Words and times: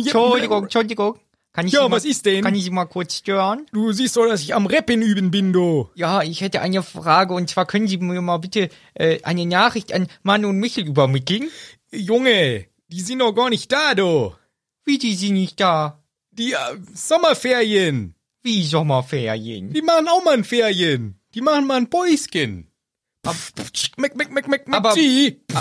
Entschuldigung, 0.00 0.64
Entschuldigung. 0.64 1.18
Kann 1.52 1.66
ich 1.68 1.72
Ja, 1.72 1.84
Sie 1.84 1.88
mal, 1.88 1.96
was 1.96 2.04
ist 2.04 2.26
denn? 2.26 2.44
Kann 2.44 2.54
ich 2.54 2.64
Sie 2.64 2.70
mal 2.70 2.84
kurz 2.84 3.16
stören? 3.16 3.64
Du 3.72 3.90
siehst 3.92 4.16
doch, 4.16 4.26
dass 4.26 4.42
ich 4.42 4.54
am 4.54 4.66
Rappen 4.66 5.00
üben 5.00 5.30
bin, 5.30 5.54
du. 5.54 5.88
Ja, 5.94 6.22
ich 6.22 6.42
hätte 6.42 6.60
eine 6.60 6.82
Frage 6.82 7.32
und 7.32 7.48
zwar 7.48 7.64
können 7.64 7.88
Sie 7.88 7.96
mir 7.96 8.20
mal 8.20 8.36
bitte 8.36 8.68
äh, 8.92 9.22
eine 9.22 9.46
Nachricht 9.46 9.94
an 9.94 10.06
Manu 10.22 10.50
und 10.50 10.58
Michel 10.58 10.86
übermitteln? 10.86 11.48
Junge, 11.90 12.66
die 12.88 13.00
sind 13.00 13.20
doch 13.20 13.32
gar 13.32 13.48
nicht 13.48 13.72
da, 13.72 13.94
du. 13.94 14.34
Wie 14.84 14.98
die 14.98 15.14
sind 15.14 15.32
nicht 15.32 15.58
da? 15.58 16.02
Die 16.30 16.52
äh, 16.52 16.56
Sommerferien. 16.94 18.14
Wie 18.42 18.62
Sommerferien? 18.62 19.72
Die 19.72 19.82
machen 19.82 20.08
auch 20.08 20.22
mal 20.24 20.34
ein 20.34 20.44
Ferien. 20.44 21.18
Die 21.34 21.40
machen 21.40 21.66
mal 21.66 21.78
ein 21.78 21.88
Päuschen. 21.88 22.70
Aber- 24.74 24.92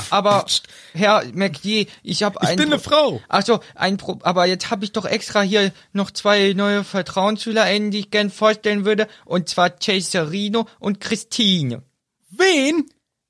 Aber 0.10 0.46
Herr 0.94 1.24
McD, 1.34 1.88
ich 2.04 2.24
habe 2.24 2.42
ein 2.42 2.52
Ich 2.52 2.56
bin 2.58 2.68
eine 2.74 2.80
Frau. 2.80 3.22
Ach 3.28 3.44
so, 3.46 3.60
ein 3.76 3.98
Pro 3.98 4.20
aber 4.24 4.46
jetzt 4.46 4.70
habe 4.72 4.86
ich 4.86 4.92
doch 4.92 5.06
extra 5.06 5.42
hier 5.42 5.72
noch 5.94 6.12
zwei 6.12 6.54
neue 6.54 6.84
VertrauensschülerInnen, 6.84 7.92
die 7.92 8.00
ich 8.00 8.12
gern 8.12 8.30
vorstellen 8.30 8.86
würde, 8.86 9.08
und 9.26 9.50
zwar 9.50 9.72
Chaserino 9.80 10.68
und 10.80 11.00
Christine. 11.00 11.84
Wen? 12.32 12.86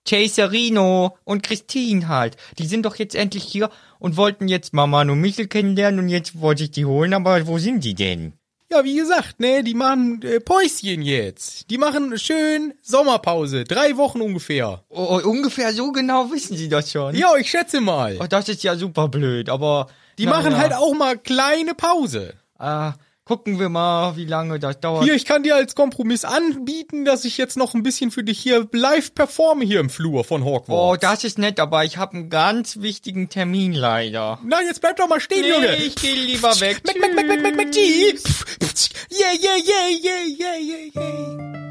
Chaserino 0.07 1.17
und 1.23 1.41
Christine 1.43 2.07
halt. 2.07 2.38
Die 2.59 2.67
sind 2.67 2.85
doch 2.85 2.95
jetzt 2.98 3.15
endlich 3.15 3.43
hier 3.43 3.70
und 3.99 4.17
wollten 4.17 4.48
jetzt 4.48 4.73
Mama 4.73 5.02
und 5.02 5.20
Michel 5.20 5.48
kennenlernen 5.48 5.99
und 5.99 6.09
jetzt 6.09 6.40
wollte 6.40 6.63
ich 6.65 6.71
die 6.71 6.85
holen, 6.85 7.13
aber 7.13 7.48
wo 7.48 7.57
sind 7.57 7.84
die 7.84 7.95
denn? 7.95 8.34
Ja, 8.75 8.84
wie 8.84 8.97
gesagt, 8.97 9.39
ne, 9.39 9.63
die 9.63 9.73
machen 9.73 10.21
äh, 10.21 10.41
Päuschen 10.41 11.02
jetzt. 11.02 11.70
Die 11.70 11.77
machen 11.77 12.17
schön 12.20 12.73
Sommerpause. 12.81 13.63
Drei 13.63 13.95
Wochen 13.95 14.20
ungefähr. 14.20 14.84
Oh, 14.89 15.21
ungefähr 15.23 15.71
so 15.71 15.93
genau 15.93 16.29
wissen 16.29 16.57
sie 16.57 16.67
das 16.67 16.91
schon. 16.91 17.15
Ja, 17.15 17.38
ich 17.38 17.49
schätze 17.49 17.79
mal. 17.79 18.17
Oh, 18.20 18.26
das 18.27 18.49
ist 18.49 18.63
ja 18.63 18.76
super 18.76 19.07
blöd, 19.07 19.49
aber... 19.49 19.87
Die 20.17 20.26
na 20.26 20.32
machen 20.32 20.51
ja. 20.51 20.57
halt 20.57 20.73
auch 20.73 20.93
mal 20.93 21.17
kleine 21.17 21.73
Pause. 21.73 22.34
Ah, 22.59 22.95
gucken 23.26 23.59
wir 23.59 23.70
mal, 23.70 24.15
wie 24.18 24.26
lange 24.26 24.59
das 24.59 24.79
dauert. 24.79 25.04
Hier, 25.04 25.15
ich 25.15 25.26
kann 25.26 25.41
dir 25.43 25.55
als 25.55 25.73
Kompromiss 25.76 26.23
anbieten, 26.26 27.05
dass 27.05 27.26
ich 27.26 27.37
jetzt 27.37 27.57
noch 27.57 27.73
ein 27.73 27.82
bisschen 27.84 28.12
für 28.12 28.23
dich 28.23 28.40
hier 28.40 28.67
live 28.71 29.13
performe 29.15 29.65
hier 29.65 29.79
im 29.79 29.90
Flur 29.90 30.23
von 30.23 30.43
Oh, 30.43 30.45
Hogwarts. 30.45 31.01
das 31.01 31.23
ist 31.23 31.40
nett, 31.40 31.59
aber 31.59 31.84
ich 31.85 31.98
habe 31.98 32.13
einen 32.17 32.29
ganz 32.29 32.82
wichtigen 32.82 33.27
Termin 33.29 33.73
leider. 33.73 34.40
Na, 34.43 34.62
jetzt 34.62 34.79
bleib 34.82 34.98
doch 34.98 35.07
mal 35.09 35.20
stehen, 35.20 35.43
Junge. 35.43 35.76
ich 35.77 35.95
geh 35.95 36.13
lieber 36.13 36.59
weg. 36.62 36.82
Mac, 36.85 36.99
Mac, 36.99 37.15
Mac, 37.15 37.27
Mac, 37.27 37.41
Mac, 37.41 37.55
Mac. 37.57 37.76
Yeah, 37.76 39.34
yeah, 39.41 39.55
yeah, 39.57 39.89
yeah, 40.01 40.23
yeah, 40.27 40.57
yeah, 40.57 40.91
yeah. 40.95 41.65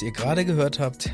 Was 0.00 0.06
ihr 0.06 0.12
gerade 0.12 0.46
gehört 0.46 0.78
habt, 0.78 1.10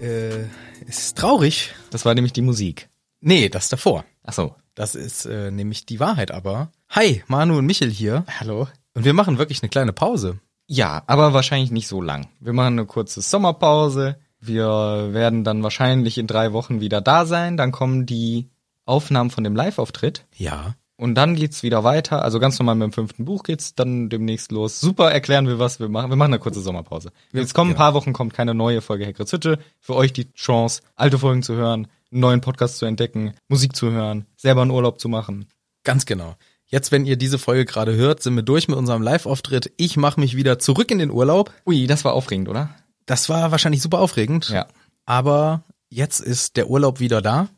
äh, 0.00 0.44
ist 0.86 1.18
traurig. 1.18 1.74
Das 1.90 2.04
war 2.04 2.14
nämlich 2.14 2.32
die 2.32 2.40
Musik. 2.40 2.88
Nee, 3.20 3.48
das 3.48 3.68
davor. 3.68 4.04
Ach 4.22 4.32
so. 4.32 4.54
Das 4.76 4.94
ist 4.94 5.26
äh, 5.26 5.50
nämlich 5.50 5.86
die 5.86 5.98
Wahrheit 5.98 6.30
aber. 6.30 6.70
Hi, 6.88 7.24
Manu 7.26 7.58
und 7.58 7.66
Michel 7.66 7.90
hier. 7.90 8.24
Hallo? 8.38 8.68
Und 8.94 9.04
wir 9.04 9.12
machen 9.12 9.38
wirklich 9.38 9.60
eine 9.60 9.70
kleine 9.70 9.92
Pause. 9.92 10.38
Ja, 10.68 11.02
aber 11.08 11.32
wahrscheinlich 11.32 11.72
nicht 11.72 11.88
so 11.88 12.00
lang. 12.00 12.28
Wir 12.38 12.52
machen 12.52 12.78
eine 12.78 12.86
kurze 12.86 13.22
Sommerpause. 13.22 14.20
Wir 14.38 15.08
werden 15.10 15.42
dann 15.42 15.64
wahrscheinlich 15.64 16.16
in 16.16 16.28
drei 16.28 16.52
Wochen 16.52 16.80
wieder 16.80 17.00
da 17.00 17.26
sein. 17.26 17.56
Dann 17.56 17.72
kommen 17.72 18.06
die 18.06 18.50
Aufnahmen 18.84 19.30
von 19.30 19.42
dem 19.42 19.56
Live-Auftritt. 19.56 20.26
Ja. 20.36 20.76
Und 21.00 21.14
dann 21.14 21.36
geht's 21.36 21.62
wieder 21.62 21.84
weiter. 21.84 22.22
Also 22.22 22.40
ganz 22.40 22.58
normal 22.58 22.74
mit 22.74 22.86
dem 22.86 22.92
fünften 22.92 23.24
Buch 23.24 23.44
geht's 23.44 23.76
dann 23.76 24.08
demnächst 24.08 24.50
los. 24.50 24.80
Super, 24.80 25.12
erklären 25.12 25.46
wir, 25.46 25.60
was 25.60 25.78
wir 25.78 25.88
machen. 25.88 26.10
Wir 26.10 26.16
machen 26.16 26.32
eine 26.32 26.40
kurze 26.40 26.60
Sommerpause. 26.60 27.12
Jetzt 27.32 27.54
kommen 27.54 27.70
ein 27.70 27.76
paar 27.76 27.94
Wochen, 27.94 28.12
kommt 28.12 28.34
keine 28.34 28.52
neue 28.52 28.80
Folge 28.80 29.06
Hagrid's 29.06 29.32
Hütte. 29.32 29.60
Für 29.78 29.94
euch 29.94 30.12
die 30.12 30.32
Chance, 30.32 30.82
alte 30.96 31.18
Folgen 31.20 31.44
zu 31.44 31.54
hören, 31.54 31.86
einen 32.10 32.20
neuen 32.20 32.40
Podcast 32.40 32.78
zu 32.78 32.86
entdecken, 32.86 33.34
Musik 33.46 33.76
zu 33.76 33.92
hören, 33.92 34.26
selber 34.36 34.62
einen 34.62 34.72
Urlaub 34.72 34.98
zu 34.98 35.08
machen. 35.08 35.46
Ganz 35.84 36.04
genau. 36.04 36.34
Jetzt, 36.66 36.90
wenn 36.90 37.06
ihr 37.06 37.16
diese 37.16 37.38
Folge 37.38 37.64
gerade 37.64 37.94
hört, 37.94 38.20
sind 38.20 38.34
wir 38.34 38.42
durch 38.42 38.66
mit 38.66 38.76
unserem 38.76 39.00
Live-Auftritt. 39.00 39.72
Ich 39.76 39.96
mache 39.96 40.18
mich 40.18 40.36
wieder 40.36 40.58
zurück 40.58 40.90
in 40.90 40.98
den 40.98 41.12
Urlaub. 41.12 41.52
Ui, 41.64 41.86
das 41.86 42.04
war 42.04 42.12
aufregend, 42.12 42.48
oder? 42.48 42.74
Das 43.06 43.28
war 43.28 43.52
wahrscheinlich 43.52 43.82
super 43.82 44.00
aufregend. 44.00 44.48
Ja. 44.50 44.66
Aber 45.06 45.62
jetzt 45.88 46.20
ist 46.20 46.56
der 46.56 46.68
Urlaub 46.68 46.98
wieder 46.98 47.22
da. 47.22 47.48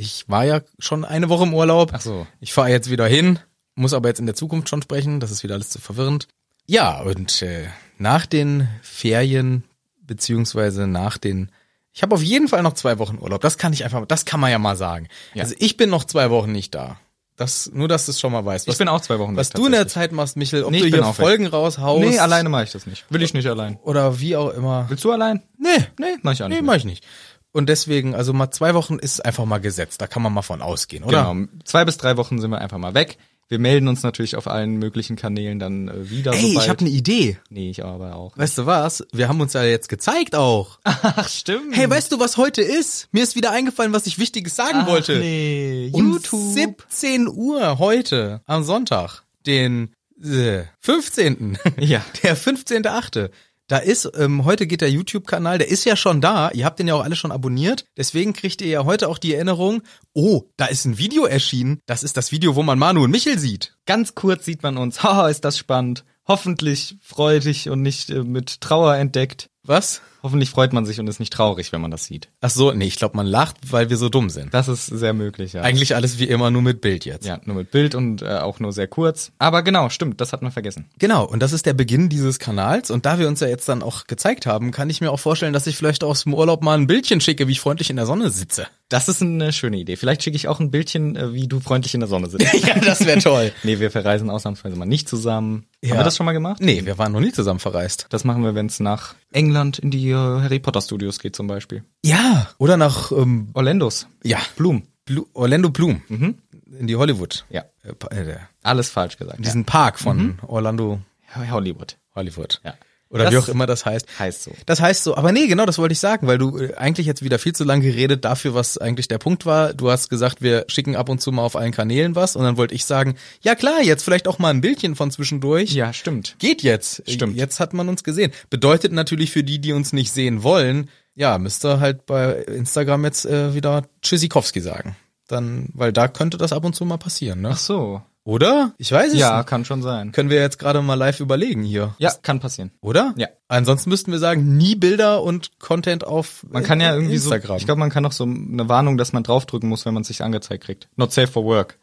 Ich 0.00 0.28
war 0.28 0.44
ja 0.44 0.60
schon 0.78 1.04
eine 1.04 1.28
Woche 1.28 1.42
im 1.42 1.52
Urlaub. 1.54 1.90
Ach 1.92 2.00
so. 2.00 2.24
Ich 2.40 2.52
fahre 2.52 2.70
jetzt 2.70 2.88
wieder 2.88 3.06
hin, 3.06 3.40
muss 3.74 3.92
aber 3.94 4.08
jetzt 4.08 4.20
in 4.20 4.26
der 4.26 4.36
Zukunft 4.36 4.68
schon 4.68 4.80
sprechen. 4.80 5.18
Das 5.18 5.32
ist 5.32 5.42
wieder 5.42 5.54
alles 5.54 5.70
zu 5.70 5.80
verwirrend. 5.80 6.28
Ja, 6.66 7.00
und 7.00 7.42
äh, 7.42 7.66
nach 7.98 8.24
den 8.26 8.68
Ferien 8.80 9.64
beziehungsweise 10.00 10.86
nach 10.86 11.18
den 11.18 11.50
ich 11.92 12.02
habe 12.02 12.14
auf 12.14 12.22
jeden 12.22 12.46
Fall 12.46 12.62
noch 12.62 12.74
zwei 12.74 13.00
Wochen 13.00 13.18
Urlaub. 13.20 13.40
Das 13.40 13.58
kann 13.58 13.72
ich 13.72 13.82
einfach, 13.82 14.06
das 14.06 14.24
kann 14.24 14.38
man 14.38 14.52
ja 14.52 14.58
mal 14.60 14.76
sagen. 14.76 15.08
Ja. 15.34 15.42
Also 15.42 15.56
ich 15.58 15.76
bin 15.76 15.90
noch 15.90 16.04
zwei 16.04 16.30
Wochen 16.30 16.52
nicht 16.52 16.72
da. 16.76 17.00
Das, 17.34 17.70
nur, 17.72 17.88
dass 17.88 18.06
du 18.06 18.12
es 18.12 18.20
schon 18.20 18.30
mal 18.30 18.44
weißt. 18.44 18.68
Was, 18.68 18.74
Ich 18.74 18.78
bin 18.78 18.86
auch 18.88 19.00
zwei 19.00 19.18
Wochen 19.18 19.34
was 19.36 19.50
du 19.50 19.66
in 19.66 19.72
der. 19.72 19.88
Zeit 19.88 20.12
machst, 20.12 20.36
Michel, 20.36 20.62
ob 20.62 20.70
Nee, 20.70 20.80
du 20.80 20.86
hier 20.86 21.04
auch 21.04 21.18
weg. 21.18 21.24
Folgen 21.26 21.46
raushaust. 21.48 22.00
Nee, 22.04 22.18
alleine 22.20 22.48
mache 22.50 22.64
ich 22.64 22.70
das 22.72 22.86
nicht. 22.86 23.04
Will 23.10 23.22
ich 23.22 23.34
nicht 23.34 23.46
allein. 23.48 23.78
Oder 23.82 24.20
wie 24.20 24.36
auch 24.36 24.50
immer. 24.50 24.86
Willst 24.88 25.02
du 25.04 25.10
allein? 25.10 25.42
Nee, 25.58 25.86
Nee, 25.98 26.16
mach 26.22 26.32
ich 26.34 26.42
auch 26.44 26.48
nicht. 26.48 26.60
nee, 26.60 26.66
mach 26.66 26.74
ich 26.76 26.84
nicht. 26.84 27.04
Und 27.52 27.68
deswegen, 27.68 28.14
also 28.14 28.32
mal 28.32 28.50
zwei 28.50 28.74
Wochen 28.74 28.98
ist 28.98 29.24
einfach 29.24 29.44
mal 29.44 29.58
gesetzt. 29.58 30.00
Da 30.00 30.06
kann 30.06 30.22
man 30.22 30.32
mal 30.32 30.42
von 30.42 30.62
ausgehen, 30.62 31.04
oder? 31.04 31.32
Genau. 31.32 31.48
Zwei 31.64 31.84
bis 31.84 31.96
drei 31.96 32.16
Wochen 32.16 32.40
sind 32.40 32.50
wir 32.50 32.60
einfach 32.60 32.78
mal 32.78 32.94
weg. 32.94 33.18
Wir 33.50 33.58
melden 33.58 33.88
uns 33.88 34.02
natürlich 34.02 34.36
auf 34.36 34.46
allen 34.46 34.76
möglichen 34.76 35.16
Kanälen 35.16 35.58
dann 35.58 35.88
äh, 35.88 36.10
wieder. 36.10 36.34
Ey, 36.34 36.40
sobald. 36.40 36.64
ich 36.64 36.68
habe 36.68 36.80
eine 36.80 36.90
Idee. 36.90 37.38
Nee, 37.48 37.70
ich 37.70 37.82
aber 37.82 38.14
auch. 38.14 38.36
Weißt 38.36 38.58
du 38.58 38.66
was? 38.66 39.06
Wir 39.10 39.28
haben 39.28 39.40
uns 39.40 39.54
ja 39.54 39.64
jetzt 39.64 39.88
gezeigt 39.88 40.34
auch. 40.34 40.78
Ach, 40.84 41.28
stimmt. 41.28 41.74
Hey, 41.74 41.88
weißt 41.88 42.12
du, 42.12 42.20
was 42.20 42.36
heute 42.36 42.60
ist? 42.60 43.08
Mir 43.12 43.22
ist 43.22 43.36
wieder 43.36 43.50
eingefallen, 43.50 43.94
was 43.94 44.06
ich 44.06 44.18
Wichtiges 44.18 44.54
sagen 44.54 44.86
wollte. 44.86 45.18
Nee, 45.18 45.88
Um 45.92 46.12
YouTube. 46.12 46.52
17 46.52 47.26
Uhr 47.26 47.78
heute 47.78 48.42
am 48.44 48.64
Sonntag, 48.64 49.22
den 49.46 49.94
äh, 50.22 50.64
15. 50.80 51.58
Ja. 51.78 52.04
Der 52.22 52.36
15.8. 52.36 53.30
Da 53.68 53.76
ist, 53.76 54.10
ähm, 54.16 54.46
heute 54.46 54.66
geht 54.66 54.80
der 54.80 54.90
YouTube-Kanal, 54.90 55.58
der 55.58 55.68
ist 55.68 55.84
ja 55.84 55.94
schon 55.94 56.22
da. 56.22 56.50
Ihr 56.52 56.64
habt 56.64 56.78
den 56.78 56.88
ja 56.88 56.94
auch 56.94 57.04
alle 57.04 57.16
schon 57.16 57.30
abonniert. 57.30 57.84
Deswegen 57.98 58.32
kriegt 58.32 58.62
ihr 58.62 58.68
ja 58.68 58.84
heute 58.86 59.08
auch 59.08 59.18
die 59.18 59.34
Erinnerung, 59.34 59.82
oh, 60.14 60.44
da 60.56 60.66
ist 60.66 60.86
ein 60.86 60.96
Video 60.96 61.26
erschienen. 61.26 61.82
Das 61.84 62.02
ist 62.02 62.16
das 62.16 62.32
Video, 62.32 62.56
wo 62.56 62.62
man 62.62 62.78
Manu 62.78 63.04
und 63.04 63.10
Michel 63.10 63.38
sieht. 63.38 63.76
Ganz 63.84 64.14
kurz 64.14 64.46
sieht 64.46 64.62
man 64.62 64.78
uns. 64.78 65.02
Haha, 65.02 65.28
ist 65.28 65.44
das 65.44 65.58
spannend. 65.58 66.06
Hoffentlich 66.26 66.96
freudig 67.02 67.68
und 67.68 67.82
nicht 67.82 68.08
äh, 68.08 68.22
mit 68.22 68.62
Trauer 68.62 68.96
entdeckt. 68.96 69.50
Was? 69.68 70.00
Hoffentlich 70.22 70.50
freut 70.50 70.72
man 70.72 70.84
sich 70.84 70.98
und 70.98 71.06
ist 71.06 71.20
nicht 71.20 71.32
traurig, 71.32 71.72
wenn 71.72 71.80
man 71.80 71.90
das 71.90 72.04
sieht. 72.04 72.28
Ach 72.40 72.50
so, 72.50 72.72
nee, 72.72 72.86
ich 72.86 72.96
glaube, 72.96 73.16
man 73.16 73.26
lacht, 73.26 73.56
weil 73.70 73.88
wir 73.88 73.96
so 73.96 74.08
dumm 74.08 74.30
sind. 74.30 74.52
Das 74.52 74.66
ist 74.66 74.86
sehr 74.86 75.12
möglich, 75.12 75.52
ja. 75.52 75.62
Eigentlich 75.62 75.94
alles 75.94 76.18
wie 76.18 76.24
immer 76.24 76.50
nur 76.50 76.62
mit 76.62 76.80
Bild 76.80 77.04
jetzt. 77.04 77.26
ja, 77.26 77.38
nur 77.44 77.54
mit 77.54 77.70
Bild 77.70 77.94
und 77.94 78.22
äh, 78.22 78.38
auch 78.38 78.58
nur 78.58 78.72
sehr 78.72 78.88
kurz. 78.88 79.30
Aber 79.38 79.62
genau, 79.62 79.90
stimmt, 79.90 80.20
das 80.20 80.32
hat 80.32 80.42
man 80.42 80.50
vergessen. 80.50 80.86
Genau, 80.98 81.24
und 81.24 81.40
das 81.40 81.52
ist 81.52 81.66
der 81.66 81.74
Beginn 81.74 82.08
dieses 82.08 82.38
Kanals. 82.38 82.90
Und 82.90 83.06
da 83.06 83.18
wir 83.18 83.28
uns 83.28 83.40
ja 83.40 83.46
jetzt 83.46 83.68
dann 83.68 83.82
auch 83.82 84.06
gezeigt 84.06 84.46
haben, 84.46 84.72
kann 84.72 84.90
ich 84.90 85.00
mir 85.00 85.12
auch 85.12 85.20
vorstellen, 85.20 85.52
dass 85.52 85.66
ich 85.66 85.76
vielleicht 85.76 86.02
aus 86.02 86.24
dem 86.24 86.34
Urlaub 86.34 86.62
mal 86.62 86.76
ein 86.76 86.86
Bildchen 86.86 87.20
schicke, 87.20 87.46
wie 87.46 87.52
ich 87.52 87.60
freundlich 87.60 87.90
in 87.90 87.96
der 87.96 88.06
Sonne 88.06 88.30
sitze. 88.30 88.66
Das 88.88 89.08
ist 89.08 89.20
eine 89.22 89.52
schöne 89.52 89.76
Idee. 89.76 89.96
Vielleicht 89.96 90.22
schicke 90.22 90.36
ich 90.36 90.48
auch 90.48 90.60
ein 90.60 90.70
Bildchen, 90.70 91.14
äh, 91.14 91.32
wie 91.32 91.46
du 91.46 91.60
freundlich 91.60 91.94
in 91.94 92.00
der 92.00 92.08
Sonne 92.08 92.28
sitzt. 92.28 92.52
ja, 92.66 92.78
das 92.80 93.04
wäre 93.04 93.20
toll. 93.20 93.52
nee, 93.62 93.78
wir 93.78 93.90
verreisen 93.90 94.30
ausnahmsweise 94.30 94.76
mal 94.76 94.86
nicht 94.86 95.08
zusammen. 95.08 95.66
Ja. 95.82 95.90
Haben 95.90 95.98
wir 95.98 96.04
das 96.04 96.16
schon 96.16 96.26
mal 96.26 96.32
gemacht? 96.32 96.60
Nee, 96.60 96.86
wir 96.86 96.98
waren 96.98 97.12
noch 97.12 97.20
nie 97.20 97.32
zusammen 97.32 97.60
verreist. 97.60 98.06
Das 98.08 98.24
machen 98.24 98.42
wir, 98.42 98.54
wenn 98.54 98.66
es 98.66 98.80
nach 98.80 99.14
England 99.32 99.78
in 99.78 99.90
die 99.90 100.10
äh, 100.10 100.14
Harry 100.14 100.58
Potter 100.58 100.80
Studios 100.80 101.18
geht 101.18 101.36
zum 101.36 101.46
Beispiel. 101.46 101.84
Ja. 102.04 102.48
Oder 102.58 102.76
nach, 102.76 103.12
ähm, 103.12 103.48
Orlandos. 103.54 104.08
ja, 104.24 104.38
Bloom. 104.56 104.84
Blu 105.04 105.26
Orlando 105.32 105.70
Bloom. 105.70 106.02
In 106.08 106.86
die 106.86 106.96
Hollywood. 106.96 107.46
Ja. 107.48 107.64
Äh, 107.82 108.20
äh, 108.30 108.36
Alles 108.62 108.90
falsch 108.90 109.16
gesagt. 109.16 109.42
diesen 109.44 109.64
Park 109.64 109.98
von 109.98 110.38
Orlando 110.46 111.00
ja. 111.34 111.50
Hollywood. 111.50 111.96
Hollywood. 112.14 112.60
Ja. 112.64 112.74
Oder 113.10 113.24
Das 113.24 113.32
wie 113.32 113.38
auch 113.38 113.48
immer 113.48 113.66
das 113.66 113.86
heißt. 113.86 114.06
heißt 114.18 114.42
so. 114.44 114.52
Das 114.66 114.80
heißt 114.80 115.02
so, 115.02 115.16
aber 115.16 115.32
nee, 115.32 115.46
genau, 115.46 115.64
das 115.64 115.78
wollte 115.78 115.92
ich 115.92 115.98
sagen, 115.98 116.26
weil 116.26 116.36
du 116.36 116.58
äh, 116.58 116.74
eigentlich 116.74 117.06
jetzt 117.06 117.22
wieder 117.22 117.38
viel 117.38 117.54
zu 117.54 117.64
lange 117.64 117.82
geredet 117.82 118.24
dafür, 118.24 118.54
was 118.54 118.76
eigentlich 118.76 119.08
der 119.08 119.16
Punkt 119.18 119.46
war. 119.46 119.72
Du 119.72 119.90
hast 119.90 120.10
gesagt, 120.10 120.42
wir 120.42 120.66
schicken 120.68 120.94
ab 120.94 121.08
und 121.08 121.20
zu 121.20 121.32
mal 121.32 121.42
auf 121.42 121.56
allen 121.56 121.72
Kanälen 121.72 122.14
was 122.14 122.36
und 122.36 122.44
dann 122.44 122.58
wollte 122.58 122.74
ich 122.74 122.84
sagen, 122.84 123.14
ja 123.40 123.54
klar, 123.54 123.82
jetzt 123.82 124.02
vielleicht 124.02 124.28
auch 124.28 124.38
mal 124.38 124.50
ein 124.50 124.60
Bildchen 124.60 124.94
von 124.94 125.10
zwischendurch. 125.10 125.72
Ja, 125.72 125.92
stimmt. 125.94 126.36
Geht 126.38 126.62
jetzt. 126.62 127.02
Stimmt. 127.10 127.36
Jetzt 127.36 127.60
hat 127.60 127.72
man 127.72 127.88
uns 127.88 128.04
gesehen. 128.04 128.30
Bedeutet 128.50 128.92
natürlich 128.92 129.30
für 129.30 129.42
die, 129.42 129.58
die 129.58 129.72
uns 129.72 129.92
nicht 129.94 130.12
sehen 130.12 130.42
wollen, 130.42 130.90
ja, 131.14 131.38
müsst 131.38 131.64
ihr 131.64 131.80
halt 131.80 132.06
bei 132.06 132.32
Instagram 132.42 133.04
jetzt 133.04 133.24
äh, 133.26 133.54
wieder 133.54 133.84
Tschüssikowski 134.02 134.60
sagen. 134.60 134.96
Dann, 135.26 135.68
weil 135.74 135.92
da 135.92 136.08
könnte 136.08 136.36
das 136.38 136.52
ab 136.52 136.64
und 136.64 136.74
zu 136.76 136.84
mal 136.84 136.96
passieren, 136.96 137.40
ne? 137.40 137.50
Ach 137.52 137.58
so. 137.58 138.02
Oder? 138.28 138.74
Ich 138.76 138.92
weiß 138.92 139.12
es 139.14 139.18
Ja, 139.18 139.38
nicht. 139.38 139.46
kann 139.48 139.64
schon 139.64 139.80
sein. 139.80 140.12
Können 140.12 140.28
wir 140.28 140.38
jetzt 140.38 140.58
gerade 140.58 140.82
mal 140.82 140.96
live 140.96 141.20
überlegen 141.20 141.62
hier. 141.62 141.94
Ja, 141.96 142.12
kann 142.22 142.40
passieren. 142.40 142.72
Oder? 142.82 143.14
Ja. 143.16 143.28
Ansonsten 143.48 143.88
müssten 143.88 144.12
wir 144.12 144.18
sagen, 144.18 144.58
nie 144.58 144.74
Bilder 144.74 145.22
und 145.22 145.58
Content 145.58 146.04
auf 146.04 146.44
Man 146.50 146.62
kann 146.62 146.78
ja 146.78 146.90
äh, 146.90 146.96
irgendwie 146.96 147.14
Instagram. 147.14 147.56
so, 147.56 147.56
ich 147.56 147.64
glaube, 147.64 147.78
man 147.78 147.88
kann 147.88 148.04
auch 148.04 148.12
so 148.12 148.24
eine 148.24 148.68
Warnung, 148.68 148.98
dass 148.98 149.14
man 149.14 149.22
draufdrücken 149.22 149.66
muss, 149.70 149.86
wenn 149.86 149.94
man 149.94 150.04
sich 150.04 150.22
angezeigt 150.22 150.64
kriegt. 150.64 150.88
Not 150.96 151.10
safe 151.10 151.28
for 151.28 151.44
work. 151.44 151.78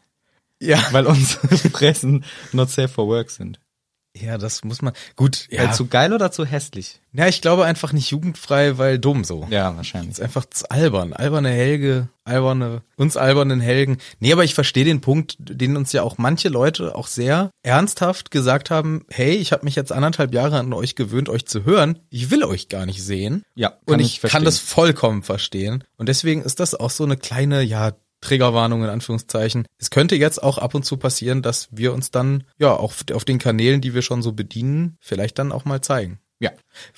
ja. 0.60 0.78
Weil 0.92 1.06
unsere 1.06 1.48
Fressen 1.70 2.24
not 2.52 2.70
safe 2.70 2.86
for 2.86 3.08
work 3.08 3.30
sind. 3.30 3.58
Ja, 4.20 4.38
das 4.38 4.64
muss 4.64 4.82
man. 4.82 4.92
Gut, 5.16 5.46
ja. 5.50 5.64
Weil 5.64 5.74
zu 5.74 5.86
geil 5.86 6.12
oder 6.12 6.30
zu 6.30 6.44
hässlich? 6.44 7.00
ja, 7.16 7.26
ich 7.28 7.40
glaube 7.40 7.64
einfach 7.64 7.94
nicht 7.94 8.10
jugendfrei, 8.10 8.76
weil 8.76 8.98
dumm 8.98 9.24
so. 9.24 9.46
Ja, 9.48 9.74
wahrscheinlich. 9.74 10.12
ist 10.12 10.20
einfach 10.20 10.44
zu 10.44 10.70
albern. 10.70 11.14
Alberne 11.14 11.48
Helge, 11.48 12.08
alberne, 12.24 12.82
uns 12.96 13.16
albernen 13.16 13.60
Helgen. 13.60 13.96
Nee, 14.20 14.32
aber 14.34 14.44
ich 14.44 14.52
verstehe 14.52 14.84
den 14.84 15.00
Punkt, 15.00 15.36
den 15.38 15.78
uns 15.78 15.92
ja 15.92 16.02
auch 16.02 16.18
manche 16.18 16.50
Leute 16.50 16.94
auch 16.94 17.06
sehr 17.06 17.50
ernsthaft 17.62 18.30
gesagt 18.30 18.68
haben, 18.68 19.06
hey, 19.08 19.34
ich 19.34 19.52
habe 19.52 19.64
mich 19.64 19.76
jetzt 19.76 19.92
anderthalb 19.92 20.34
Jahre 20.34 20.58
an 20.58 20.74
euch 20.74 20.94
gewöhnt, 20.94 21.30
euch 21.30 21.46
zu 21.46 21.64
hören. 21.64 22.00
Ich 22.10 22.30
will 22.30 22.44
euch 22.44 22.68
gar 22.68 22.84
nicht 22.84 23.02
sehen. 23.02 23.42
Ja, 23.54 23.70
kann 23.70 23.94
Und 23.94 24.00
ich 24.00 24.22
ich, 24.22 24.30
kann 24.30 24.44
das 24.44 24.58
vollkommen 24.58 25.22
verstehen. 25.22 25.84
Und 25.96 26.10
deswegen 26.10 26.42
ist 26.42 26.60
das 26.60 26.74
auch 26.74 26.90
so 26.90 27.04
eine 27.04 27.16
kleine, 27.16 27.62
ja, 27.62 27.92
Triggerwarnung 28.26 28.82
in 28.82 28.90
Anführungszeichen. 28.90 29.66
Es 29.78 29.90
könnte 29.90 30.16
jetzt 30.16 30.42
auch 30.42 30.58
ab 30.58 30.74
und 30.74 30.84
zu 30.84 30.96
passieren, 30.96 31.42
dass 31.42 31.68
wir 31.70 31.92
uns 31.92 32.10
dann, 32.10 32.44
ja, 32.58 32.72
auch 32.72 32.92
auf 33.12 33.24
den 33.24 33.38
Kanälen, 33.38 33.80
die 33.80 33.94
wir 33.94 34.02
schon 34.02 34.22
so 34.22 34.32
bedienen, 34.32 34.96
vielleicht 35.00 35.38
dann 35.38 35.52
auch 35.52 35.64
mal 35.64 35.80
zeigen. 35.80 36.18
Ja. 36.38 36.50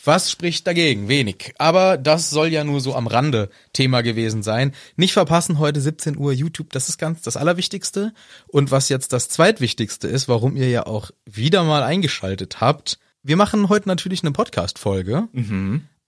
Was 0.04 0.30
spricht 0.30 0.66
dagegen? 0.66 1.08
Wenig. 1.08 1.54
Aber 1.58 1.96
das 1.96 2.30
soll 2.30 2.48
ja 2.48 2.64
nur 2.64 2.80
so 2.80 2.96
am 2.96 3.06
Rande 3.06 3.50
Thema 3.72 4.00
gewesen 4.00 4.42
sein. 4.42 4.72
Nicht 4.96 5.12
verpassen, 5.12 5.58
heute 5.58 5.80
17 5.80 6.16
Uhr 6.16 6.32
YouTube, 6.32 6.72
das 6.72 6.88
ist 6.88 6.98
ganz 6.98 7.22
das 7.22 7.36
Allerwichtigste. 7.36 8.12
Und 8.48 8.70
was 8.70 8.88
jetzt 8.88 9.12
das 9.12 9.28
Zweitwichtigste 9.28 10.08
ist, 10.08 10.28
warum 10.28 10.56
ihr 10.56 10.70
ja 10.70 10.86
auch 10.86 11.10
wieder 11.24 11.62
mal 11.62 11.82
eingeschaltet 11.84 12.60
habt. 12.60 12.98
Wir 13.22 13.36
machen 13.36 13.68
heute 13.68 13.88
natürlich 13.88 14.22
eine 14.22 14.32
Podcast-Folge, 14.32 15.28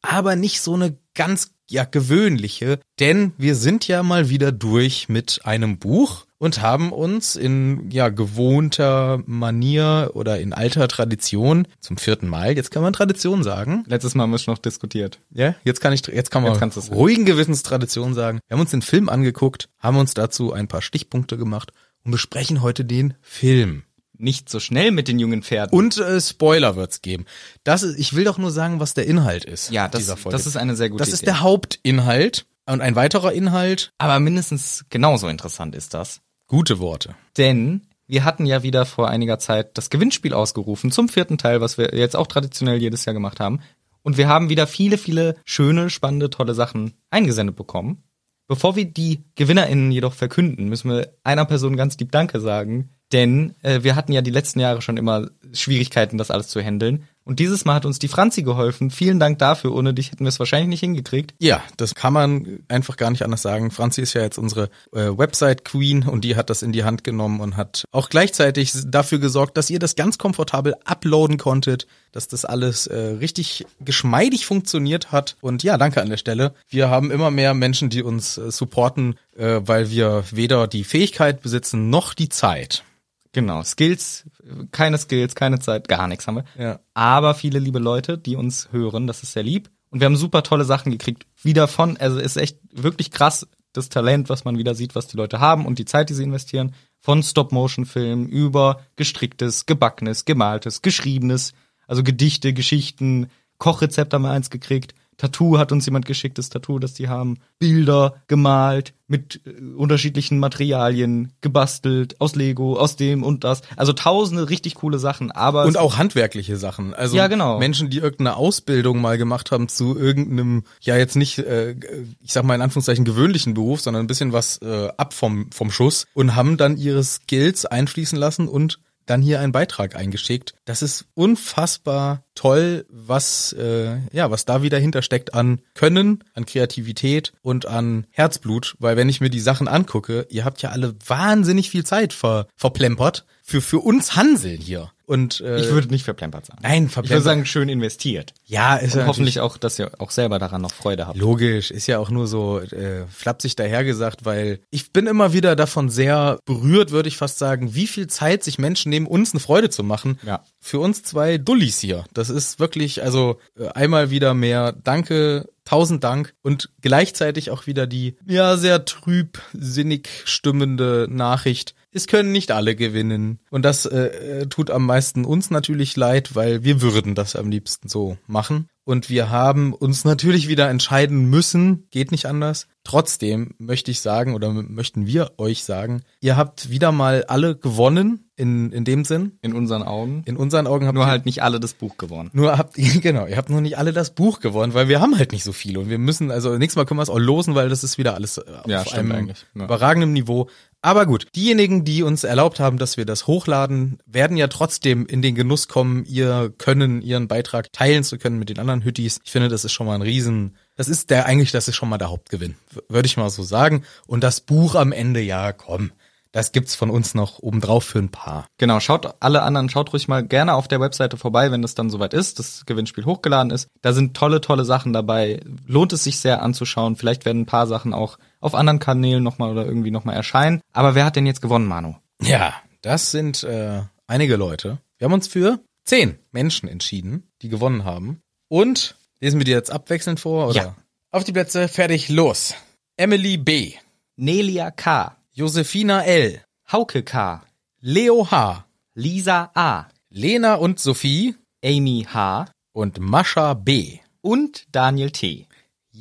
aber 0.02 0.34
nicht 0.36 0.60
so 0.60 0.74
eine 0.74 0.96
ganz 1.14 1.52
ja 1.70 1.84
gewöhnliche, 1.84 2.80
denn 2.98 3.32
wir 3.38 3.54
sind 3.54 3.88
ja 3.88 4.02
mal 4.02 4.28
wieder 4.28 4.52
durch 4.52 5.08
mit 5.08 5.40
einem 5.44 5.78
Buch 5.78 6.26
und 6.38 6.62
haben 6.62 6.90
uns 6.90 7.36
in 7.36 7.90
ja 7.90 8.08
gewohnter 8.08 9.22
Manier 9.26 10.10
oder 10.14 10.40
in 10.40 10.52
alter 10.52 10.88
Tradition 10.88 11.68
zum 11.80 11.98
vierten 11.98 12.28
Mal, 12.28 12.56
jetzt 12.56 12.70
kann 12.70 12.82
man 12.82 12.92
Tradition 12.92 13.42
sagen, 13.42 13.84
Letztes 13.86 14.14
Mal 14.14 14.24
haben 14.24 14.30
wir 14.30 14.36
es 14.36 14.46
noch 14.46 14.58
diskutiert. 14.58 15.20
ja, 15.30 15.54
jetzt 15.64 15.80
kann 15.80 15.92
ich, 15.92 16.06
jetzt 16.06 16.30
kann 16.30 16.42
man 16.42 16.52
Jetzt 16.52 16.60
kannst 16.60 16.90
ruhigen 16.90 17.26
Gewissens 17.26 17.62
Tradition 17.62 18.14
sagen. 18.14 18.40
Wir 18.48 18.54
haben 18.54 18.62
uns 18.62 18.70
den 18.70 18.82
Film 18.82 19.08
angeguckt, 19.08 19.68
haben 19.78 19.98
uns 19.98 20.14
dazu 20.14 20.52
ein 20.52 20.66
paar 20.66 20.82
Stichpunkte 20.82 21.36
gemacht 21.36 21.72
und 22.04 22.10
besprechen 22.10 22.62
heute 22.62 22.84
den 22.84 23.14
Film. 23.20 23.82
Nicht 24.20 24.48
so 24.48 24.60
schnell 24.60 24.90
mit 24.90 25.08
den 25.08 25.18
jungen 25.18 25.42
Pferden. 25.42 25.76
Und 25.76 25.96
äh, 25.98 26.20
Spoiler 26.20 26.76
wird's 26.76 27.02
geben. 27.02 27.24
Das 27.64 27.82
ist, 27.82 27.98
ich 27.98 28.14
will 28.14 28.24
doch 28.24 28.38
nur 28.38 28.50
sagen, 28.50 28.78
was 28.80 28.94
der 28.94 29.06
Inhalt 29.06 29.44
ist. 29.44 29.70
ja, 29.70 29.88
das, 29.88 30.00
dieser 30.00 30.16
Folge. 30.16 30.36
das 30.36 30.46
ist 30.46 30.56
eine 30.56 30.76
sehr 30.76 30.90
gute 30.90 31.02
das 31.02 31.08
ist 31.08 31.22
Idee. 31.22 31.32
der 31.32 31.40
Hauptinhalt 31.40 32.46
und 32.66 32.80
ein 32.80 32.96
weiterer 32.96 33.32
Inhalt. 33.32 33.92
Aber 33.98 34.20
mindestens 34.20 34.84
genauso 34.90 35.28
interessant 35.28 35.74
ist 35.74 35.94
das. 35.94 36.20
Gute 36.46 36.78
Worte. 36.78 37.14
Denn 37.36 37.82
wir 38.06 38.24
hatten 38.24 38.44
ja 38.44 38.62
wieder 38.62 38.86
vor 38.86 39.08
einiger 39.08 39.38
Zeit 39.38 39.78
das 39.78 39.88
Gewinnspiel 39.88 40.34
ausgerufen 40.34 40.90
zum 40.90 41.08
vierten 41.08 41.38
Teil, 41.38 41.60
was 41.60 41.78
wir 41.78 41.94
jetzt 41.94 42.16
auch 42.16 42.26
traditionell 42.26 42.78
jedes 42.78 43.04
Jahr 43.04 43.14
gemacht 43.14 43.40
haben. 43.40 43.60
Und 44.02 44.16
wir 44.16 44.28
haben 44.28 44.48
wieder 44.48 44.66
viele, 44.66 44.98
viele 44.98 45.36
schöne, 45.44 45.90
spannende, 45.90 46.28
tolle 46.28 46.54
Sachen 46.54 46.94
eingesendet 47.10 47.56
bekommen. 47.56 48.02
Bevor 48.48 48.74
wir 48.74 48.84
die 48.84 49.22
GewinnerInnen 49.36 49.92
jedoch 49.92 50.12
verkünden, 50.12 50.68
müssen 50.68 50.90
wir 50.90 51.14
einer 51.22 51.44
Person 51.44 51.76
ganz 51.76 51.96
lieb 51.98 52.10
Danke 52.10 52.40
sagen. 52.40 52.90
Denn 53.12 53.54
äh, 53.62 53.82
wir 53.82 53.96
hatten 53.96 54.12
ja 54.12 54.22
die 54.22 54.30
letzten 54.30 54.60
Jahre 54.60 54.82
schon 54.82 54.96
immer 54.96 55.28
Schwierigkeiten, 55.52 56.18
das 56.18 56.30
alles 56.30 56.48
zu 56.48 56.60
handeln. 56.60 57.08
Und 57.24 57.38
dieses 57.38 57.64
Mal 57.64 57.74
hat 57.74 57.84
uns 57.84 57.98
die 57.98 58.08
Franzi 58.08 58.42
geholfen. 58.42 58.90
Vielen 58.90 59.20
Dank 59.20 59.38
dafür. 59.38 59.74
Ohne 59.74 59.94
dich 59.94 60.10
hätten 60.10 60.24
wir 60.24 60.30
es 60.30 60.38
wahrscheinlich 60.38 60.68
nicht 60.68 60.80
hingekriegt. 60.80 61.34
Ja, 61.38 61.62
das 61.76 61.94
kann 61.94 62.12
man 62.12 62.60
einfach 62.68 62.96
gar 62.96 63.10
nicht 63.10 63.22
anders 63.22 63.42
sagen. 63.42 63.70
Franzi 63.70 64.00
ist 64.00 64.14
ja 64.14 64.22
jetzt 64.22 64.38
unsere 64.38 64.70
äh, 64.92 65.16
Website-Queen 65.16 66.08
und 66.08 66.24
die 66.24 66.34
hat 66.34 66.50
das 66.50 66.62
in 66.62 66.72
die 66.72 66.82
Hand 66.82 67.04
genommen 67.04 67.40
und 67.40 67.56
hat 67.56 67.84
auch 67.92 68.08
gleichzeitig 68.08 68.72
dafür 68.86 69.18
gesorgt, 69.18 69.56
dass 69.56 69.70
ihr 69.70 69.78
das 69.78 69.96
ganz 69.96 70.18
komfortabel 70.18 70.74
uploaden 70.84 71.36
konntet, 71.36 71.86
dass 72.10 72.26
das 72.26 72.44
alles 72.44 72.86
äh, 72.86 72.98
richtig 72.98 73.66
geschmeidig 73.80 74.46
funktioniert 74.46 75.12
hat. 75.12 75.36
Und 75.40 75.62
ja, 75.62 75.78
danke 75.78 76.00
an 76.00 76.10
der 76.10 76.16
Stelle. 76.16 76.54
Wir 76.68 76.90
haben 76.90 77.10
immer 77.10 77.30
mehr 77.30 77.54
Menschen, 77.54 77.90
die 77.90 78.02
uns 78.02 78.38
äh, 78.38 78.50
supporten, 78.50 79.14
äh, 79.36 79.60
weil 79.62 79.90
wir 79.90 80.24
weder 80.30 80.66
die 80.66 80.84
Fähigkeit 80.84 81.42
besitzen 81.42 81.90
noch 81.90 82.14
die 82.14 82.28
Zeit. 82.28 82.82
Genau, 83.32 83.62
Skills, 83.62 84.28
keine 84.72 84.98
Skills, 84.98 85.34
keine 85.34 85.60
Zeit, 85.60 85.86
gar 85.88 86.08
nichts 86.08 86.26
haben 86.26 86.36
wir. 86.36 86.44
Ja. 86.58 86.80
Aber 86.94 87.34
viele 87.34 87.58
liebe 87.58 87.78
Leute, 87.78 88.18
die 88.18 88.36
uns 88.36 88.72
hören, 88.72 89.06
das 89.06 89.22
ist 89.22 89.32
sehr 89.32 89.44
lieb. 89.44 89.70
Und 89.90 90.00
wir 90.00 90.06
haben 90.06 90.16
super 90.16 90.42
tolle 90.42 90.64
Sachen 90.64 90.92
gekriegt. 90.92 91.26
Wieder 91.42 91.68
von, 91.68 91.96
also 91.96 92.18
ist 92.18 92.36
echt 92.36 92.58
wirklich 92.72 93.10
krass, 93.10 93.46
das 93.72 93.88
Talent, 93.88 94.28
was 94.28 94.44
man 94.44 94.58
wieder 94.58 94.74
sieht, 94.74 94.94
was 94.94 95.06
die 95.06 95.16
Leute 95.16 95.38
haben 95.38 95.66
und 95.66 95.78
die 95.78 95.84
Zeit, 95.84 96.10
die 96.10 96.14
sie 96.14 96.24
investieren. 96.24 96.74
Von 96.98 97.22
Stop-Motion-Filmen 97.22 98.28
über 98.28 98.80
gestricktes, 98.96 99.66
gebackenes, 99.66 100.24
gemaltes, 100.24 100.82
geschriebenes, 100.82 101.52
also 101.86 102.02
Gedichte, 102.02 102.52
Geschichten, 102.52 103.30
Kochrezept 103.58 104.12
haben 104.12 104.22
wir 104.22 104.30
eins 104.30 104.50
gekriegt. 104.50 104.94
Tattoo 105.20 105.58
hat 105.58 105.70
uns 105.70 105.84
jemand 105.84 106.06
geschickt, 106.06 106.38
das 106.38 106.48
Tattoo, 106.48 106.78
das 106.78 106.94
die 106.94 107.08
haben. 107.08 107.36
Bilder 107.58 108.14
gemalt 108.26 108.94
mit 109.06 109.42
äh, 109.44 109.50
unterschiedlichen 109.76 110.38
Materialien, 110.38 111.32
gebastelt, 111.42 112.18
aus 112.22 112.36
Lego, 112.36 112.78
aus 112.78 112.96
dem 112.96 113.22
und 113.22 113.44
das. 113.44 113.60
Also 113.76 113.92
tausende 113.92 114.48
richtig 114.48 114.76
coole 114.76 114.98
Sachen, 114.98 115.30
aber 115.30 115.66
Und 115.66 115.76
auch 115.76 115.98
handwerkliche 115.98 116.56
Sachen. 116.56 116.94
Also 116.94 117.18
Ja, 117.18 117.26
genau. 117.26 117.58
Menschen, 117.58 117.90
die 117.90 117.98
irgendeine 117.98 118.36
Ausbildung 118.36 119.02
mal 119.02 119.18
gemacht 119.18 119.50
haben 119.50 119.68
zu 119.68 119.94
irgendeinem, 119.94 120.62
ja 120.80 120.96
jetzt 120.96 121.16
nicht, 121.16 121.38
äh, 121.38 121.76
ich 122.22 122.32
sag 122.32 122.44
mal 122.44 122.54
in 122.54 122.62
Anführungszeichen 122.62 123.04
gewöhnlichen 123.04 123.52
Beruf, 123.52 123.82
sondern 123.82 124.04
ein 124.04 124.06
bisschen 124.06 124.32
was 124.32 124.56
äh, 124.62 124.88
ab 124.96 125.12
vom, 125.12 125.52
vom 125.52 125.70
Schuss 125.70 126.06
und 126.14 126.34
haben 126.34 126.56
dann 126.56 126.78
ihre 126.78 127.04
Skills 127.04 127.66
einfließen 127.66 128.18
lassen 128.18 128.48
und 128.48 128.78
dann 129.06 129.22
hier 129.22 129.40
einen 129.40 129.52
Beitrag 129.52 129.96
eingeschickt. 129.96 130.54
Das 130.64 130.82
ist 130.82 131.06
unfassbar 131.14 132.24
toll, 132.34 132.86
was 132.88 133.52
äh, 133.52 133.98
ja 134.12 134.30
was 134.30 134.44
da 134.44 134.62
wieder 134.62 134.78
hintersteckt 134.78 135.34
an 135.34 135.60
Können, 135.74 136.24
an 136.34 136.46
Kreativität 136.46 137.32
und 137.42 137.66
an 137.66 138.06
Herzblut, 138.10 138.76
weil 138.78 138.96
wenn 138.96 139.08
ich 139.08 139.20
mir 139.20 139.30
die 139.30 139.40
Sachen 139.40 139.68
angucke, 139.68 140.26
ihr 140.30 140.44
habt 140.44 140.62
ja 140.62 140.70
alle 140.70 140.94
wahnsinnig 141.06 141.70
viel 141.70 141.84
Zeit 141.84 142.12
ver, 142.12 142.46
verplempert 142.56 143.26
für 143.42 143.60
für 143.60 143.80
uns 143.80 144.16
Hansel 144.16 144.56
hier. 144.56 144.90
Und 145.10 145.40
äh, 145.40 145.58
ich 145.58 145.70
würde 145.70 145.88
nicht 145.88 146.04
verplempert 146.04 146.46
sagen. 146.46 146.60
nein 146.62 146.74
Ich 146.74 146.82
würde 146.82 146.92
verplempert. 146.92 147.24
sagen, 147.24 147.44
schön 147.44 147.68
investiert. 147.68 148.32
ja, 148.46 148.76
ist 148.76 148.94
Und 148.94 149.00
ja 149.00 149.06
hoffentlich 149.08 149.40
auch, 149.40 149.56
dass 149.56 149.76
ihr 149.76 149.90
auch 149.98 150.12
selber 150.12 150.38
daran 150.38 150.62
noch 150.62 150.72
Freude 150.72 151.08
habt. 151.08 151.18
Logisch, 151.18 151.72
ist 151.72 151.88
ja 151.88 151.98
auch 151.98 152.10
nur 152.10 152.28
so 152.28 152.60
äh, 152.60 153.06
flapsig 153.08 153.56
dahergesagt, 153.56 154.24
weil 154.24 154.60
ich 154.70 154.92
bin 154.92 155.08
immer 155.08 155.32
wieder 155.32 155.56
davon 155.56 155.88
sehr 155.90 156.38
berührt, 156.44 156.92
würde 156.92 157.08
ich 157.08 157.16
fast 157.16 157.38
sagen, 157.38 157.74
wie 157.74 157.88
viel 157.88 158.06
Zeit 158.06 158.44
sich 158.44 158.60
Menschen 158.60 158.90
nehmen, 158.90 159.08
uns 159.08 159.32
eine 159.32 159.40
Freude 159.40 159.68
zu 159.68 159.82
machen. 159.82 160.20
Ja. 160.24 160.44
Für 160.60 160.78
uns 160.78 161.02
zwei 161.02 161.38
Dullis 161.38 161.80
hier. 161.80 162.04
Das 162.14 162.30
ist 162.30 162.60
wirklich, 162.60 163.02
also 163.02 163.40
äh, 163.58 163.66
einmal 163.66 164.10
wieder 164.10 164.32
mehr 164.32 164.70
Danke, 164.72 165.48
tausend 165.64 166.04
Dank 166.04 166.34
und 166.42 166.70
gleichzeitig 166.82 167.50
auch 167.50 167.66
wieder 167.66 167.88
die 167.88 168.16
ja 168.26 168.56
sehr 168.56 168.84
trübsinnig 168.84 170.08
stimmende 170.24 171.08
Nachricht. 171.10 171.74
Es 171.92 172.06
können 172.06 172.32
nicht 172.32 172.50
alle 172.52 172.76
gewinnen. 172.76 173.40
Und 173.50 173.64
das 173.64 173.84
äh, 173.86 174.42
äh, 174.42 174.46
tut 174.46 174.70
am 174.70 174.86
meisten 174.86 175.24
uns 175.24 175.50
natürlich 175.50 175.96
leid, 175.96 176.34
weil 176.34 176.62
wir 176.62 176.82
würden 176.82 177.14
das 177.14 177.36
am 177.36 177.50
liebsten 177.50 177.88
so 177.88 178.16
machen. 178.26 178.68
Und 178.84 179.08
wir 179.10 179.30
haben 179.30 179.72
uns 179.72 180.04
natürlich 180.04 180.48
wieder 180.48 180.68
entscheiden 180.68 181.26
müssen, 181.30 181.86
geht 181.90 182.10
nicht 182.10 182.26
anders. 182.26 182.66
Trotzdem 182.82 183.54
möchte 183.58 183.90
ich 183.90 184.00
sagen 184.00 184.34
oder 184.34 184.50
möchten 184.52 185.06
wir 185.06 185.32
euch 185.36 185.64
sagen, 185.64 186.02
ihr 186.20 186.36
habt 186.36 186.70
wieder 186.70 186.90
mal 186.90 187.24
alle 187.24 187.54
gewonnen 187.54 188.30
in, 188.36 188.72
in 188.72 188.84
dem 188.84 189.04
Sinn. 189.04 189.38
In 189.42 189.52
unseren 189.52 189.82
Augen. 189.82 190.22
In 190.24 190.36
unseren 190.36 190.66
Augen 190.66 190.86
habt 190.86 190.94
Nur 190.94 191.04
ihr 191.04 191.10
halt 191.10 191.26
nicht 191.26 191.42
alle 191.42 191.60
das 191.60 191.74
Buch 191.74 191.98
gewonnen. 191.98 192.30
nur 192.32 192.56
habt 192.56 192.78
ihr, 192.78 192.88
genau, 193.00 193.26
ihr 193.26 193.36
habt 193.36 193.50
nur 193.50 193.60
nicht 193.60 193.76
alle 193.76 193.92
das 193.92 194.14
Buch 194.14 194.40
gewonnen, 194.40 194.72
weil 194.74 194.88
wir 194.88 195.00
haben 195.00 195.16
halt 195.18 195.32
nicht 195.32 195.44
so 195.44 195.52
viele 195.52 195.78
und 195.78 195.90
wir 195.90 195.98
müssen, 195.98 196.30
also 196.30 196.56
nächstes 196.56 196.76
Mal 196.76 196.86
können 196.86 196.98
wir 196.98 197.02
es 197.02 197.10
auch 197.10 197.18
losen, 197.18 197.54
weil 197.54 197.68
das 197.68 197.84
ist 197.84 197.98
wieder 197.98 198.14
alles 198.14 198.38
äh, 198.38 198.44
Ja, 198.66 198.80
auf 198.80 198.88
stimmt 198.88 198.98
einem 198.98 199.12
eigentlich, 199.12 199.46
ja. 199.54 199.64
überragenden 199.64 200.14
Niveau. 200.14 200.48
Aber 200.82 201.04
gut, 201.04 201.28
diejenigen, 201.36 201.84
die 201.84 202.02
uns 202.02 202.24
erlaubt 202.24 202.58
haben, 202.58 202.78
dass 202.78 202.96
wir 202.96 203.04
das 203.04 203.26
hochladen, 203.26 203.98
werden 204.06 204.38
ja 204.38 204.48
trotzdem 204.48 205.06
in 205.06 205.20
den 205.20 205.34
Genuss 205.34 205.68
kommen, 205.68 206.04
ihr 206.06 206.52
Können, 206.56 207.02
ihren 207.02 207.28
Beitrag 207.28 207.70
teilen 207.72 208.02
zu 208.02 208.16
können 208.16 208.38
mit 208.38 208.48
den 208.48 208.58
anderen 208.58 208.82
Hüttis. 208.82 209.20
Ich 209.22 209.30
finde, 209.30 209.48
das 209.48 209.64
ist 209.64 209.72
schon 209.72 209.86
mal 209.86 209.94
ein 209.94 210.02
Riesen, 210.02 210.56
das 210.76 210.88
ist 210.88 211.10
der 211.10 211.26
eigentlich, 211.26 211.52
das 211.52 211.68
ist 211.68 211.76
schon 211.76 211.90
mal 211.90 211.98
der 211.98 212.10
Hauptgewinn, 212.10 212.54
würde 212.88 213.06
ich 213.06 213.18
mal 213.18 213.28
so 213.28 213.42
sagen. 213.42 213.84
Und 214.06 214.24
das 214.24 214.40
Buch 214.40 214.74
am 214.74 214.92
Ende, 214.92 215.20
ja, 215.20 215.52
komm, 215.52 215.92
das 216.32 216.52
gibt's 216.52 216.76
von 216.76 216.90
uns 216.90 217.14
noch 217.14 217.40
obendrauf 217.40 217.84
für 217.84 217.98
ein 217.98 218.10
paar. 218.10 218.46
Genau, 218.56 218.80
schaut 218.80 219.16
alle 219.20 219.42
anderen, 219.42 219.68
schaut 219.68 219.92
ruhig 219.92 220.08
mal 220.08 220.24
gerne 220.24 220.54
auf 220.54 220.68
der 220.68 220.80
Webseite 220.80 221.16
vorbei, 221.16 221.50
wenn 221.50 221.60
das 221.60 221.74
dann 221.74 221.90
soweit 221.90 222.14
ist, 222.14 222.38
das 222.38 222.64
Gewinnspiel 222.66 223.04
hochgeladen 223.04 223.50
ist. 223.50 223.68
Da 223.82 223.92
sind 223.92 224.16
tolle, 224.16 224.40
tolle 224.40 224.64
Sachen 224.64 224.92
dabei. 224.92 225.40
Lohnt 225.66 225.92
es 225.92 226.04
sich 226.04 226.20
sehr 226.20 226.40
anzuschauen. 226.40 226.96
Vielleicht 226.96 227.24
werden 227.24 227.42
ein 227.42 227.46
paar 227.46 227.66
Sachen 227.66 227.92
auch 227.92 228.16
auf 228.40 228.54
anderen 228.54 228.78
Kanälen 228.78 229.22
nochmal 229.22 229.50
oder 229.50 229.64
irgendwie 229.64 229.90
nochmal 229.90 230.16
erscheinen. 230.16 230.60
Aber 230.72 230.94
wer 230.94 231.04
hat 231.04 231.16
denn 231.16 231.26
jetzt 231.26 231.42
gewonnen, 231.42 231.66
Manu? 231.66 231.94
Ja, 232.22 232.54
das 232.82 233.10
sind 233.10 233.42
äh, 233.44 233.82
einige 234.06 234.36
Leute. 234.36 234.78
Wir 234.98 235.06
haben 235.06 235.12
uns 235.12 235.28
für 235.28 235.60
zehn 235.84 236.18
Menschen 236.32 236.68
entschieden, 236.68 237.30
die 237.42 237.48
gewonnen 237.48 237.84
haben. 237.84 238.20
Und 238.48 238.96
lesen 239.20 239.38
wir 239.38 239.44
die 239.44 239.52
jetzt 239.52 239.70
abwechselnd 239.70 240.20
vor, 240.20 240.48
oder? 240.48 240.62
Ja. 240.62 240.76
Auf 241.10 241.24
die 241.24 241.32
Plätze, 241.32 241.68
fertig, 241.68 242.08
los. 242.08 242.54
Emily 242.96 243.36
B., 243.36 243.74
Nelia 244.16 244.70
K., 244.70 245.16
Josefina 245.32 246.04
L., 246.04 246.42
Hauke 246.70 247.02
K., 247.02 247.42
Leo 247.80 248.30
H., 248.30 248.64
Lisa 248.94 249.50
A., 249.54 249.86
Lena 250.10 250.54
und 250.54 250.78
Sophie 250.78 251.34
Amy 251.64 252.06
H. 252.12 252.46
und 252.72 253.00
Mascha 253.00 253.54
B. 253.54 253.98
und 254.20 254.66
Daniel 254.72 255.10
T. 255.10 255.46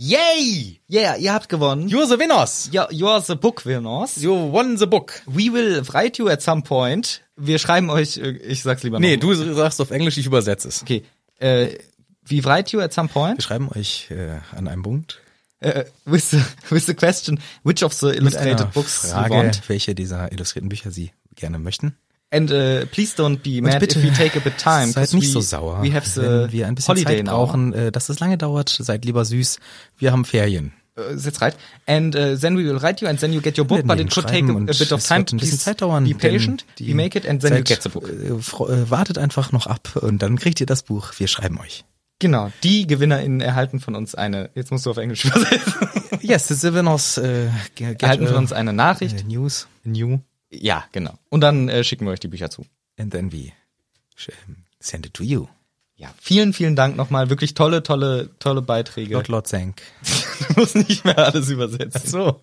Yay! 0.01 0.79
Yeah, 0.89 1.17
ihr 1.17 1.33
habt 1.33 1.49
gewonnen. 1.49 1.89
You're 1.89 2.07
the 2.07 2.17
winners! 2.17 2.69
You, 2.71 2.83
you're 2.89 3.21
the 3.21 3.35
book 3.35 3.65
winners. 3.65 4.15
You 4.15 4.31
won 4.31 4.77
the 4.77 4.87
book. 4.87 5.21
We 5.25 5.51
will 5.51 5.81
write 5.93 6.17
you 6.17 6.29
at 6.29 6.41
some 6.41 6.61
point. 6.61 7.21
Wir 7.35 7.59
schreiben 7.59 7.89
euch, 7.89 8.15
äh, 8.15 8.29
ich 8.37 8.63
sag's 8.63 8.83
lieber 8.83 9.01
Nee, 9.01 9.17
noch. 9.17 9.23
du 9.23 9.53
sagst 9.53 9.81
auf 9.81 9.91
Englisch, 9.91 10.17
ich 10.17 10.25
übersetze 10.25 10.69
es. 10.69 10.81
Okay. 10.83 11.03
Äh, 11.39 11.77
we 12.25 12.41
write 12.45 12.71
you 12.71 12.81
at 12.81 12.93
some 12.93 13.09
point. 13.09 13.39
Wir 13.39 13.43
schreiben 13.43 13.67
euch 13.75 14.09
äh, 14.09 14.39
an 14.55 14.69
einem 14.69 14.83
Punkt 14.83 15.19
uh, 15.65 15.83
with 16.05 16.31
the 16.31 16.41
with 16.69 16.85
the 16.85 16.93
question 16.93 17.37
which 17.63 17.83
of 17.83 17.91
the 17.93 18.15
illustrated 18.15 18.71
books 18.73 19.11
Frage, 19.11 19.33
you 19.33 19.35
want 19.37 19.67
welche 19.67 19.95
dieser 19.95 20.31
illustrierten 20.31 20.69
Bücher 20.69 20.91
Sie 20.91 21.11
gerne 21.35 21.59
möchten. 21.59 21.97
And 22.31 22.51
uh, 22.51 22.85
please 22.91 23.15
don't 23.15 23.41
be 23.43 23.61
mad 23.61 23.79
bitte 23.79 23.97
if 23.97 24.03
we 24.03 24.11
take 24.11 24.37
a 24.37 24.39
bit 24.39 24.57
time 24.57 24.91
Seid 24.91 25.13
nicht 25.13 25.27
we, 25.27 25.31
so 25.31 25.41
sauer, 25.41 25.81
we 25.81 25.93
have 25.93 26.07
the 26.07 26.21
wenn 26.21 26.51
wir 26.51 26.67
ein 26.67 26.75
bisschen 26.75 26.95
holiday 26.95 27.17
Zeit 27.17 27.25
now. 27.25 27.31
brauchen, 27.31 27.73
äh, 27.73 27.91
dass 27.91 28.09
es 28.09 28.19
lange 28.19 28.37
dauert. 28.37 28.69
Seid 28.69 29.05
lieber 29.05 29.25
süß. 29.25 29.59
Wir 29.97 30.11
haben 30.11 30.25
Ferien. 30.25 30.73
Uh, 30.97 31.15
that's 31.15 31.39
right 31.41 31.55
and 31.87 32.15
uh, 32.15 32.35
then 32.35 32.57
we 32.57 32.65
will 32.65 32.77
write 32.77 33.01
you 33.01 33.07
and 33.07 33.19
then 33.19 33.31
you 33.31 33.39
get 33.39 33.57
your 33.57 33.65
book 33.65 33.85
but 33.85 33.99
it 33.99 34.11
could 34.11 34.27
take 34.27 34.43
a, 34.49 34.51
a 34.51 34.65
bit 34.65 34.91
of 34.91 35.05
time 35.05 35.25
ein 35.31 35.37
bisschen 35.37 35.59
Zeit 35.59 35.81
dauern. 35.81 36.03
be 36.03 36.13
patient 36.13 36.65
we 36.79 36.93
make 36.93 37.17
it 37.17 37.25
and 37.25 37.41
then 37.41 37.51
you 37.53 37.57
seid, 37.59 37.67
get 37.67 37.83
the 37.83 37.89
book 37.89 38.09
äh, 38.09 38.27
äh, 38.27 38.89
wartet 38.89 39.17
einfach 39.17 39.53
noch 39.53 39.67
ab 39.67 39.95
und 40.01 40.21
dann 40.21 40.37
kriegt 40.37 40.59
ihr 40.59 40.65
das 40.65 40.83
Buch. 40.83 41.13
Wir 41.17 41.27
schreiben 41.27 41.57
euch. 41.59 41.85
genau 42.19 42.51
die 42.63 42.85
GewinnerInnen 42.85 43.39
erhalten 43.39 43.79
von 43.79 43.95
uns 43.95 44.13
eine 44.13 44.49
jetzt 44.55 44.71
musst 44.71 44.85
du 44.85 44.89
auf 44.89 44.97
Englisch 44.97 45.25
übersetzen 45.25 45.73
Yes, 46.21 46.47
the 46.49 46.73
winners 46.73 47.17
äh, 47.17 47.47
erhalten 47.79 48.27
von 48.27 48.35
äh, 48.35 48.39
uns 48.39 48.51
eine 48.51 48.73
Nachricht 48.73 49.21
äh, 49.21 49.23
News 49.23 49.67
new 49.85 50.19
ja 50.51 50.85
genau 50.91 51.13
und 51.29 51.41
dann 51.41 51.69
äh, 51.69 51.83
schicken 51.83 52.05
wir 52.05 52.11
euch 52.11 52.19
die 52.19 52.27
Bücher 52.27 52.49
zu 52.49 52.65
and 52.97 53.11
then 53.11 53.31
we 53.31 53.51
sh- 54.15 54.29
send 54.79 55.05
it 55.05 55.13
to 55.13 55.23
you. 55.23 55.47
ja 55.95 56.13
vielen 56.19 56.53
vielen 56.53 56.75
Dank 56.75 56.95
nochmal 56.95 57.29
wirklich 57.29 57.53
tolle 57.53 57.83
tolle 57.83 58.29
tolle 58.39 58.61
Beiträge 58.61 59.13
Lord 59.13 59.27
Lord 59.27 59.47
Zank. 59.47 59.81
du 60.49 60.53
musst 60.61 60.75
nicht 60.75 61.05
mehr 61.05 61.17
alles 61.19 61.49
übersetzen 61.49 62.01
So. 62.09 62.39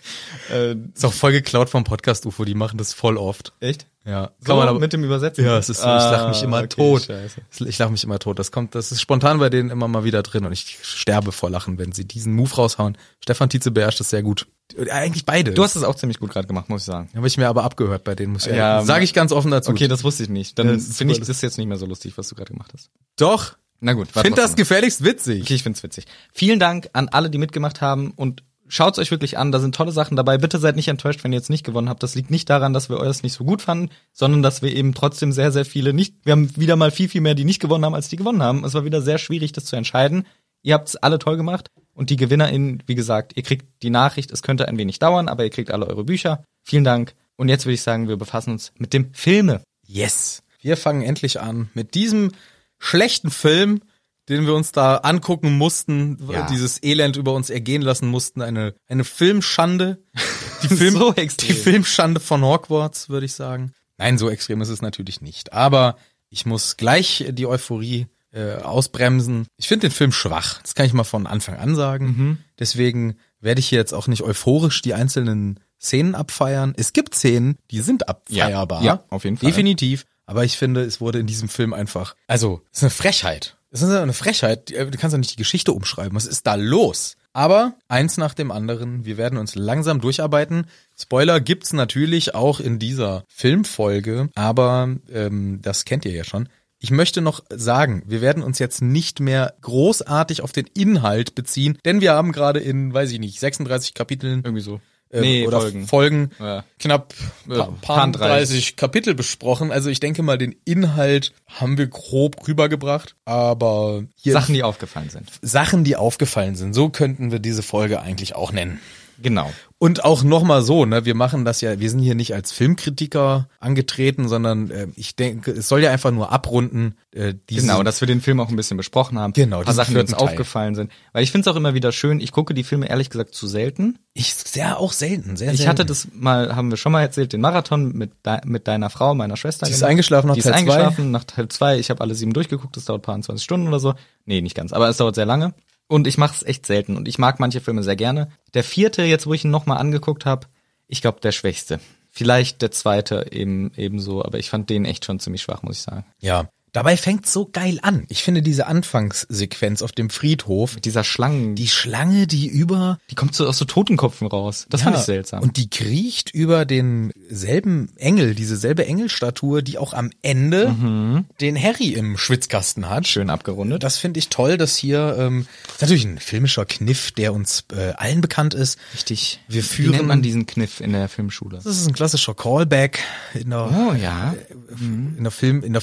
äh, 0.52 0.74
Ist 0.94 1.04
auch 1.04 1.12
voll 1.12 1.32
geklaut 1.32 1.68
vom 1.70 1.84
Podcast 1.84 2.26
UFO, 2.26 2.44
die 2.44 2.54
machen 2.54 2.78
das 2.78 2.92
voll 2.94 3.16
oft. 3.16 3.52
echt 3.60 3.86
Ja, 4.06 4.30
So, 4.38 4.78
mit 4.78 4.92
dem 4.92 5.02
Übersetzen? 5.02 5.44
Ja, 5.44 5.58
es 5.58 5.68
ist 5.68 5.78
so, 5.80 5.88
ich 5.88 5.88
lach 5.88 6.28
mich 6.28 6.38
Ah, 6.40 6.44
immer 6.44 6.58
okay, 6.58 6.68
tot. 6.68 7.02
scheiße. 7.02 7.40
Ich 7.66 7.76
lach 7.78 7.90
mich 7.90 8.04
immer 8.04 8.20
tot. 8.20 8.38
Das 8.38 8.52
kommt, 8.52 8.76
das 8.76 8.92
ist 8.92 9.00
spontan 9.00 9.38
bei 9.40 9.50
denen 9.50 9.70
immer 9.70 9.88
mal 9.88 10.04
wieder 10.04 10.22
drin 10.22 10.44
und 10.44 10.52
ich 10.52 10.78
sterbe 10.82 11.32
vor 11.32 11.50
Lachen, 11.50 11.76
wenn 11.78 11.90
sie 11.90 12.04
diesen 12.04 12.32
Move 12.34 12.54
raushauen. 12.54 12.96
Stefan 13.20 13.48
Tietze 13.48 13.72
beherrscht 13.72 13.98
das 13.98 14.10
sehr 14.10 14.22
gut. 14.22 14.46
Äh, 14.76 14.90
Eigentlich 14.90 15.26
beide. 15.26 15.52
Du 15.52 15.62
hast 15.64 15.74
es 15.74 15.82
auch 15.82 15.96
ziemlich 15.96 16.20
gut 16.20 16.30
gerade 16.30 16.46
gemacht, 16.46 16.68
muss 16.68 16.82
ich 16.82 16.86
sagen. 16.86 17.08
habe 17.16 17.26
ich 17.26 17.36
mir 17.36 17.48
aber 17.48 17.64
abgehört 17.64 18.04
bei 18.04 18.14
denen, 18.14 18.32
muss 18.32 18.46
ich 18.46 18.54
Ja, 18.54 18.82
Sage 18.84 19.02
ich 19.02 19.12
ganz 19.12 19.32
offen 19.32 19.50
dazu. 19.50 19.72
Okay, 19.72 19.88
das 19.88 20.04
wusste 20.04 20.22
ich 20.22 20.28
nicht. 20.28 20.56
Dann 20.58 20.68
ist 20.68 20.96
finde 20.96 21.14
ich 21.14 21.20
das 21.20 21.40
jetzt 21.40 21.58
nicht 21.58 21.66
mehr 21.66 21.76
so 21.78 21.86
lustig, 21.86 22.16
was 22.16 22.28
du 22.28 22.36
gerade 22.36 22.52
gemacht 22.52 22.70
hast. 22.74 22.90
Doch. 23.16 23.56
Na 23.80 23.92
gut, 23.92 24.14
war 24.14 24.22
Find 24.24 24.38
das 24.38 24.54
gefährlichst 24.56 25.04
witzig. 25.04 25.42
Okay, 25.42 25.54
ich 25.54 25.62
find's 25.62 25.82
witzig. 25.82 26.06
Vielen 26.32 26.58
Dank 26.58 26.88
an 26.94 27.08
alle, 27.08 27.28
die 27.28 27.38
mitgemacht 27.38 27.80
haben 27.80 28.12
und 28.12 28.42
schaut's 28.68 28.98
euch 28.98 29.10
wirklich 29.10 29.38
an. 29.38 29.52
Da 29.52 29.58
sind 29.58 29.74
tolle 29.74 29.92
Sachen 29.92 30.16
dabei. 30.16 30.38
Bitte 30.38 30.58
seid 30.58 30.76
nicht 30.76 30.88
enttäuscht, 30.88 31.24
wenn 31.24 31.32
ihr 31.32 31.38
jetzt 31.38 31.50
nicht 31.50 31.64
gewonnen 31.64 31.88
habt. 31.88 32.02
Das 32.02 32.14
liegt 32.14 32.30
nicht 32.30 32.48
daran, 32.50 32.72
dass 32.72 32.88
wir 32.88 32.98
euch 32.98 33.22
nicht 33.22 33.34
so 33.34 33.44
gut 33.44 33.62
fanden, 33.62 33.90
sondern 34.12 34.42
dass 34.42 34.62
wir 34.62 34.74
eben 34.74 34.94
trotzdem 34.94 35.32
sehr, 35.32 35.52
sehr 35.52 35.64
viele 35.64 35.92
nicht. 35.92 36.14
Wir 36.24 36.32
haben 36.32 36.56
wieder 36.56 36.76
mal 36.76 36.90
viel, 36.90 37.08
viel 37.08 37.20
mehr, 37.20 37.34
die 37.34 37.44
nicht 37.44 37.60
gewonnen 37.60 37.84
haben, 37.84 37.94
als 37.94 38.08
die 38.08 38.16
gewonnen 38.16 38.42
haben. 38.42 38.64
Es 38.64 38.74
war 38.74 38.84
wieder 38.84 39.02
sehr 39.02 39.18
schwierig, 39.18 39.52
das 39.52 39.64
zu 39.64 39.76
entscheiden. 39.76 40.26
Ihr 40.62 40.74
habt's 40.74 40.96
alle 40.96 41.18
toll 41.18 41.36
gemacht 41.36 41.70
und 41.94 42.10
die 42.10 42.16
GewinnerInnen, 42.16 42.82
wie 42.86 42.94
gesagt, 42.94 43.32
ihr 43.36 43.42
kriegt 43.42 43.66
die 43.82 43.90
Nachricht. 43.90 44.30
Es 44.30 44.42
könnte 44.42 44.66
ein 44.68 44.78
wenig 44.78 44.98
dauern, 44.98 45.28
aber 45.28 45.44
ihr 45.44 45.50
kriegt 45.50 45.70
alle 45.70 45.86
eure 45.86 46.04
Bücher. 46.04 46.44
Vielen 46.62 46.84
Dank. 46.84 47.14
Und 47.36 47.48
jetzt 47.48 47.66
würde 47.66 47.74
ich 47.74 47.82
sagen, 47.82 48.08
wir 48.08 48.16
befassen 48.16 48.52
uns 48.52 48.72
mit 48.76 48.92
dem 48.92 49.12
Filme. 49.12 49.62
Yes. 49.86 50.42
Wir 50.60 50.76
fangen 50.76 51.02
endlich 51.02 51.40
an 51.40 51.68
mit 51.74 51.94
diesem 51.94 52.32
schlechten 52.78 53.30
Film, 53.30 53.80
den 54.28 54.46
wir 54.46 54.54
uns 54.54 54.72
da 54.72 54.96
angucken 54.96 55.56
mussten, 55.56 56.18
Ja. 56.30 56.46
dieses 56.46 56.82
Elend 56.82 57.16
über 57.16 57.32
uns 57.34 57.50
ergehen 57.50 57.82
lassen 57.82 58.08
mussten, 58.08 58.42
eine 58.42 58.74
eine 58.88 59.04
Filmschande, 59.04 59.98
die 60.62 60.68
Film 60.68 60.94
So 60.96 61.12
die 61.12 61.52
Filmschande 61.52 62.20
von 62.20 62.42
Hogwarts, 62.42 63.08
würde 63.08 63.26
ich 63.26 63.34
sagen. 63.34 63.72
Nein, 63.98 64.18
so 64.18 64.28
extrem 64.28 64.60
ist 64.60 64.68
es 64.68 64.82
natürlich 64.82 65.20
nicht, 65.20 65.52
aber 65.52 65.96
ich 66.28 66.44
muss 66.46 66.76
gleich 66.76 67.24
die 67.30 67.46
Euphorie 67.46 68.06
äh, 68.32 68.56
ausbremsen. 68.56 69.46
Ich 69.56 69.68
finde 69.68 69.88
den 69.88 69.94
Film 69.94 70.12
schwach. 70.12 70.60
Das 70.62 70.74
kann 70.74 70.84
ich 70.86 70.92
mal 70.92 71.04
von 71.04 71.26
Anfang 71.26 71.56
an 71.56 71.74
sagen. 71.74 72.06
Mhm. 72.06 72.38
Deswegen 72.58 73.16
werde 73.40 73.60
ich 73.60 73.68
hier 73.68 73.78
jetzt 73.78 73.94
auch 73.94 74.08
nicht 74.08 74.22
euphorisch 74.22 74.82
die 74.82 74.92
einzelnen 74.94 75.60
Szenen 75.80 76.14
abfeiern. 76.14 76.74
Es 76.76 76.92
gibt 76.92 77.14
Szenen, 77.14 77.56
die 77.70 77.80
sind 77.80 78.08
abfeierbar. 78.08 78.82
Ja, 78.82 79.04
auf 79.08 79.24
jeden 79.24 79.36
Fall. 79.36 79.48
Definitiv. 79.50 80.04
Aber 80.26 80.44
ich 80.44 80.58
finde, 80.58 80.82
es 80.82 81.00
wurde 81.00 81.20
in 81.20 81.26
diesem 81.26 81.48
Film 81.48 81.72
einfach, 81.72 82.16
also, 82.26 82.62
es 82.72 82.78
ist 82.78 82.82
eine 82.84 82.90
Frechheit. 82.90 83.55
Es 83.76 83.82
ist 83.82 83.90
eine 83.90 84.14
Frechheit. 84.14 84.70
Du 84.70 84.90
kannst 84.98 85.12
ja 85.12 85.18
nicht 85.18 85.32
die 85.32 85.36
Geschichte 85.36 85.74
umschreiben. 85.74 86.16
Was 86.16 86.24
ist 86.24 86.46
da 86.46 86.54
los? 86.54 87.18
Aber 87.34 87.74
eins 87.88 88.16
nach 88.16 88.32
dem 88.32 88.50
anderen. 88.50 89.04
Wir 89.04 89.18
werden 89.18 89.38
uns 89.38 89.54
langsam 89.54 90.00
durcharbeiten. 90.00 90.64
Spoiler 90.98 91.40
gibt's 91.40 91.74
natürlich 91.74 92.34
auch 92.34 92.58
in 92.58 92.78
dieser 92.78 93.24
Filmfolge, 93.28 94.30
aber 94.34 94.96
ähm, 95.12 95.60
das 95.60 95.84
kennt 95.84 96.06
ihr 96.06 96.12
ja 96.12 96.24
schon. 96.24 96.48
Ich 96.78 96.90
möchte 96.90 97.20
noch 97.20 97.44
sagen, 97.50 98.02
wir 98.06 98.22
werden 98.22 98.42
uns 98.42 98.58
jetzt 98.58 98.80
nicht 98.80 99.20
mehr 99.20 99.52
großartig 99.60 100.40
auf 100.40 100.52
den 100.52 100.68
Inhalt 100.72 101.34
beziehen, 101.34 101.76
denn 101.84 102.00
wir 102.00 102.14
haben 102.14 102.32
gerade 102.32 102.60
in, 102.60 102.94
weiß 102.94 103.12
ich 103.12 103.18
nicht, 103.18 103.38
36 103.40 103.92
Kapiteln 103.92 104.40
Irgendwie 104.42 104.62
so. 104.62 104.80
Äh, 105.10 105.46
oder 105.46 105.70
Folgen, 105.86 106.30
Ja. 106.38 106.64
knapp 106.78 107.14
Ja, 107.48 107.64
pa 107.64 107.70
paar 107.80 108.10
30 108.10 108.76
Kapitel 108.76 109.14
besprochen. 109.14 109.70
Also 109.70 109.90
ich 109.90 110.00
denke 110.00 110.22
mal, 110.22 110.38
den 110.38 110.54
Inhalt 110.64 111.32
haben 111.46 111.78
wir 111.78 111.86
grob 111.86 112.46
rübergebracht, 112.46 113.16
aber 113.24 114.04
Sachen, 114.22 114.54
die 114.54 114.62
aufgefallen 114.62 115.10
sind. 115.10 115.30
Sachen, 115.42 115.84
die 115.84 115.96
aufgefallen 115.96 116.56
sind. 116.56 116.74
So 116.74 116.88
könnten 116.88 117.30
wir 117.30 117.38
diese 117.38 117.62
Folge 117.62 118.00
eigentlich 118.00 118.34
auch 118.34 118.52
nennen. 118.52 118.80
Genau. 119.22 119.50
Und 119.78 120.04
auch 120.04 120.22
nochmal 120.22 120.62
so, 120.62 120.86
ne, 120.86 121.04
wir 121.04 121.14
machen 121.14 121.44
das 121.44 121.60
ja, 121.60 121.78
wir 121.78 121.90
sind 121.90 121.98
hier 122.00 122.14
nicht 122.14 122.34
als 122.34 122.50
Filmkritiker 122.52 123.48
angetreten, 123.60 124.26
sondern 124.28 124.70
äh, 124.70 124.86
ich 124.96 125.16
denke, 125.16 125.50
es 125.50 125.68
soll 125.68 125.82
ja 125.82 125.90
einfach 125.90 126.10
nur 126.10 126.32
abrunden. 126.32 126.94
Äh, 127.12 127.34
diese, 127.50 127.62
Genau, 127.66 127.82
dass 127.82 128.00
wir 128.00 128.06
den 128.08 128.20
Film 128.20 128.40
auch 128.40 128.48
ein 128.48 128.56
bisschen 128.56 128.76
besprochen 128.76 129.18
haben. 129.18 129.32
Genau, 129.34 129.58
ein 129.58 129.64
paar 129.64 129.72
diesen 129.72 129.76
Sachen, 129.76 129.94
die 129.94 130.00
uns 130.00 130.10
Teil. 130.12 130.20
aufgefallen 130.20 130.74
sind. 130.74 130.90
Weil 131.12 131.22
ich 131.24 131.30
finde 131.30 131.48
es 131.48 131.52
auch 131.54 131.56
immer 131.58 131.74
wieder 131.74 131.92
schön, 131.92 132.20
ich 132.20 132.32
gucke 132.32 132.54
die 132.54 132.64
Filme 132.64 132.88
ehrlich 132.88 133.10
gesagt 133.10 133.34
zu 133.34 133.46
selten. 133.46 133.98
ich 134.14 134.34
sehr 134.34 134.78
auch 134.80 134.92
selten, 134.92 135.36
sehr 135.36 135.50
Ich 135.52 135.58
selten. 135.58 135.70
hatte 135.70 135.84
das 135.84 136.08
mal, 136.12 136.56
haben 136.56 136.70
wir 136.70 136.76
schon 136.78 136.92
mal 136.92 137.02
erzählt, 137.02 137.32
den 137.34 137.40
Marathon 137.42 137.92
mit, 137.92 138.12
de 138.24 138.38
mit 138.46 138.66
deiner 138.68 138.88
Frau, 138.90 139.14
meiner 139.14 139.36
Schwester. 139.36 139.66
Die 139.66 139.72
ist 139.72 139.78
gemacht. 139.80 139.90
eingeschlafen 139.90 140.26
nach 140.28 140.34
Die 140.34 140.40
ist 140.40 140.44
Teil 140.44 140.52
zwei. 140.54 140.58
eingeschlafen 140.60 141.10
nach 141.10 141.24
Teil 141.24 141.48
2. 141.48 141.78
Ich 141.78 141.90
habe 141.90 142.00
alle 142.00 142.14
sieben 142.14 142.32
durchgeguckt, 142.32 142.76
das 142.76 142.86
dauert 142.86 143.02
paar 143.02 143.20
20 143.20 143.44
Stunden 143.44 143.68
oder 143.68 143.80
so. 143.80 143.94
Nee, 144.24 144.40
nicht 144.40 144.54
ganz, 144.56 144.72
aber 144.72 144.88
es 144.88 144.96
dauert 144.96 145.14
sehr 145.16 145.26
lange. 145.26 145.52
Und 145.88 146.06
ich 146.06 146.18
mache 146.18 146.34
es 146.34 146.42
echt 146.42 146.66
selten 146.66 146.96
und 146.96 147.06
ich 147.06 147.18
mag 147.18 147.38
manche 147.38 147.60
Filme 147.60 147.82
sehr 147.82 147.96
gerne. 147.96 148.30
Der 148.54 148.64
vierte, 148.64 149.02
jetzt 149.02 149.26
wo 149.26 149.34
ich 149.34 149.44
ihn 149.44 149.50
nochmal 149.50 149.78
angeguckt 149.78 150.26
habe, 150.26 150.46
ich 150.88 151.00
glaube 151.00 151.20
der 151.20 151.32
schwächste. 151.32 151.80
Vielleicht 152.10 152.62
der 152.62 152.70
zweite 152.70 153.26
eben 153.30 153.72
ebenso, 153.76 154.24
aber 154.24 154.38
ich 154.38 154.50
fand 154.50 154.70
den 154.70 154.84
echt 154.84 155.04
schon 155.04 155.20
ziemlich 155.20 155.42
schwach, 155.42 155.62
muss 155.62 155.76
ich 155.76 155.82
sagen. 155.82 156.06
Ja, 156.20 156.48
Dabei 156.76 156.98
fängt's 156.98 157.32
so 157.32 157.48
geil 157.50 157.78
an. 157.80 158.04
Ich 158.10 158.22
finde 158.22 158.42
diese 158.42 158.66
Anfangssequenz 158.66 159.80
auf 159.80 159.92
dem 159.92 160.10
Friedhof, 160.10 160.74
Mit 160.74 160.84
dieser 160.84 161.04
Schlangen, 161.04 161.54
die, 161.54 161.68
Schlange, 161.68 162.26
die 162.26 162.46
über 162.48 162.98
die 163.10 163.14
kommt 163.14 163.34
so 163.34 163.46
aus 163.48 163.56
so 163.56 163.64
Totenkopfen 163.64 164.26
raus. 164.26 164.66
Das 164.68 164.82
fand 164.82 164.94
Ja, 164.94 165.00
ich 165.00 165.06
seltsam. 165.06 165.42
Und 165.42 165.56
die 165.56 165.70
kriecht 165.70 166.34
über 166.34 166.66
denselben 166.66 167.90
Engel, 167.96 168.34
diese 168.34 168.56
selbe 168.58 168.84
Engelstatue, 168.86 169.62
die 169.62 169.78
auch 169.78 169.94
am 169.94 170.10
Ende 170.20 170.68
Mhm. 170.68 171.24
den 171.40 171.60
Harry 171.60 171.94
im 171.94 172.18
Schwitzkasten 172.18 172.90
hat. 172.90 173.06
Schön 173.06 173.30
abgerundet. 173.30 173.82
Das 173.82 173.96
finde 173.96 174.18
ich 174.18 174.28
toll, 174.28 174.58
dass 174.58 174.76
hier 174.76 175.16
ähm, 175.18 175.46
ist 175.72 175.80
natürlich 175.80 176.04
ein 176.04 176.18
filmischer 176.18 176.66
Kniff, 176.66 177.10
der 177.12 177.32
uns 177.32 177.64
äh, 177.74 177.92
allen 177.96 178.20
bekannt 178.20 178.52
ist. 178.52 178.78
Richtig. 178.92 179.40
Wir 179.48 179.62
Wie 179.62 179.66
führen- 179.66 179.92
nennt 179.92 180.08
man 180.08 180.20
diesen 180.20 180.44
Kniff 180.44 180.80
in 180.82 180.92
der 180.92 181.08
Filmschule? 181.08 181.56
Das 181.56 181.64
ist 181.78 181.86
ein 181.86 181.94
klassischer 181.94 182.34
Callback 182.34 182.98
in 183.32 183.48
der 183.48 183.70
Oh 183.70 183.94
ja. 183.94 184.34
in 184.78 185.22
der 185.22 185.30
Film 185.32 185.62
in 185.62 185.72
der 185.72 185.80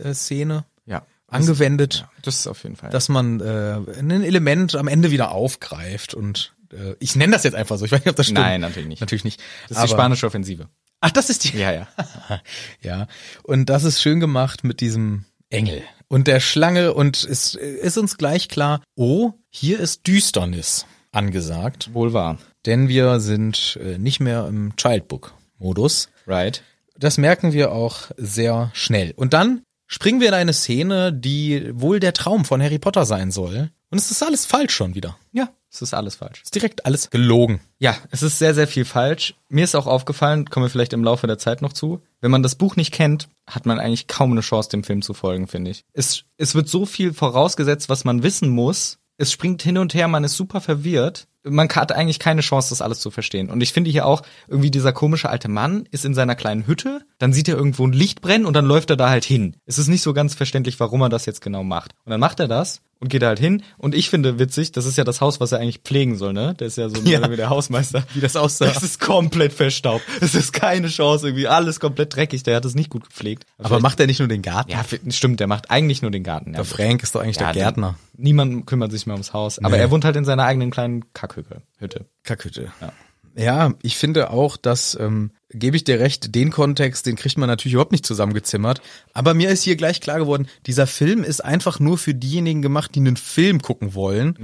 Filmszene 0.00 0.64
Ja. 0.86 1.06
angewendet, 1.28 2.00
Ja, 2.06 2.10
das 2.22 2.36
ist 2.36 2.46
auf 2.46 2.62
jeden 2.62 2.76
Fall. 2.76 2.90
dass 2.90 3.08
man 3.08 3.40
äh, 3.40 3.78
ein 3.98 4.10
Element 4.10 4.74
am 4.74 4.88
Ende 4.88 5.10
wieder 5.10 5.30
aufgreift 5.32 6.14
und 6.14 6.54
äh, 6.72 6.94
ich 7.00 7.16
nenne 7.16 7.32
das 7.32 7.44
jetzt 7.44 7.54
einfach 7.54 7.76
so. 7.78 7.84
Ich 7.84 7.92
weiß 7.92 8.00
nicht, 8.00 8.10
ob 8.10 8.16
das 8.16 8.26
stimmt. 8.26 8.40
Nein, 8.40 8.60
natürlich 8.60 8.88
nicht. 8.88 9.00
Natürlich 9.00 9.24
nicht. 9.24 9.40
das 9.68 9.78
ist 9.78 9.84
die 9.84 9.88
spanische 9.90 10.26
Offensive. 10.26 10.68
Ach, 11.00 11.10
das 11.10 11.28
ist 11.30 11.44
die. 11.44 11.56
Ja, 11.58 11.72
ja. 11.72 11.88
Ja, 12.82 13.06
und 13.42 13.68
das 13.68 13.84
ist 13.84 14.00
schön 14.02 14.20
gemacht 14.20 14.64
mit 14.64 14.80
diesem 14.80 15.24
Engel 15.50 15.82
und 16.08 16.26
der 16.26 16.40
Schlange 16.40 16.94
und 16.94 17.22
es 17.24 17.54
ist 17.54 17.98
uns 17.98 18.16
gleich 18.16 18.48
klar, 18.48 18.80
oh, 18.96 19.32
hier 19.50 19.78
ist 19.80 20.06
Düsternis 20.06 20.86
angesagt, 21.12 21.92
Wohl 21.94 22.12
wahr. 22.12 22.38
denn 22.66 22.88
wir 22.88 23.20
sind 23.20 23.78
äh, 23.82 23.98
nicht 23.98 24.20
mehr 24.20 24.46
im 24.48 24.74
Childbook-Modus. 24.76 26.08
Right. 26.26 26.62
Das 26.96 27.18
merken 27.18 27.52
wir 27.52 27.72
auch 27.72 28.10
sehr 28.16 28.70
schnell. 28.74 29.12
Und 29.16 29.32
dann 29.32 29.62
springen 29.94 30.20
wir 30.20 30.26
in 30.26 30.34
eine 30.34 30.52
Szene, 30.52 31.12
die 31.12 31.70
wohl 31.72 32.00
der 32.00 32.12
Traum 32.12 32.44
von 32.44 32.60
Harry 32.60 32.80
Potter 32.80 33.06
sein 33.06 33.30
soll. 33.30 33.70
Und 33.90 33.98
es 33.98 34.10
ist 34.10 34.24
alles 34.24 34.44
falsch 34.44 34.74
schon 34.74 34.96
wieder. 34.96 35.16
Ja, 35.30 35.50
es 35.70 35.82
ist 35.82 35.94
alles 35.94 36.16
falsch. 36.16 36.40
Es 36.40 36.46
ist 36.48 36.54
direkt 36.56 36.84
alles 36.84 37.10
gelogen. 37.10 37.60
Ja, 37.78 37.96
es 38.10 38.24
ist 38.24 38.40
sehr, 38.40 38.54
sehr 38.54 38.66
viel 38.66 38.84
falsch. 38.84 39.36
Mir 39.48 39.62
ist 39.62 39.76
auch 39.76 39.86
aufgefallen, 39.86 40.50
kommen 40.50 40.66
wir 40.66 40.70
vielleicht 40.70 40.94
im 40.94 41.04
Laufe 41.04 41.28
der 41.28 41.38
Zeit 41.38 41.62
noch 41.62 41.72
zu, 41.72 42.02
wenn 42.20 42.32
man 42.32 42.42
das 42.42 42.56
Buch 42.56 42.74
nicht 42.74 42.92
kennt, 42.92 43.28
hat 43.46 43.66
man 43.66 43.78
eigentlich 43.78 44.08
kaum 44.08 44.32
eine 44.32 44.40
Chance, 44.40 44.68
dem 44.70 44.82
Film 44.82 45.00
zu 45.00 45.14
folgen, 45.14 45.46
finde 45.46 45.70
ich. 45.70 45.84
Es, 45.92 46.24
es 46.38 46.56
wird 46.56 46.68
so 46.68 46.86
viel 46.86 47.12
vorausgesetzt, 47.12 47.88
was 47.88 48.04
man 48.04 48.24
wissen 48.24 48.48
muss. 48.48 48.98
Es 49.16 49.30
springt 49.30 49.62
hin 49.62 49.78
und 49.78 49.94
her, 49.94 50.08
man 50.08 50.24
ist 50.24 50.36
super 50.36 50.60
verwirrt. 50.60 51.28
Man 51.44 51.68
hat 51.68 51.92
eigentlich 51.92 52.18
keine 52.18 52.40
Chance, 52.40 52.70
das 52.70 52.82
alles 52.82 53.00
zu 53.00 53.10
verstehen. 53.10 53.50
Und 53.50 53.62
ich 53.62 53.72
finde 53.72 53.90
hier 53.90 54.06
auch, 54.06 54.22
irgendwie 54.48 54.70
dieser 54.70 54.92
komische 54.92 55.28
alte 55.28 55.48
Mann 55.48 55.86
ist 55.90 56.04
in 56.04 56.14
seiner 56.14 56.34
kleinen 56.34 56.66
Hütte, 56.66 57.02
dann 57.18 57.32
sieht 57.32 57.48
er 57.48 57.56
irgendwo 57.56 57.86
ein 57.86 57.92
Licht 57.92 58.20
brennen 58.20 58.46
und 58.46 58.54
dann 58.54 58.64
läuft 58.64 58.90
er 58.90 58.96
da 58.96 59.10
halt 59.10 59.24
hin. 59.24 59.56
Es 59.66 59.78
ist 59.78 59.88
nicht 59.88 60.02
so 60.02 60.14
ganz 60.14 60.34
verständlich, 60.34 60.80
warum 60.80 61.02
er 61.02 61.08
das 61.08 61.26
jetzt 61.26 61.40
genau 61.40 61.62
macht. 61.62 61.94
Und 62.04 62.10
dann 62.10 62.20
macht 62.20 62.40
er 62.40 62.48
das 62.48 62.80
und 63.00 63.08
geht 63.08 63.22
da 63.22 63.26
halt 63.28 63.38
hin. 63.38 63.62
Und 63.78 63.94
ich 63.94 64.08
finde 64.10 64.38
witzig, 64.38 64.72
das 64.72 64.86
ist 64.86 64.96
ja 64.96 65.04
das 65.04 65.20
Haus, 65.20 65.40
was 65.40 65.52
er 65.52 65.58
eigentlich 65.60 65.78
pflegen 65.84 66.16
soll, 66.16 66.32
ne? 66.32 66.54
Der 66.54 66.66
ist 66.66 66.76
ja 66.78 66.88
so 66.88 67.00
Ja. 67.02 67.30
wie 67.30 67.36
der 67.36 67.50
Hausmeister. 67.50 68.04
Wie 68.14 68.20
das 68.20 68.36
aussah. 68.36 68.66
Das 68.66 68.82
ist 68.82 69.00
komplett 69.00 69.52
verstaubt. 69.52 70.04
Es 70.20 70.34
ist 70.34 70.52
keine 70.52 70.88
Chance, 70.88 71.26
irgendwie 71.28 71.48
alles 71.48 71.80
komplett 71.80 72.14
dreckig. 72.14 72.42
Der 72.44 72.56
hat 72.56 72.64
es 72.64 72.74
nicht 72.74 72.90
gut 72.90 73.04
gepflegt. 73.08 73.44
Aber 73.58 73.80
macht 73.80 74.00
er 74.00 74.06
nicht 74.06 74.18
nur 74.20 74.28
den 74.28 74.42
Garten? 74.42 74.70
ja, 74.70 74.84
stimmt, 75.10 75.40
der 75.40 75.46
macht 75.46 75.70
eigentlich 75.70 76.02
nur 76.02 76.10
den 76.10 76.22
Garten. 76.22 76.50
Ja. 76.50 76.56
Der 76.56 76.64
Frank 76.64 77.02
ist 77.02 77.14
doch 77.14 77.20
eigentlich 77.20 77.36
Ja, 77.36 77.52
der 77.52 77.62
Gärtner. 77.64 77.96
Niemand 78.16 78.66
kümmert 78.66 78.92
sich 78.92 79.06
mehr 79.06 79.14
ums 79.14 79.32
Haus. 79.32 79.58
Aber 79.58 79.76
Nee. 79.76 79.82
er 79.82 79.90
wohnt 79.90 80.04
halt 80.04 80.16
in 80.16 80.24
seiner 80.24 80.44
eigenen 80.44 80.70
kleinen 80.70 81.12
Kackhütte. 81.12 81.62
Hütte. 81.78 82.06
Kackhütte. 82.22 82.72
Ja. 82.80 82.92
Ja, 83.36 83.74
ich 83.82 83.96
finde 83.96 84.30
auch, 84.30 84.56
dass, 84.56 84.96
ähm, 85.00 85.32
gebe 85.54 85.76
ich 85.76 85.84
dir 85.84 86.00
recht, 86.00 86.34
den 86.34 86.50
Kontext, 86.50 87.06
den 87.06 87.16
kriegt 87.16 87.38
man 87.38 87.48
natürlich 87.48 87.74
überhaupt 87.74 87.92
nicht 87.92 88.06
zusammengezimmert. 88.06 88.82
Aber 89.12 89.34
mir 89.34 89.50
ist 89.50 89.62
hier 89.62 89.76
gleich 89.76 90.00
klar 90.00 90.18
geworden, 90.18 90.48
dieser 90.66 90.86
Film 90.86 91.24
ist 91.24 91.44
einfach 91.44 91.80
nur 91.80 91.98
für 91.98 92.14
diejenigen 92.14 92.62
gemacht, 92.62 92.94
die 92.94 93.00
einen 93.00 93.16
Film 93.16 93.62
gucken 93.62 93.94
wollen. 93.94 94.34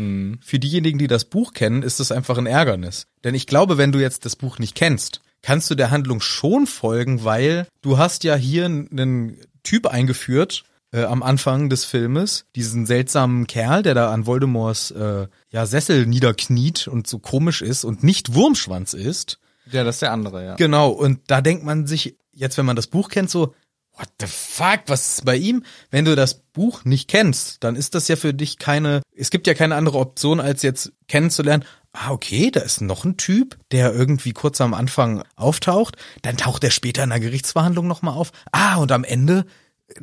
Für 0.42 0.58
diejenigen, 0.58 0.98
die 0.98 1.06
das 1.06 1.24
Buch 1.24 1.52
kennen, 1.52 1.82
ist 1.82 2.00
das 2.00 2.12
einfach 2.12 2.38
ein 2.38 2.46
Ärgernis. 2.46 3.06
Denn 3.24 3.34
ich 3.34 3.46
glaube, 3.46 3.78
wenn 3.78 3.92
du 3.92 3.98
jetzt 3.98 4.24
das 4.24 4.36
Buch 4.36 4.58
nicht 4.58 4.74
kennst, 4.74 5.20
kannst 5.42 5.70
du 5.70 5.74
der 5.74 5.90
Handlung 5.90 6.20
schon 6.20 6.66
folgen, 6.66 7.24
weil 7.24 7.66
du 7.82 7.98
hast 7.98 8.24
ja 8.24 8.34
hier 8.34 8.66
einen 8.66 9.36
Typ 9.62 9.86
eingeführt, 9.86 10.64
äh, 10.92 11.04
am 11.04 11.22
Anfang 11.22 11.68
des 11.68 11.84
Filmes, 11.84 12.46
diesen 12.56 12.86
seltsamen 12.86 13.46
Kerl, 13.46 13.82
der 13.82 13.94
da 13.94 14.12
an 14.12 14.26
Voldemorts 14.26 14.90
äh, 14.90 15.28
ja, 15.50 15.66
Sessel 15.66 16.06
niederkniet 16.06 16.88
und 16.88 17.06
so 17.06 17.18
komisch 17.18 17.62
ist 17.62 17.84
und 17.84 18.02
nicht 18.02 18.34
Wurmschwanz 18.34 18.94
ist. 18.94 19.38
Ja, 19.70 19.84
das 19.84 19.96
ist 19.96 20.02
der 20.02 20.12
andere, 20.12 20.44
ja. 20.44 20.54
Genau, 20.56 20.90
und 20.90 21.20
da 21.28 21.40
denkt 21.40 21.64
man 21.64 21.86
sich, 21.86 22.16
jetzt 22.32 22.58
wenn 22.58 22.66
man 22.66 22.76
das 22.76 22.86
Buch 22.86 23.08
kennt, 23.08 23.30
so, 23.30 23.54
what 23.96 24.08
the 24.20 24.26
fuck, 24.26 24.80
was 24.86 25.18
ist 25.18 25.24
bei 25.24 25.36
ihm? 25.36 25.64
Wenn 25.90 26.04
du 26.04 26.16
das 26.16 26.40
Buch 26.52 26.84
nicht 26.84 27.08
kennst, 27.08 27.62
dann 27.62 27.76
ist 27.76 27.94
das 27.94 28.08
ja 28.08 28.16
für 28.16 28.34
dich 28.34 28.58
keine, 28.58 29.02
es 29.16 29.30
gibt 29.30 29.46
ja 29.46 29.54
keine 29.54 29.76
andere 29.76 29.98
Option, 29.98 30.40
als 30.40 30.62
jetzt 30.62 30.92
kennenzulernen, 31.08 31.64
ah, 31.92 32.10
okay, 32.10 32.50
da 32.50 32.60
ist 32.60 32.80
noch 32.80 33.04
ein 33.04 33.16
Typ, 33.16 33.58
der 33.72 33.92
irgendwie 33.92 34.32
kurz 34.32 34.60
am 34.60 34.74
Anfang 34.74 35.24
auftaucht, 35.36 35.96
dann 36.22 36.36
taucht 36.36 36.64
er 36.64 36.70
später 36.70 37.02
in 37.02 37.10
der 37.10 37.20
Gerichtsverhandlung 37.20 37.86
nochmal 37.86 38.14
auf, 38.14 38.32
ah, 38.52 38.76
und 38.76 38.92
am 38.92 39.04
Ende 39.04 39.44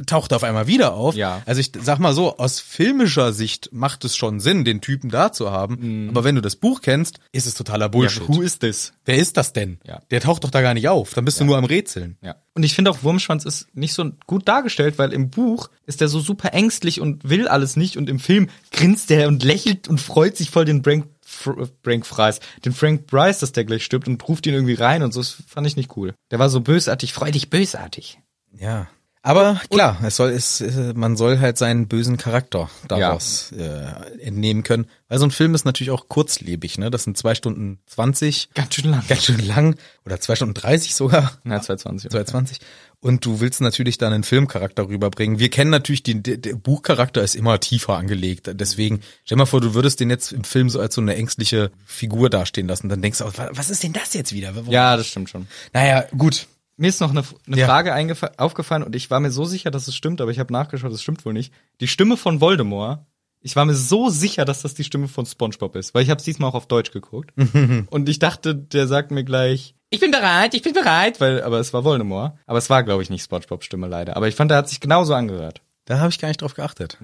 taucht 0.06 0.34
auf 0.34 0.44
einmal 0.44 0.68
wieder 0.68 0.94
auf. 0.94 1.16
Ja. 1.16 1.42
Also 1.46 1.62
ich 1.62 1.72
sag 1.82 2.00
mal 2.00 2.14
so, 2.14 2.38
aus 2.38 2.60
filmischer 2.60 3.34
Sicht 3.34 3.70
macht 3.72 4.06
es 4.06 4.16
schon 4.16 4.40
Sinn, 4.40 4.66
den 4.66 4.82
Typen 4.82 5.10
da 5.10 5.32
zu 5.32 5.52
haben. 5.52 6.10
Aber 6.10 6.24
wenn 6.24 6.36
du 6.36 6.42
das 6.42 6.56
Buch 6.56 6.82
kennst, 6.82 7.20
ist 7.32 7.48
es 7.48 7.54
totaler 7.54 7.90
Bullshit. 7.90 8.28
who 8.28 8.42
is 8.42 8.60
this? 8.60 8.94
Wer 9.06 9.18
ist 9.18 9.38
das 9.38 9.54
denn? 9.54 9.80
Ja. 9.86 10.02
Der 10.12 10.22
taucht 10.22 10.44
doch 10.44 10.52
da 10.52 10.62
gar 10.62 10.74
nicht 10.74 10.90
auf. 10.90 11.14
Dann 11.14 11.26
bist 11.26 11.40
du 11.40 11.46
nur 11.46 11.58
am 11.58 11.66
Rätseln. 11.66 12.18
Ja. 12.22 12.36
Und 12.54 12.64
ich 12.64 12.74
finde 12.74 12.92
auch, 12.92 13.04
Wurmschwanz 13.04 13.46
ist 13.46 13.68
nicht 13.76 13.94
so 13.94 14.12
gut 14.26 14.48
dargestellt, 14.48 14.98
weil 14.98 15.14
im 15.14 15.30
Buch 15.30 15.70
ist 15.86 16.02
er 16.02 16.08
so 16.08 16.20
super 16.20 16.54
ängstlich 16.54 17.00
und 17.00 17.30
will 17.30 17.48
alles 17.48 17.76
nicht 17.76 17.98
und 17.98 18.10
im 18.10 18.20
Film 18.20 18.50
grinst 18.72 19.12
er 19.12 19.28
und 19.28 19.44
lächelt 19.44 19.88
und 19.88 20.02
freut 20.02 20.36
sich 20.36 20.50
voll 20.50 20.66
den 20.66 20.82
Brank, 20.82 21.06
Fr 21.22 21.68
Brank 21.84 22.06
Fries, 22.06 22.40
den 22.66 22.74
Frank 22.74 23.06
Bryce, 23.08 23.40
dass 23.40 23.52
der 23.52 23.66
gleich 23.66 23.84
stirbt 23.84 24.08
und 24.08 24.28
ruft 24.28 24.48
ihn 24.48 24.54
irgendwie 24.54 24.74
rein 24.74 25.04
und 25.04 25.14
so. 25.14 25.20
Das 25.20 25.38
fand 25.48 25.68
ich 25.68 25.76
nicht 25.76 25.96
cool. 25.98 26.14
Der 26.32 26.40
war 26.40 26.50
so 26.50 26.62
bösartig, 26.62 27.14
freudig 27.14 27.50
bösartig. 27.50 28.20
Ja. 28.58 28.88
Aber 29.28 29.60
klar, 29.70 29.98
es 30.04 30.16
soll, 30.16 30.30
es, 30.30 30.62
äh, 30.62 30.94
man 30.96 31.18
soll 31.18 31.40
halt 31.40 31.58
seinen 31.58 31.88
bösen 31.90 32.16
Charakter 32.16 32.70
daraus 32.88 33.52
äh, 33.52 34.22
entnehmen 34.22 34.64
können. 34.64 34.86
Weil 35.10 35.20
so 35.20 35.26
ein 35.26 35.32
Film 35.32 35.54
ist 35.54 35.66
natürlich 35.66 35.92
auch 35.92 36.08
kurzlebig, 36.08 36.78
ne? 36.78 36.90
Das 36.90 37.04
sind 37.04 37.18
zwei 37.18 37.36
Stunden 37.36 37.80
zwanzig, 37.88 38.50
Ganz 38.54 38.76
schön 38.76 38.90
lang. 38.90 39.04
ganz 39.08 39.26
schön 39.26 39.46
lang. 39.46 39.76
Oder 40.06 40.22
zwei 40.22 40.36
Stunden 40.36 40.54
dreißig 40.54 40.96
sogar. 40.96 41.34
Na, 41.44 41.62
220. 41.62 42.10
220. 42.10 42.60
Und 43.02 43.26
du 43.26 43.42
willst 43.42 43.60
natürlich 43.60 43.98
dann 43.98 44.14
einen 44.14 44.24
Filmcharakter 44.24 44.88
rüberbringen. 44.88 45.40
Wir 45.40 45.50
kennen 45.50 45.72
natürlich, 45.72 46.04
die, 46.04 46.24
der, 46.24 46.56
Buchcharakter 46.56 47.22
ist 47.22 47.36
immer 47.36 47.60
tiefer 47.60 47.96
angelegt. 47.98 48.50
Deswegen, 48.54 49.02
stell 49.26 49.38
mal 49.38 49.46
vor, 49.46 49.60
du 49.62 49.74
würdest 49.74 50.00
den 50.00 50.10
jetzt 50.10 50.32
im 50.32 50.46
Film 50.46 50.70
so 50.70 50.80
als 50.80 50.96
so 50.96 51.02
eine 51.02 51.16
ängstliche 51.16 51.70
Figur 51.86 52.30
dastehen 52.30 52.68
lassen. 52.68 52.88
Dann 52.90 53.02
denkst 53.02 53.20
du, 53.20 53.26
auch, 53.26 53.38
wa- 53.38 53.50
was 53.52 53.70
ist 53.70 53.84
denn 53.84 53.94
das 53.94 54.14
jetzt 54.14 54.32
wieder? 54.34 54.56
Warum- 54.56 54.72
Ja, 54.72 54.96
das 54.98 55.08
stimmt 55.08 55.30
schon. 55.30 55.48
Naja, 55.74 56.06
gut. 56.18 56.48
Mir 56.78 56.88
ist 56.90 57.02
noch 57.02 57.10
eine, 57.10 57.24
eine 57.48 57.58
Ja. 57.58 57.66
Frage 57.66 57.94
aufgefallen 58.38 58.84
und 58.84 58.96
ich 58.96 59.10
war 59.10 59.20
mir 59.20 59.32
so 59.32 59.46
sicher, 59.46 59.72
dass 59.72 59.88
es 59.88 59.96
stimmt, 59.96 60.22
aber 60.22 60.32
ich 60.32 60.40
habe 60.40 60.54
nachgeschaut, 60.54 60.92
es 60.92 61.02
stimmt 61.02 61.26
wohl 61.26 61.34
nicht. 61.34 61.52
Die 61.82 61.88
Stimme 61.88 62.18
von 62.18 62.40
Voldemort, 62.40 63.00
ich 63.42 63.56
war 63.56 63.66
mir 63.66 63.74
so 63.76 64.10
sicher, 64.10 64.46
dass 64.46 64.62
das 64.62 64.74
die 64.76 64.84
Stimme 64.84 65.08
von 65.08 65.26
SpongeBob 65.26 65.76
ist, 65.76 65.94
weil 65.94 66.04
ich 66.04 66.10
habe 66.10 66.20
es 66.20 66.26
diesmal 66.26 66.50
auch 66.50 66.56
auf 66.56 66.68
Deutsch 66.68 66.92
geguckt 66.92 67.34
und 67.90 68.10
ich 68.10 68.20
dachte, 68.20 68.56
der 68.56 68.88
sagt 68.88 69.12
mir 69.12 69.24
gleich, 69.24 69.74
ich 69.90 70.00
bin 70.02 70.12
bereit, 70.12 70.54
ich 70.54 70.62
bin 70.64 70.74
bereit, 70.74 71.22
weil, 71.22 71.42
aber 71.42 71.60
es 71.60 71.74
war 71.74 71.84
Voldemort, 71.86 72.38
aber 72.46 72.58
es 72.58 72.70
war, 72.70 72.84
glaube 72.84 73.02
ich, 73.04 73.10
nicht 73.10 73.24
SpongeBobs 73.24 73.66
Stimme 73.66 73.88
leider. 73.88 74.18
Aber 74.18 74.28
ich 74.28 74.36
fand, 74.36 74.52
der 74.52 74.58
hat 74.58 74.70
sich 74.70 74.80
genauso 74.82 75.14
angehört. 75.14 75.62
Da 75.86 76.00
habe 76.00 76.10
ich 76.10 76.20
gar 76.20 76.28
nicht 76.28 76.42
drauf 76.42 76.56
geachtet. 76.56 76.98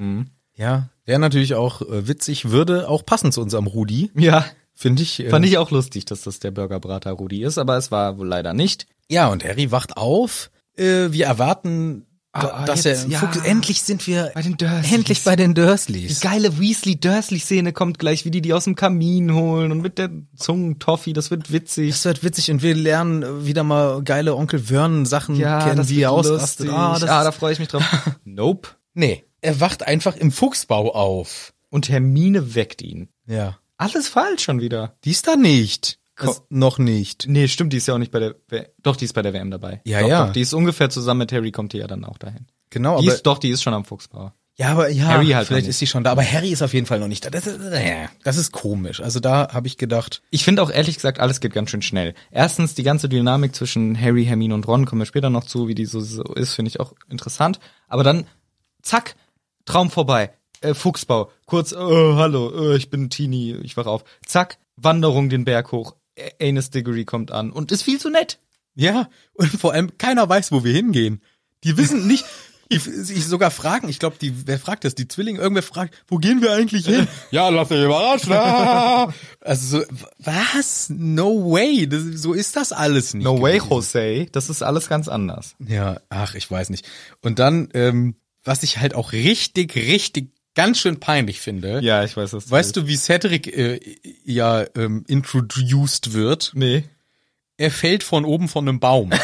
Ja, 0.55 0.89
wäre 1.05 1.19
natürlich 1.19 1.55
auch 1.55 1.81
äh, 1.81 2.07
witzig, 2.07 2.49
würde 2.51 2.89
auch 2.89 3.05
passen 3.05 3.31
zu 3.31 3.41
unserem 3.41 3.67
Rudi, 3.67 4.11
Ja, 4.15 4.45
finde 4.73 5.01
ich. 5.01 5.19
Äh, 5.21 5.29
fand 5.29 5.45
ich 5.45 5.57
auch 5.57 5.71
lustig, 5.71 6.05
dass 6.05 6.21
das 6.23 6.39
der 6.39 6.51
Burgerbrater 6.51 7.11
Rudi 7.11 7.43
ist, 7.43 7.57
aber 7.57 7.77
es 7.77 7.89
war 7.89 8.17
wohl 8.17 8.27
leider 8.27 8.53
nicht. 8.53 8.85
Ja, 9.09 9.27
und 9.27 9.43
Harry 9.43 9.71
wacht 9.71 9.97
auf. 9.97 10.49
Äh, 10.75 11.11
wir 11.11 11.25
erwarten, 11.25 12.05
da, 12.33 12.39
Ah, 12.47 12.65
dass 12.65 12.83
jetzt, 12.83 13.05
er 13.05 13.09
ja. 13.11 13.19
Fuchs, 13.19 13.37
endlich 13.45 13.83
sind 13.83 14.07
wir 14.07 14.31
Bei 14.33 14.41
den 14.41 14.57
Dursleys. 14.57 14.91
endlich 14.91 15.23
bei 15.23 15.35
den 15.35 15.53
Dursleys. 15.53 16.19
Die 16.19 16.27
geile 16.27 16.59
Weasley-Dursley-Szene 16.59 17.73
kommt 17.73 17.99
gleich, 17.99 18.25
wie 18.25 18.31
die 18.31 18.41
die 18.41 18.53
aus 18.53 18.63
dem 18.63 18.75
Kamin 18.75 19.35
holen 19.35 19.71
und 19.71 19.81
mit 19.81 19.99
der 19.99 20.09
Zungentoffee, 20.35 21.13
das 21.13 21.29
wird 21.29 21.51
witzig. 21.51 21.91
Das 21.91 22.05
wird 22.05 22.23
witzig 22.23 22.49
und 22.49 22.63
wir 22.63 22.73
lernen 22.73 23.45
wieder 23.45 23.63
mal 23.63 24.01
geile 24.03 24.35
Onkel 24.35 24.59
Vernon 24.59 25.05
Sachen 25.05 25.37
kennen, 25.37 25.87
wie 25.89 26.01
er 26.01 26.11
ausrastet. 26.11 26.69
Ah, 26.69 26.97
das 26.97 27.07
ah, 27.09 27.23
da 27.23 27.31
freue 27.31 27.53
ich 27.53 27.59
mich 27.59 27.67
drauf. 27.67 27.83
nope. 28.23 28.69
nee, 28.95 29.23
er 29.41 29.59
wacht 29.59 29.85
einfach 29.85 30.15
im 30.15 30.31
Fuchsbau 30.31 30.93
auf. 30.95 31.53
Und 31.69 31.89
Hermine 31.89 32.55
weckt 32.55 32.81
ihn. 32.81 33.09
Ja. 33.27 33.57
Alles 33.77 34.07
falsch 34.07 34.43
schon 34.43 34.59
wieder. 34.61 34.95
Die 35.03 35.11
ist 35.11 35.27
da 35.27 35.35
nicht. 35.35 35.99
Das, 36.25 36.43
noch 36.49 36.77
nicht. 36.77 37.25
Nee, 37.27 37.47
stimmt, 37.47 37.73
die 37.73 37.77
ist 37.77 37.87
ja 37.87 37.93
auch 37.93 37.99
nicht 37.99 38.11
bei 38.11 38.19
der 38.19 38.35
W 38.49 38.63
Doch, 38.81 38.95
die 38.95 39.05
ist 39.05 39.13
bei 39.13 39.21
der 39.21 39.33
WM 39.33 39.51
dabei. 39.51 39.81
Ja, 39.85 40.01
doch, 40.01 40.07
ja. 40.07 40.25
Doch, 40.25 40.33
die 40.33 40.41
ist 40.41 40.53
ungefähr 40.53 40.89
zusammen 40.89 41.19
mit 41.19 41.31
Harry, 41.31 41.51
kommt 41.51 41.73
die 41.73 41.77
ja 41.77 41.87
dann 41.87 42.05
auch 42.05 42.17
dahin. 42.17 42.47
Genau, 42.69 42.99
Die 42.99 43.07
aber 43.07 43.15
ist, 43.15 43.23
doch, 43.23 43.37
die 43.37 43.49
ist 43.49 43.61
schon 43.61 43.73
am 43.73 43.85
Fuchsbau. 43.85 44.31
Ja, 44.55 44.69
aber 44.69 44.89
ja, 44.89 45.05
Harry 45.05 45.27
halt 45.29 45.47
vielleicht 45.47 45.67
ist 45.67 45.79
sie 45.79 45.87
schon 45.87 46.03
da, 46.03 46.11
aber 46.11 46.23
Harry 46.23 46.49
ist 46.51 46.61
auf 46.61 46.73
jeden 46.75 46.85
Fall 46.85 46.99
noch 46.99 47.07
nicht 47.07 47.25
da. 47.25 47.31
Das 47.31 47.47
ist, 47.47 47.59
äh, 47.59 48.07
das 48.23 48.37
ist 48.37 48.51
komisch. 48.51 49.01
Also 49.01 49.19
da 49.19 49.51
habe 49.51 49.65
ich 49.65 49.77
gedacht, 49.77 50.21
Ich 50.29 50.43
finde 50.43 50.61
auch 50.61 50.69
ehrlich 50.69 50.95
gesagt, 50.95 51.19
alles 51.19 51.39
geht 51.39 51.53
ganz 51.53 51.71
schön 51.71 51.81
schnell. 51.81 52.13
Erstens, 52.29 52.75
die 52.75 52.83
ganze 52.83 53.09
Dynamik 53.09 53.55
zwischen 53.55 53.99
Harry, 53.99 54.25
Hermine 54.25 54.53
und 54.53 54.67
Ron 54.67 54.85
kommen 54.85 55.01
wir 55.01 55.07
später 55.07 55.31
noch 55.31 55.45
zu, 55.45 55.67
wie 55.67 55.75
die 55.75 55.85
so, 55.85 56.01
so 56.01 56.21
ist, 56.35 56.53
finde 56.53 56.69
ich 56.69 56.79
auch 56.79 56.93
interessant. 57.09 57.59
Aber 57.87 58.03
dann 58.03 58.25
zack, 58.83 59.15
Traum 59.65 59.89
vorbei. 59.89 60.33
Äh, 60.61 60.75
Fuchsbau, 60.75 61.31
kurz, 61.45 61.71
äh, 61.71 61.75
hallo, 61.77 62.73
äh, 62.73 62.77
ich 62.77 62.89
bin 62.89 63.09
Teenie, 63.09 63.55
ich 63.63 63.75
wach 63.75 63.85
auf. 63.87 64.03
Zack, 64.25 64.59
Wanderung 64.75 65.29
den 65.29 65.45
Berg 65.45 65.71
hoch. 65.71 65.95
Anus 66.41 66.69
Diggory 66.69 67.05
kommt 67.05 67.31
an 67.31 67.51
und 67.51 67.71
ist 67.71 67.83
viel 67.83 67.99
zu 67.99 68.09
nett. 68.09 68.39
Ja, 68.75 69.09
und 69.33 69.49
vor 69.49 69.73
allem 69.73 69.97
keiner 69.97 70.27
weiß, 70.27 70.51
wo 70.51 70.63
wir 70.63 70.73
hingehen. 70.73 71.21
Die 71.63 71.77
wissen 71.77 72.07
nicht, 72.07 72.25
die 72.71 72.79
sich 72.79 73.25
sogar 73.25 73.51
fragen, 73.51 73.89
ich 73.89 73.99
glaube, 73.99 74.15
die, 74.19 74.47
wer 74.47 74.57
fragt 74.57 74.83
das? 74.83 74.95
Die 74.95 75.07
Zwillinge, 75.07 75.39
irgendwer 75.39 75.63
fragt, 75.63 75.93
wo 76.07 76.17
gehen 76.17 76.41
wir 76.41 76.53
eigentlich 76.53 76.85
hin? 76.85 77.07
ja, 77.31 77.49
lass 77.49 77.69
dich 77.69 77.83
überraschen. 77.83 78.33
Also 79.45 79.79
so, 79.79 79.85
was? 80.19 80.89
No 80.89 81.51
way, 81.51 81.85
das, 81.85 82.01
so 82.01 82.31
ist 82.31 82.55
das 82.55 82.71
alles 82.71 83.13
nicht. 83.13 83.25
No 83.25 83.41
way, 83.41 83.57
gewesen. 83.57 83.69
Jose, 83.69 84.27
das 84.31 84.49
ist 84.49 84.63
alles 84.63 84.87
ganz 84.87 85.09
anders. 85.09 85.55
Ja, 85.59 85.99
ach, 86.07 86.35
ich 86.35 86.49
weiß 86.49 86.69
nicht. 86.69 86.85
Und 87.21 87.39
dann, 87.39 87.67
ähm, 87.73 88.15
was 88.45 88.63
ich 88.63 88.77
halt 88.77 88.95
auch 88.95 89.11
richtig, 89.11 89.75
richtig 89.75 90.31
ganz 90.55 90.79
schön 90.79 90.99
peinlich 90.99 91.39
finde. 91.39 91.79
Ja, 91.81 92.03
ich 92.03 92.15
weiß 92.15 92.31
das. 92.31 92.49
Weißt 92.49 92.75
du, 92.75 92.87
wie 92.87 92.97
Cedric 92.97 93.47
äh, 93.47 93.79
ja 94.25 94.65
ähm, 94.75 95.03
introduced 95.07 96.13
wird? 96.13 96.51
Nee. 96.55 96.83
Er 97.57 97.71
fällt 97.71 98.03
von 98.03 98.25
oben 98.25 98.47
von 98.47 98.67
einem 98.67 98.79
Baum. 98.79 99.11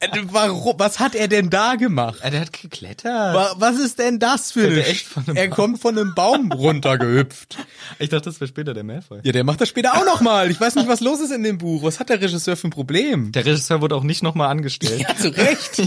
Äh, 0.00 0.08
Warum? 0.24 0.74
Was 0.78 0.98
hat 0.98 1.14
er 1.14 1.28
denn 1.28 1.48
da 1.50 1.74
gemacht? 1.76 2.20
Ah, 2.22 2.30
der 2.30 2.40
hat 2.40 2.52
geklettert. 2.52 3.34
Wa- 3.34 3.54
Was 3.58 3.78
ist 3.78 3.98
denn 3.98 4.18
das 4.18 4.52
für 4.52 4.60
Fällt 4.62 5.06
eine? 5.26 5.38
er 5.38 5.44
er 5.44 5.48
kommt 5.50 5.80
von 5.80 5.96
einem 5.98 6.14
Baum 6.14 6.52
runtergehüpft. 6.96 7.56
Ich 7.98 8.08
dachte, 8.10 8.24
das 8.26 8.40
wäre 8.40 8.48
später 8.48 8.74
der 8.74 8.84
Malfoy. 8.84 9.20
Ja, 9.22 9.32
der 9.32 9.44
macht 9.44 9.60
das 9.60 9.68
später 9.68 9.94
auch 9.96 10.04
noch 10.04 10.20
mal. 10.20 10.50
Ich 10.50 10.60
weiß 10.60 10.74
nicht, 10.74 10.88
was 10.88 11.00
los 11.00 11.20
ist 11.20 11.30
in 11.32 11.42
dem 11.42 11.58
Buch. 11.58 11.82
Was 11.82 11.98
hat 12.00 12.08
der 12.10 12.20
Regisseur 12.20 12.56
für 12.56 12.68
ein 12.68 12.70
Problem? 12.70 13.32
Der 13.32 13.44
Regisseur 13.46 13.80
wurde 13.80 13.94
auch 13.96 14.02
nicht 14.02 14.22
nochmal 14.22 14.48
angestellt. 14.48 15.00
Ja, 15.00 15.16
zu 15.16 15.28
Recht. 15.28 15.82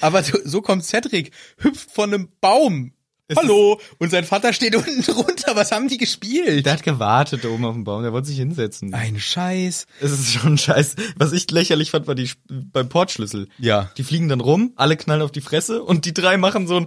Aber 0.00 0.22
so, 0.22 0.38
so 0.44 0.62
kommt 0.62 0.84
Cedric, 0.84 1.32
hüpft 1.58 1.90
von 1.90 2.12
einem 2.14 2.28
Baum. 2.40 2.92
Hallo. 3.36 3.80
Und 3.98 4.10
sein 4.10 4.24
Vater 4.24 4.52
steht 4.52 4.74
unten 4.76 5.02
drunter. 5.02 5.54
Was 5.54 5.70
haben 5.72 5.88
die 5.88 5.98
gespielt? 5.98 6.64
Der 6.66 6.72
hat 6.74 6.82
gewartet 6.82 7.44
oben 7.44 7.64
auf 7.64 7.74
dem 7.74 7.84
Baum, 7.84 8.02
der 8.02 8.12
wollte 8.12 8.28
sich 8.28 8.38
hinsetzen. 8.38 8.94
Ein 8.94 9.18
Scheiß. 9.20 9.86
Es 10.00 10.12
ist 10.12 10.32
schon 10.32 10.56
scheiß. 10.58 10.96
Was 11.16 11.32
ich 11.32 11.50
lächerlich 11.50 11.90
fand, 11.90 12.06
war 12.06 12.14
die 12.14 12.30
beim 12.48 12.88
Portschlüssel. 12.88 13.48
Ja. 13.58 13.90
Die 13.96 14.04
fliegen 14.04 14.28
dann 14.28 14.40
rum, 14.40 14.72
alle 14.76 14.96
knallen 14.96 15.22
auf 15.22 15.32
die 15.32 15.40
Fresse 15.40 15.82
und 15.82 16.04
die 16.04 16.14
drei 16.14 16.36
machen 16.36 16.66
so 16.66 16.76
ein 16.78 16.86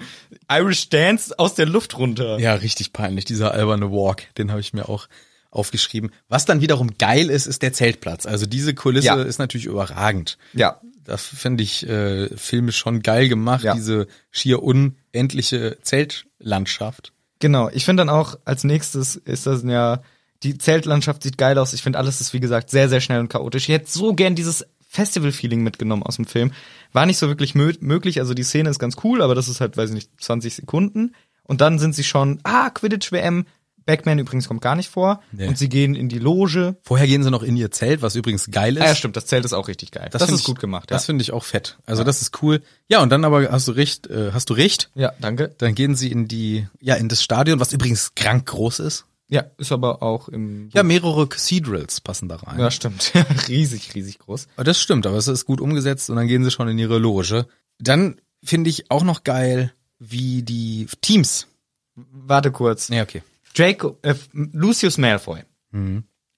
Irish 0.52 0.90
Dance 0.90 1.38
aus 1.38 1.54
der 1.56 1.66
Luft 1.66 1.98
runter. 1.98 2.40
Ja, 2.40 2.54
richtig 2.56 2.94
peinlich, 2.94 3.26
dieser 3.26 3.52
alberne 3.54 3.92
Walk, 3.92 4.34
den 4.38 4.52
habe 4.52 4.62
ich 4.62 4.74
mir 4.74 4.90
auch 4.90 5.08
aufgeschrieben. 5.52 6.12
Was 6.30 6.46
dann 6.46 6.62
wiederum 6.62 6.98
geil 6.98 7.30
ist, 7.30 7.46
ist 7.46 7.62
der 7.62 7.74
Zeltplatz. 7.74 8.26
Also 8.26 8.46
diese 8.46 8.74
Kulisse 8.74 9.08
Ja. 9.08 9.22
ist 9.22 9.38
natürlich 9.38 9.66
überragend. 9.66 10.38
Ja. 10.54 10.80
Da 11.12 11.18
finde 11.18 11.62
ich 11.62 11.86
äh, 11.90 12.30
Filme 12.38 12.72
schon 12.72 13.02
geil 13.02 13.28
gemacht, 13.28 13.66
Ja. 13.66 13.74
diese 13.74 14.08
schier 14.32 14.64
unendliche 14.64 15.78
Zeltlandschaft. 15.82 17.12
Genau. 17.40 17.70
Ich 17.74 17.84
finde 17.84 18.02
dann 18.02 18.10
auch, 18.10 18.40
als 18.46 18.64
nächstes 18.64 19.18
ist 19.18 19.46
das 19.46 19.64
ja, 19.64 20.02
die 20.44 20.58
Zeltlandschaft 20.58 21.24
sieht 21.24 21.38
geil 21.38 21.58
aus. 21.58 21.74
Ich 21.74 21.84
finde 21.84 22.00
alles 22.00 22.22
ist, 22.22 22.32
wie 22.32 22.40
gesagt, 22.40 22.70
sehr, 22.70 22.88
sehr 22.88 23.02
schnell 23.02 23.20
und 23.20 23.28
chaotisch. 23.28 23.68
Ich 23.68 23.76
hätte 23.76 23.92
so 23.92 24.14
gern 24.14 24.36
dieses 24.36 24.66
Festival-Feeling 24.88 25.62
mitgenommen 25.64 26.04
aus 26.04 26.16
dem 26.16 26.26
Film. 26.26 26.54
War 26.94 27.06
nicht 27.06 27.18
so 27.18 27.28
wirklich 27.28 27.56
mö 27.56 27.74
möglich. 27.82 28.20
Also 28.22 28.34
die 28.34 28.44
Szene 28.44 28.70
ist 28.70 28.80
ganz 28.80 28.96
cool, 29.04 29.22
aber 29.22 29.36
das 29.36 29.50
ist 29.50 29.60
halt, 29.60 29.76
weiß 29.76 29.90
ich 29.90 29.96
nicht, 29.96 30.12
20 30.22 30.56
Sekunden. 30.56 31.14
Und 31.44 31.60
dann 31.60 31.78
sind 31.78 31.94
sie 31.94 32.06
schon, 32.06 32.40
ah, 32.44 32.70
Quidditch-WM. 32.70 33.48
Backman 33.86 34.20
übrigens 34.20 34.48
kommt 34.48 34.62
gar 34.62 34.76
nicht 34.76 34.90
vor. 34.90 35.22
Nee. 35.32 35.48
Und 35.48 35.58
sie 35.58 35.70
gehen 35.70 35.96
in 35.96 36.08
die 36.10 36.20
Loge. 36.20 36.78
Vorher 36.84 37.08
gehen 37.08 37.24
sie 37.24 37.32
noch 37.32 37.44
in 37.44 37.58
ihr 37.58 37.72
Zelt, 37.72 38.02
was 38.02 38.16
übrigens 38.16 38.50
geil 38.52 38.78
ist. 38.78 38.84
Ah, 38.84 38.88
ja, 38.88 38.96
stimmt, 38.96 39.16
das 39.16 39.26
Zelt 39.26 39.44
ist 39.46 39.54
auch 39.54 39.68
richtig 39.68 39.92
geil. 39.92 40.10
Das, 40.12 40.24
find 40.24 40.34
ist 40.36 40.42
ich- 40.42 40.46
gut 40.46 40.60
gemacht, 40.60 40.92
ja. 40.92 40.96
Das 40.98 41.06
finde 41.06 41.22
ich 41.24 41.32
auch 41.34 41.44
fett. 41.44 41.78
Also 41.86 42.04
das 42.04 42.22
ist 42.22 42.42
cool. 42.44 42.62
Ja, 42.88 43.02
und 43.02 43.10
dann 43.10 43.26
aber 43.26 43.52
hast 43.52 43.68
du 43.68 43.72
recht, 43.72 44.08
äh, 44.08 44.32
hast 44.34 44.50
du 44.50 44.54
recht. 44.54 44.90
ja, 44.96 45.12
danke. 45.20 45.54
Dann 45.58 45.76
gehen 45.76 45.96
sie 45.96 46.12
in 46.12 46.28
die, 46.28 46.68
ja, 46.80 46.96
in 46.96 47.10
das 47.10 47.24
Stadion, 47.24 47.60
was 47.60 47.74
übrigens 47.74 48.14
krank 48.16 48.46
groß 48.48 48.80
ist. 48.80 49.06
Ja, 49.30 49.46
ist 49.58 49.72
aber 49.72 50.04
auch 50.04 50.28
im. 50.28 50.70
Ja, 50.74 50.84
mehrere 50.84 51.26
Cathedrals 51.26 52.02
passen 52.02 52.28
da 52.28 52.36
rein. 52.36 52.60
ja 52.60 52.70
stimmt. 52.70 53.14
riesig, 53.48 53.96
riesig 53.96 54.20
groß. 54.20 54.48
Aber 54.58 54.66
Das 54.66 54.78
stimmt, 54.78 55.08
aber 55.08 55.16
es 55.16 55.28
ist 55.30 55.46
gut 55.46 55.62
umgesetzt 55.62 56.10
und 56.10 56.18
dann 56.18 56.28
gehen 56.28 56.44
sie 56.44 56.52
schon 56.52 56.68
in 56.68 56.78
ihre 56.78 56.98
Loge. 56.98 57.46
Dann 57.80 58.20
finde 58.44 58.70
ich 58.70 58.92
auch 58.92 59.04
noch 59.04 59.24
geil, 59.24 59.72
wie 60.00 60.44
die 60.44 60.86
Teams. 61.00 61.48
Warte 61.96 62.52
kurz. 62.52 62.90
Ja, 62.90 63.04
okay. 63.04 63.24
Draco, 63.56 63.98
äh, 64.02 64.16
Lucius 64.34 64.98
Malfoy 64.98 65.44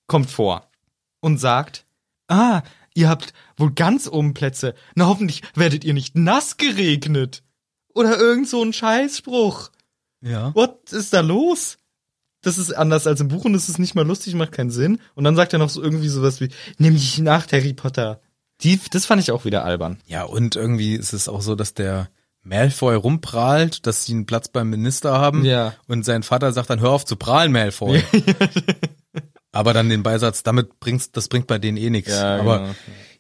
kommt 0.08 0.30
vor 0.30 0.70
und 1.22 1.40
sagt, 1.40 1.86
ah, 2.28 2.62
ihr 2.94 3.10
habt 3.10 3.34
wohl 3.58 3.72
ganz 3.72 4.08
oben 4.08 4.34
Plätze. 4.34 4.76
Na, 4.96 5.08
hoffentlich 5.08 5.42
werdet 5.56 5.84
ihr 5.84 5.94
nicht 5.94 6.16
nass 6.16 6.58
geregnet. 6.58 7.44
Oder 7.96 8.18
irgend 8.18 8.48
so 8.48 8.64
ein 8.64 8.74
Scheißspruch. 8.74 9.72
Ja. 10.22 10.54
What 10.56 10.92
ist 10.92 11.14
da 11.14 11.22
los? 11.22 11.78
Das 12.42 12.58
ist 12.58 12.74
anders 12.74 13.08
als 13.08 13.22
im 13.22 13.30
Buch 13.30 13.46
und 13.46 13.56
es 13.56 13.70
ist 13.70 13.80
nicht 13.80 13.96
mal 13.96 14.06
lustig, 14.06 14.36
macht 14.36 14.52
keinen 14.52 14.72
Sinn. 14.72 15.00
Und 15.16 15.24
dann 15.24 15.36
sagt 15.36 15.54
er 15.54 15.60
noch 15.60 15.70
so 15.70 15.82
irgendwie 15.82 16.10
sowas 16.10 16.42
wie, 16.42 16.50
nimm 16.78 16.94
dich 16.94 17.20
nach, 17.20 17.50
Harry 17.52 17.74
Potter. 17.74 18.22
Die, 18.62 18.80
das 18.92 19.06
fand 19.06 19.22
ich 19.22 19.32
auch 19.32 19.46
wieder 19.46 19.64
albern. 19.64 20.00
Ja, 20.08 20.24
und 20.24 20.56
irgendwie 20.56 20.96
ist 20.96 21.14
es 21.14 21.30
auch 21.30 21.42
so, 21.42 21.56
dass 21.56 21.74
der 21.74 22.10
Malfoy 22.44 22.96
rumprahlt, 22.96 23.86
dass 23.88 24.06
sie 24.06 24.14
einen 24.14 24.26
Platz 24.26 24.48
beim 24.50 24.70
Minister 24.70 25.14
haben. 25.14 25.46
Ja. 25.46 25.74
Und 25.88 26.04
sein 26.06 26.24
Vater 26.24 26.52
sagt 26.52 26.70
dann, 26.70 26.80
hör 26.82 26.92
auf 26.92 27.06
zu 27.06 27.16
prahlen, 27.16 27.52
Malfoy. 27.52 28.04
Aber 29.56 29.74
dann 29.74 29.88
den 29.88 30.02
Beisatz, 30.02 30.42
damit 30.42 30.80
bringt's, 30.80 31.12
das 31.12 31.28
bringt 31.28 31.46
bei 31.46 31.60
denen 31.60 31.78
eh 31.78 31.92
nichts. 31.92 32.10
Ja, 32.12 32.40
Aber 32.40 32.60
genau. 32.60 32.72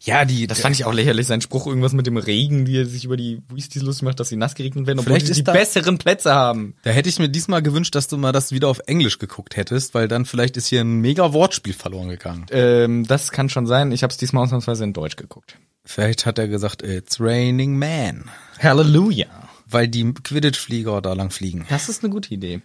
ja, 0.01 0.25
die, 0.25 0.47
Das 0.47 0.61
fand 0.61 0.75
ich 0.75 0.83
auch 0.83 0.91
lächerlich, 0.93 1.27
sein 1.27 1.41
Spruch 1.41 1.67
irgendwas 1.67 1.93
mit 1.93 2.07
dem 2.07 2.17
Regen, 2.17 2.65
wie 2.65 2.79
er 2.79 2.87
sich 2.87 3.05
über 3.05 3.15
die 3.17 3.43
Weasleys 3.53 3.83
lustig 3.83 4.01
macht, 4.03 4.19
dass 4.19 4.29
sie 4.29 4.35
nass 4.35 4.55
geregnet 4.55 4.87
werden, 4.87 4.97
obwohl 4.97 5.11
Vielleicht 5.13 5.27
sie 5.27 5.33
die 5.33 5.43
da- 5.43 5.53
besseren 5.53 5.99
Plätze 5.99 6.33
haben. 6.33 6.75
Da 6.81 6.89
hätte 6.89 7.07
ich 7.07 7.19
mir 7.19 7.29
diesmal 7.29 7.61
gewünscht, 7.61 7.93
dass 7.93 8.07
du 8.07 8.17
mal 8.17 8.31
das 8.31 8.51
wieder 8.51 8.67
auf 8.67 8.79
Englisch 8.87 9.19
geguckt 9.19 9.55
hättest, 9.57 9.93
weil 9.93 10.07
dann 10.07 10.25
vielleicht 10.25 10.57
ist 10.57 10.65
hier 10.67 10.81
ein 10.81 11.01
mega 11.01 11.33
Wortspiel 11.33 11.73
verloren 11.73 12.09
gegangen. 12.09 12.47
Ähm, 12.49 13.05
das 13.05 13.29
kann 13.31 13.49
schon 13.49 13.67
sein. 13.67 13.91
Ich 13.91 14.01
habe 14.01 14.09
es 14.09 14.17
diesmal 14.17 14.43
ausnahmsweise 14.43 14.83
in 14.85 14.93
Deutsch 14.93 15.17
geguckt. 15.17 15.59
Vielleicht 15.85 16.25
hat 16.25 16.39
er 16.39 16.47
gesagt, 16.47 16.81
it's 16.81 17.19
raining 17.19 17.77
man. 17.77 18.29
Halleluja. 18.61 19.27
Weil 19.67 19.87
die 19.87 20.13
Quidditch-Flieger 20.13 21.01
da 21.01 21.13
lang 21.13 21.31
fliegen. 21.31 21.65
Das 21.69 21.89
ist 21.89 22.03
eine 22.03 22.13
gute 22.13 22.33
Idee. 22.33 22.61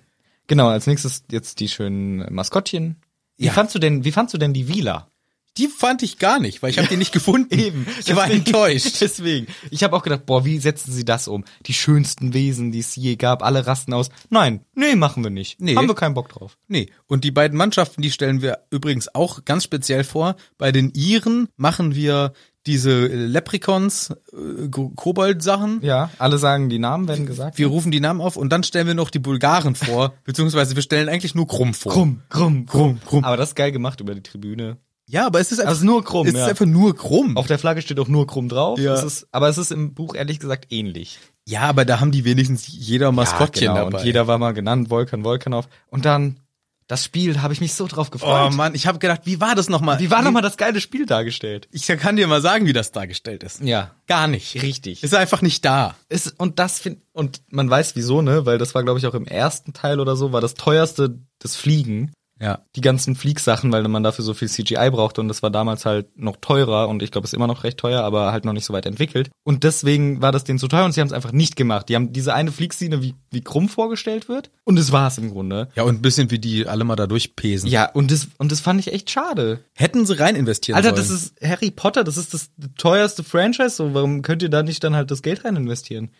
Genau, 0.47 0.69
als 0.69 0.87
nächstes 0.87 1.25
jetzt 1.31 1.61
die 1.61 1.69
schönen 1.69 2.33
Maskottchen. 2.33 2.97
Wie 3.37 3.47
Ja. 3.47 3.53
fandst 3.53 3.75
du 3.75 3.79
denn, 3.79 4.05
wie 4.05 4.13
fandst 4.13 4.35
du 4.35 4.39
denn 4.39 4.53
die 4.55 4.69
Wieler? 4.69 5.11
Die 5.57 5.67
fand 5.67 6.05
ich 6.05 6.19
gar 6.19 6.39
nicht, 6.39 6.63
weil 6.63 6.71
ich 6.71 6.79
habe 6.79 6.87
die 6.89 6.97
nicht 6.97 7.11
gefunden. 7.13 7.49
Ich 8.07 8.15
war 8.15 8.27
Deswegen- 8.29 8.47
enttäuscht. 8.47 8.97
Deswegen. 9.01 9.47
Ich 9.71 9.83
habe 9.83 9.97
auch 9.97 10.03
gedacht, 10.05 10.25
boah, 10.25 10.45
wie 10.45 10.59
setzen 10.59 10.93
sie 10.93 11.05
das 11.05 11.27
um? 11.27 11.45
Die 11.67 11.75
schönsten 11.75 12.33
Wesen, 12.33 12.71
die 12.71 12.79
es 12.79 12.95
je 12.95 13.17
gab, 13.17 13.43
alle 13.43 13.67
rasten 13.67 13.93
aus. 13.93 14.09
Nein, 14.31 14.65
nee, 14.75 14.95
machen 14.95 15.25
wir 15.25 15.31
nicht. 15.31 15.61
Nee. 15.61 15.75
Haben 15.75 15.89
wir 15.89 15.97
keinen 15.97 16.15
Bock 16.15 16.29
drauf. 16.29 16.57
Nee, 16.69 16.91
und 17.07 17.25
die 17.25 17.33
beiden 17.33 17.59
Mannschaften, 17.59 18.03
die 18.03 18.13
stellen 18.13 18.41
wir 18.41 18.59
übrigens 18.71 19.13
auch 19.15 19.45
ganz 19.45 19.65
speziell 19.65 20.05
vor. 20.05 20.37
Bei 20.59 20.71
den 20.71 20.91
Iren 20.95 21.49
machen 21.57 21.95
wir 21.97 22.33
diese 22.69 23.07
Leprechauns, 23.07 24.11
äh, 24.33 24.69
Ko- 24.69 24.91
Kobold-Sachen. 24.95 25.81
Ja, 25.83 26.11
alle 26.19 26.39
sagen, 26.39 26.69
die 26.69 26.79
Namen 26.79 27.09
werden 27.09 27.27
gesagt. 27.27 27.59
Wir 27.59 27.67
rufen 27.67 27.91
die 27.91 28.01
Namen 28.01 28.21
auf 28.21 28.37
und 28.37 28.51
dann 28.51 28.63
stellen 28.63 28.87
wir 28.87 28.95
noch 28.95 29.11
die 29.11 29.19
Bulgaren 29.19 29.75
vor, 29.75 30.13
beziehungsweise 30.25 30.77
wir 30.77 30.83
stellen 30.83 31.09
eigentlich 31.09 31.35
nur 31.35 31.47
Krumm 31.49 31.75
vor. 31.75 31.93
krumm, 31.93 32.23
krumm, 32.29 32.67
krumm, 32.67 33.01
krumm. 33.05 33.25
Aber 33.25 33.37
das 33.37 33.51
ist 33.51 33.55
geil 33.57 33.73
gemacht 33.73 34.01
über 34.01 34.15
die 34.15 34.23
Tribüne. 34.23 34.77
Ja, 35.11 35.27
aber 35.27 35.41
es 35.41 35.51
ist 35.51 35.59
einfach 35.61 35.71
Also 35.71 35.87
nur 35.87 36.05
krumm, 36.05 36.27
Es 36.27 36.35
ja. 36.35 36.43
ist 36.45 36.51
einfach 36.51 36.67
nur 36.67 36.95
krumm. 36.95 37.37
Auf 37.39 37.47
der 37.47 37.59
Flagge 37.59 37.81
steht 37.81 37.99
auch 37.99 38.09
nur 38.09 38.27
krumm 38.27 38.49
drauf. 38.51 38.79
Ja. 38.79 38.93
Es 38.93 39.03
ist, 39.03 39.27
aber 39.33 39.49
es 39.49 39.57
ist 39.57 39.73
im 39.73 39.95
Buch 39.95 40.15
ehrlich 40.15 40.39
gesagt 40.39 40.67
ähnlich. 40.71 41.19
ja, 41.47 41.63
aber 41.63 41.87
da 41.87 41.99
haben 42.01 42.11
die 42.11 42.27
wenigstens 42.27 42.67
jeder 42.69 43.11
Maskottchen 43.11 43.65
ja, 43.65 43.73
genau. 43.73 43.85
dabei. 43.87 43.99
Und 44.01 44.05
jeder 44.05 44.27
war 44.27 44.37
mal 44.37 44.53
genannt, 44.53 44.91
Volkan 44.91 45.25
Volkanov. 45.25 45.67
Und 45.89 46.05
dann 46.05 46.41
das 46.89 47.05
Spiel, 47.05 47.43
habe 47.43 47.53
ich 47.53 47.61
mich 47.61 47.75
so 47.75 47.87
drauf 47.87 48.09
oh 48.09 48.13
gefreut. 48.13 48.55
Mann, 48.55 48.75
ich 48.75 48.87
habe 48.87 48.99
gedacht, 48.99 49.21
wie 49.25 49.41
war 49.41 49.55
das 49.55 49.69
nochmal? 49.69 50.01
Wie 50.01 50.11
war 50.11 50.23
nochmal 50.23 50.43
das 50.43 50.57
geile 50.57 50.81
Spiel 50.81 51.05
dargestellt? 51.05 51.69
Ich 51.71 51.87
kann 51.87 52.17
dir 52.17 52.27
mal 52.27 52.41
sagen, 52.41 52.67
wie 52.67 52.73
das 52.73 52.93
dargestellt 52.93 53.43
ist. 53.43 53.61
Ja. 53.61 53.93
Gar 54.07 54.27
nicht. 54.27 54.61
Richtig. 54.63 55.03
Ist 55.03 55.15
einfach 55.15 55.43
nicht 55.43 55.65
da. 55.67 55.95
Ist, 56.09 56.35
und 56.39 56.59
das 56.59 56.79
find, 56.81 57.03
und 57.13 57.43
man 57.51 57.69
weiß 57.69 57.95
wieso, 57.95 58.23
ne? 58.23 58.47
Weil 58.47 58.57
das 58.57 58.75
war, 58.75 58.83
glaube 58.85 58.99
ich, 58.99 59.07
auch 59.07 59.15
im 59.15 59.27
ersten 59.27 59.75
Teil 59.75 60.01
oder 60.01 60.17
so, 60.17 60.33
war 60.33 60.41
das 60.41 60.55
teuerste 60.55 61.19
das 61.39 61.57
Fliegen. 61.57 62.11
Ja. 62.41 62.61
Die 62.77 62.81
ganzen 62.81 63.17
Fliegsachen, 63.17 63.73
weil 63.73 63.87
man 63.89 64.03
dafür 64.03 64.25
so 64.25 64.35
viel 64.35 64.49
CGI 64.49 64.91
brauchte 64.91 65.21
und 65.21 65.29
das 65.29 65.43
war 65.43 65.51
damals 65.51 65.85
halt 65.85 66.17
noch 66.17 66.37
teurer 66.37 66.89
und 66.89 67.03
ich 67.03 67.11
glaube, 67.11 67.25
es 67.25 67.33
ist 67.33 67.37
immer 67.37 67.47
noch 67.47 67.65
recht 67.65 67.79
teuer, 67.79 68.03
aber 68.03 68.33
halt 68.33 68.45
noch 68.45 68.53
nicht 68.53 68.65
so 68.65 68.73
weit 68.73 68.87
entwickelt. 68.87 69.31
Und 69.45 69.65
deswegen 69.65 70.23
war 70.23 70.31
das 70.31 70.45
denen 70.45 70.59
zu 70.59 70.69
teuer 70.69 70.85
und 70.85 70.93
sie 70.93 71.01
haben 71.01 71.09
es 71.09 71.13
einfach 71.13 71.33
nicht 71.33 71.57
gemacht. 71.57 71.89
Die 71.89 71.95
haben 71.95 72.13
diese 72.13 72.35
eine 72.35 72.53
Fliegszene, 72.53 73.03
wie, 73.03 73.15
wie 73.31 73.41
krumm 73.41 73.69
vorgestellt 73.69 74.29
wird 74.29 74.51
und 74.65 74.79
es 74.79 74.93
war 74.93 75.09
es 75.09 75.19
im 75.19 75.31
Grunde. 75.31 75.69
Ja, 75.75 75.83
und 75.83 75.97
ein 75.97 76.03
bisschen 76.03 76.31
wie 76.31 76.39
die 76.39 76.67
alle 76.67 76.85
mal 76.85 76.97
da 76.97 77.07
durchpesen. 77.07 77.69
Ja, 77.69 77.91
und 77.91 78.11
das, 78.11 78.29
und 78.39 78.53
das 78.53 78.61
fand 78.61 78.81
ich 78.81 78.93
echt 78.93 79.11
schade. 79.11 79.61
Hätten 79.75 80.07
sie 80.07 80.19
rein 80.19 80.37
investieren 80.37 80.77
Alter, 80.77 80.91
sollen. 80.91 81.01
das 81.01 81.11
ist 81.11 81.35
Harry 81.43 81.71
Potter, 81.71 82.05
das 82.05 82.17
ist 82.17 82.35
das 82.35 82.51
teuerste 82.77 83.25
Franchise, 83.25 83.71
so 83.71 83.95
warum 83.95 84.23
könnt 84.23 84.43
ihr 84.43 84.49
da 84.49 84.63
nicht 84.63 84.85
dann 84.85 84.95
halt 84.95 85.11
das 85.11 85.23
Geld 85.23 85.45
rein 85.45 85.57
investieren? 85.57 86.11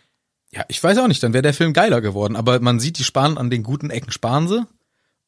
Ja, 0.51 0.65
ich 0.67 0.83
weiß 0.83 0.97
auch 0.97 1.07
nicht, 1.07 1.21
dann 1.21 1.33
wäre 1.33 1.43
der 1.43 1.53
Film 1.53 1.73
geiler 1.73 2.01
geworden. 2.01 2.35
Aber 2.35 2.59
man 2.59 2.79
sieht, 2.79 2.97
die 2.97 3.03
sparen 3.03 3.37
an 3.37 3.49
den 3.49 3.63
guten 3.63 3.91
Ecken 3.91 4.11
sparen 4.11 4.47
sie. 4.47 4.65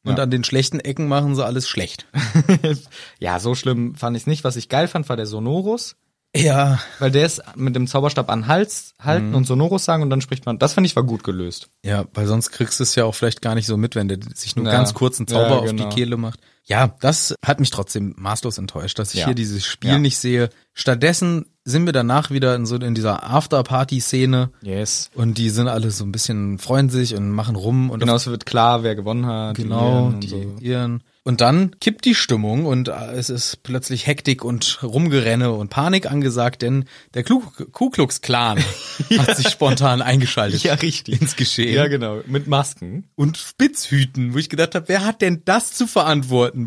Und 0.04 0.18
Ja. 0.18 0.24
an 0.24 0.30
den 0.30 0.42
schlechten 0.44 0.80
Ecken 0.80 1.06
machen 1.06 1.34
sie 1.36 1.44
alles 1.44 1.68
schlecht. 1.68 2.06
ja, 3.20 3.38
so 3.38 3.54
schlimm 3.54 3.94
fand 3.94 4.16
ich 4.16 4.26
nicht. 4.26 4.42
Was 4.44 4.56
ich 4.56 4.68
geil 4.68 4.88
fand, 4.88 5.08
war 5.08 5.16
der 5.16 5.26
Sonorus. 5.26 5.96
Ja. 6.34 6.78
Weil 6.98 7.10
der 7.10 7.26
ist 7.26 7.42
mit 7.56 7.76
dem 7.76 7.86
Zauberstab 7.86 8.30
an 8.30 8.40
den 8.42 8.48
Hals 8.48 8.94
halten 8.98 9.34
und 9.34 9.46
Sonorus 9.46 9.84
sagen 9.84 10.02
und 10.02 10.10
dann 10.10 10.20
spricht 10.22 10.46
man. 10.46 10.58
Das 10.58 10.72
fand 10.72 10.86
ich 10.86 10.96
war 10.96 11.02
gut 11.02 11.24
gelöst. 11.24 11.68
Ja, 11.84 12.06
weil 12.14 12.26
sonst 12.26 12.50
kriegst 12.52 12.78
du 12.80 12.84
es 12.84 12.94
ja 12.94 13.04
auch 13.04 13.14
vielleicht 13.14 13.42
gar 13.42 13.54
nicht 13.54 13.66
so 13.66 13.76
mit, 13.76 13.94
wenn 13.96 14.08
der 14.08 14.18
sich 14.34 14.56
nur 14.56 14.64
Ja. 14.64 14.72
ganz 14.72 14.94
kurz 14.94 15.18
einen 15.18 15.26
Zauber 15.28 15.48
Ja, 15.50 15.56
auf 15.58 15.66
genau. 15.66 15.88
die 15.88 15.94
Kehle 15.94 16.16
macht. 16.16 16.40
Ja, 16.64 16.94
das 17.00 17.34
hat 17.44 17.60
mich 17.60 17.70
trotzdem 17.70 18.14
maßlos 18.16 18.56
enttäuscht, 18.58 18.98
dass 18.98 19.12
ich 19.12 19.20
Ja. 19.20 19.26
hier 19.26 19.34
dieses 19.34 19.64
Spiel 19.66 19.98
nicht 19.98 20.16
sehe. 20.16 20.48
Stattdessen 20.72 21.46
sind 21.64 21.84
wir 21.86 21.92
danach 21.92 22.30
wieder 22.30 22.54
in 22.54 22.66
so 22.66 22.76
in 22.76 22.94
dieser 22.94 23.24
After-Party-Szene 23.28 24.50
Yes. 24.62 25.10
und 25.14 25.38
die 25.38 25.50
sind 25.50 25.68
alle 25.68 25.90
so 25.90 26.04
ein 26.04 26.12
bisschen 26.12 26.58
freuen 26.58 26.88
sich 26.88 27.14
und 27.14 27.30
machen 27.30 27.56
rum 27.56 27.90
und 27.90 28.00
Genau, 28.00 28.14
es 28.14 28.26
wird 28.26 28.46
klar, 28.46 28.82
wer 28.82 28.94
gewonnen 28.94 29.26
hat. 29.26 29.56
Genau, 29.56 30.12
die. 30.12 30.48
Iren. 30.60 31.02
Und 31.24 31.40
dann 31.40 31.78
kippt 31.78 32.04
die 32.04 32.16
Stimmung 32.16 32.66
und 32.66 32.88
äh, 32.88 33.12
es 33.12 33.30
ist 33.30 33.62
plötzlich 33.62 34.08
Hektik 34.08 34.44
und 34.44 34.82
Rumgerenne 34.82 35.52
und 35.52 35.68
Panik 35.70 36.10
angesagt, 36.10 36.62
denn 36.62 36.84
der 37.14 37.22
Ku 37.22 37.40
Ku 37.70 37.90
Klux 37.90 38.22
Klan 38.22 38.58
hat 39.18 39.36
sich 39.36 39.48
spontan 39.48 40.02
eingeschaltet 40.02 40.64
Ja, 40.64 40.74
richtig. 40.74 41.20
ins 41.20 41.36
Geschehen. 41.36 41.74
Ja, 41.76 41.86
genau. 41.86 42.22
Mit 42.26 42.48
Masken. 42.48 43.08
Und 43.14 43.36
Spitzhüten, 43.36 44.34
wo 44.34 44.38
ich 44.38 44.48
gedacht 44.48 44.74
habe, 44.74 44.88
wer 44.88 45.04
hat 45.04 45.22
denn 45.22 45.42
das 45.44 45.72
zu 45.72 45.86
verantworten? 45.86 46.66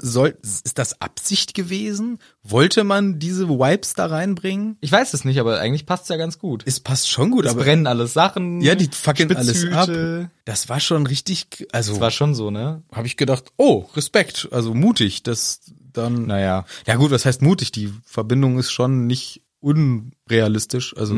Soll, 0.00 0.38
ist 0.42 0.78
das 0.78 1.00
Absicht 1.02 1.52
gewesen? 1.52 2.18
Wollte 2.44 2.82
man 2.82 3.20
diese 3.20 3.48
Wipes 3.48 3.94
da 3.94 4.06
reinbringen? 4.06 4.76
Ich 4.80 4.90
weiß 4.90 5.14
es 5.14 5.24
nicht, 5.24 5.38
aber 5.38 5.60
eigentlich 5.60 5.86
passt's 5.86 6.08
ja 6.08 6.16
ganz 6.16 6.38
gut. 6.40 6.64
Es 6.66 6.80
passt 6.80 7.08
schon 7.08 7.30
gut, 7.30 7.44
Es 7.44 7.52
aber 7.52 7.62
brennen 7.62 7.86
alles 7.86 8.14
Sachen. 8.14 8.60
ja, 8.60 8.74
die 8.74 8.88
fucking 8.92 9.30
alles 9.36 9.64
ab. 9.66 9.84
Spitzhüte. 9.84 10.30
Das 10.44 10.68
war 10.68 10.80
schon 10.80 11.06
richtig, 11.06 11.68
also 11.70 11.92
Das 11.92 12.00
war 12.00 12.10
schon 12.10 12.34
so, 12.34 12.50
ne? 12.50 12.82
habe 12.90 13.06
ich 13.06 13.16
gedacht, 13.16 13.52
oh, 13.58 13.84
Respekt, 13.94 14.48
also 14.50 14.74
mutig, 14.74 15.22
das 15.22 15.60
dann. 15.92 16.26
Naja. 16.26 16.64
Ja 16.86 16.96
gut, 16.96 17.10
was 17.12 17.24
heißt 17.24 17.42
mutig? 17.42 17.70
Die 17.70 17.92
Verbindung 18.04 18.58
ist 18.58 18.72
schon 18.72 19.06
nicht 19.06 19.42
unrealistisch, 19.60 20.96
also 20.96 21.14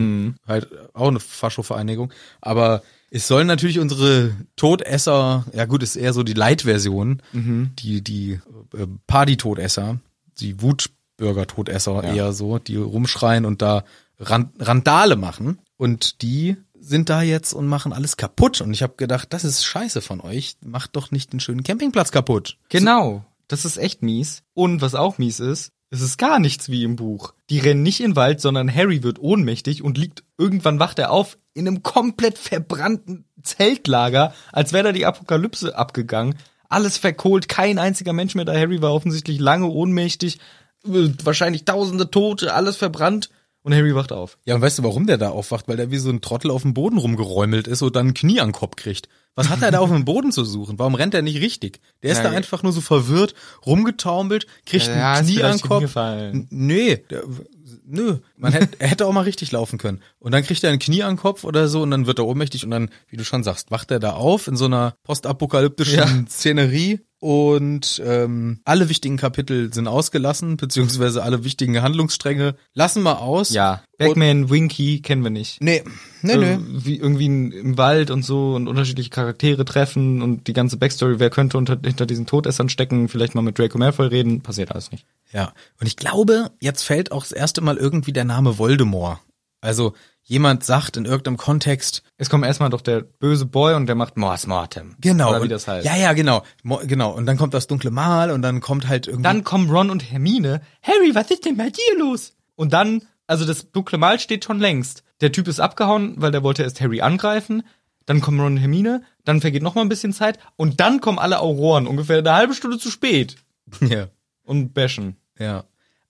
halt 0.46 0.68
auch 0.92 1.08
eine 1.08 1.20
Fascho-Vereinigung. 1.20 2.12
Aber 2.42 2.82
es 3.10 3.26
sollen 3.26 3.46
natürlich 3.46 3.78
unsere 3.78 4.32
Todesser, 4.56 5.46
ja 5.54 5.64
gut, 5.64 5.82
ist 5.82 5.96
eher 5.96 6.12
so 6.12 6.22
die 6.22 6.34
Light-Version, 6.34 7.22
die 7.32 8.02
die 8.02 8.40
äh, 8.76 8.87
Party-Todesser, 9.06 9.98
die 10.40 10.60
Wutbürger-Todesser 11.18 12.05
Ja. 12.05 12.14
eher 12.14 12.33
so, 12.33 12.59
die 12.59 12.77
rumschreien 12.77 13.44
und 13.44 13.62
da 13.62 13.85
Ran 14.18 14.50
Randale 14.59 15.16
machen. 15.16 15.59
Und 15.77 16.22
die 16.22 16.57
sind 16.79 17.09
da 17.09 17.22
jetzt 17.22 17.53
und 17.53 17.66
machen 17.66 17.92
alles 17.92 18.16
kaputt. 18.16 18.61
Und 18.61 18.72
ich 18.72 18.83
habe 18.83 18.94
gedacht, 18.96 19.33
das 19.33 19.44
ist 19.44 19.64
scheiße 19.64 20.00
von 20.00 20.20
euch. 20.20 20.57
Macht 20.64 20.94
doch 20.96 21.11
nicht 21.11 21.33
den 21.33 21.40
schönen 21.40 21.64
Campingplatz 21.64 22.12
kaputt. 22.12 22.57
Genau. 22.68 23.24
Das 23.48 23.64
ist 23.64 23.77
echt 23.77 24.03
mies. 24.03 24.42
Und 24.55 24.83
was 24.83 24.94
auch 24.94 25.18
mies 25.18 25.40
ist, 25.40 25.72
es 25.90 26.00
ist 26.00 26.16
gar 26.16 26.38
nichts 26.38 26.68
wie 26.68 26.85
im 26.85 26.96
Buch. 26.96 27.35
Die 27.50 27.59
rennen 27.59 27.83
nicht 27.83 28.00
in 28.00 28.11
den 28.12 28.16
Wald, 28.16 28.40
sondern 28.40 28.72
Harry 28.72 29.03
wird 29.03 29.18
ohnmächtig 29.18 29.83
und 29.83 29.98
liegt, 29.98 30.24
irgendwann 30.38 30.79
wacht 30.79 30.98
er 30.98 31.11
auf 31.11 31.37
in 31.53 31.66
einem 31.66 31.83
komplett 31.83 32.38
verbrannten 32.38 33.24
Zeltlager, 33.42 34.33
als 34.53 34.72
wäre 34.72 34.85
da 34.85 34.92
die 34.92 35.07
Apokalypse 35.07 35.77
abgegangen. 35.77 36.37
Alles 36.68 36.98
verkohlt, 36.98 37.48
kein 37.48 37.79
einziger 37.79 38.12
Mensch 38.12 38.35
mehr 38.35 38.44
da. 38.44 38.55
Harry 38.55 38.81
war 38.81 38.92
offensichtlich 38.94 39.38
lange 39.38 39.66
ohnmächtig, 39.66 40.38
wahrscheinlich 40.84 41.64
tausende 41.64 42.10
Tote, 42.10 42.54
alles 42.54 42.76
verbrannt. 42.76 43.30
Und 43.62 43.74
Harry 43.74 43.94
wacht 43.94 44.12
auf. 44.12 44.36
Ja, 44.44 44.56
und 44.56 44.60
weißt 44.60 44.78
du, 44.78 44.82
warum 44.82 45.06
der 45.06 45.16
da 45.16 45.30
aufwacht? 45.30 45.68
Weil 45.68 45.78
der 45.78 45.90
wie 45.90 45.96
so 45.96 46.10
ein 46.10 46.20
Trottel 46.20 46.50
auf 46.50 46.62
dem 46.62 46.74
Boden 46.74 46.98
rumgeräumelt 46.98 47.66
ist 47.66 47.80
und 47.80 47.96
dann 47.96 48.08
ein 48.08 48.14
Knie 48.14 48.38
an 48.40 48.48
den 48.48 48.54
Kopf 48.54 48.76
kriegt. 48.76 49.08
Was 49.36 49.48
hat 49.48 49.62
er 49.62 49.70
da 49.70 49.78
auf 49.80 49.88
dem 49.90 50.04
Boden 50.04 50.32
zu 50.32 50.44
suchen? 50.44 50.78
Warum 50.78 50.94
rennt 50.94 51.14
er 51.14 51.22
nicht 51.22 51.40
richtig? 51.40 51.80
Der 52.02 52.12
ist 52.12 52.18
Ja, 52.18 52.24
da 52.24 52.30
einfach 52.36 52.62
nur 52.62 52.72
so 52.72 52.82
verwirrt, 52.82 53.34
rumgetaumelt, 53.66 54.46
kriegt 54.66 54.86
Ja, 54.86 55.14
ein 55.14 55.24
Knie 55.24 55.42
an 55.42 55.52
den 55.56 55.60
Kopf. 55.62 55.70
hingefallen. 55.78 56.46
Nee, 56.50 57.02
der, 57.10 57.22
nö. 57.86 58.18
Man 58.36 58.52
hätte, 58.52 58.76
er 58.78 58.88
hätte 58.88 59.06
auch 59.06 59.12
mal 59.12 59.22
richtig 59.22 59.50
laufen 59.50 59.78
können. 59.78 60.02
Und 60.24 60.32
dann 60.32 60.42
kriegt 60.42 60.64
er 60.64 60.70
ein 60.70 60.78
Knie 60.78 61.02
an 61.02 61.16
den 61.16 61.20
Kopf 61.20 61.44
oder 61.44 61.68
so 61.68 61.82
und 61.82 61.90
dann 61.90 62.06
wird 62.06 62.18
er 62.18 62.24
ohnmächtig 62.24 62.64
und 62.64 62.70
dann, 62.70 62.88
wie 63.08 63.18
du 63.18 63.26
schon 63.26 63.44
sagst, 63.44 63.70
wacht 63.70 63.90
er 63.90 64.00
da 64.00 64.12
auf 64.12 64.48
in 64.48 64.56
so 64.56 64.64
einer 64.64 64.94
postapokalyptischen 65.02 65.98
Ja. 65.98 66.24
Szenerie 66.26 67.00
und 67.20 68.02
ähm, 68.02 68.60
alle 68.64 68.88
wichtigen 68.88 69.18
Kapitel 69.18 69.72
sind 69.74 69.87
ausgelassen, 69.87 70.56
beziehungsweise 70.56 71.22
alle 71.22 71.44
wichtigen 71.44 71.82
Handlungsstränge 71.82 72.54
lassen 72.72 73.02
wir 73.02 73.20
aus. 73.20 73.50
Ja. 73.50 73.82
Batman, 73.98 74.48
Winky 74.48 75.02
kennen 75.02 75.22
wir 75.22 75.30
nicht. 75.30 75.62
Nee, 75.62 75.84
nee, 76.22 76.37
nee. 76.38 76.56
wie 76.58 76.96
irgendwie 76.96 77.26
im 77.26 77.76
Wald 77.76 78.10
und 78.10 78.24
so 78.24 78.54
und 78.54 78.66
unterschiedliche 78.66 79.10
Charaktere 79.10 79.66
treffen 79.66 80.22
und 80.22 80.46
die 80.46 80.54
ganze 80.54 80.78
Backstory, 80.78 81.18
wer 81.18 81.28
könnte 81.28 81.58
unter, 81.58 81.78
hinter 81.84 82.06
diesen 82.06 82.24
Todessern 82.24 82.70
stecken, 82.70 83.10
vielleicht 83.10 83.34
mal 83.34 83.42
mit 83.42 83.58
Draco 83.58 83.76
Malfoy 83.76 84.06
reden, 84.06 84.40
passiert 84.40 84.72
alles 84.72 84.90
nicht. 84.90 85.04
Ja. 85.34 85.52
Und 85.80 85.87
ich 85.87 85.96
glaube, 85.96 86.50
jetzt 86.60 86.82
fällt 86.82 87.12
auch 87.12 87.24
das 87.24 87.32
erste 87.32 87.60
Mal 87.60 87.76
irgendwie 87.76 88.14
der 88.14 88.24
Name 88.24 88.56
Voldemort. 88.56 89.20
Also 89.64 89.94
jemand 90.22 90.64
sagt 90.64 90.96
in 90.96 91.05
irgendeinem 91.05 91.37
Kontext, 91.37 92.03
Es 92.16 92.31
kommt 92.31 92.44
erstmal 92.44 92.70
doch 92.70 92.81
der 92.81 93.00
böse 93.00 93.46
Boy 93.46 93.74
und 93.74 93.87
der 93.87 93.94
macht 93.94 94.16
Mors 94.16 94.46
Mortem. 94.46 94.94
genau. 95.00 95.31
Oder 95.31 95.38
wie 95.40 95.42
und- 95.44 95.48
das 95.50 95.66
heißt. 95.68 95.85
Ja, 95.87 95.96
ja, 95.96 96.12
genau. 96.12 96.42
Mo- 96.62 96.81
Genau. 96.85 97.11
Und 97.12 97.27
dann 97.27 97.37
kommt 97.37 97.55
das 97.55 97.66
dunkle 97.66 97.90
Mal 97.90 98.31
und 98.31 98.42
dann 98.42 98.61
kommt 98.61 98.88
halt 98.88 99.07
irgendwie. 99.07 99.22
Dann 99.24 99.44
kommen 99.44 99.70
Ron 99.70 99.90
und 99.90 100.00
Hermine. 100.11 100.61
Harry, 100.83 101.14
was 101.14 101.31
ist 101.31 101.44
denn 101.44 101.57
bei 101.57 101.70
dir 101.70 101.98
los? 101.98 102.33
Und 102.57 102.72
dann, 102.72 103.03
also 103.27 103.44
das 103.44 103.70
dunkle 103.72 103.98
Mal 103.98 104.18
steht 104.20 104.44
schon 104.44 104.61
längst. 104.61 105.03
Der 105.20 105.33
Typ 105.33 105.48
ist 105.48 105.61
abgehauen, 105.61 106.14
weil 106.18 106.31
der 106.31 106.42
wollte 106.42 106.62
erst 106.62 106.81
Harry 106.81 107.00
angreifen. 107.00 107.62
Dann 108.07 108.20
kommen 108.20 108.38
Ron 108.40 108.53
und 108.53 108.59
Hermine. 108.59 109.03
Dann 109.24 109.40
vergeht 109.40 109.62
noch 109.62 109.74
mal 109.74 109.81
ein 109.83 109.88
bisschen 109.88 110.12
Zeit. 110.12 110.38
Und 110.57 110.81
dann 110.81 111.00
kommen 111.00 111.18
alle 111.18 111.40
Auroren, 111.40 111.87
ungefähr 111.87 112.18
eine 112.18 112.35
halbe 112.35 112.55
Stunde 112.55 112.79
zu 112.79 112.90
spät. 112.90 113.37
ja. 113.81 114.09
Und 114.44 114.74
bashen. 114.74 115.16
Ja. 115.38 115.64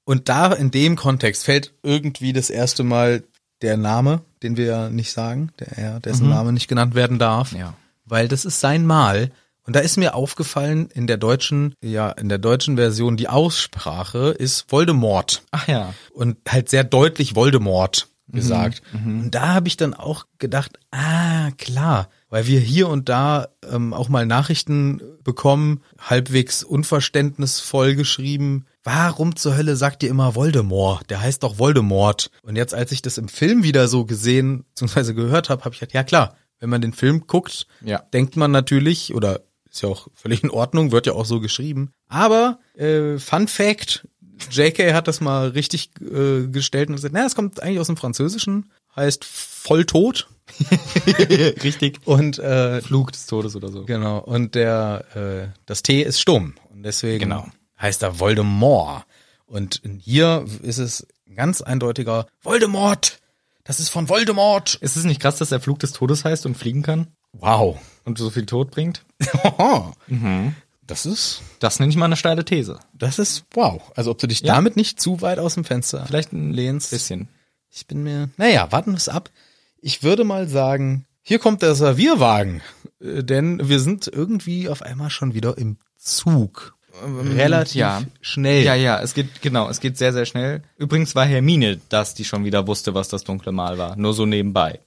Und 0.05 0.29
da 0.29 0.53
in 0.53 0.71
dem 0.71 0.97
Kontext 0.97 1.45
fällt 1.45 1.73
irgendwie 1.83 2.33
das 2.33 2.51
erste 2.51 2.83
Mal 2.85 3.25
der 3.65 3.77
Name, 3.77 4.21
den 4.43 4.57
wir 4.57 4.91
nicht 4.91 5.13
sagen, 5.13 5.51
der, 5.59 6.01
dessen 6.01 6.29
Name 6.29 6.53
nicht 6.53 6.69
genannt 6.69 6.95
werden 6.95 7.19
darf. 7.19 7.53
Ja. 7.53 7.75
Weil 8.05 8.29
das 8.29 8.45
ist 8.45 8.61
sein 8.61 8.87
Mal. 8.87 9.31
Und 9.67 9.75
da 9.75 9.81
ist 9.81 9.97
mir 9.97 10.15
aufgefallen, 10.15 10.91
in 10.93 11.07
der 11.07 11.17
deutschen, 11.17 11.75
ja, 11.81 12.11
in 12.11 12.29
der 12.29 12.39
deutschen 12.39 12.77
Version, 12.77 13.17
die 13.17 13.29
Aussprache 13.29 14.29
ist 14.29 14.71
Voldemort. 14.71 15.43
Ach 15.53 15.67
ja. 15.67 15.95
und 16.13 16.37
halt 16.47 16.69
sehr 16.69 16.85
deutlich 16.85 17.35
Voldemort 17.35 18.09
gesagt. 18.29 18.83
Und 18.93 19.31
da 19.31 19.55
habe 19.55 19.69
ich 19.69 19.77
dann 19.77 19.95
auch 19.95 20.27
gedacht, 20.39 20.79
ah, 20.91 21.51
klar, 21.57 22.09
weil 22.35 22.49
wir 22.49 22.59
hier 22.59 22.89
und 22.89 23.09
da 23.09 23.47
ähm, 23.71 23.95
auch 23.95 24.09
mal 24.09 24.27
Nachrichten 24.27 25.01
bekommen, 25.23 25.83
halbwegs 26.01 26.65
unverständnisvoll 26.65 27.95
geschrieben. 27.95 28.67
Warum 28.83 29.37
zur 29.37 29.57
Hölle 29.57 29.77
sagt 29.77 30.03
ihr 30.03 30.09
immer 30.11 30.35
Voldemort? 30.35 31.09
Der 31.11 31.21
heißt 31.21 31.45
doch 31.45 31.61
Voldemort. 31.61 32.33
Und 32.43 32.57
jetzt, 32.57 32.75
als 32.75 32.91
ich 32.91 33.03
das 33.03 33.19
im 33.19 33.29
Film 33.29 33.63
wieder 33.63 33.87
so 33.87 34.05
gesehen 34.05 34.65
bzw. 34.75 35.13
gehört 35.15 35.49
habe, 35.49 35.65
habe 35.65 35.75
ich 35.75 35.81
gedacht, 35.81 35.95
ja 35.95 36.03
klar, 36.03 36.37
wenn 36.59 36.71
man 36.71 36.81
den 36.81 36.93
Film 36.93 37.29
guckt, 37.29 37.69
Ja. 37.85 38.01
denkt 38.13 38.37
man 38.37 38.51
natürlich, 38.51 39.15
oder 39.15 39.43
ist 39.71 39.83
ja 39.85 39.89
auch 39.89 40.09
völlig 40.15 40.43
in 40.43 40.51
Ordnung, 40.51 40.91
wird 40.91 41.07
ja 41.07 41.13
auch 41.13 41.27
so 41.27 41.39
geschrieben. 41.39 41.93
Aber 42.09 42.59
äh, 42.77 43.19
Fun 43.19 43.47
Fact, 43.47 44.09
JK 44.51 44.93
hat 44.93 45.07
das 45.07 45.21
mal 45.21 45.51
richtig 45.51 45.91
äh, 46.01 46.49
gestellt 46.49 46.89
und 46.89 46.97
gesagt, 46.97 47.15
naja, 47.15 47.27
es 47.27 47.37
kommt 47.37 47.63
eigentlich 47.63 47.79
aus 47.79 47.87
dem 47.87 47.97
Französischen, 47.97 48.73
heißt 48.97 49.25
Volltot. 49.25 50.29
Richtig. 51.63 52.01
Und 52.05 52.39
äh, 52.39 52.81
Flug 52.83 53.13
des 53.13 53.27
Todes 53.27 53.57
oder 53.57 53.71
so. 53.71 53.85
genau, 53.85 54.19
und 54.19 54.55
der 54.55 55.05
äh, 55.15 55.59
das 55.67 55.83
T 55.83 56.03
ist 56.03 56.21
stumm. 56.21 56.55
Und 56.71 56.83
deswegen 56.83 57.21
Genau. 57.21 57.47
heißt 57.81 58.03
er 58.03 58.21
Voldemort. 58.21 59.05
Und 59.47 59.83
hier 60.01 60.45
ist 60.63 60.79
es 60.79 61.07
ein 61.29 61.37
ganz 61.37 61.61
eindeutiger 61.63 62.27
Voldemort. 62.43 63.19
Das 63.65 63.81
ist 63.81 63.89
von 63.89 64.09
Voldemort. 64.09 64.75
Ist 64.77 64.97
es 64.97 65.05
nicht 65.05 65.21
krass, 65.21 65.37
dass 65.39 65.51
er 65.53 65.61
Flug 65.61 65.79
des 65.79 65.93
Todes 65.93 66.25
heißt 66.25 66.45
und 66.47 66.57
fliegen 66.57 66.83
kann? 66.83 67.07
Wow. 67.33 67.79
Und 68.05 68.19
so 68.19 68.31
viel 68.31 68.47
Tod 68.47 68.71
bringt? 68.71 69.03
Das 70.87 71.07
ist 71.07 71.41
Das 71.61 71.81
nenne 71.81 71.91
ich 71.91 71.97
mal 71.97 72.05
eine 72.05 72.17
steile 72.17 72.45
These. 72.45 72.79
Das 72.93 73.19
ist 73.19 73.45
wow. 73.53 73.81
Also 73.97 74.11
ob 74.11 74.19
du 74.19 74.27
dich 74.27 74.41
Ja. 74.41 74.55
damit 74.55 74.77
nicht 74.77 75.01
zu 75.01 75.23
weit 75.23 75.39
aus 75.39 75.55
dem 75.55 75.65
Fenster 75.65 76.05
Vielleicht 76.07 76.33
ein 76.33 76.53
lehnst. 76.53 76.91
bisschen. 76.91 77.29
Ich 77.75 77.89
bin 77.89 78.05
mir. 78.05 78.31
Naja, 78.37 78.71
warten 78.71 78.93
wir 78.93 78.97
es 78.97 79.09
ab. 79.09 79.31
Ich 79.81 80.05
würde 80.05 80.23
mal 80.23 80.49
sagen, 80.49 81.07
hier 81.23 81.41
kommt 81.41 81.63
der 81.63 81.75
Servierwagen. 81.75 82.63
Äh, 83.01 83.25
Denn 83.25 83.69
wir 83.69 83.81
sind 83.81 84.07
irgendwie 84.07 84.69
auf 84.69 84.83
einmal 84.83 85.11
schon 85.11 85.35
wieder 85.35 85.59
im 85.59 85.79
Zug. 85.99 86.77
Relativ 87.03 87.75
ja. 87.75 88.03
schnell. 88.21 88.63
Ja, 88.63 88.77
ja, 88.77 89.01
es 89.01 89.15
geht, 89.15 89.43
genau, 89.43 89.69
es 89.69 89.81
geht 89.81 89.99
sehr, 89.99 90.13
sehr 90.13 90.27
schnell. 90.27 90.63
Übrigens 90.77 91.17
war 91.17 91.27
Hermine 91.27 91.81
das, 91.89 92.15
die 92.15 92.25
schon 92.25 92.45
wieder 92.45 92.69
wusste, 92.69 92.95
was 92.95 93.09
das 93.09 93.25
dunkle 93.25 93.51
Mal 93.51 93.79
war. 93.79 93.97
Nur 93.97 94.15
so 94.15 94.25
nebenbei. 94.25 94.79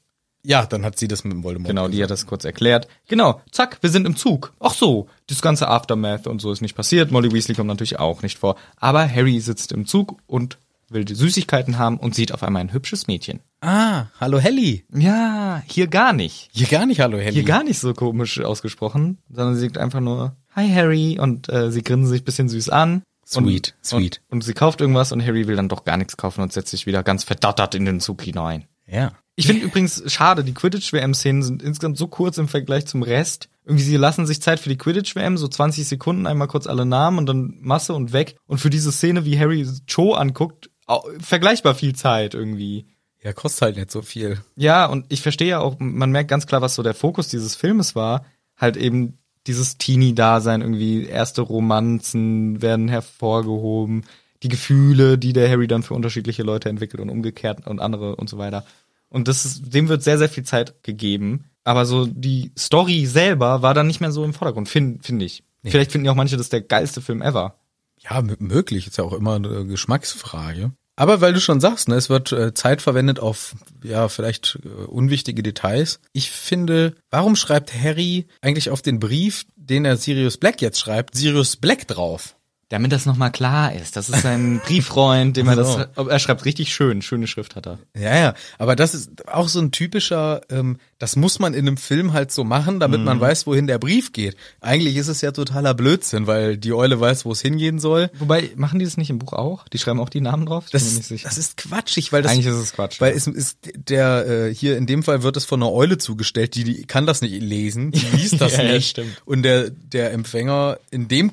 Ja, 0.43 0.65
dann 0.65 0.85
hat 0.85 0.97
sie 0.97 1.09
das 1.09 1.25
mit 1.25 1.33
dem 1.33 1.43
Voldemort. 1.43 1.67
Genau, 1.67 1.89
die 1.89 2.01
hat 2.01 2.09
das 2.09 2.25
kurz 2.25 2.45
erklärt. 2.45 2.87
Genau, 3.09 3.41
zack, 3.51 3.79
wir 3.81 3.89
sind 3.89 4.07
im 4.07 4.15
Zug. 4.15 4.53
Ach 4.61 4.73
so, 4.73 5.09
das 5.27 5.41
ganze 5.41 5.67
Aftermath 5.67 6.27
und 6.27 6.39
so 6.39 6.53
ist 6.53 6.61
nicht 6.61 6.75
passiert. 6.75 7.11
Molly 7.11 7.33
Weasley 7.33 7.55
kommt 7.55 7.67
natürlich 7.67 7.99
auch 7.99 8.21
nicht 8.21 8.37
vor. 8.37 8.55
Aber 8.77 9.09
Harry 9.13 9.41
sitzt 9.41 9.73
im 9.73 9.85
Zug 9.85 10.17
und 10.27 10.57
will 10.89 11.05
die 11.05 11.15
Süßigkeiten 11.15 11.77
haben 11.77 11.97
und 11.97 12.15
sieht 12.15 12.33
auf 12.33 12.43
einmal 12.43 12.61
ein 12.61 12.73
hübsches 12.73 13.07
Mädchen. 13.07 13.41
Ah, 13.61 14.05
hallo 14.19 14.39
Helly. 14.39 14.85
Ja, 14.93 15.61
hier 15.67 15.87
gar 15.87 16.13
nicht. 16.13 16.49
Hier 16.53 16.67
gar 16.67 16.85
nicht 16.85 16.99
hallo 16.99 17.17
Helly. 17.17 17.33
Hier 17.33 17.43
gar 17.43 17.63
nicht 17.63 17.79
so 17.79 17.93
komisch 17.93 18.39
ausgesprochen, 18.39 19.17
sondern 19.29 19.55
sie 19.55 19.61
sagt 19.61 19.77
einfach 19.77 19.99
nur 19.99 20.35
Hi 20.55 20.69
Harry 20.73 21.19
und 21.19 21.49
äh, 21.49 21.71
sie 21.71 21.83
grinsen 21.83 22.09
sich 22.09 22.21
ein 22.21 22.25
bisschen 22.25 22.49
süß 22.49 22.69
an. 22.69 23.03
Sweet, 23.25 23.75
sweet. 23.83 24.21
Und, 24.29 24.37
und 24.37 24.41
sie 24.43 24.53
kauft 24.53 24.79
irgendwas 24.79 25.11
und 25.11 25.25
Harry 25.25 25.47
will 25.47 25.57
dann 25.57 25.69
doch 25.69 25.83
gar 25.83 25.97
nichts 25.97 26.15
kaufen 26.15 26.41
und 26.41 26.53
setzt 26.53 26.71
sich 26.71 26.85
wieder 26.85 27.03
ganz 27.03 27.25
verdattert 27.25 27.75
in 27.75 27.83
den 27.83 27.99
Zug 27.99 28.21
hinein. 28.21 28.65
Ja. 28.87 29.11
Ich 29.35 29.45
finde 29.45 29.65
übrigens 29.65 30.01
schade, 30.11 30.43
die 30.43 30.53
Quidditch-WM-Szenen 30.53 31.43
sind 31.43 31.61
insgesamt 31.61 31.97
so 31.97 32.07
kurz 32.07 32.39
im 32.39 32.47
Vergleich 32.47 32.87
zum 32.87 33.03
Rest. 33.03 33.49
Irgendwie, 33.65 33.83
sie 33.83 33.97
lassen 33.97 34.25
sich 34.25 34.41
Zeit 34.41 34.59
für 34.59 34.69
die 34.69 34.77
Quidditch-WM, 34.77 35.37
so 35.37 35.47
20 35.47 35.87
Sekunden, 35.87 36.25
einmal 36.25 36.47
kurz 36.47 36.65
alle 36.65 36.85
Namen 36.85 37.19
und 37.19 37.27
dann 37.27 37.57
Masse 37.59 37.93
und 37.93 38.13
weg. 38.13 38.37
Und 38.47 38.59
für 38.59 38.71
diese 38.71 38.91
Szene, 38.91 39.25
wie 39.25 39.37
Harry 39.37 39.67
Cho 39.85 40.13
anguckt, 40.13 40.71
vergleichbar 41.19 41.75
viel 41.75 41.95
Zeit 41.95 42.33
irgendwie. 42.33 42.85
Ja, 43.23 43.33
kostet 43.33 43.61
halt 43.61 43.75
nicht 43.77 43.91
so 43.91 44.01
viel. 44.01 44.41
Ja, 44.55 44.85
und 44.85 45.05
ich 45.09 45.21
verstehe 45.21 45.49
ja 45.49 45.59
auch, 45.59 45.75
man 45.79 46.11
merkt 46.11 46.29
ganz 46.29 46.47
klar, 46.47 46.61
was 46.61 46.75
so 46.75 46.83
der 46.83 46.93
Fokus 46.93 47.27
dieses 47.27 47.55
Filmes 47.55 47.95
war. 47.95 48.25
Halt 48.55 48.77
eben 48.77 49.17
dieses 49.47 49.77
Teenie-Dasein, 49.77 50.61
irgendwie 50.61 51.05
erste 51.05 51.41
Romanzen 51.41 52.61
werden 52.61 52.87
hervorgehoben, 52.87 54.05
die 54.43 54.49
Gefühle, 54.49 55.17
die 55.17 55.33
der 55.33 55.49
Harry 55.49 55.67
dann 55.67 55.83
für 55.83 55.93
unterschiedliche 55.93 56.43
Leute 56.43 56.69
entwickelt 56.69 57.01
und 57.01 57.09
umgekehrt 57.09 57.65
und 57.65 57.79
andere 57.79 58.15
und 58.15 58.29
so 58.29 58.37
weiter. 58.37 58.65
Und 59.09 59.27
das 59.27 59.45
ist, 59.45 59.73
dem 59.73 59.87
wird 59.87 60.03
sehr, 60.03 60.17
sehr 60.17 60.29
viel 60.29 60.43
Zeit 60.43 60.83
gegeben. 60.83 61.45
Aber 61.63 61.85
so 61.85 62.05
die 62.05 62.51
Story 62.57 63.05
selber 63.05 63.61
war 63.61 63.73
dann 63.73 63.87
nicht 63.87 63.99
mehr 63.99 64.11
so 64.11 64.23
im 64.23 64.33
Vordergrund, 64.33 64.69
finde 64.69 65.03
find 65.03 65.21
ich. 65.21 65.43
Vielleicht 65.63 65.91
finden 65.91 66.05
ja 66.05 66.11
auch 66.11 66.15
manche, 66.15 66.37
das 66.37 66.45
ist 66.45 66.53
der 66.53 66.61
geilste 66.61 67.01
Film 67.01 67.21
ever. 67.21 67.55
Ja, 67.99 68.21
möglich. 68.21 68.87
Ist 68.87 68.97
ja 68.97 69.03
auch 69.03 69.13
immer 69.13 69.35
eine 69.35 69.65
Geschmacksfrage. 69.65 70.71
Aber 70.99 71.21
weil 71.21 71.33
du 71.33 71.39
schon 71.39 71.61
sagst, 71.61 71.89
ne, 71.89 71.95
es 71.95 72.09
wird 72.09 72.31
äh, 72.31 72.55
Zeit 72.55 72.81
verwendet 72.81 73.19
auf, 73.19 73.55
ja, 73.83 74.09
vielleicht 74.09 74.59
äh, 74.65 74.67
unwichtige 74.67 75.43
Details. 75.43 75.99
Ich 76.11 76.31
finde, 76.31 76.95
warum 77.11 77.35
schreibt 77.35 77.71
Harry 77.73 78.25
eigentlich 78.41 78.71
auf 78.71 78.81
den 78.81 78.99
Brief, 78.99 79.45
den 79.55 79.85
er 79.85 79.97
Sirius 79.97 80.37
Black 80.37 80.59
jetzt 80.59 80.79
schreibt, 80.79 81.15
Sirius 81.15 81.55
Black 81.55 81.87
drauf? 81.87 82.35
Damit 82.69 82.91
das 82.91 83.05
nochmal 83.05 83.31
klar 83.31 83.73
ist. 83.73 83.95
Das 83.95 84.09
ist 84.09 84.23
sein 84.23 84.59
Brieffreund, 84.65 85.37
dem 85.37 85.47
er 85.47 85.55
das, 85.55 85.77
er 85.95 86.19
schreibt 86.19 86.43
richtig 86.43 86.73
schön, 86.73 87.01
schöne 87.01 87.25
Schrift 87.27 87.55
hat 87.55 87.65
er. 87.65 87.79
Ja, 87.97 88.15
ja, 88.17 88.33
aber 88.57 88.75
das 88.75 88.93
ist 88.93 89.25
auch 89.29 89.47
so 89.47 89.59
ein 89.61 89.71
typischer, 89.71 90.41
ähm, 90.49 90.77
das 90.99 91.15
muss 91.15 91.39
man 91.39 91.53
in 91.53 91.65
einem 91.67 91.77
Film 91.77 92.11
halt 92.11 92.31
so 92.31 92.43
machen, 92.43 92.79
damit 92.81 93.01
man 93.01 93.21
weiß, 93.21 93.47
wohin 93.47 93.67
der 93.67 93.77
Brief 93.77 94.11
geht. 94.11 94.35
Eigentlich 94.59 94.97
ist 94.97 95.07
es 95.07 95.21
ja 95.21 95.31
totaler 95.31 95.73
Blödsinn, 95.75 96.27
weil 96.27 96.57
die 96.57 96.73
Eule 96.73 96.99
weiß, 96.99 97.23
wo 97.23 97.31
es 97.31 97.39
hingehen 97.41 97.79
soll. 97.79 98.09
Wobei, 98.19 98.49
machen 98.57 98.79
die 98.79 98.85
das 98.85 98.97
nicht 98.97 99.11
im 99.11 99.19
Buch 99.19 99.31
auch? 99.33 99.67
Die 99.69 99.77
schreiben 99.77 100.01
auch 100.01 100.09
die 100.09 100.19
Namen 100.21 100.45
drauf? 100.45 100.65
Ich 100.65 100.71
Das, 100.71 100.83
bin 100.83 100.91
mir 100.93 100.97
nicht 100.97 101.07
sicher. 101.07 101.29
das 101.29 101.37
ist 101.37 101.55
quatschig, 101.55 102.11
weil 102.11 102.21
das 102.23 102.33
Eigentlich 102.33 102.47
ist 102.47 102.55
es 102.55 102.73
Quatsch. 102.73 102.99
Weil 102.99 103.13
es 103.13 103.27
ist 103.27 103.59
der 103.75 104.27
äh, 104.27 104.53
hier 104.53 104.75
in 104.75 104.87
dem 104.87 105.03
Fall 105.03 105.23
wird 105.23 105.37
es 105.37 105.45
von 105.45 105.61
einer 105.63 105.71
Eule 105.71 105.97
zugestellt, 105.99 106.55
die, 106.55 106.63
die 106.65 106.85
kann 106.85 107.05
das 107.05 107.21
nicht 107.21 107.41
lesen, 107.41 107.91
die 107.91 107.99
liest 108.17 108.41
das 108.41 108.57
Ja, 108.57 108.63
ja, 108.63 108.73
nicht. 108.73 108.89
stimmt. 108.89 109.21
Und 109.23 109.43
der 109.43 109.69
der 109.69 110.11
Empfänger 110.11 110.79
in 110.91 111.07
dem 111.07 111.31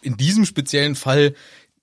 in 0.00 0.16
diesem 0.16 0.44
speziellen 0.44 0.71
Fall 0.94 1.34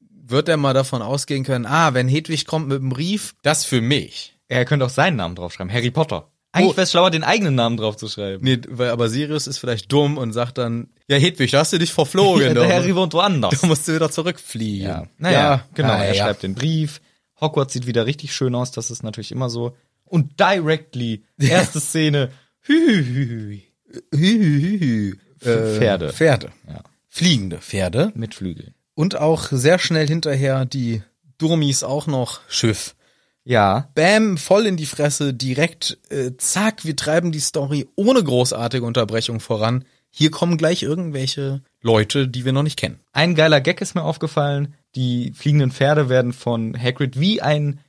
wird 0.10 0.50
er 0.50 0.58
mal 0.58 0.74
davon 0.74 1.02
ausgehen 1.02 1.44
können, 1.44 1.66
ah, 1.66 1.94
wenn 1.94 2.08
Hedwig 2.08 2.46
kommt 2.46 2.68
mit 2.68 2.80
dem 2.82 2.90
Brief, 2.90 3.36
das 3.42 3.66
für 3.66 3.82
mich. 3.82 4.36
er 4.48 4.66
könnte 4.66 4.86
auch 4.86 4.90
seinen 4.90 5.16
Namen 5.18 5.36
draufschreiben. 5.36 5.72
Harry 5.74 5.92
Potter. 5.92 6.30
Eigentlich 6.52 6.72
Oh. 6.74 6.78
wäre 6.78 6.84
es 6.84 6.92
schlauer, 6.92 7.12
den 7.12 7.24
eigenen 7.24 7.54
Namen 7.56 7.78
draufzuschreiben. 7.78 8.44
Nee, 8.44 8.60
weil 8.70 8.90
aber 8.90 9.08
Sirius 9.10 9.46
ist 9.46 9.60
vielleicht 9.60 9.92
dumm 9.92 10.18
und 10.18 10.34
sagt 10.34 10.58
dann, 10.58 10.90
ja 11.08 11.18
Hedwig, 11.18 11.52
da 11.52 11.60
hast 11.60 11.74
du 11.74 11.78
dich 11.78 11.94
verflogen. 11.94 12.42
der 12.56 12.68
da, 12.68 12.68
Harry 12.68 12.96
wohnt 12.96 13.14
woanders. 13.14 13.62
da 13.62 13.68
musst 13.68 13.88
du 13.88 13.94
wieder 13.94 14.10
zurückfliegen. 14.10 14.88
Ja, 14.88 15.08
naja, 15.20 15.66
genau. 15.76 15.94
Ah, 15.94 16.04
er 16.04 16.16
ja. 16.16 16.24
schreibt 16.24 16.42
den 16.44 16.56
Brief. 16.56 17.02
Hogwarts 17.40 17.74
sieht 17.74 17.86
wieder 17.86 18.06
richtig 18.08 18.34
schön 18.34 18.56
aus, 18.56 18.72
das 18.72 18.90
ist 18.92 19.04
natürlich 19.04 19.32
immer 19.32 19.50
so. 19.50 19.78
Und 20.06 20.40
directly, 20.40 21.24
erste 21.40 21.80
Szene, 21.82 22.32
hü, 22.62 23.04
hü, 23.04 23.60
hü, 24.12 24.80
hü, 24.80 25.18
Pferde. 25.40 26.12
Pferde. 26.12 26.50
Ja. 26.68 26.82
Fliegende 27.08 27.60
Pferde. 27.60 28.12
mit 28.16 28.34
Flügeln. 28.36 28.74
Und 29.00 29.16
auch 29.16 29.48
sehr 29.50 29.80
schnell 29.80 30.10
hinterher 30.10 30.66
die 30.66 31.04
Durmis 31.38 31.84
auch 31.84 32.06
noch 32.06 32.42
Schiff. 32.50 32.98
Ja, 33.46 33.88
Bam, 33.96 34.36
voll 34.38 34.66
in 34.66 34.76
die 34.76 34.86
Fresse, 34.86 35.34
direkt, 35.34 35.98
äh, 36.10 36.32
zack, 36.38 36.84
wir 36.84 36.98
treiben 36.98 37.32
die 37.32 37.40
Story 37.40 37.88
ohne 37.96 38.22
großartige 38.22 38.86
Unterbrechung 38.86 39.40
voran. 39.40 39.86
Hier 40.10 40.32
kommen 40.32 40.58
gleich 40.58 40.84
irgendwelche 40.84 41.62
Leute, 41.82 42.28
die 42.28 42.44
wir 42.44 42.52
noch 42.52 42.64
nicht 42.64 42.78
kennen. 42.78 43.00
ein 43.14 43.36
geiler 43.36 43.62
Gag 43.62 43.80
ist 43.80 43.96
mir 43.96 44.04
aufgefallen. 44.04 44.76
Die 44.96 45.32
fliegenden 45.34 45.72
Pferde 45.72 46.10
werden 46.10 46.34
von 46.34 46.78
Hagrid 46.78 47.18
wie 47.18 47.42
ein 47.42 47.80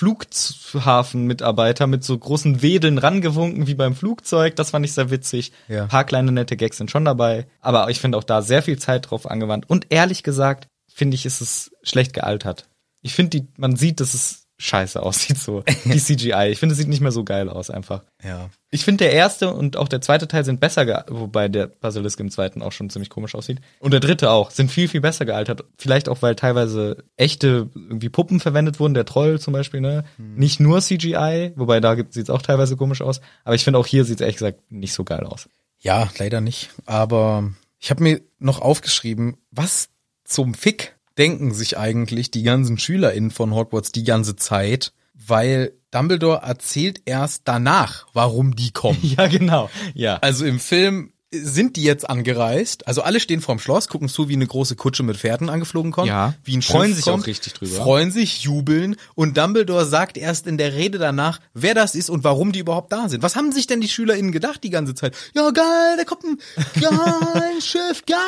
Flughafenmitarbeiter 0.00 1.86
mit 1.86 2.04
so 2.04 2.16
großen 2.16 2.62
Wedeln 2.62 2.96
rangewunken 2.96 3.66
wie 3.66 3.74
beim 3.74 3.94
Flugzeug. 3.94 4.56
Das 4.56 4.70
fand 4.70 4.86
ich 4.86 4.94
sehr 4.94 5.10
witzig. 5.10 5.52
Ja. 5.68 5.82
Ein 5.82 5.88
paar 5.88 6.04
kleine 6.04 6.32
nette 6.32 6.56
Gags 6.56 6.78
sind 6.78 6.90
schon 6.90 7.04
dabei. 7.04 7.46
Aber 7.60 7.90
ich 7.90 8.00
finde 8.00 8.16
auch 8.16 8.24
da 8.24 8.40
sehr 8.40 8.62
viel 8.62 8.78
Zeit 8.78 9.10
drauf 9.10 9.30
angewandt. 9.30 9.68
Und 9.68 9.86
ehrlich 9.90 10.22
gesagt, 10.22 10.68
finde 10.92 11.16
ich, 11.16 11.26
ist 11.26 11.42
es 11.42 11.70
schlecht 11.82 12.14
gealtert. 12.14 12.66
Ich 13.02 13.14
finde, 13.14 13.40
die, 13.40 13.48
man 13.58 13.76
sieht, 13.76 14.00
dass 14.00 14.14
es 14.14 14.39
scheiße 14.60 15.02
aussieht, 15.02 15.38
so. 15.38 15.64
Die 15.84 15.98
CGI. 15.98 16.50
Ich 16.50 16.58
finde, 16.58 16.74
es 16.74 16.78
sieht 16.78 16.88
nicht 16.88 17.00
mehr 17.00 17.12
so 17.12 17.24
geil 17.24 17.48
aus, 17.48 17.70
einfach. 17.70 18.02
Ja. 18.22 18.50
Ich 18.70 18.84
finde, 18.84 19.04
der 19.04 19.12
erste 19.12 19.52
und 19.52 19.76
auch 19.76 19.88
der 19.88 20.00
zweite 20.00 20.28
Teil 20.28 20.44
sind 20.44 20.60
besser, 20.60 20.86
ge 20.86 20.98
wobei 21.08 21.48
der 21.48 21.66
Basilisk 21.66 22.20
im 22.20 22.30
zweiten 22.30 22.62
auch 22.62 22.72
schon 22.72 22.90
ziemlich 22.90 23.10
komisch 23.10 23.34
aussieht. 23.34 23.60
Und 23.80 23.92
der 23.92 24.00
dritte 24.00 24.30
auch, 24.30 24.50
sind 24.50 24.70
viel, 24.70 24.86
viel 24.86 25.00
besser 25.00 25.24
gealtert. 25.24 25.64
Vielleicht 25.78 26.08
auch, 26.08 26.22
weil 26.22 26.36
teilweise 26.36 27.04
echte 27.16 27.70
irgendwie 27.74 28.10
Puppen 28.10 28.38
verwendet 28.38 28.78
wurden, 28.78 28.94
der 28.94 29.06
Troll 29.06 29.40
zum 29.40 29.52
Beispiel, 29.52 29.80
ne? 29.80 30.04
Nicht 30.18 30.60
nur 30.60 30.80
CGI, 30.80 31.52
wobei 31.56 31.80
da 31.80 31.96
sieht 31.96 32.16
es 32.16 32.30
auch 32.30 32.42
teilweise 32.42 32.76
komisch 32.76 33.02
aus. 33.02 33.20
Aber 33.44 33.54
ich 33.54 33.64
finde 33.64 33.78
auch 33.78 33.86
hier 33.86 34.04
sieht 34.04 34.16
es 34.16 34.20
ehrlich 34.20 34.36
gesagt 34.36 34.60
nicht 34.70 34.92
so 34.92 35.04
geil 35.04 35.24
aus. 35.24 35.48
Ja, 35.78 36.10
leider 36.18 36.40
nicht. 36.40 36.70
Aber 36.86 37.50
ich 37.78 37.90
habe 37.90 38.02
mir 38.02 38.20
noch 38.38 38.60
aufgeschrieben, 38.60 39.38
was 39.50 39.88
zum 40.24 40.54
Fick 40.54 40.96
denken 41.20 41.52
sich 41.52 41.76
eigentlich 41.76 42.30
die 42.30 42.42
ganzen 42.42 42.78
SchülerInnen 42.78 43.30
von 43.30 43.54
Hogwarts 43.54 43.92
die 43.92 44.04
ganze 44.04 44.36
Zeit, 44.36 44.94
weil 45.12 45.74
Dumbledore 45.90 46.40
erzählt 46.42 47.02
erst 47.04 47.42
danach, 47.44 48.06
warum 48.14 48.56
die 48.56 48.70
kommen. 48.70 48.98
Ja, 49.02 49.26
genau. 49.26 49.68
Ja. 49.92 50.16
Also 50.16 50.46
im 50.46 50.58
Film 50.58 51.12
sind 51.32 51.76
die 51.76 51.84
jetzt 51.84 52.10
angereist, 52.10 52.88
also 52.88 53.02
alle 53.02 53.20
stehen 53.20 53.40
vorm 53.40 53.60
Schloss, 53.60 53.86
gucken 53.86 54.08
zu, 54.08 54.28
wie 54.28 54.32
eine 54.34 54.46
große 54.48 54.74
Kutsche 54.74 55.04
mit 55.04 55.16
Pferden 55.16 55.48
angeflogen 55.48 55.92
kommt, 55.92 56.08
Ja. 56.08 56.34
wie 56.42 56.56
ein 56.56 56.62
Freuen 56.62 56.92
sich 56.94 57.04
auch 57.06 57.12
kommt, 57.12 57.26
richtig 57.28 57.52
drüber. 57.52 57.76
freuen 57.76 58.10
sich, 58.10 58.42
jubeln 58.42 58.96
und 59.14 59.36
Dumbledore 59.36 59.86
sagt 59.86 60.18
erst 60.18 60.48
in 60.48 60.58
der 60.58 60.74
Rede 60.74 60.98
danach, 60.98 61.38
wer 61.54 61.74
das 61.74 61.94
ist 61.94 62.10
und 62.10 62.24
warum 62.24 62.50
die 62.50 62.58
überhaupt 62.58 62.92
da 62.92 63.08
sind. 63.08 63.22
Was 63.22 63.36
haben 63.36 63.52
sich 63.52 63.68
denn 63.68 63.80
die 63.80 63.88
SchülerInnen 63.88 64.32
gedacht 64.32 64.64
die 64.64 64.70
ganze 64.70 64.94
Zeit? 64.96 65.16
Ja 65.34 65.50
geil, 65.52 65.96
da 65.96 66.04
kommt 66.04 66.24
ein 66.24 66.38
geil 66.80 66.90
Schiff, 67.62 68.04
geil, 68.06 68.18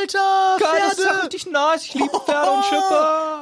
Alter, 0.00 0.58
Pferde. 0.58 1.50
nice. 1.50 1.84
Ich 1.86 1.94
liebe 1.94 2.10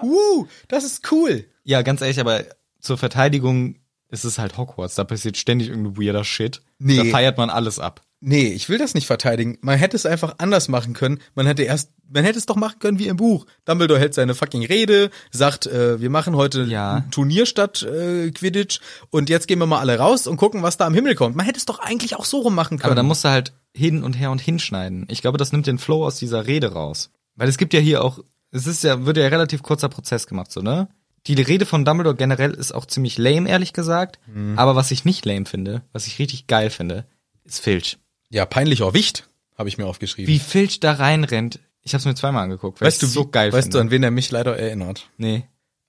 Uh, 0.03 0.47
das 0.69 0.85
ist 0.85 1.11
cool. 1.11 1.45
Ja, 1.65 1.83
ganz 1.83 2.01
ehrlich, 2.03 2.21
aber 2.21 2.45
zur 2.81 2.99
Verteidigung 2.99 3.77
ist 4.11 4.25
es 4.25 4.39
halt 4.39 4.57
Hogwarts. 4.57 4.95
Da 4.95 5.05
passiert 5.05 5.37
ständig 5.37 5.69
irgendein 5.69 5.97
weirder 6.01 6.23
Shit. 6.25 6.63
Nee. 6.79 6.97
Da 6.99 7.05
feiert 7.07 7.37
man 7.39 7.51
alles 7.51 7.79
ab. 7.81 8.03
Nee, 8.29 8.49
ich 8.49 8.69
will 8.69 8.77
das 8.77 8.95
nicht 8.95 9.07
verteidigen. 9.07 9.57
Man 9.61 9.79
hätte 9.79 9.95
es 9.97 10.05
einfach 10.05 10.35
anders 10.39 10.67
machen 10.67 10.95
können. 10.95 11.21
Man 11.37 11.47
hätte 11.47 11.63
erst, 11.63 11.93
man 12.13 12.25
hätte 12.25 12.39
es 12.41 12.47
doch 12.47 12.57
machen 12.57 12.81
können 12.81 12.99
wie 12.99 13.07
im 13.07 13.17
Buch. 13.17 13.47
Dumbledore 13.67 14.01
hält 14.01 14.15
seine 14.15 14.35
fucking 14.35 14.65
Rede, 14.67 15.11
sagt, 15.31 15.67
äh, 15.67 16.01
wir 16.01 16.11
machen 16.11 16.35
heute 16.35 16.65
Ja. 16.65 16.95
ein 16.97 17.11
Turnier 17.13 17.47
statt 17.47 17.85
äh, 17.85 18.33
Quidditch 18.33 18.81
und 19.11 19.29
jetzt 19.31 19.47
gehen 19.47 19.61
wir 19.61 19.67
mal 19.67 19.79
alle 19.79 19.97
raus 19.99 20.27
und 20.27 20.39
gucken, 20.39 20.65
was 20.65 20.77
da 20.77 20.87
am 20.87 20.95
Himmel 20.95 21.15
kommt. 21.15 21.37
Man 21.37 21.47
hätte 21.47 21.59
es 21.59 21.67
doch 21.67 21.79
eigentlich 21.79 22.17
auch 22.17 22.25
so 22.25 22.41
rum 22.41 22.57
machen 22.57 22.79
können. 22.79 22.87
Aber 22.87 22.97
da 22.97 23.05
musst 23.05 23.25
du 23.25 23.29
halt 23.29 23.53
hin 23.73 24.03
und 24.03 24.15
her 24.15 24.33
und 24.33 24.41
hinschneiden. 24.41 25.07
Ich 25.09 25.23
glaube, 25.23 25.39
das 25.39 25.53
nimmt 25.53 25.69
den 25.69 25.79
Flow 25.79 26.05
aus 26.05 26.19
dieser 26.19 26.49
Rede 26.49 26.73
raus. 26.73 27.11
Weil 27.37 27.49
es 27.49 27.59
gibt 27.59 27.75
ja 27.75 27.81
hier 27.81 28.03
auch, 28.03 28.19
es 28.51 28.67
ist 28.67 28.83
ja, 28.83 29.07
wird 29.07 29.19
ja 29.19 29.29
relativ 29.29 29.63
kurzer 29.63 29.89
Prozess 29.89 30.27
gemacht, 30.27 30.51
so, 30.51 30.63
ne? 30.63 30.89
Die 31.29 31.41
Rede 31.41 31.65
von 31.65 31.85
Dumbledore 31.85 32.17
generell 32.17 32.53
ist 32.55 32.73
auch 32.73 32.87
ziemlich 32.87 33.19
lame, 33.19 33.49
ehrlich 33.49 33.73
gesagt. 33.73 34.19
Aber 34.57 34.75
was 34.75 34.91
ich 34.91 35.05
nicht 35.05 35.25
lame 35.25 35.47
finde, 35.47 35.83
was 35.93 36.09
ich 36.09 36.19
richtig 36.19 36.49
geil 36.49 36.71
finde, 36.71 37.05
ist 37.45 37.61
Filch. 37.61 37.99
Ja, 38.31 38.47
peinlicher 38.47 38.93
Wicht, 38.95 39.29
habe 39.57 39.69
ich 39.69 39.79
mir 39.79 39.87
aufgeschrieben. 39.87 40.33
Wie 40.33 40.39
Filch 40.39 40.81
da 40.81 40.93
reinrennt. 40.93 41.61
Ich 41.83 41.95
habe 41.95 42.01
es 42.01 42.05
mir 42.05 42.15
zweimal 42.15 42.43
angeguckt, 42.45 42.81
weil 42.81 42.89
weißt 42.89 43.03
du, 43.03 43.07
so 43.07 43.29
geil 43.29 43.53
weißt 43.53 43.67
finde. 43.67 43.79
du, 43.79 43.81
an 43.83 43.91
wen 43.91 44.03
er 44.03 44.11
mich 44.11 44.31
leider 44.31 44.57
erinnert? 44.59 45.09
nee. 45.17 45.45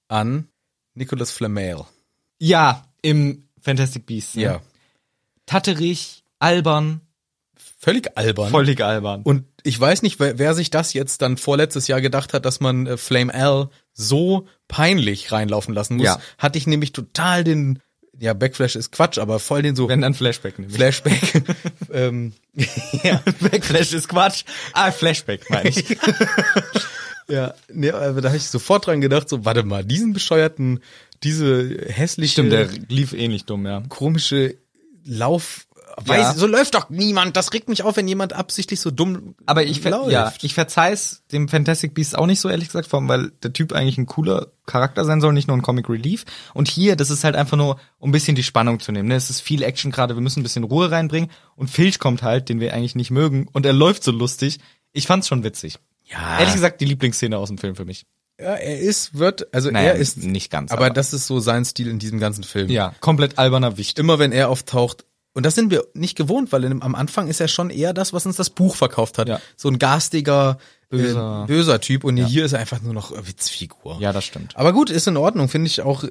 An 0.10 0.48
Nicholas 0.94 1.32
Flamel. 1.32 1.84
Ja, 2.40 2.88
im 3.02 3.50
Fantastic 3.62 4.06
Beasts. 4.06 4.36
Ne? 4.36 4.44
Ja. 4.44 4.62
Tatterig, 5.46 6.24
albern, 6.40 7.02
Völlig 7.80 8.18
albern. 8.18 8.50
völlig 8.52 8.82
albern. 8.82 9.22
Und 9.24 9.46
ich 9.64 9.80
weiß 9.80 10.02
nicht, 10.02 10.20
wer, 10.20 10.40
wer 10.40 10.56
sich 10.56 10.70
das 10.72 10.94
jetzt 10.94 11.22
dann 11.22 11.38
vorletztes 11.38 11.88
Jahr 11.88 12.02
gedacht 12.02 12.34
hat, 12.34 12.46
dass 12.46 12.60
man 12.60 12.88
äh, 12.88 12.98
Flame 12.98 13.34
L 13.34 13.70
so 13.94 14.48
peinlich 14.68 15.32
reinlaufen 15.32 15.74
lassen 15.74 15.98
muss. 15.98 16.06
Ja. 16.06 16.20
Hatte 16.38 16.58
ich 16.58 16.68
nämlich 16.68 16.92
total 16.94 17.44
den, 17.44 17.80
ja, 18.20 18.34
Backflash 18.34 18.76
ist 18.76 18.92
Quatsch, 18.92 19.18
aber 19.18 19.40
voll 19.40 19.62
den 19.62 19.76
so 19.76 19.88
Wenn 19.90 20.02
dann 20.02 20.14
Flashback 20.14 20.58
nämlich. 20.60 20.78
Flashback. 20.78 21.44
ähm, 21.94 22.34
ja, 23.04 23.22
Backflash 23.40 23.94
ist 23.94 24.08
Quatsch. 24.10 24.44
Ah, 24.74 24.92
Flashback 24.92 25.50
meine 25.50 25.70
ich. 25.70 25.86
ja, 27.28 27.54
nee, 27.72 27.92
aber 27.92 28.22
da 28.22 28.30
habe 28.30 28.38
ich 28.38 28.48
sofort 28.48 28.88
dran 28.88 29.02
gedacht, 29.02 29.30
so, 29.30 29.46
warte 29.46 29.64
mal, 29.64 29.84
diesen 29.84 30.14
bescheuerten, 30.14 30.80
diese 31.24 31.86
hässliche, 31.90 32.34
Stimmt, 32.34 32.52
der 32.52 32.68
lief 32.90 33.14
ähnlich 33.14 33.46
dumm, 33.46 33.66
ja. 33.66 33.84
komische 33.90 34.56
weiß, 36.06 36.20
Ja. 36.22 36.34
so 36.36 36.46
läuft 36.48 36.76
doch 36.76 36.90
niemand. 36.90 37.36
Das 37.36 37.54
regt 37.54 37.70
mich 37.70 37.84
auf, 37.84 37.98
wenn 37.98 38.08
jemand 38.08 38.34
absichtlich 38.34 38.80
so 38.80 38.92
dumm 38.92 39.36
Aber 39.46 39.64
ich, 39.64 39.82
ver 39.82 39.92
läuft. 39.92 40.12
ja, 40.12 40.32
ich 40.42 40.54
verzeih's 40.54 41.24
dem 41.32 41.48
Fantastic 41.50 41.94
Beasts 41.94 42.14
auch 42.16 42.28
nicht 42.28 42.40
so, 42.40 42.50
ehrlich 42.50 42.68
gesagt, 42.68 42.88
vor 42.88 43.00
allem, 43.00 43.10
weil 43.10 43.32
der 43.44 43.52
Typ 43.54 43.74
eigentlich 43.74 43.98
ein 43.98 44.06
cooler 44.06 44.48
Charakter 44.66 45.06
sein 45.06 45.22
soll, 45.22 45.34
nicht 45.34 45.48
nur 45.48 45.58
ein 45.58 45.62
Comic 45.64 45.90
Relief. 45.90 46.26
Und 46.54 46.68
hier, 46.68 46.96
das 46.96 47.10
ist 47.10 47.24
halt 47.24 47.36
einfach 47.36 47.58
nur, 47.58 47.80
um 48.00 48.10
ein 48.10 48.12
bisschen 48.12 48.36
die 48.36 48.44
Spannung 48.44 48.80
zu 48.80 48.92
nehmen. 48.92 49.08
Ne? 49.08 49.16
Es 49.16 49.30
ist 49.30 49.42
viel 49.42 49.64
Action 49.64 49.92
gerade, 49.92 50.16
wir 50.16 50.22
müssen 50.22 50.42
ein 50.42 50.44
bisschen 50.44 50.64
Ruhe 50.66 50.92
reinbringen. 50.92 51.32
Und 51.56 51.70
Filch 51.70 52.00
kommt 52.00 52.22
halt, 52.22 52.50
den 52.50 52.60
wir 52.60 52.74
eigentlich 52.74 52.96
nicht 52.96 53.10
mögen. 53.12 53.48
Und 53.52 53.66
er 53.66 53.74
läuft 53.74 54.04
so 54.04 54.12
lustig. 54.12 54.60
Ich 54.94 55.08
fand's 55.08 55.28
schon 55.28 55.44
witzig. 55.44 55.80
Ja. 56.06 56.38
Ehrlich 56.40 56.54
gesagt, 56.54 56.80
die 56.80 56.86
Lieblingsszene 56.86 57.38
aus 57.38 57.50
dem 57.50 57.58
Film 57.58 57.76
für 57.76 57.86
mich. 57.86 58.06
Ja, 58.40 58.54
er 58.54 58.80
ist, 58.80 59.18
wird, 59.18 59.52
also 59.54 59.72
Naja, 59.72 59.90
er 59.94 59.96
ist 59.96 60.18
nicht 60.18 60.52
ganz, 60.52 60.72
Aber, 60.72 60.86
aber- 60.86 60.94
das 60.94 61.12
ist 61.12 61.26
so 61.26 61.40
sein 61.40 61.66
Stil 61.66 61.88
in 61.88 61.98
diesem 61.98 62.20
ganzen 62.20 62.44
Film. 62.44 62.70
Ja, 62.70 62.94
komplett 63.00 63.40
alberner 63.40 63.78
Wicht. 63.78 63.98
Immer 63.98 64.20
wenn 64.20 64.32
er 64.32 64.50
auftaucht, 64.50 65.06
und 65.38 65.46
das 65.46 65.54
sind 65.54 65.70
wir 65.70 65.86
nicht 65.94 66.18
gewohnt, 66.18 66.52
weil 66.52 66.64
in, 66.64 66.82
am 66.82 66.96
Anfang 66.96 67.28
ist 67.28 67.40
er 67.40 67.48
schon 67.48 67.70
eher 67.70 67.94
das, 67.94 68.12
was 68.12 68.26
uns 68.26 68.38
das 68.38 68.50
Buch 68.50 68.76
verkauft 68.76 69.20
hat. 69.20 69.30
Ja. 69.30 69.40
So 69.56 69.70
ein 69.70 69.78
garstiger, 69.78 70.58
Böser. 70.90 71.44
äh, 71.44 71.48
böser 71.48 71.80
Typ. 71.80 72.04
Und 72.06 72.18
hier 72.18 72.44
ist 72.44 72.54
er 72.54 72.60
einfach 72.60 72.82
nur 72.82 72.96
noch 72.96 73.12
äh, 73.12 73.28
Witzfigur. 73.28 73.98
Ja, 74.00 74.12
das 74.12 74.26
stimmt. 74.26 74.58
Aber 74.58 74.74
gut, 74.74 74.90
ist 74.90 75.06
in 75.06 75.16
Ordnung, 75.16 75.48
finde 75.48 75.68
ich 75.68 75.84
auch, 75.84 76.04
äh, 76.04 76.10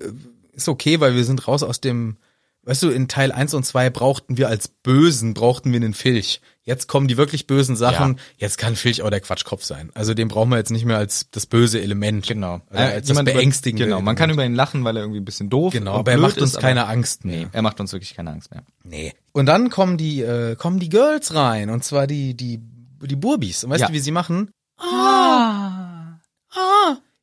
ist 0.52 0.68
okay, 0.68 1.00
weil 1.00 1.16
wir 1.16 1.24
sind 1.24 1.48
raus 1.48 1.64
aus 1.64 1.80
dem, 1.80 2.18
weißt 2.66 2.82
du, 2.82 2.90
in 2.90 3.08
Teil 3.08 3.32
1 3.32 3.54
und 3.54 3.64
2 3.64 3.88
brauchten 3.90 4.36
wir 4.36 4.48
als 4.48 4.68
Bösen, 4.68 5.32
brauchten 5.34 5.72
wir 5.72 5.76
einen 5.80 5.94
Filch. 5.94 6.40
Jetzt 6.62 6.88
kommen 6.88 7.06
die 7.06 7.16
wirklich 7.16 7.46
bösen 7.46 7.76
Sachen, 7.76 8.14
Ja. 8.16 8.22
jetzt 8.38 8.58
kann 8.58 8.74
Filch 8.74 9.02
auch 9.02 9.10
der 9.10 9.20
Quatschkopf 9.20 9.62
sein. 9.64 9.90
Also 9.94 10.14
den 10.14 10.26
brauchen 10.28 10.48
wir 10.50 10.56
jetzt 10.56 10.72
nicht 10.72 10.84
mehr 10.84 10.98
als 10.98 11.30
das 11.30 11.46
böse 11.46 11.80
Element. 11.80 12.26
Genau. 12.26 12.60
Oder 12.70 12.80
als 12.80 13.02
das 13.02 13.08
Jemand 13.10 13.28
über- 13.28 13.38
beängstigende 13.38 13.84
Genau, 13.84 13.96
man 13.96 14.02
Element. 14.16 14.18
kann 14.18 14.30
über 14.30 14.44
ihn 14.44 14.54
lachen, 14.54 14.82
weil 14.84 14.96
er 14.96 15.02
irgendwie 15.04 15.20
ein 15.20 15.24
bisschen 15.24 15.48
doof 15.48 15.72
Genau, 15.72 15.94
und 15.94 16.00
aber 16.00 16.10
er 16.12 16.18
macht 16.18 16.38
uns 16.38 16.54
ist, 16.54 16.60
keine 16.60 16.86
Angst 16.88 17.24
mehr. 17.24 17.36
Nee, 17.42 17.48
er 17.52 17.62
macht 17.62 17.78
uns 17.78 17.92
wirklich 17.92 18.14
keine 18.14 18.32
Angst 18.32 18.50
mehr. 18.50 18.64
Nee. 18.82 19.14
Und 19.32 19.46
dann 19.46 19.70
kommen 19.70 19.96
die, 19.96 20.22
äh, 20.22 20.56
kommen 20.56 20.80
die 20.80 20.88
Girls 20.88 21.34
rein, 21.34 21.70
und 21.70 21.84
zwar 21.84 22.08
die, 22.08 22.34
die, 22.34 22.60
die 23.00 23.16
Burbis. 23.16 23.62
Und 23.62 23.70
weißt 23.70 23.82
Ja. 23.82 23.86
du, 23.88 23.92
wie 23.92 24.00
sie 24.00 24.10
machen? 24.10 24.50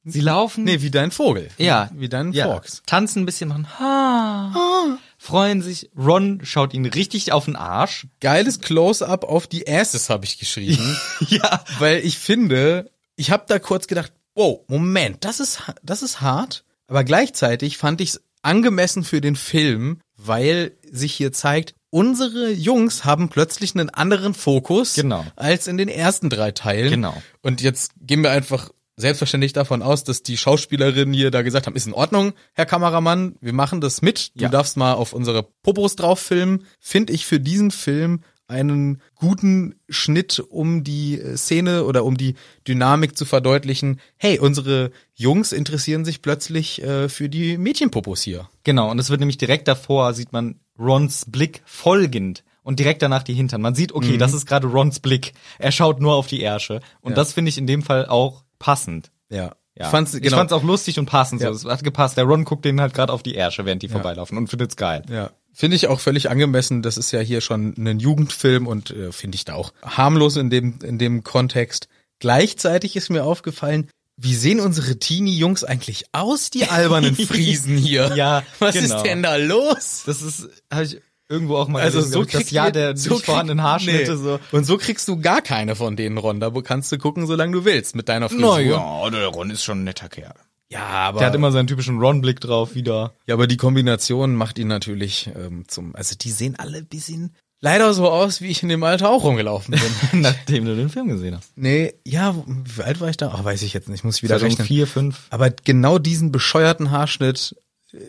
Sie 0.06 0.20
laufen. 0.20 0.66
Nee, 0.66 0.82
wie 0.82 0.92
dein 0.92 1.12
Vogel. 1.12 1.50
Ja. 1.58 1.90
Wie 1.94 2.10
dein 2.10 2.34
ja. 2.34 2.46
Fox. 2.52 2.82
Tanzen 2.86 3.24
ein 3.24 3.26
bisschen, 3.26 3.48
machen 3.50 3.68
ha, 3.80 4.98
freuen 5.24 5.62
sich. 5.62 5.90
Ron 5.98 6.42
schaut 6.44 6.74
ihn 6.74 6.86
richtig 6.86 7.32
auf 7.32 7.46
den 7.46 7.56
Arsch. 7.56 8.08
Geiles 8.20 8.60
Close-up 8.60 9.24
auf 9.24 9.48
die 9.48 9.68
Asses 9.68 10.10
habe 10.10 10.26
ich 10.26 10.38
geschrieben. 10.38 10.98
ja. 11.28 11.64
weil 11.80 12.06
ich 12.06 12.18
finde, 12.20 12.92
ich 13.16 13.32
habe 13.32 13.46
da 13.48 13.58
kurz 13.58 13.88
gedacht, 13.88 14.12
wow, 14.36 14.60
Moment, 14.68 15.24
das 15.24 15.40
ist, 15.40 15.62
das 15.82 16.04
ist 16.04 16.20
hart. 16.20 16.66
Aber 16.88 17.06
gleichzeitig 17.06 17.78
fand 17.78 18.02
ich 18.02 18.10
es 18.10 18.24
angemessen 18.42 19.06
für 19.06 19.22
den 19.22 19.38
Film, 19.38 20.02
weil 20.18 20.74
sich 20.92 21.14
hier 21.14 21.32
zeigt, 21.32 21.74
unsere 21.90 22.52
Jungs 22.52 23.06
haben 23.06 23.30
plötzlich 23.30 23.76
einen 23.76 23.90
anderen 23.90 24.34
Fokus 24.34 24.96
Genau. 24.96 25.26
als 25.38 25.68
in 25.68 25.78
den 25.78 25.88
ersten 25.88 26.30
drei 26.30 26.52
Teilen. 26.52 26.90
Genau. 26.90 27.24
Und 27.42 27.62
jetzt 27.62 27.92
gehen 28.02 28.24
wir 28.24 28.32
einfach 28.32 28.72
selbstverständlich 28.96 29.54
davon 29.54 29.82
aus, 29.82 30.04
dass 30.04 30.24
die 30.24 30.38
Schauspielerinnen 30.38 31.14
hier 31.14 31.32
da 31.32 31.42
gesagt 31.42 31.66
haben, 31.68 31.76
ist 31.76 31.88
in 31.88 31.94
Ordnung, 31.94 32.34
Herr 32.54 32.66
Kameramann, 32.66 33.36
wir 33.42 33.54
machen 33.54 33.82
das 33.82 34.02
mit. 34.02 34.32
Du 34.36 34.44
Ja. 34.44 34.50
darfst 34.50 34.78
mal 34.78 34.94
auf 34.94 35.14
unsere 35.14 35.44
Popos 35.64 35.96
drauf 35.96 36.20
filmen. 36.20 36.66
Finde 36.80 37.14
ich 37.14 37.26
für 37.26 37.40
diesen 37.40 37.72
Film 37.72 38.22
einen 38.48 39.02
guten 39.16 39.76
Schnitt, 39.90 40.40
um 40.40 40.84
die 40.84 41.20
äh, 41.20 41.38
Szene 41.38 41.86
oder 41.86 42.04
um 42.04 42.18
die 42.18 42.36
Dynamik 42.68 43.18
zu 43.18 43.26
verdeutlichen. 43.26 44.00
Hey, 44.18 44.38
unsere 44.38 44.92
Jungs 45.16 45.54
interessieren 45.54 46.06
sich 46.06 46.22
plötzlich 46.22 46.84
äh, 46.84 47.10
für 47.10 47.30
die 47.30 47.58
Mädchenpopos 47.58 48.22
hier. 48.22 48.50
Genau, 48.64 48.92
und 48.92 49.00
es 49.00 49.10
wird 49.10 49.22
nämlich 49.22 49.38
direkt 49.38 49.68
davor, 49.68 50.14
sieht 50.14 50.34
man 50.34 50.60
Rons 50.78 51.26
Blick 51.30 51.62
folgend 51.66 52.44
und 52.64 52.80
direkt 52.80 53.02
danach 53.02 53.24
die 53.24 53.34
Hintern. 53.34 53.62
Man 53.62 53.76
sieht, 53.76 53.94
okay, 53.94 54.18
das 54.18 54.34
ist 54.34 54.46
gerade 54.46 54.68
Rons 54.68 55.00
Blick. 55.00 55.34
Er 55.58 55.72
schaut 55.72 56.00
nur 56.02 56.14
auf 56.16 56.28
die 56.28 56.42
Ärsche. 56.42 56.82
Und 57.02 57.12
Ja. 57.12 57.16
das 57.16 57.34
finde 57.34 57.50
ich 57.50 57.58
in 57.58 57.66
dem 57.68 57.82
Fall 57.82 58.06
auch 58.06 58.43
passend. 58.64 59.12
Ja. 59.30 59.52
Ja. 59.76 59.86
Ich 59.86 59.88
fand's, 59.88 60.14
ich 60.14 60.22
genau, 60.22 60.38
fand's 60.38 60.54
auch 60.54 60.64
lustig 60.64 61.00
und 61.00 61.08
passend. 61.08 61.42
Ja. 61.42 61.54
So. 61.54 61.68
Es 61.68 61.74
hat 61.74 61.84
gepasst. 61.84 62.16
Der 62.16 62.24
Ron 62.24 62.46
guckt 62.46 62.64
denen 62.64 62.80
halt 62.80 62.94
gerade 62.94 63.12
auf 63.12 63.24
die 63.24 63.36
Ärsche, 63.36 63.66
während 63.66 63.82
die 63.82 63.90
vorbeilaufen 63.90 64.38
und 64.38 64.48
findet's 64.48 64.78
geil. 64.78 65.04
Ja. 65.10 65.32
Finde 65.52 65.76
ich 65.76 65.88
auch 65.88 66.00
völlig 66.00 66.30
angemessen. 66.30 66.82
Das 66.82 66.98
ist 66.98 67.12
ja 67.12 67.20
hier 67.20 67.42
schon 67.42 67.74
ein 67.78 68.00
Jugendfilm 68.00 68.68
und 68.68 68.92
äh, 68.92 69.12
finde 69.12 69.36
ich 69.36 69.46
da 69.46 69.56
auch 69.56 69.74
harmlos 69.84 70.38
in 70.38 70.50
dem, 70.50 70.80
in 70.84 70.98
dem 70.98 71.24
Kontext. 71.24 71.90
Gleichzeitig 72.20 72.96
ist 72.96 73.10
mir 73.10 73.24
aufgefallen, 73.24 73.90
wie 74.16 74.36
sehen 74.36 74.60
unsere 74.60 74.98
Teenie-Jungs 74.98 75.64
eigentlich 75.64 76.06
aus, 76.12 76.52
die 76.52 76.66
albernen 76.66 77.16
Friesen 77.28 77.78
hier? 77.78 78.14
Ja, 78.16 78.44
Was 78.60 78.76
genau. 78.76 78.96
ist 78.96 79.04
denn 79.04 79.24
da 79.24 79.36
los? 79.36 80.04
Das 80.06 80.22
ist, 80.22 80.50
habe 80.72 80.86
ich 80.86 81.02
irgendwo 81.34 81.58
auch 81.58 81.68
mal 81.68 81.82
Also 81.82 82.00
gelesen, 82.00 82.14
so 82.14 82.22
ich, 82.24 82.32
das 82.32 82.52
Jahr 82.52 82.72
der 82.72 82.96
so 82.96 83.16
nicht 83.16 83.26
vorhandenen 83.26 83.64
Haarschnitte 83.64 84.12
nee. 84.12 84.18
so. 84.18 84.40
Und 84.52 84.66
so 84.66 84.78
kriegst 84.78 85.08
du 85.08 85.20
gar 85.20 85.42
keine 85.42 85.76
von 85.76 85.96
denen, 85.96 86.18
Ron. 86.18 86.40
Da 86.40 86.52
kannst 86.64 86.92
du 86.92 86.98
gucken, 86.98 87.28
solange 87.28 87.52
du 87.52 87.66
willst 87.66 87.96
mit 87.96 88.08
deiner 88.08 88.30
Frisur. 88.30 89.10
der 89.12 89.28
Ron 89.28 89.50
ist 89.50 89.64
schon 89.64 89.82
ein 89.82 89.84
netter 89.84 90.10
Kerl. 90.10 90.36
Ja, 90.70 90.86
aber 90.86 91.20
Der 91.20 91.28
hat 91.28 91.36
immer 91.36 91.52
seinen 91.52 91.68
typischen 91.68 92.00
Ron-Blick 92.00 92.40
drauf 92.40 92.74
wieder. 92.74 93.14
Ja, 93.28 93.36
aber 93.36 93.48
die 93.48 93.58
Kombination 93.58 94.36
macht 94.36 94.58
ihn 94.58 94.68
natürlich 94.68 95.30
ähm, 95.36 95.66
zum. 95.68 95.96
Also 95.96 96.16
die 96.20 96.32
sehen 96.32 96.56
alle 96.58 96.80
ein 96.80 96.88
bisschen 96.88 97.36
leider 97.64 97.94
so 97.94 98.10
aus, 98.10 98.42
wie 98.42 98.48
ich 98.48 98.62
in 98.62 98.70
dem 98.70 98.84
Alter 98.84 99.10
auch 99.10 99.24
rumgelaufen 99.24 99.76
bin. 99.76 100.22
Nachdem 100.22 100.66
du 100.66 100.76
den 100.76 100.90
Film 100.90 101.08
gesehen 101.08 101.38
hast. 101.38 101.52
nee, 101.56 101.94
ja, 102.06 102.36
wie 102.46 102.84
alt 102.84 103.00
war 103.02 103.10
ich 103.10 103.18
da? 103.18 103.32
Ach, 103.34 103.44
weiß 103.44 103.62
ich 103.62 103.74
jetzt 103.74 103.90
nicht, 103.90 104.04
muss 104.04 104.18
ich 104.18 104.24
wieder 104.24 104.42
rechnen. 104.42 104.68
vier, 104.68 104.88
fünf. 104.88 105.28
Aber 105.30 105.50
genau 105.50 105.98
diesen 105.98 106.32
bescheuerten 106.32 106.92
Haarschnitt, 106.92 107.56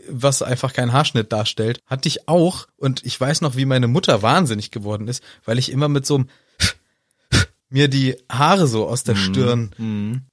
was 0.08 0.42
einfach 0.42 0.72
kein 0.72 0.92
Haarschnitt 0.92 1.32
darstellt, 1.32 1.80
hatte 1.86 2.08
ich 2.08 2.28
auch. 2.28 2.66
Und 2.76 3.04
ich 3.04 3.20
weiß 3.20 3.40
noch, 3.42 3.56
wie 3.56 3.66
meine 3.66 3.88
Mutter 3.88 4.22
wahnsinnig 4.22 4.70
geworden 4.70 5.08
ist, 5.08 5.22
weil 5.44 5.58
ich 5.58 5.70
immer 5.70 5.88
mit 5.88 6.06
so 6.06 6.14
einem 6.16 6.28
mir 7.68 7.88
die 7.88 8.16
Haare 8.30 8.66
so 8.66 8.86
aus 8.88 9.02
Mhm. 9.02 9.06
der 9.06 9.16
Stirn 9.16 10.24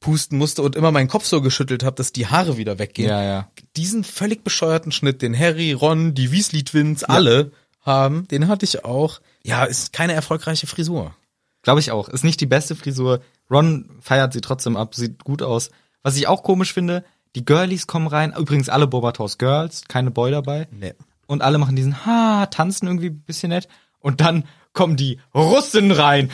pusten 0.00 0.36
musste 0.36 0.62
und 0.62 0.74
immer 0.74 0.90
meinen 0.90 1.08
Kopf 1.08 1.24
so 1.24 1.40
geschüttelt 1.40 1.84
habe, 1.84 1.94
dass 1.96 2.10
die 2.12 2.26
Haare 2.26 2.56
wieder 2.56 2.78
weggehen. 2.80 3.08
Ja, 3.08 3.22
ja. 3.22 3.48
Diesen 3.76 4.02
völlig 4.02 4.42
bescheuerten 4.42 4.90
Schnitt, 4.90 5.22
den 5.22 5.38
Harry, 5.38 5.72
Ron, 5.72 6.12
die 6.14 6.32
Weasley 6.32 6.64
Twins, 6.64 7.04
alle 7.04 7.52
haben, 7.82 8.26
den 8.28 8.48
hatte 8.48 8.64
ich 8.64 8.84
auch. 8.84 9.20
Ja, 9.44 9.64
ist 9.64 9.92
keine 9.92 10.12
erfolgreiche 10.12 10.66
Frisur. 10.66 11.14
Glaube 11.62 11.78
ich 11.80 11.92
auch. 11.92 12.08
Ist 12.08 12.24
nicht 12.24 12.40
die 12.40 12.46
beste 12.46 12.74
Frisur. 12.74 13.22
Ron 13.48 13.88
feiert 14.00 14.32
sie 14.32 14.40
trotzdem 14.40 14.76
ab, 14.76 14.94
sieht 14.96 15.22
gut 15.22 15.42
aus. 15.42 15.70
Was 16.02 16.16
ich 16.16 16.26
auch 16.26 16.42
komisch 16.42 16.72
finde, 16.72 17.04
die 17.34 17.44
Girlies 17.44 17.86
kommen 17.86 18.06
rein. 18.06 18.34
Übrigens 18.36 18.68
alle 18.68 18.86
Bobators 18.86 19.38
Girls, 19.38 19.84
keine 19.88 20.10
Boy 20.10 20.30
dabei. 20.30 20.68
Nee. 20.70 20.94
Und 21.26 21.42
alle 21.42 21.58
machen 21.58 21.76
diesen 21.76 22.04
Ha, 22.04 22.46
tanzen 22.46 22.86
irgendwie 22.86 23.08
ein 23.08 23.22
bisschen 23.22 23.50
nett. 23.50 23.68
Und 24.00 24.20
dann 24.20 24.44
kommen 24.72 24.96
die 24.96 25.18
Russen 25.34 25.90
rein. 25.90 26.30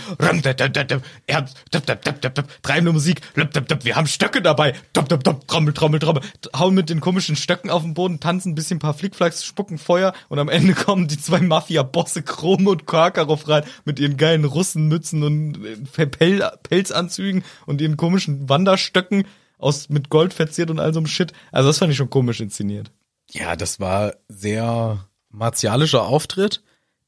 Treibende 2.62 2.92
Musik. 2.92 3.20
Wir 3.34 3.96
haben 3.96 4.06
Stöcke 4.06 4.42
dabei. 4.42 4.74
Trommel, 4.92 5.72
Trommel, 5.72 5.98
Trommel. 5.98 6.22
Hauen 6.56 6.74
mit 6.74 6.88
den 6.88 7.00
komischen 7.00 7.36
Stöcken 7.36 7.70
auf 7.70 7.82
den 7.82 7.94
Boden, 7.94 8.20
tanzen 8.20 8.52
ein 8.52 8.54
bisschen 8.54 8.76
ein 8.76 8.80
paar 8.80 8.94
Flickflacks, 8.94 9.44
spucken 9.44 9.78
Feuer. 9.78 10.12
Und 10.28 10.38
am 10.38 10.48
Ende 10.48 10.74
kommen 10.84 11.08
die 11.08 11.18
zwei 11.18 11.40
Mafia-Bosse 11.40 12.22
Chrom 12.22 12.66
und 12.66 12.86
Karkaroff 12.86 13.48
rein 13.48 13.64
mit 13.84 13.98
ihren 13.98 14.16
geilen 14.16 14.44
Russenmützen 14.44 15.22
und 15.22 15.58
äh, 15.96 16.06
Pel 16.06 16.48
Pelzanzügen 16.62 17.42
und 17.66 17.80
ihren 17.80 17.96
komischen 17.96 18.48
Wanderstöcken 18.48 19.24
aus 19.58 19.88
mit 19.88 20.08
Gold 20.08 20.32
verziert 20.32 20.70
und 20.70 20.80
all 20.80 20.92
so 20.94 21.00
einem 21.00 21.06
Shit. 21.06 21.32
Also 21.52 21.68
das 21.68 21.78
fand 21.78 21.90
ich 21.90 21.98
schon 21.98 22.10
komisch 22.10 22.40
inszeniert. 22.40 22.90
Ja, 23.30 23.56
das 23.56 23.78
war 23.80 24.14
sehr 24.28 25.04
martialischer 25.30 26.04
Auftritt. 26.04 26.62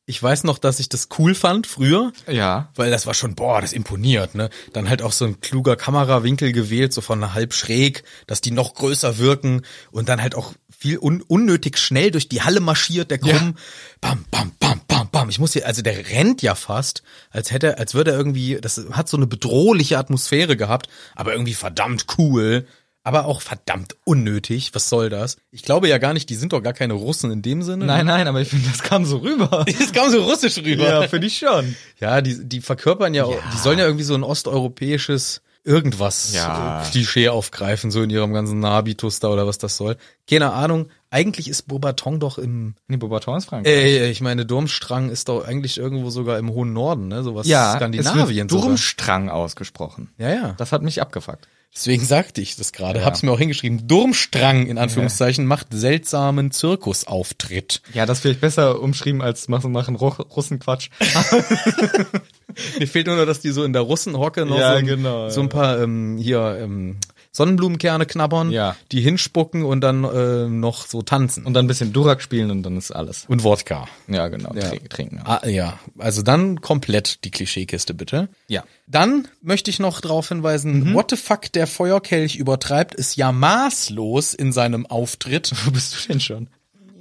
Ich 0.06 0.20
weiß 0.20 0.42
noch, 0.42 0.58
dass 0.58 0.80
ich 0.80 0.88
das 0.88 1.08
cool 1.18 1.36
fand 1.36 1.68
früher. 1.68 2.12
Ja. 2.26 2.70
Weil 2.74 2.90
das 2.90 3.06
war 3.06 3.14
schon, 3.14 3.36
boah, 3.36 3.60
das 3.60 3.72
imponiert, 3.72 4.34
ne? 4.34 4.50
Dann 4.72 4.88
halt 4.88 5.02
auch 5.02 5.12
so 5.12 5.24
ein 5.24 5.40
kluger 5.40 5.76
Kamerawinkel 5.76 6.50
gewählt, 6.50 6.92
so 6.92 7.00
von 7.00 7.32
halb 7.32 7.54
schräg, 7.54 8.02
dass 8.26 8.40
die 8.40 8.50
noch 8.50 8.74
größer 8.74 9.18
wirken 9.18 9.62
und 9.92 10.08
dann 10.08 10.20
halt 10.20 10.34
auch 10.34 10.52
viel 10.76 10.98
un 10.98 11.22
unnötig 11.22 11.78
schnell 11.78 12.10
durch 12.10 12.28
die 12.28 12.42
Halle 12.42 12.58
marschiert, 12.58 13.12
der 13.12 13.18
Krumm. 13.18 13.54
Bam, 14.00 14.24
bam, 14.32 14.50
bam, 14.58 14.80
bam, 14.88 14.89
bam. 15.10 15.28
Ich 15.28 15.38
muss 15.38 15.52
hier, 15.52 15.66
also 15.66 15.82
der 15.82 16.10
rennt 16.10 16.42
ja 16.42 16.54
fast, 16.54 17.02
als 17.30 17.50
hätte, 17.50 17.78
als 17.78 17.94
würde 17.94 18.12
er 18.12 18.16
irgendwie, 18.18 18.58
das 18.60 18.80
hat 18.92 19.08
so 19.08 19.16
eine 19.16 19.26
bedrohliche 19.26 19.98
Atmosphäre 19.98 20.56
gehabt, 20.56 20.88
aber 21.14 21.32
irgendwie 21.32 21.54
verdammt 21.54 22.06
cool. 22.18 22.66
Aber 23.02 23.24
auch 23.24 23.40
verdammt 23.40 23.96
unnötig. 24.04 24.74
Was 24.74 24.90
soll 24.90 25.08
das? 25.08 25.38
Ich 25.50 25.62
glaube 25.62 25.88
ja 25.88 25.96
gar 25.96 26.12
nicht, 26.12 26.28
die 26.28 26.34
sind 26.34 26.52
doch 26.52 26.60
gar 26.60 26.74
keine 26.74 26.92
Russen 26.92 27.30
in 27.30 27.40
dem 27.40 27.62
Sinne. 27.62 27.86
Nein, 27.86 28.04
nein, 28.04 28.28
aber 28.28 28.42
ich 28.42 28.48
finde, 28.50 28.68
das 28.68 28.82
kam 28.82 29.06
so 29.06 29.16
rüber. 29.16 29.64
Das 29.78 29.92
kam 29.94 30.10
so 30.10 30.22
russisch 30.22 30.58
rüber. 30.58 30.84
ja, 30.84 31.08
finde 31.08 31.26
ich 31.28 31.38
schon. 31.38 31.76
Ja, 31.98 32.20
die, 32.20 32.46
die 32.46 32.60
verkörpern 32.60 33.14
ja, 33.14 33.24
auch- 33.24 33.38
die 33.54 33.56
sollen 33.56 33.78
ja 33.78 33.86
irgendwie 33.86 34.04
so 34.04 34.14
ein 34.14 34.22
osteuropäisches 34.22 35.40
irgendwas 35.64 36.32
Ja. 36.34 36.82
Klischee 36.90 37.30
aufgreifen, 37.30 37.90
so 37.90 38.02
in 38.02 38.10
ihrem 38.10 38.32
ganzen 38.34 38.64
Habitus 38.66 39.18
da 39.20 39.28
oder 39.28 39.46
was 39.46 39.56
das 39.58 39.76
soll. 39.78 39.96
Keine 40.28 40.52
Ahnung. 40.52 40.88
Eigentlich 41.12 41.48
ist 41.48 41.62
Beaubaton 41.62 42.20
doch 42.20 42.38
im, 42.38 42.74
Nee, 42.86 42.96
Bobaton 42.96 43.36
ist 43.36 43.46
Frankreich. 43.46 43.74
äh, 43.74 44.10
ich 44.10 44.20
meine, 44.20 44.46
Durmstrang 44.46 45.10
ist 45.10 45.28
doch 45.28 45.44
eigentlich 45.44 45.76
irgendwo 45.76 46.08
sogar 46.10 46.38
im 46.38 46.50
hohen 46.50 46.72
Norden, 46.72 47.08
ne? 47.08 47.24
Sowas 47.24 47.48
ja, 47.48 47.74
Skandinavien 47.74 48.28
es 48.28 48.38
wird 48.38 48.50
sogar. 48.50 48.66
Durmstrang 48.66 49.28
ausgesprochen. 49.28 50.10
Ja, 50.18 50.28
ja. 50.32 50.54
Das 50.56 50.70
hat 50.70 50.82
mich 50.82 51.02
abgefuckt. 51.02 51.48
Deswegen 51.74 52.04
sagte 52.04 52.40
ich 52.40 52.56
das 52.56 52.72
gerade, 52.72 53.00
Ja. 53.00 53.04
hab's 53.04 53.22
mir 53.22 53.30
auch 53.32 53.38
hingeschrieben. 53.38 53.86
Durmstrang, 53.86 54.66
in 54.66 54.76
Anführungszeichen, 54.78 55.46
macht 55.46 55.68
seltsamen 55.70 56.50
Zirkusauftritt. 56.52 57.80
Ja, 57.94 58.06
das 58.06 58.20
vielleicht 58.20 58.40
besser 58.40 58.80
umschrieben 58.80 59.20
als 59.22 59.46
machen, 59.48 59.70
machen 59.72 59.94
Ru 59.96 60.08
Russenquatsch. 60.08 60.90
Mir 62.78 62.86
fehlt 62.88 63.06
nur 63.06 63.16
noch, 63.16 63.26
dass 63.26 63.40
die 63.40 63.50
so 63.50 63.64
in 63.64 63.72
der 63.72 63.82
Russenhocke 63.82 64.44
noch 64.46 64.58
Ja, 64.58 64.72
so, 64.72 64.78
ein- 64.78 64.86
genau, 64.86 65.28
so 65.28 65.40
ein 65.40 65.48
paar 65.48 65.80
ähm, 65.80 66.18
hier 66.18 66.58
ähm, 66.60 66.96
Sonnenblumenkerne 67.32 68.06
knabbern, 68.06 68.50
Ja. 68.50 68.76
die 68.90 69.00
hinspucken 69.00 69.64
und 69.64 69.80
dann 69.82 70.04
äh, 70.04 70.48
noch 70.48 70.86
so 70.86 71.02
tanzen. 71.02 71.44
Und 71.46 71.54
dann 71.54 71.64
ein 71.64 71.68
bisschen 71.68 71.92
Durak 71.92 72.22
spielen 72.22 72.50
und 72.50 72.62
dann 72.64 72.76
ist 72.76 72.90
alles. 72.90 73.24
und 73.28 73.44
Wodka. 73.44 73.86
Ja, 74.08 74.28
genau. 74.28 74.52
Ja. 74.54 74.68
Trink- 74.68 74.90
Trinken. 74.90 75.20
Ah, 75.24 75.46
ja, 75.46 75.78
also 75.98 76.22
dann 76.22 76.60
komplett 76.60 77.24
die 77.24 77.30
Klischeekiste 77.30 77.94
bitte. 77.94 78.28
Ja. 78.48 78.64
Dann 78.88 79.28
möchte 79.42 79.70
ich 79.70 79.78
noch 79.78 80.00
darauf 80.00 80.28
hinweisen, 80.28 80.92
what 80.94 81.10
the 81.10 81.16
fuck, 81.16 81.52
der 81.52 81.66
Feuerkelch 81.68 82.36
übertreibt 82.36 82.98
es 82.98 83.14
ja 83.16 83.30
maßlos 83.30 84.34
in 84.34 84.52
seinem 84.52 84.86
Auftritt. 84.86 85.52
Wo 85.64 85.70
bist 85.70 85.94
du 85.94 86.08
denn 86.08 86.20
schon? 86.20 86.48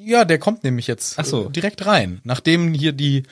Ja, 0.01 0.25
der 0.25 0.39
kommt 0.39 0.63
nämlich 0.63 0.87
jetzt 0.87 1.23
so. 1.25 1.47
äh, 1.47 1.51
direkt 1.51 1.85
rein. 1.85 2.21
Nachdem 2.23 2.73
hier 2.73 2.93
die 2.93 3.23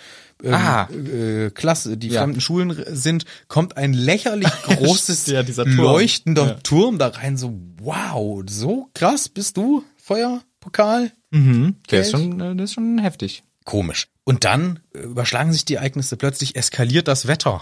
ähm, 0.43 0.53
Ah. 0.53 0.87
äh, 0.91 1.49
Klasse, 1.51 1.97
die 1.97 2.09
Ja. 2.09 2.21
fremden 2.21 2.41
Schulen 2.41 2.75
sind, 2.89 3.25
kommt 3.47 3.77
ein 3.77 3.93
lächerlich 3.93 4.49
großes, 4.63 5.27
Ja, 5.27 5.43
leuchtender 5.63 6.45
Ja. 6.47 6.53
Turm 6.63 6.97
da 6.99 7.07
rein. 7.07 7.37
So, 7.37 7.59
wow, 7.79 8.43
so 8.47 8.89
krass 8.93 9.29
bist 9.29 9.57
du, 9.57 9.83
Feuerpokal? 9.97 11.11
Mhm. 11.31 11.75
Der 11.91 12.01
ist 12.01 12.11
schon, 12.11 12.39
äh, 12.39 12.55
der 12.55 12.65
ist 12.65 12.73
schon 12.73 12.97
heftig. 12.99 13.43
Komisch. 13.65 14.07
Und 14.23 14.43
dann 14.45 14.79
äh, 14.93 14.99
überschlagen 14.99 15.51
sich 15.53 15.65
die 15.65 15.75
Ereignisse. 15.75 16.17
Plötzlich 16.17 16.55
eskaliert 16.55 17.07
das 17.07 17.27
Wetter 17.27 17.53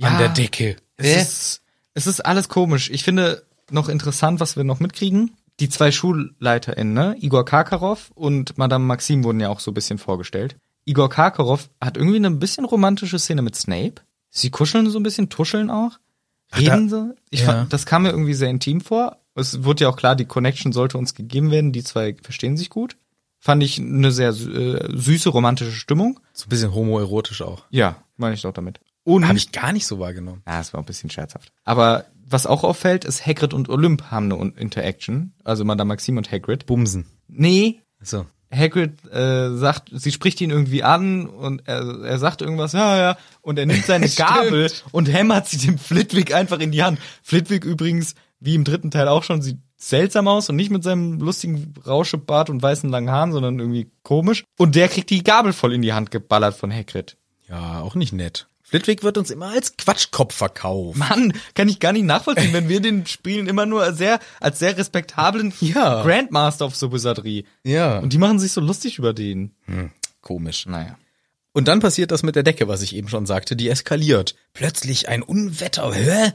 an 0.00 0.12
Ja. 0.14 0.18
der 0.18 0.28
Decke. 0.30 0.76
Es, 0.96 1.06
Äh? 1.06 1.20
ist, 1.22 1.62
es 1.94 2.06
ist 2.06 2.20
alles 2.26 2.48
komisch. 2.48 2.90
Ich 2.90 3.04
finde 3.04 3.44
noch 3.70 3.88
interessant, 3.88 4.40
was 4.40 4.56
wir 4.56 4.64
noch 4.64 4.80
mitkriegen. 4.80 5.32
Die 5.60 5.68
zwei 5.68 5.92
SchulleiterInnen, 5.92 6.92
ne? 6.94 7.16
Igor 7.20 7.44
Karkarow 7.44 8.10
und 8.14 8.56
Madame 8.58 8.84
Maxim 8.84 9.22
wurden 9.22 9.38
ja 9.40 9.50
auch 9.50 9.60
so 9.60 9.70
ein 9.70 9.74
bisschen 9.74 9.98
vorgestellt. 9.98 10.56
Igor 10.84 11.08
Karkarow 11.08 11.68
hat 11.80 11.96
irgendwie 11.96 12.16
eine 12.16 12.30
bisschen 12.30 12.64
romantische 12.64 13.18
Szene 13.18 13.42
mit 13.42 13.56
Snape. 13.56 13.94
Sie 14.30 14.50
kuscheln 14.50 14.88
so 14.90 14.98
ein 14.98 15.02
bisschen, 15.02 15.28
tuscheln 15.28 15.70
auch. 15.70 15.98
Reden 16.56 16.88
so. 16.88 17.14
Ich 17.30 17.40
ja. 17.40 17.46
fand, 17.46 17.72
das 17.72 17.86
kam 17.86 18.02
mir 18.02 18.10
irgendwie 18.10 18.34
sehr 18.34 18.50
intim 18.50 18.80
vor. 18.80 19.18
Es 19.34 19.64
wurde 19.64 19.84
ja 19.84 19.88
auch 19.90 19.96
klar, 19.96 20.16
die 20.16 20.26
Connection 20.26 20.72
sollte 20.72 20.98
uns 20.98 21.14
gegeben 21.14 21.50
werden. 21.50 21.72
Die 21.72 21.84
zwei 21.84 22.14
verstehen 22.22 22.56
sich 22.56 22.68
gut. 22.68 22.96
Fand 23.38 23.62
ich 23.62 23.78
eine 23.78 24.12
sehr 24.12 24.28
äh, 24.30 24.88
süße, 24.96 25.30
romantische 25.30 25.72
Stimmung. 25.72 26.20
So 26.32 26.46
ein 26.46 26.48
bisschen 26.50 26.74
homoerotisch 26.74 27.42
auch. 27.42 27.64
Ja, 27.70 27.96
meine 28.16 28.34
ich 28.34 28.42
doch 28.42 28.52
damit. 28.52 28.80
Und 29.04 29.26
Habe 29.26 29.38
ich 29.38 29.50
gar 29.50 29.72
nicht 29.72 29.86
so 29.86 29.98
wahrgenommen. 29.98 30.42
ja, 30.46 30.60
es 30.60 30.72
war 30.72 30.80
ein 30.80 30.86
bisschen 30.86 31.10
scherzhaft. 31.10 31.52
Aber 31.64 32.04
was 32.24 32.46
auch 32.46 32.62
auffällt, 32.62 33.04
ist 33.04 33.26
Hagrid 33.26 33.52
und 33.52 33.68
Olymp 33.68 34.10
haben 34.10 34.32
eine 34.32 34.52
Interaction. 34.56 35.32
Also 35.42 35.64
Madame 35.64 35.88
Maxim 35.88 36.18
und 36.18 36.30
Hagrid. 36.30 36.66
Bumsen. 36.66 37.06
Nee, 37.28 37.80
So. 38.00 38.26
Hagrid 38.54 39.04
äh, 39.10 39.56
sagt, 39.56 39.90
sie 39.92 40.12
spricht 40.12 40.40
ihn 40.40 40.50
irgendwie 40.50 40.82
an 40.82 41.26
und 41.26 41.62
er, 41.66 42.04
er 42.04 42.18
sagt 42.18 42.42
irgendwas, 42.42 42.72
ja, 42.72 42.98
ja, 42.98 43.18
und 43.40 43.58
er 43.58 43.66
nimmt 43.66 43.84
seine 43.84 44.08
Gabel 44.16 44.70
und 44.92 45.06
hämmert 45.06 45.48
sie 45.48 45.58
dem 45.58 45.78
Flitwick 45.78 46.34
einfach 46.34 46.60
in 46.60 46.70
die 46.70 46.82
Hand. 46.82 46.98
Flitwick 47.22 47.64
übrigens, 47.64 48.14
wie 48.40 48.54
im 48.54 48.64
dritten 48.64 48.90
Teil 48.90 49.08
auch 49.08 49.24
schon, 49.24 49.40
sieht 49.40 49.58
seltsam 49.76 50.28
aus 50.28 50.48
und 50.48 50.56
nicht 50.56 50.70
mit 50.70 50.84
seinem 50.84 51.18
lustigen 51.18 51.74
Rauschebart 51.86 52.50
und 52.50 52.62
weißen 52.62 52.90
langen 52.90 53.10
Haaren, 53.10 53.32
sondern 53.32 53.58
irgendwie 53.58 53.90
komisch. 54.02 54.44
Und 54.58 54.74
der 54.74 54.88
kriegt 54.88 55.10
die 55.10 55.24
Gabel 55.24 55.52
voll 55.52 55.72
in 55.72 55.82
die 55.82 55.92
Hand 55.92 56.10
geballert 56.10 56.54
von 56.54 56.72
Hagrid. 56.72 57.16
Ja, 57.48 57.80
auch 57.80 57.94
nicht 57.94 58.12
nett. 58.12 58.46
Flitwick 58.72 59.02
wird 59.02 59.18
uns 59.18 59.30
immer 59.30 59.50
als 59.50 59.76
Quatschkopf 59.76 60.34
verkauft. 60.34 60.96
Mann, 60.96 61.34
kann 61.54 61.68
ich 61.68 61.78
gar 61.78 61.92
nicht 61.92 62.06
nachvollziehen, 62.06 62.54
wenn 62.54 62.70
wir 62.70 62.80
den 62.80 63.04
spielen 63.04 63.46
immer 63.46 63.66
nur 63.66 63.92
sehr, 63.92 64.18
als 64.40 64.60
sehr 64.60 64.78
respektablen 64.78 65.52
Ja. 65.60 66.02
Grandmaster 66.02 66.64
of 66.64 66.74
the 66.74 66.90
Wizardry. 66.90 67.44
Ja. 67.64 67.98
Und 67.98 68.14
die 68.14 68.18
machen 68.18 68.38
sich 68.38 68.50
so 68.50 68.62
lustig 68.62 68.96
über 68.96 69.12
den. 69.12 69.54
Hm, 69.66 69.90
komisch. 70.22 70.64
Naja. 70.64 70.96
Und 71.52 71.68
dann 71.68 71.80
passiert 71.80 72.12
das 72.12 72.22
mit 72.22 72.34
der 72.34 72.44
Decke, 72.44 72.66
was 72.66 72.80
ich 72.80 72.96
eben 72.96 73.08
schon 73.08 73.26
sagte, 73.26 73.56
die 73.56 73.68
eskaliert. 73.68 74.36
Plötzlich 74.54 75.10
ein 75.10 75.22
Unwetter, 75.22 75.92
hä? 75.92 76.32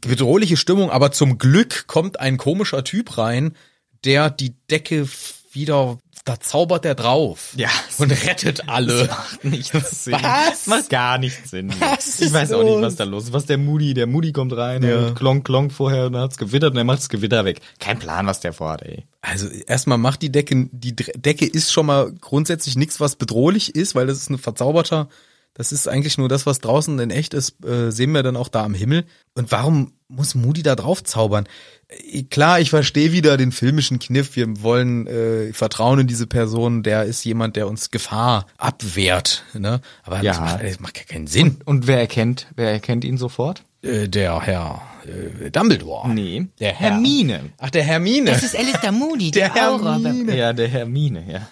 Bedrohliche 0.00 0.56
Stimmung, 0.56 0.92
aber 0.92 1.10
zum 1.10 1.38
Glück 1.38 1.88
kommt 1.88 2.20
ein 2.20 2.36
komischer 2.36 2.84
Typ 2.84 3.18
rein, 3.18 3.56
der 4.04 4.30
die 4.30 4.54
Decke 4.70 5.08
wieder, 5.50 5.98
da 6.24 6.38
zaubert 6.38 6.84
er 6.84 6.94
drauf. 6.94 7.52
Ja. 7.56 7.68
Und 7.98 8.10
rettet 8.26 8.68
alle. 8.68 9.06
Macht 9.08 9.44
nichts 9.44 10.04
Sinn. 10.04 10.14
Was? 10.20 10.66
Macht 10.66 10.90
gar 10.90 11.18
nichts 11.18 11.50
Sinn. 11.50 11.72
Was 11.80 12.20
ich 12.20 12.32
weiß 12.32 12.52
auch 12.52 12.62
nicht, 12.62 12.80
was 12.80 12.96
da 12.96 13.04
los 13.04 13.24
ist. 13.24 13.32
Was 13.32 13.46
der 13.46 13.58
Moody, 13.58 13.94
der 13.94 14.06
Moody 14.06 14.32
kommt 14.32 14.56
rein 14.56 14.82
Ja. 14.82 14.98
und 14.98 15.14
klonk, 15.14 15.44
klonk 15.44 15.72
vorher 15.72 16.06
und 16.06 16.12
dann 16.12 16.22
hat's 16.22 16.36
gewittert 16.38 16.72
und 16.72 16.76
er 16.78 16.84
macht 16.84 16.98
das 16.98 17.08
Gewitter 17.08 17.44
weg. 17.44 17.60
Kein 17.78 17.98
Plan, 17.98 18.26
was 18.26 18.40
der 18.40 18.52
vorhat, 18.52 18.82
ey. 18.82 19.04
Also 19.22 19.48
erstmal 19.48 19.98
macht 19.98 20.22
die 20.22 20.30
Decke, 20.32 20.68
die 20.72 20.94
Decke 20.94 21.46
ist 21.46 21.72
schon 21.72 21.86
mal 21.86 22.12
grundsätzlich 22.20 22.76
nichts, 22.76 23.00
was 23.00 23.16
bedrohlich 23.16 23.74
ist, 23.74 23.94
weil 23.94 24.06
das 24.06 24.18
ist 24.18 24.30
ein 24.30 24.38
verzauberter, 24.38 25.08
das 25.54 25.72
ist 25.72 25.88
eigentlich 25.88 26.16
nur 26.16 26.28
das, 26.28 26.46
was 26.46 26.60
draußen 26.60 26.98
in 27.00 27.10
echt 27.10 27.34
ist, 27.34 27.64
äh, 27.64 27.90
sehen 27.90 28.12
wir 28.12 28.22
dann 28.22 28.36
auch 28.36 28.48
da 28.48 28.64
am 28.64 28.74
Himmel. 28.74 29.04
Und 29.34 29.50
warum 29.52 29.92
muss 30.08 30.34
Moody 30.34 30.62
da 30.62 30.74
drauf 30.76 31.02
zaubern? 31.04 31.46
Äh, 31.88 32.22
Klar, 32.24 32.60
ich 32.60 32.70
verstehe 32.70 33.12
wieder 33.12 33.36
den 33.36 33.52
filmischen 33.52 33.98
Kniff. 33.98 34.36
Wir 34.36 34.62
wollen 34.62 35.06
äh, 35.06 35.52
vertrauen 35.52 36.00
in 36.00 36.06
diese 36.06 36.26
Person. 36.26 36.82
Der 36.82 37.04
ist 37.04 37.24
jemand, 37.24 37.56
der 37.56 37.68
uns 37.68 37.90
Gefahr 37.90 38.46
abwehrt. 38.58 39.44
Ne? 39.54 39.80
Aber 40.04 40.22
Ja. 40.22 40.32
das, 40.32 40.40
macht, 40.40 40.62
das 40.64 40.80
macht 40.80 40.98
ja 40.98 41.04
keinen 41.04 41.26
Sinn. 41.26 41.58
Und 41.64 41.86
wer 41.86 41.98
erkennt, 41.98 42.46
wer 42.56 42.70
erkennt 42.70 43.04
ihn 43.04 43.18
sofort? 43.18 43.64
Äh, 43.82 44.08
der 44.08 44.40
Herr 44.42 44.82
äh, 45.06 45.50
Dumbledore. 45.50 46.08
Nee. 46.10 46.46
Der 46.60 46.72
Herr. 46.74 46.90
Hermine. 46.92 47.50
Ach, 47.58 47.70
der 47.70 47.82
Hermine. 47.82 48.30
Das 48.30 48.42
ist 48.42 48.56
Alistair 48.56 48.92
Moody, 48.92 49.30
der, 49.32 49.50
Der 49.50 49.70
Aura. 49.72 49.98
Hermine. 49.98 50.36
Ja, 50.36 50.52
der 50.52 50.68
Hermine, 50.68 51.24
ja. 51.30 51.48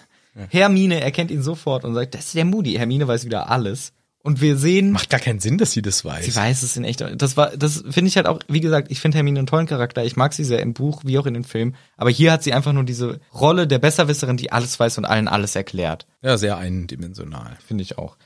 Hermine 0.49 1.01
erkennt 1.01 1.31
ihn 1.31 1.41
sofort 1.41 1.83
und 1.85 1.93
sagt, 1.95 2.13
das 2.15 2.27
ist 2.27 2.35
der 2.35 2.45
Moody. 2.45 2.73
Hermine 2.73 3.07
weiß 3.07 3.25
wieder 3.25 3.49
alles. 3.49 3.93
Und 4.21 4.41
wir 4.41 4.57
sehen, 4.57 4.91
Macht 4.91 5.09
gar 5.09 5.19
keinen 5.19 5.39
Sinn, 5.39 5.57
dass 5.57 5.71
sie 5.71 5.81
das 5.81 6.03
weiß. 6.03 6.25
sie 6.25 6.35
weiß 6.35 6.61
es 6.63 6.75
in 6.75 6.83
echt. 6.83 7.01
Das 7.15 7.37
war, 7.37 7.55
das 7.55 7.83
finde 7.89 8.09
ich 8.09 8.17
halt 8.17 8.27
auch, 8.27 8.39
wie 8.49 8.59
gesagt, 8.59 8.91
ich 8.91 8.99
finde 8.99 9.17
Hermine 9.17 9.39
einen 9.39 9.47
tollen 9.47 9.65
Charakter. 9.65 10.03
Ich 10.03 10.17
mag 10.17 10.33
sie 10.33 10.43
sehr 10.43 10.59
im 10.61 10.73
Buch 10.73 11.03
wie 11.05 11.17
auch 11.17 11.25
in 11.25 11.33
den 11.33 11.45
Film. 11.45 11.73
Aber 11.95 12.09
hier 12.09 12.33
hat 12.33 12.43
sie 12.43 12.51
einfach 12.53 12.73
nur 12.73 12.83
diese 12.83 13.21
Rolle 13.33 13.65
der 13.65 13.79
Besserwisserin, 13.79 14.35
die 14.35 14.51
alles 14.51 14.77
weiß 14.79 14.97
und 14.97 15.05
allen 15.05 15.29
alles 15.29 15.55
erklärt. 15.55 16.05
Ja, 16.21 16.37
sehr 16.37 16.57
eindimensional. 16.57 17.57
Finde 17.65 17.81
ich 17.83 17.97
auch. 17.97 18.17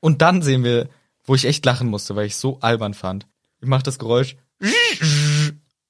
Und 0.00 0.22
dann 0.22 0.40
sehen 0.40 0.64
wir, 0.64 0.88
wo 1.24 1.34
ich 1.34 1.44
echt 1.44 1.64
lachen 1.66 1.88
musste, 1.88 2.16
weil 2.16 2.26
ich 2.26 2.36
so 2.36 2.58
albern 2.60 2.94
fand. 2.94 3.26
Ich 3.60 3.68
mach 3.68 3.82
das 3.82 3.98
Geräusch. 3.98 4.36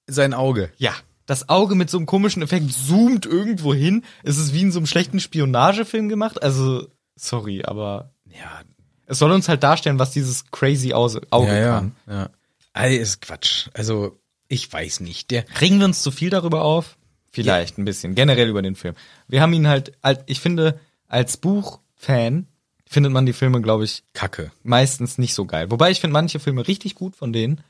Sein 0.07 0.35
Auge. 0.35 0.71
Ja. 0.77 0.93
Das 1.27 1.49
Auge 1.49 1.75
mit 1.75 1.89
so 1.91 1.97
einem 1.99 2.07
komischen 2.07 2.43
Effekt 2.43 2.71
zoomt 2.73 3.25
irgendwo 3.27 3.73
hin. 3.75 4.05
Es 4.23 4.37
ist 4.37 4.53
wie 4.53 4.61
in 4.63 4.73
so 4.73 4.79
einem 4.79 4.87
schlechten 4.87 5.21
Spionagefilm 5.21 6.09
gemacht. 6.09 6.43
Also, 6.43 6.87
sorry, 7.17 7.65
aber 7.65 8.13
Ja, 8.27 8.63
es 9.07 9.19
soll 9.19 9.31
uns 9.33 9.49
halt 9.49 9.63
darstellen, 9.63 9.99
was 9.99 10.11
dieses 10.11 10.51
crazy 10.51 10.93
Auge 10.93 11.21
ja, 11.33 11.55
ja. 11.55 11.75
kann. 11.75 11.97
ja. 12.09 12.31
Ey, 12.75 12.97
ist 12.97 13.21
Quatsch. 13.23 13.69
Also, 13.73 14.19
ich 14.49 14.71
weiß 14.73 15.01
nicht. 15.01 15.31
Der, 15.31 15.45
Regen 15.61 15.79
wir 15.79 15.87
uns 15.87 16.03
zu 16.03 16.11
viel 16.11 16.31
darüber 16.31 16.63
auf? 16.63 16.97
Vielleicht 17.31 17.79
ein 17.79 17.85
bisschen. 17.85 18.15
Generell 18.15 18.49
über 18.49 18.63
den 18.63 18.77
Film. 18.77 18.95
Wir 19.29 19.41
haben 19.41 19.53
ihn 19.53 19.67
halt, 19.67 19.93
ich 20.27 20.41
finde, 20.41 20.79
als 21.09 21.37
Buchfan 21.37 22.47
findet 22.87 23.13
man 23.13 23.27
die 23.27 23.33
Filme, 23.33 23.61
glaube 23.61 23.85
ich, 23.85 24.05
Kacke. 24.13 24.53
meistens 24.63 25.19
nicht 25.19 25.35
so 25.35 25.45
geil. 25.45 25.71
Wobei 25.71 25.91
ich 25.91 26.01
finde 26.01 26.13
manche 26.13 26.39
Filme 26.39 26.67
richtig 26.69 26.95
gut 26.95 27.17
von 27.17 27.33
denen. 27.33 27.61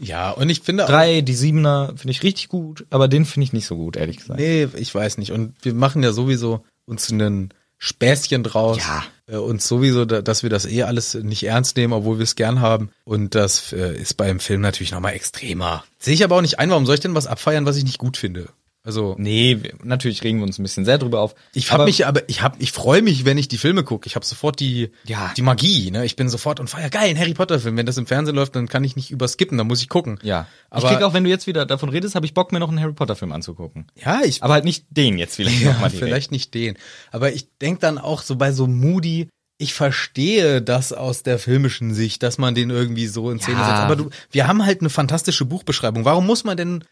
Ja, 0.00 0.30
und 0.30 0.48
ich 0.48 0.60
finde 0.60 0.84
auch, 0.84 0.88
Drei, 0.88 1.20
die 1.22 1.34
Siebener 1.34 1.88
finde 1.96 2.10
ich 2.10 2.22
richtig 2.22 2.48
gut, 2.48 2.86
aber 2.90 3.08
den 3.08 3.24
finde 3.24 3.44
ich 3.44 3.52
nicht 3.52 3.66
so 3.66 3.76
gut, 3.76 3.96
ehrlich 3.96 4.18
gesagt. 4.18 4.38
nee, 4.40 4.68
ich 4.76 4.94
weiß 4.94 5.18
nicht. 5.18 5.32
Und 5.32 5.54
wir 5.62 5.74
machen 5.74 6.02
ja 6.02 6.12
sowieso 6.12 6.64
uns 6.86 7.10
einen 7.10 7.52
Späßchen 7.78 8.42
draus. 8.42 8.78
Ja. 8.78 9.04
Äh, 9.26 9.36
uns 9.36 9.68
sowieso, 9.68 10.04
da- 10.04 10.22
dass 10.22 10.42
wir 10.42 10.50
das 10.50 10.66
eh 10.66 10.82
alles 10.82 11.14
nicht 11.14 11.44
ernst 11.44 11.76
nehmen, 11.76 11.92
obwohl 11.92 12.18
wir 12.18 12.24
es 12.24 12.34
gern 12.34 12.60
haben. 12.60 12.90
Und 13.04 13.34
das 13.34 13.72
äh, 13.72 13.94
ist 13.96 14.14
beim 14.16 14.40
Film 14.40 14.60
natürlich 14.62 14.90
nochmal 14.92 15.14
extremer. 15.14 15.84
Sehe 15.98 16.14
ich 16.14 16.24
aber 16.24 16.36
auch 16.36 16.40
nicht 16.42 16.58
ein, 16.58 16.70
warum 16.70 16.86
soll 16.86 16.94
ich 16.96 17.00
denn 17.00 17.14
was 17.14 17.26
abfeiern, 17.26 17.66
was 17.66 17.76
ich 17.76 17.84
nicht 17.84 17.98
gut 17.98 18.16
finde? 18.16 18.48
Also, 18.84 19.16
Nee, 19.18 19.58
wir, 19.60 19.74
natürlich 19.82 20.22
regen 20.22 20.38
wir 20.38 20.44
uns 20.46 20.58
ein 20.58 20.62
bisschen 20.62 20.84
sehr 20.84 20.98
drüber 20.98 21.20
auf. 21.20 21.34
Ich 21.52 21.72
habe 21.72 21.84
mich 21.84 22.06
aber 22.06 22.26
ich 22.28 22.42
habe 22.42 22.56
ich 22.60 22.72
freue 22.72 23.02
mich, 23.02 23.24
wenn 23.24 23.36
ich 23.36 23.48
die 23.48 23.58
Filme 23.58 23.82
gucke. 23.84 24.06
Ich 24.06 24.14
habe 24.14 24.24
sofort 24.24 24.60
die 24.60 24.90
Ja. 25.04 25.32
die 25.36 25.42
Magie, 25.42 25.90
ne? 25.90 26.04
Ich 26.06 26.16
bin 26.16 26.28
sofort 26.28 26.58
und 26.60 26.68
feier 26.70 26.88
geil, 26.88 27.10
ein 27.10 27.18
Harry 27.18 27.34
Potter 27.34 27.58
Film, 27.58 27.76
wenn 27.76 27.86
das 27.86 27.98
im 27.98 28.06
Fernsehen 28.06 28.36
läuft, 28.36 28.56
dann 28.56 28.68
kann 28.68 28.84
ich 28.84 28.96
nicht 28.96 29.10
überskippen, 29.10 29.58
dann 29.58 29.66
muss 29.66 29.82
ich 29.82 29.88
gucken. 29.88 30.18
Ja. 30.22 30.46
Aber 30.70 30.84
ich 30.90 30.94
krieg 30.96 31.04
auch, 31.04 31.12
wenn 31.12 31.24
du 31.24 31.30
jetzt 31.30 31.46
wieder 31.46 31.66
davon 31.66 31.88
redest, 31.88 32.14
habe 32.14 32.24
ich 32.24 32.34
Bock, 32.34 32.52
mir 32.52 32.60
noch 32.60 32.68
einen 32.70 32.80
Harry 32.80 32.92
Potter 32.94 33.16
Film 33.16 33.32
anzugucken. 33.32 33.86
ja, 33.94 34.20
ich 34.24 34.42
Aber 34.42 34.54
halt 34.54 34.64
nicht 34.64 34.86
den 34.90 35.18
jetzt 35.18 35.36
vielleicht 35.36 35.60
ja, 35.60 35.72
nochmal 35.72 35.90
vielleicht 35.90 36.30
nicht 36.30 36.54
den, 36.54 36.78
aber 37.10 37.32
ich 37.32 37.48
denk 37.60 37.80
dann 37.80 37.98
auch 37.98 38.22
so 38.22 38.36
bei 38.36 38.52
so 38.52 38.66
Moody 38.66 39.28
ich 39.60 39.74
verstehe 39.74 40.62
das 40.62 40.92
aus 40.92 41.24
der 41.24 41.36
filmischen 41.36 41.92
Sicht, 41.92 42.22
dass 42.22 42.38
man 42.38 42.54
den 42.54 42.70
irgendwie 42.70 43.08
so 43.08 43.28
in 43.32 43.40
Szene 43.40 43.58
Ja. 43.58 43.66
setzt. 43.66 43.80
Aber 43.80 43.96
du, 43.96 44.10
wir 44.30 44.46
haben 44.46 44.64
halt 44.64 44.80
eine 44.82 44.88
fantastische 44.88 45.44
Buchbeschreibung. 45.44 46.04
Warum 46.04 46.26
muss 46.26 46.44
man 46.44 46.56
denn 46.56 46.84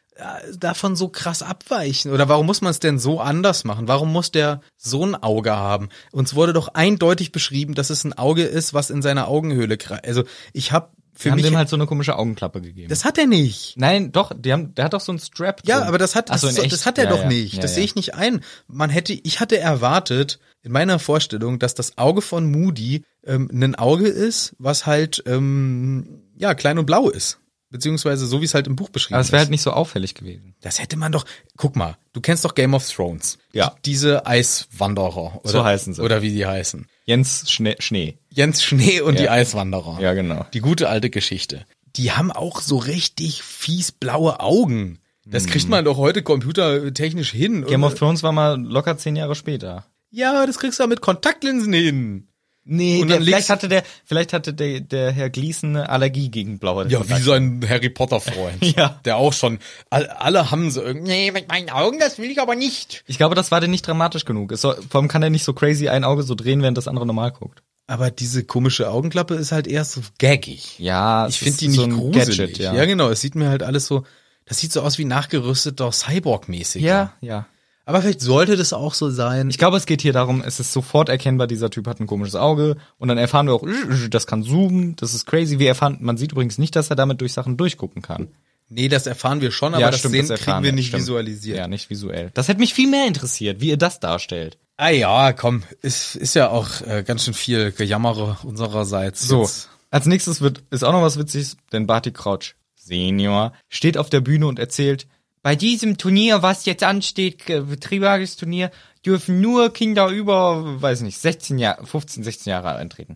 davon 0.59 0.97
so 0.97 1.09
krass 1.09 1.43
abweichen? 1.43 2.11
Oder 2.13 2.29
warum 2.29 2.47
muss 2.47 2.61
man 2.63 2.71
es 2.71 2.81
denn 2.81 2.99
so 2.99 3.21
anders 3.21 3.65
machen? 3.65 3.89
Warum 3.89 4.13
muss 4.13 4.31
der 4.31 4.61
so 4.77 5.05
ein 5.05 5.15
Auge 5.15 5.53
haben? 5.55 5.89
Uns 6.13 6.35
wurde 6.35 6.53
doch 6.53 6.69
eindeutig 6.69 7.33
beschrieben, 7.33 7.75
dass 7.75 7.91
es 7.91 8.05
ein 8.05 8.13
Auge 8.15 8.45
ist, 8.45 8.73
was 8.75 8.91
in 8.91 9.03
seiner 9.03 9.29
Augenhöhle 9.29 9.77
kreist. 9.77 10.05
Also 10.07 10.25
ich 10.53 10.73
habe 10.73 10.91
Die 11.17 11.21
für 11.23 11.31
haben 11.31 11.37
mich, 11.37 11.47
dem 11.47 11.57
halt 11.57 11.69
so 11.69 11.77
eine 11.77 11.87
komische 11.87 12.17
Augenklappe 12.17 12.61
gegeben. 12.63 12.89
das 12.89 13.05
hat 13.05 13.19
er 13.19 13.27
nicht. 13.27 13.75
Nein, 13.77 14.13
doch, 14.13 14.33
die 14.35 14.53
haben, 14.53 14.75
der 14.75 14.87
hat 14.87 14.95
doch 14.95 15.01
so 15.01 15.13
einen 15.13 15.19
Strap. 15.19 15.61
Ja, 15.67 15.79
drin. 15.81 15.89
aber 15.89 15.99
das 15.99 16.15
hat, 16.15 16.31
das, 16.31 16.41
so, 16.41 16.49
das 16.51 16.87
hat 16.87 16.99
er 16.99 17.05
Ja, 17.05 17.11
doch 17.11 17.21
ja. 17.23 17.29
nicht. 17.29 17.55
Ja, 17.55 17.63
das 17.63 17.73
ja. 17.73 17.75
sehe 17.77 17.85
ich 17.85 17.95
nicht 17.95 18.15
ein. 18.15 18.43
Man 18.69 18.91
hätte, 18.91 19.13
ich 19.13 19.41
hatte 19.41 19.59
erwartet, 19.59 20.39
in 20.63 20.73
meiner 20.73 20.99
Vorstellung, 20.99 21.59
dass 21.61 21.75
das 21.75 21.97
Auge 21.97 22.23
von 22.23 22.51
Moody 22.51 23.05
ähm, 23.25 23.49
ein 23.53 23.75
Auge 23.77 24.09
ist, 24.09 24.57
was 24.59 24.85
halt 24.87 25.23
ähm, 25.27 26.23
ja 26.37 26.55
klein 26.55 26.79
und 26.79 26.87
blau 26.87 27.09
ist. 27.09 27.39
Beziehungsweise 27.77 28.27
so 28.27 28.41
wie 28.41 28.45
es 28.47 28.55
halt 28.55 28.67
im 28.67 28.75
Buch 28.77 28.89
beschrieben 28.89 29.15
Aber 29.17 29.21
es 29.21 29.33
wäre 29.33 29.43
ist. 29.43 29.47
halt 29.47 29.51
nicht 29.51 29.63
so 29.63 29.71
auffällig 29.73 30.15
gewesen. 30.15 30.55
Das 30.63 30.81
hätte 30.81 30.97
man 30.97 31.13
doch. 31.13 31.25
Guck 31.57 31.77
mal, 31.77 31.97
du 32.15 32.21
kennst 32.21 32.45
doch 32.45 32.55
Game 32.55 32.73
of 32.75 32.89
Thrones. 32.91 33.39
Ja. 33.53 33.75
Die, 33.85 33.91
diese 33.91 34.27
Eiswanderer. 34.27 35.41
Oder, 35.43 35.49
So 35.53 35.65
heißen 35.65 35.95
sie. 35.95 36.03
Oder 36.03 36.23
wie 36.23 36.31
die 36.31 36.47
heißen. 36.47 36.87
Jens 37.05 37.51
Schnee. 37.51 37.77
Schnee. 37.79 38.19
Jens 38.31 38.63
Schnee 38.63 39.01
und 39.01 39.15
Ja. 39.15 39.21
die 39.23 39.29
Eiswanderer. 39.31 39.99
Ja, 40.01 40.15
genau. 40.15 40.47
Die 40.55 40.61
gute 40.61 40.89
alte 40.89 41.11
Geschichte. 41.11 41.67
Die 41.97 42.13
haben 42.13 42.33
auch 42.33 42.61
so 42.61 42.77
richtig 42.79 43.43
fies 43.43 43.93
blaue 43.93 44.41
Augen. 44.41 44.99
Das 45.29 45.47
kriegt 45.47 45.69
man 45.69 45.85
doch 45.85 45.97
heute 45.97 46.23
computertechnisch 46.23 47.33
hin. 47.33 47.65
Game 47.67 47.83
of 47.85 47.95
Thrones 47.95 48.23
war 48.23 48.33
mal 48.33 48.61
locker 48.61 48.97
zehn 48.97 49.17
Jahre 49.17 49.35
später. 49.35 49.85
ja, 50.11 50.47
das 50.47 50.59
kriegst 50.59 50.79
du 50.79 50.85
ja 50.85 50.87
mit 50.87 51.01
Kontaktlinsen 51.01 51.73
hin. 51.73 52.29
Nee, 52.69 53.05
der, 53.05 53.23
vielleicht 53.23 53.49
hatte 53.49 53.69
der, 53.69 53.85
vielleicht 54.05 54.33
hatte 54.33 54.53
der, 54.53 54.81
der 54.81 55.13
Herr 55.13 55.31
Gleason 55.31 55.77
eine 55.77 55.89
Allergie 55.89 56.31
gegen 56.31 56.59
blaue. 56.59 56.89
Ja, 56.89 57.09
wie 57.09 57.21
so 57.21 57.33
ein 57.33 57.65
Harry 57.69 57.91
Potter 57.91 58.21
Freund. 58.21 58.65
Ja. 58.77 59.01
Der 59.05 59.17
auch 59.17 59.33
schon, 59.33 59.61
all, 59.91 60.09
alle 60.09 60.51
haben 60.51 60.71
so 60.71 60.83
irgendwie, 60.83 61.09
nee, 61.09 61.31
mit 61.31 61.49
meinen 61.49 61.71
Augen, 61.71 61.99
das 62.01 62.19
will 62.19 62.31
ich 62.31 62.41
aber 62.41 62.57
nicht. 62.57 63.05
Ich 63.07 63.17
glaube, 63.17 63.37
das 63.37 63.53
war 63.53 63.61
denn 63.61 63.71
nicht 63.71 63.87
dramatisch 63.87 64.25
genug. 64.25 64.51
Es 64.51 64.61
soll, 64.61 64.77
vor 64.91 65.01
allem 65.01 65.09
kann 65.09 65.23
er 65.23 65.31
nicht 65.31 65.45
so 65.45 65.53
crazy 65.53 65.89
ein 65.89 66.03
Auge 66.03 66.25
so 66.25 66.35
drehen, 66.35 66.63
während 66.63 66.77
das 66.77 66.89
andere 66.89 67.07
normal 67.07 67.31
guckt. 67.31 67.63
Aber 67.87 68.11
diese 68.11 68.43
komische 68.43 68.91
Augenklappe 68.91 69.35
ist 69.35 69.53
halt 69.53 69.69
eher 69.69 69.85
so 69.85 70.01
gaggig. 70.19 70.79
Ja, 70.81 71.29
Ich 71.29 71.39
finde 71.39 71.59
die 71.59 71.69
nicht 71.69 71.77
so 71.77 71.87
gruselig. 71.89 72.37
Gadget, 72.39 72.59
ja. 72.59 72.75
ja. 72.75 72.85
genau. 72.85 73.09
Es 73.11 73.21
sieht 73.21 73.37
mir 73.37 73.49
halt 73.49 73.63
alles 73.63 73.87
so, 73.87 74.05
das 74.45 74.59
sieht 74.59 74.73
so 74.73 74.83
aus 74.83 74.99
wie 74.99 75.05
nachgerüsteter 75.05 75.93
Cyborg-mäßig. 75.93 76.83
Ja, 76.83 77.13
ja. 77.21 77.47
Aber 77.89 78.03
vielleicht 78.03 78.21
sollte 78.21 78.57
das 78.57 78.73
auch 78.73 78.95
so 78.95 79.11
sein. 79.11 79.49
Ich 79.49 79.59
glaube, 79.59 79.77
es 79.77 79.87
geht 79.87 80.03
hier 80.03 80.13
darum, 80.13 80.43
es 80.43 80.59
ist 80.59 80.73
sofort 80.73 81.09
erkennbar, 81.09 81.47
dieser 81.47 81.71
Typ 81.71 81.87
hat 81.87 82.01
ein 82.01 82.09
komisches 82.09 82.35
Auge 82.35 82.77
und 82.99 83.07
dann 83.07 83.17
erfahren 83.17 83.47
wir 83.47 83.55
auch, 83.55 83.65
das 84.11 84.27
kann 84.27 84.43
zoomen, 84.43 84.97
das 84.97 85.15
ist 85.15 85.25
crazy. 85.25 85.61
Wir 85.61 85.69
erfahren, 85.69 85.99
man 86.01 86.17
sieht 86.17 86.33
übrigens 86.33 86.59
nicht, 86.59 86.75
dass 86.75 86.91
er 86.91 86.97
damit 86.97 87.21
durch 87.21 87.33
Sachen 87.33 87.57
durchgucken 87.57 88.03
kann. 88.03 88.29
nee, 88.69 88.89
das 88.89 89.07
erfahren 89.07 89.41
wir 89.41 89.53
schon, 89.53 89.73
aber 89.73 89.93
das 89.93 90.03
sehen 90.03 90.11
kriegen 90.11 90.31
erfahren 90.31 90.65
wir 90.65 90.73
nicht 90.73 90.89
stimmt. 90.89 91.05
visualisiert. 91.05 91.59
Ja, 91.59 91.69
nicht 91.69 91.89
visuell. 91.89 92.33
Das 92.35 92.49
hätte 92.49 92.59
mich 92.59 92.75
viel 92.75 92.91
mehr 92.91 93.07
interessiert, 93.07 93.61
wie 93.61 93.69
ihr 93.69 93.77
das 93.77 94.01
darstellt. 94.01 94.59
Ah 94.77 94.91
ja, 94.91 95.33
komm, 95.33 95.63
ist, 95.81 96.17
ist 96.17 96.35
ja 96.35 96.51
auch 96.51 96.81
äh, 96.81 97.05
ganz 97.07 97.25
schön 97.25 97.35
viel 97.35 97.71
Gejammere 97.71 98.37
unsererseits. 98.43 99.23
So, 99.23 99.43
Jetzt. 99.43 99.69
als 99.91 100.07
nächstes 100.07 100.41
wird, 100.41 100.65
ist 100.71 100.83
auch 100.83 100.93
noch 100.93 101.03
was 101.03 101.19
Witziges, 101.21 101.57
denn 101.73 101.87
Barty 101.87 102.11
Crouch 102.11 102.57
Senior 102.75 103.53
steht 103.69 103.97
auf 103.97 104.11
der 104.11 104.21
Bühne 104.21 104.49
und 104.49 104.59
erzählt, 104.59 105.07
bei 105.47 105.55
diesem 105.55 105.97
Turnier, 105.97 106.43
was 106.43 106.65
jetzt 106.65 106.83
ansteht, 106.83 107.49
äh, 107.49 107.63
Triebhagesturnier, 107.77 108.73
dürfen 109.07 109.41
nur 109.41 109.73
Kinder 109.73 110.09
über, 110.09 110.83
weiß 110.83 111.03
nicht, 111.03 111.19
16 111.19 111.61
Jahre, 111.61 111.87
15, 111.87 112.25
16 112.25 112.51
Jahre 112.51 112.75
eintreten. 112.75 113.15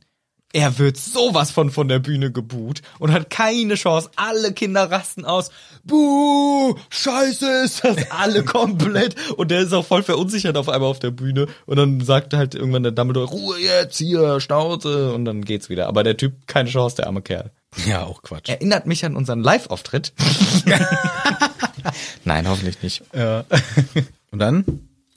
Er 0.53 0.79
wird 0.79 0.97
sowas 0.97 1.51
von 1.51 1.71
von 1.71 1.89
der 1.89 1.99
Bühne 1.99 2.31
gebuht 2.31 2.83
und 3.01 3.11
hat 3.11 3.31
keine 3.31 3.75
Chance. 3.75 4.11
Alle 4.15 4.53
Kinder 4.53 4.93
rasten 4.93 5.25
aus. 5.25 5.51
Buh, 5.83 6.77
scheiße 6.91 7.65
ist 7.65 7.83
das 7.85 7.97
alle 8.13 8.45
komplett. 8.45 9.17
Und 9.37 9.51
der 9.51 9.63
ist 9.63 9.73
auch 9.73 9.85
voll 9.85 10.05
verunsichert 10.05 10.57
auf 10.57 10.69
einmal 10.69 10.91
auf 10.91 11.01
der 11.01 11.11
Bühne. 11.11 11.49
Und 11.67 11.79
dann 11.79 12.01
sagt 12.01 12.33
halt 12.33 12.55
irgendwann 12.55 12.85
der 12.85 12.93
Dumbledore, 12.93 13.27
Ruhe 13.27 13.59
jetzt, 13.59 13.99
hier, 13.99 14.39
Schnauze. 14.39 15.13
Und 15.15 15.25
dann 15.25 15.45
geht's 15.45 15.69
wieder. 15.69 15.89
Aber 15.89 16.05
der 16.05 16.17
Typ, 16.17 16.47
keine 16.47 16.71
Chance, 16.71 16.95
der 16.95 17.09
arme 17.09 17.23
Kerl. 17.23 17.51
Ja, 17.87 18.05
auch 18.05 18.23
Quatsch. 18.23 18.49
Erinnert 18.49 18.87
mich 18.87 19.05
an 19.05 19.17
unseren 19.17 19.43
Live-Auftritt. 19.43 20.13
Nein, 22.25 22.49
hoffentlich 22.49 22.83
nicht. 22.83 23.03
Ja. 23.15 23.45
Und 24.31 24.39
dann 24.39 24.65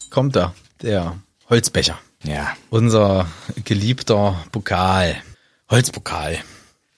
kommt 0.10 0.36
da 0.36 0.54
der 0.82 1.18
Holzbecher. 1.50 2.00
Ja. 2.24 2.56
Unser 2.70 3.28
geliebter 3.64 4.44
Pokal. 4.52 5.16
Holzpokal. 5.70 6.40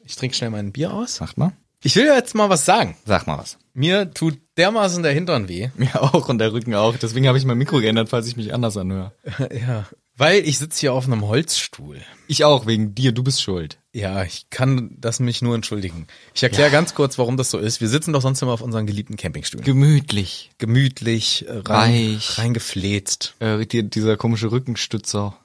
Ich 0.04 0.16
trinke 0.16 0.36
schnell 0.36 0.52
mein 0.52 0.72
Bier 0.72 0.94
aus. 0.94 1.16
Sag 1.16 1.38
mal. 1.38 1.54
Ich 1.82 1.96
will 1.96 2.06
jetzt 2.06 2.36
mal 2.36 2.50
was 2.50 2.66
sagen. 2.66 2.96
Sag 3.06 3.28
mal 3.28 3.38
was. 3.38 3.58
Mir 3.74 4.12
tut 4.14 4.40
dermaßen 4.58 5.04
der 5.04 5.14
Hintern 5.14 5.48
weh. 5.48 5.70
Mir 5.76 6.02
auch 6.02 6.30
und 6.30 6.40
der 6.40 6.54
Rücken 6.54 6.74
auch. 6.74 6.96
Deswegen 6.98 7.28
habe 7.28 7.38
ich 7.38 7.46
mein 7.46 7.58
Mikro 7.58 7.80
geändert, 7.80 8.10
falls 8.10 8.28
ich 8.28 8.38
mich 8.38 8.54
anders 8.54 8.78
anhöre. 8.78 9.12
ja. 9.52 9.86
Weil 10.18 10.48
ich 10.48 10.58
sitze 10.60 10.80
hier 10.80 10.94
auf 10.94 11.06
einem 11.06 11.28
Holzstuhl. 11.28 12.02
Ich 12.28 12.46
auch, 12.46 12.66
wegen 12.66 12.96
dir. 12.96 13.12
Du 13.12 13.22
bist 13.22 13.42
schuld. 13.42 13.80
Ja, 13.92 14.24
ich 14.24 14.50
kann 14.50 14.96
das 14.98 15.20
mich 15.20 15.42
nur 15.42 15.56
entschuldigen. 15.56 16.08
Ich 16.34 16.42
erkläre 16.42 16.72
ganz 16.72 16.96
kurz, 16.96 17.18
warum 17.18 17.36
das 17.36 17.52
so 17.52 17.58
ist. 17.58 17.82
Wir 17.82 17.90
sitzen 17.90 18.14
doch 18.14 18.22
sonst 18.22 18.42
immer 18.42 18.54
auf 18.54 18.62
unseren 18.62 18.88
geliebten 18.88 19.18
Campingstühlen. 19.18 19.66
Gemütlich. 19.66 20.52
Gemütlich, 20.58 21.46
rein, 21.50 22.16
Weich. 22.16 22.38
reingefläzt. 22.38 23.36
Äh, 23.40 23.66
die, 23.66 23.90
dieser 23.90 24.16
komische 24.16 24.52
Rückenstützer. 24.52 25.38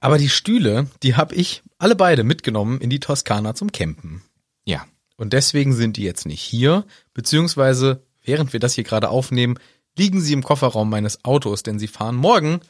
Aber 0.00 0.18
die 0.18 0.28
Stühle, 0.28 0.88
die 1.02 1.16
habe 1.16 1.34
ich 1.34 1.62
alle 1.78 1.96
beide 1.96 2.22
mitgenommen 2.22 2.80
in 2.80 2.90
die 2.90 3.00
Toskana 3.00 3.54
zum 3.54 3.72
Campen. 3.72 4.22
Ja. 4.64 4.86
Und 5.16 5.32
deswegen 5.32 5.74
sind 5.74 5.96
die 5.96 6.04
jetzt 6.04 6.26
nicht 6.26 6.42
hier, 6.42 6.84
beziehungsweise 7.14 8.02
während 8.22 8.52
wir 8.52 8.60
das 8.60 8.74
hier 8.74 8.84
gerade 8.84 9.08
aufnehmen, 9.08 9.58
liegen 9.96 10.20
sie 10.20 10.34
im 10.34 10.44
Kofferraum 10.44 10.90
meines 10.90 11.24
Autos, 11.24 11.62
denn 11.62 11.78
sie 11.78 11.88
fahren 11.88 12.14
morgen 12.14 12.60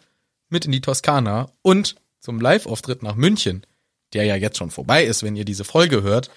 mit 0.48 0.64
in 0.64 0.72
die 0.72 0.80
Toskana 0.80 1.50
und 1.62 1.96
zum 2.20 2.40
Live-Auftritt 2.40 3.02
nach 3.02 3.14
München, 3.14 3.66
der 4.12 4.24
ja 4.24 4.36
jetzt 4.36 4.58
schon 4.58 4.70
vorbei 4.70 5.04
ist, 5.04 5.22
wenn 5.22 5.36
ihr 5.36 5.44
diese 5.44 5.64
Folge 5.64 6.02
hört. 6.02 6.30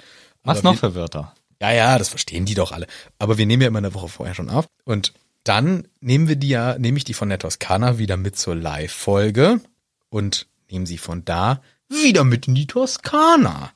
Was 0.44 0.60
Aber 0.60 0.74
noch 0.74 0.96
Wörter? 0.96 1.34
Ja, 1.62 1.72
ja, 1.72 1.98
das 1.98 2.10
verstehen 2.10 2.46
die 2.46 2.56
doch 2.56 2.72
alle. 2.72 2.88
Aber 3.20 3.38
wir 3.38 3.46
nehmen 3.46 3.62
ja 3.62 3.68
immer 3.68 3.78
eine 3.78 3.94
Woche 3.94 4.10
vorher 4.10 4.34
schon 4.34 4.50
auf. 4.50 4.66
Und 4.84 5.14
dann 5.44 5.88
nehmen 6.00 6.28
wir 6.28 6.36
die 6.36 6.50
ja, 6.50 6.78
nehme 6.78 6.98
ich 6.98 7.04
die 7.04 7.14
von 7.14 7.30
der 7.30 7.40
Toskana 7.40 7.98
wieder 7.98 8.18
mit 8.18 8.36
zur 8.36 8.56
Live-Folge 8.56 9.62
und 10.10 10.48
nehme 10.70 10.86
sie 10.86 10.98
von 10.98 11.24
da 11.26 11.62
wieder 11.88 12.24
mit 12.24 12.48
in 12.48 12.56
die 12.56 12.68
Toskana. 12.68 13.72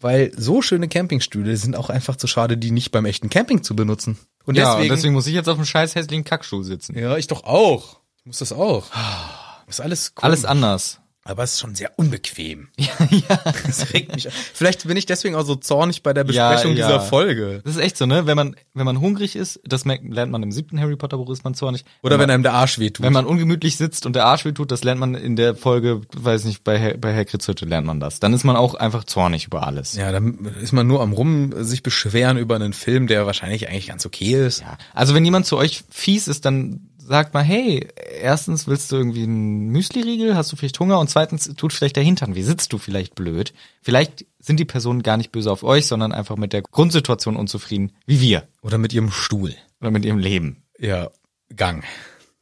Weil 0.00 0.32
so 0.36 0.62
schöne 0.62 0.88
Campingstühle 0.88 1.56
sind 1.56 1.76
auch 1.76 1.88
einfach 1.88 2.16
zu 2.16 2.26
schade, 2.26 2.58
die 2.58 2.70
nicht 2.70 2.90
beim 2.90 3.04
echten 3.04 3.30
Camping 3.30 3.62
zu 3.62 3.76
benutzen. 3.76 4.18
Und 4.44 4.56
ja, 4.56 4.64
deswegen, 4.64 4.90
und 4.90 4.96
deswegen 4.96 5.14
muss 5.14 5.26
ich 5.26 5.34
jetzt 5.34 5.48
auf 5.48 5.56
dem 5.56 5.64
scheiß 5.64 5.94
hässlichen 5.94 6.24
Kackstuhl 6.24 6.64
sitzen. 6.64 6.98
ja, 6.98 7.16
ich 7.16 7.28
doch 7.28 7.44
auch. 7.44 8.00
Ich 8.18 8.26
muss 8.26 8.38
das 8.38 8.52
auch. 8.52 8.86
Ist 9.66 9.80
alles 9.80 10.12
cool. 10.16 10.24
Alles 10.24 10.44
anders. 10.44 10.98
Aber 11.24 11.44
es 11.44 11.52
ist 11.52 11.60
schon 11.60 11.76
sehr 11.76 11.92
unbequem. 11.96 12.68
Ja, 12.82 12.90
ja. 13.10 13.38
Das 13.64 13.92
regt 13.92 14.12
mich. 14.12 14.26
auf. 14.26 14.34
Vielleicht 14.34 14.88
bin 14.88 14.96
ich 14.96 15.06
deswegen 15.06 15.36
auch 15.36 15.46
so 15.46 15.54
zornig 15.54 16.02
bei 16.02 16.12
der 16.12 16.26
Ja, 16.26 16.50
Besprechung 16.50 16.76
ja. 16.76 16.86
dieser 16.88 17.00
Folge. 17.00 17.60
Das 17.64 17.76
ist 17.76 17.80
echt 17.80 17.96
so, 17.96 18.06
ne? 18.06 18.26
Wenn 18.26 18.34
man, 18.34 18.56
wenn 18.74 18.84
man 18.84 18.98
hungrig 18.98 19.36
ist, 19.36 19.60
das 19.64 19.84
merkt, 19.84 20.02
lernt 20.12 20.32
man 20.32 20.42
im 20.42 20.50
siebten 20.50 20.80
Harry 20.80 20.96
Potter 20.96 21.18
Buch, 21.18 21.30
ist 21.30 21.44
man 21.44 21.54
zornig. 21.54 21.84
Oder 22.02 22.14
wenn 22.18 22.22
man, 22.26 22.30
einem 22.30 22.42
der 22.42 22.54
Arsch 22.54 22.80
wehtut. 22.80 23.06
wenn 23.06 23.12
man 23.12 23.24
ungemütlich 23.24 23.76
sitzt 23.76 24.04
und 24.04 24.16
der 24.16 24.26
Arsch 24.26 24.44
weh 24.44 24.50
tut, 24.50 24.72
das 24.72 24.82
lernt 24.82 24.98
man 24.98 25.14
in 25.14 25.36
der 25.36 25.54
Folge, 25.54 26.00
weiß 26.12 26.44
nicht, 26.44 26.64
bei, 26.64 26.96
bei 26.96 27.12
Herr 27.12 27.24
Kritzhütte 27.24 27.66
lernt 27.66 27.86
man 27.86 28.00
das. 28.00 28.18
Dann 28.18 28.32
ist 28.34 28.42
man 28.42 28.56
auch 28.56 28.74
einfach 28.74 29.04
zornig 29.04 29.46
über 29.46 29.64
alles. 29.64 29.94
Ja, 29.94 30.10
dann 30.10 30.44
ist 30.60 30.72
man 30.72 30.88
nur 30.88 31.02
am 31.02 31.12
rum 31.12 31.52
sich 31.62 31.84
beschweren 31.84 32.36
über 32.36 32.56
einen 32.56 32.72
Film, 32.72 33.06
der 33.06 33.26
wahrscheinlich 33.26 33.68
eigentlich 33.68 33.86
ganz 33.86 34.04
okay 34.04 34.44
ist. 34.44 34.62
Ja. 34.62 34.76
Also 34.92 35.14
wenn 35.14 35.24
jemand 35.24 35.46
zu 35.46 35.56
euch 35.56 35.84
fies 35.88 36.26
ist, 36.26 36.44
dann 36.46 36.88
sagt 37.06 37.34
mal, 37.34 37.42
hey, 37.42 37.88
erstens 38.20 38.66
willst 38.66 38.90
du 38.92 38.96
irgendwie 38.96 39.24
einen 39.24 39.68
Müsli-Riegel, 39.68 40.36
hast 40.36 40.52
du 40.52 40.56
vielleicht 40.56 40.78
Hunger 40.80 40.98
und 40.98 41.08
zweitens 41.10 41.52
tut 41.56 41.72
vielleicht 41.72 41.96
der 41.96 42.02
Hintern 42.04 42.34
weh, 42.34 42.42
sitzt 42.42 42.72
du 42.72 42.78
vielleicht 42.78 43.14
blöd. 43.14 43.52
Vielleicht 43.82 44.26
sind 44.38 44.58
die 44.58 44.64
Personen 44.64 45.02
gar 45.02 45.16
nicht 45.16 45.32
böse 45.32 45.50
auf 45.50 45.62
euch, 45.62 45.86
sondern 45.86 46.12
einfach 46.12 46.36
mit 46.36 46.52
der 46.52 46.62
Grundsituation 46.62 47.36
unzufrieden, 47.36 47.92
wie 48.06 48.20
wir. 48.20 48.48
Oder 48.62 48.78
mit 48.78 48.92
ihrem 48.92 49.10
Stuhl. 49.10 49.54
Oder 49.80 49.90
mit 49.90 50.04
ihrem 50.04 50.18
Leben. 50.18 50.62
Ja, 50.78 51.10
Gang. 51.54 51.84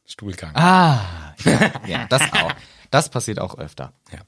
Stuhlgang. 0.05 0.55
Ah, 0.55 1.33
ja, 1.43 1.71
ja 1.87 2.05
das 2.09 2.21
auch. 2.33 2.51
Das 2.91 3.09
passiert 3.09 3.39
auch 3.39 3.57
öfter. 3.57 3.93
Ja. 4.11 4.19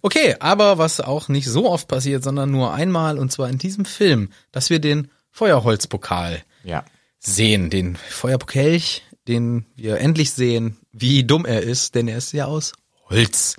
Okay, 0.00 0.36
aber 0.40 0.78
was 0.78 1.00
auch 1.00 1.28
nicht 1.28 1.46
so 1.46 1.70
oft 1.70 1.86
passiert, 1.86 2.24
sondern 2.24 2.50
nur 2.50 2.72
einmal 2.72 3.18
und 3.18 3.30
zwar 3.30 3.50
in 3.50 3.58
diesem 3.58 3.84
Film, 3.84 4.30
dass 4.52 4.70
wir 4.70 4.78
den 4.78 5.10
Feuerholzpokal 5.30 6.42
Ja. 6.64 6.84
sehen, 7.18 7.68
den 7.68 7.96
Feuerpokelch, 7.96 9.02
den 9.28 9.66
wir 9.74 9.98
endlich 9.98 10.32
sehen, 10.32 10.76
wie 10.92 11.24
dumm 11.24 11.44
er 11.44 11.62
ist, 11.62 11.94
denn 11.94 12.08
er 12.08 12.18
ist 12.18 12.32
ja 12.32 12.46
aus 12.46 12.72
Holz. 13.08 13.56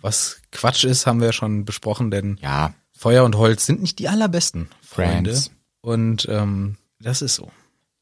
Was 0.00 0.40
Quatsch 0.50 0.84
ist, 0.84 1.06
haben 1.06 1.20
wir 1.20 1.26
ja 1.26 1.32
schon 1.32 1.64
besprochen, 1.64 2.10
denn 2.10 2.38
Ja. 2.42 2.74
Feuer 2.92 3.24
und 3.24 3.36
Holz 3.36 3.66
sind 3.66 3.82
nicht 3.82 3.98
die 3.98 4.08
allerbesten 4.08 4.68
Freunde. 4.80 5.30
Friends. 5.32 5.50
Und 5.80 6.26
ähm, 6.30 6.76
das 7.00 7.22
ist 7.22 7.34
so. 7.34 7.50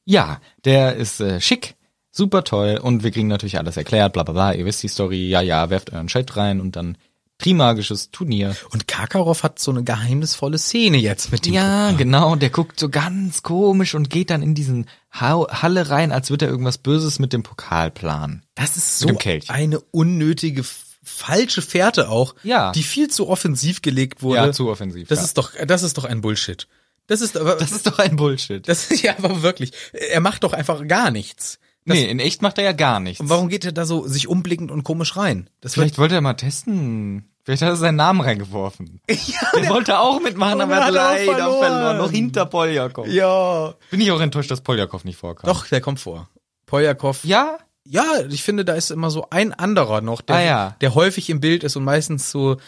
Ja, 0.04 0.40
der 0.64 0.96
ist 0.96 1.20
äh, 1.20 1.40
schick, 1.40 1.74
super 2.11 2.44
toll 2.44 2.78
und 2.82 3.02
wir 3.02 3.11
kriegen 3.11 3.28
natürlich 3.28 3.58
alles 3.58 3.76
erklärt, 3.76 4.12
bla 4.12 4.24
bla 4.24 4.32
bla, 4.32 4.52
ihr 4.52 4.66
wisst 4.66 4.82
die 4.82 4.88
Story, 4.88 5.28
ja, 5.28 5.40
ja, 5.40 5.70
werft 5.70 5.92
euren 5.92 6.08
Chat 6.08 6.36
rein 6.36 6.61
und 6.61 6.76
dann 6.76 6.98
Trimagisches 7.41 8.11
Turnier. 8.11 8.55
Und 8.70 8.86
Karkaroff 8.88 9.43
hat 9.43 9.59
so 9.59 9.70
eine 9.70 9.82
geheimnisvolle 9.84 10.59
Szene 10.59 10.99
jetzt 10.99 11.32
mit 11.32 11.47
dem 11.47 11.55
Ja, 11.55 11.93
genau, 11.93 12.36
der 12.36 12.51
guckt 12.51 12.78
so 12.78 12.88
ganz 12.88 13.43
komisch 13.43 13.95
und 13.95 14.11
geht 14.11 14.30
dann 14.30 14.43
in 14.43 14.55
diesen 14.55 14.86
ha 15.12 15.47
Halle 15.62 15.91
rein, 15.91 16.12
als 16.12 16.30
würde 16.30 16.47
er 16.47 16.51
irgendwas 16.51 16.78
Böses 16.78 17.18
mit 17.18 17.32
dem 17.32 17.43
Pokal 17.43 17.91
planen. 17.91 18.45
Das 18.55 18.76
ist 18.76 18.99
so 18.99 19.09
eine 19.49 19.80
unnötige, 19.80 20.64
falsche 21.03 21.62
Fährte 21.62 22.09
auch, 22.11 22.34
Ja. 22.43 22.72
die 22.72 22.82
viel 22.82 23.09
zu 23.09 23.28
offensiv 23.28 23.82
gelegt 23.82 24.22
wurde. 24.22 24.36
Ja, 24.47 24.53
zu 24.53 24.68
offensiv, 24.68 25.09
Das 25.09 25.18
ja. 25.20 25.24
ist 25.24 25.38
doch, 25.38 25.53
das 25.66 25.82
ist 25.82 25.97
doch 25.99 26.05
ein 26.05 26.20
Bullshit. 26.20 26.68
Das 27.07 27.20
ist 27.22 27.36
aber, 27.36 27.57
Das 27.57 27.72
ist 27.72 27.86
doch 27.86 27.99
ein 27.99 28.16
Bullshit. 28.16 28.68
das 28.68 28.91
ist 28.91 29.03
ja 29.03 29.14
aber 29.18 29.43
wirklich, 29.43 29.72
er 29.93 30.20
macht 30.20 30.45
doch 30.45 30.53
einfach 30.53 30.86
gar 30.86 31.11
nichts. 31.11 31.59
Das, 31.91 31.99
nee, 31.99 32.11
in 32.11 32.18
echt 32.20 32.43
macht 32.43 32.59
er 32.59 32.64
ja 32.64 32.72
gar 32.72 33.01
nichts. 33.01 33.20
Und 33.20 33.28
warum 33.28 33.49
geht 33.49 33.64
er 33.64 33.72
da 33.72 33.84
so 33.84 34.07
sich 34.07 34.28
umblickend 34.28 34.70
und 34.70 34.82
komisch 34.84 35.16
rein? 35.16 35.49
Das 35.61 35.74
Vielleicht 35.74 35.99
wollte 35.99 36.14
er 36.14 36.20
mal 36.20 36.34
testen. 36.34 37.26
Vielleicht 37.45 37.62
hat 37.62 37.70
er 37.70 37.76
seinen 37.76 37.97
Namen 37.97 38.20
reingeworfen. 38.20 39.01
Ja, 39.11 39.61
der, 39.61 39.70
wollte 39.70 39.99
auch 39.99 40.20
mitmachen, 40.20 40.61
aber 40.61 40.76
hat 40.76 40.84
hat 40.84 40.95
er 40.95 41.01
auch 41.09 41.12
leider 41.14 41.24
verloren. 41.36 41.59
verloren. 41.61 41.97
Noch 41.99 42.11
hinter 42.11 42.47
Poljakov. 42.47 43.07
ja. 43.09 43.74
Bin 43.91 44.01
ich 44.01 44.11
auch 44.12 44.20
enttäuscht, 44.20 44.51
dass 44.51 44.61
Poljakov 44.61 45.05
nicht 45.05 45.16
vorkam. 45.16 45.49
Doch, 45.49 45.66
der 45.66 45.80
kommt 45.80 46.01
vor. 46.01 46.28
Poljakov. 46.66 47.24
Ja? 47.24 47.59
Ja, 47.84 48.05
ich 48.28 48.43
finde, 48.43 48.64
da 48.64 48.74
ist 48.74 48.91
immer 48.91 49.11
so 49.11 49.26
ein 49.30 49.53
anderer 49.53 50.01
noch, 50.01 50.20
der, 50.20 50.36
Ah, 50.36 50.41
ja. 50.43 50.76
der 50.80 50.95
häufig 50.95 51.28
im 51.30 51.41
Bild 51.41 51.64
ist 51.64 51.76
und 51.76 51.82
meistens 51.84 52.30
so 52.30 52.59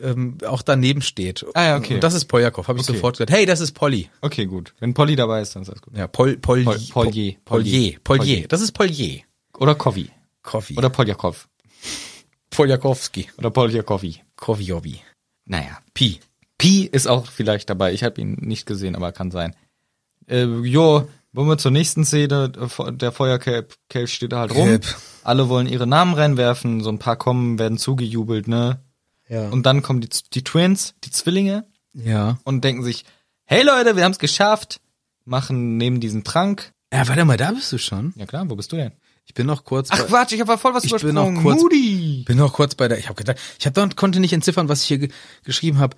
ähm, 0.00 0.38
auch 0.46 0.62
daneben 0.62 1.00
steht. 1.02 1.44
Ah, 1.54 1.64
ja, 1.64 1.76
okay. 1.76 1.94
Und 1.94 2.04
das 2.04 2.14
ist 2.14 2.26
Poljakov, 2.26 2.68
habe 2.68 2.78
ich 2.78 2.84
Okay. 2.84 2.94
sofort 2.96 3.16
gesagt. 3.16 3.30
Hey, 3.30 3.46
das 3.46 3.60
ist 3.60 3.72
Polly. 3.72 4.10
Okay, 4.20 4.46
gut. 4.46 4.74
Wenn 4.78 4.92
Polly 4.94 5.16
dabei 5.16 5.40
ist, 5.40 5.54
dann 5.56 5.62
ist 5.62 5.70
alles 5.70 5.82
gut. 5.82 5.96
Ja, 5.96 6.06
Pol, 6.06 6.36
Pol, 6.36 6.64
Pol- 6.64 6.74
Polje. 6.74 6.90
Polje. 6.92 7.36
Polje. 7.44 7.98
Polje. 8.04 8.48
Das 8.48 8.60
ist 8.60 8.72
Polje. 8.72 9.22
Oder 9.58 9.74
Kovi. 9.74 10.10
Coffee. 10.42 10.76
Oder 10.76 10.90
Poljakov. 10.90 11.48
Poljakowski. 12.50 13.28
Oder 13.38 13.50
Poljakovi. 13.50 14.22
Koviovi. 14.36 15.00
Naja. 15.44 15.78
Pi. 15.94 16.20
Pi 16.58 16.86
ist 16.86 17.06
auch 17.06 17.26
vielleicht 17.26 17.68
dabei. 17.70 17.92
Ich 17.92 18.02
habe 18.04 18.20
ihn 18.20 18.34
nicht 18.40 18.66
gesehen, 18.66 18.96
aber 18.96 19.12
kann 19.12 19.30
sein. 19.30 19.54
Äh, 20.28 20.44
jo, 20.44 21.08
wollen 21.32 21.48
wir 21.48 21.58
zur 21.58 21.70
nächsten 21.70 22.04
Szene. 22.04 22.50
Der 22.50 23.12
Feuerkelch 23.12 24.12
steht 24.12 24.32
da 24.32 24.40
halt 24.40 24.54
rum. 24.54 24.68
Kelp. 24.68 24.86
Alle 25.22 25.48
wollen 25.48 25.66
ihre 25.66 25.86
Namen 25.86 26.14
reinwerfen. 26.14 26.80
So 26.82 26.90
ein 26.90 26.98
paar 26.98 27.16
kommen, 27.16 27.58
werden 27.58 27.78
zugejubelt, 27.78 28.48
ne? 28.48 28.80
Ja. 29.28 29.48
Und 29.48 29.64
dann 29.64 29.82
kommen 29.82 30.00
die, 30.00 30.08
die 30.32 30.44
Twins, 30.44 30.94
die 31.04 31.10
Zwillinge, 31.10 31.66
ja. 31.92 32.38
und 32.44 32.62
denken 32.64 32.82
sich, 32.84 33.04
hey 33.44 33.62
Leute, 33.62 33.96
wir 33.96 34.04
haben's 34.04 34.18
geschafft. 34.18 34.80
Machen, 35.24 35.76
nehmen 35.76 35.98
diesen 35.98 36.22
Trank. 36.22 36.72
Ja, 36.92 37.08
warte 37.08 37.24
mal, 37.24 37.36
da 37.36 37.50
bist 37.50 37.72
du 37.72 37.78
schon. 37.78 38.12
Ja 38.16 38.26
klar, 38.26 38.48
wo 38.48 38.54
bist 38.54 38.70
du 38.70 38.76
denn? 38.76 38.92
Ich 39.24 39.34
bin 39.34 39.46
noch 39.46 39.64
kurz 39.64 39.88
Ach 39.90 40.06
Quatsch, 40.06 40.32
ich 40.32 40.40
habe 40.40 40.56
voll 40.56 40.72
was 40.72 40.84
Ich 40.84 40.94
bin 40.94 41.14
noch 41.16 41.32
kurz- 41.42 41.60
Moody. 41.60 42.22
bin 42.24 42.38
noch 42.38 42.52
kurz 42.52 42.76
bei 42.76 42.86
der, 42.86 42.98
ich 42.98 43.06
habe 43.08 43.16
gedacht, 43.16 43.38
ich 43.58 43.66
habe 43.66 43.88
konnte 43.96 44.20
nicht 44.20 44.32
entziffern, 44.32 44.68
was 44.68 44.82
ich 44.82 44.86
hier 44.88 44.98
ge 44.98 45.08
geschrieben 45.42 45.78
habe. 45.78 45.96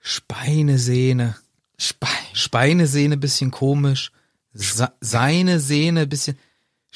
Speinesehne. 0.00 1.36
Spein. 1.78 2.10
Speinesehne 2.32 3.16
bisschen 3.16 3.50
komisch. 3.52 4.10
Se 4.52 4.90
seine 5.00 5.60
Sehne 5.60 6.06
bisschen 6.06 6.38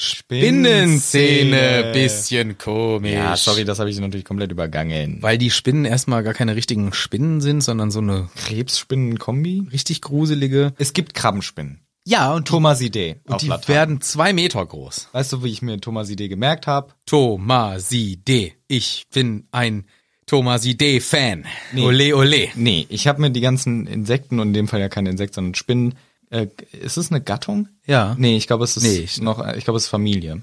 Spinnenzähne 0.02 1.90
bisschen 1.92 2.56
komisch. 2.56 3.12
Ja, 3.12 3.36
sorry, 3.36 3.64
das 3.64 3.78
habe 3.78 3.90
ich 3.90 4.00
natürlich 4.00 4.24
komplett 4.24 4.50
übergangen. 4.50 5.18
Weil 5.20 5.36
die 5.36 5.50
Spinnen 5.50 5.84
erstmal 5.84 6.22
gar 6.22 6.32
keine 6.32 6.56
richtigen 6.56 6.94
Spinnen 6.94 7.42
sind, 7.42 7.60
sondern 7.60 7.90
so 7.90 7.98
eine 7.98 8.30
Krebsspinnen-Kombi? 8.34 9.68
richtig 9.72 10.00
gruselige. 10.00 10.72
Es 10.78 10.94
gibt 10.94 11.12
Krabbenspinnen. 11.12 11.80
Ja, 12.06 12.32
und, 12.32 12.48
Thomasidee 12.48 13.16
und 13.26 13.34
auf 13.34 13.40
die 13.42 13.48
Latein. 13.48 13.74
werden 13.74 14.00
zwei 14.00 14.32
Meter 14.32 14.64
groß. 14.64 15.08
Weißt 15.12 15.34
du, 15.34 15.44
wie 15.44 15.52
ich 15.52 15.60
mir 15.60 15.78
Thomasidee 15.78 16.28
gemerkt 16.28 16.66
habe? 16.66 16.94
Thomasidee. 17.04 18.54
Ich 18.68 19.04
bin 19.12 19.48
ein 19.52 19.84
Thomasidee-Fan. 20.24 21.44
Nee. 21.72 21.82
Ole, 21.82 22.16
ole. 22.16 22.48
Nee, 22.54 22.86
ich 22.88 23.06
habe 23.06 23.20
mir 23.20 23.30
die 23.30 23.42
ganzen 23.42 23.86
Insekten 23.86 24.40
und 24.40 24.48
in 24.48 24.54
dem 24.54 24.68
Fall 24.68 24.80
ja 24.80 24.88
keine 24.88 25.10
Insekten, 25.10 25.34
sondern 25.34 25.54
Spinnen. 25.54 25.94
Äh, 26.30 26.46
ist 26.72 26.96
es 26.96 27.10
eine 27.10 27.20
Gattung? 27.20 27.68
Ja. 27.86 28.14
Nee, 28.18 28.36
ich 28.36 28.46
glaube, 28.46 28.64
es 28.64 28.76
ist 28.76 28.82
Nee, 28.84 28.98
ich- 28.98 29.20
noch, 29.20 29.46
ich 29.54 29.64
glaube, 29.64 29.76
es 29.76 29.84
ist 29.84 29.88
Familie. 29.90 30.42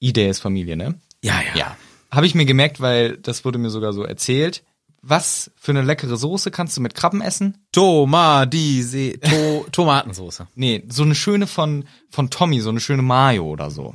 Idee 0.00 0.28
ist 0.28 0.40
Familie, 0.40 0.76
ne? 0.76 0.94
Ja, 1.22 1.40
ja. 1.40 1.56
Ja. 1.56 1.76
Habe 2.10 2.26
ich 2.26 2.34
mir 2.34 2.44
gemerkt, 2.44 2.80
weil 2.80 3.16
das 3.18 3.44
wurde 3.44 3.58
mir 3.58 3.70
sogar 3.70 3.92
so 3.92 4.02
erzählt. 4.04 4.62
Was 5.02 5.50
für 5.56 5.70
eine 5.72 5.82
leckere 5.82 6.16
Soße 6.16 6.50
kannst 6.50 6.76
du 6.76 6.80
mit 6.80 6.94
Krabben 6.94 7.20
essen? 7.20 7.58
Tomadise, 7.72 9.18
to 9.20 9.66
Tomatensoße. 9.72 10.48
Nee, 10.54 10.84
so 10.88 11.02
eine 11.04 11.14
schöne 11.14 11.46
von, 11.46 11.84
von 12.10 12.30
Tommy, 12.30 12.60
so 12.60 12.70
eine 12.70 12.80
schöne 12.80 13.02
Mayo 13.02 13.44
oder 13.46 13.70
so. 13.70 13.94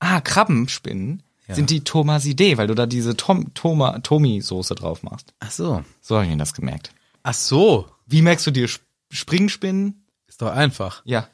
Ah, 0.00 0.20
Krabbenspinnen 0.20 1.22
sind 1.48 1.70
die 1.70 1.84
Thomasidee, 1.84 2.58
weil 2.58 2.66
du 2.66 2.74
da 2.74 2.86
diese 2.86 3.16
Tom, 3.16 3.54
Toma, 3.54 4.00
Tomi-Soße 4.00 4.74
drauf 4.74 5.04
machst. 5.04 5.32
Ach 5.38 5.50
so. 5.52 5.84
So 6.00 6.16
habe 6.16 6.24
ich 6.24 6.30
mir 6.32 6.36
das 6.38 6.54
gemerkt. 6.54 6.90
Ach 7.22 7.34
so. 7.34 7.86
Wie 8.06 8.20
merkst 8.22 8.46
du 8.48 8.50
dir 8.50 8.64
Sp- 8.66 8.82
Springspinnen? 9.10 10.02
Ist 10.36 10.42
doch 10.42 10.52
einfach. 10.52 11.00
Ja. 11.06 11.28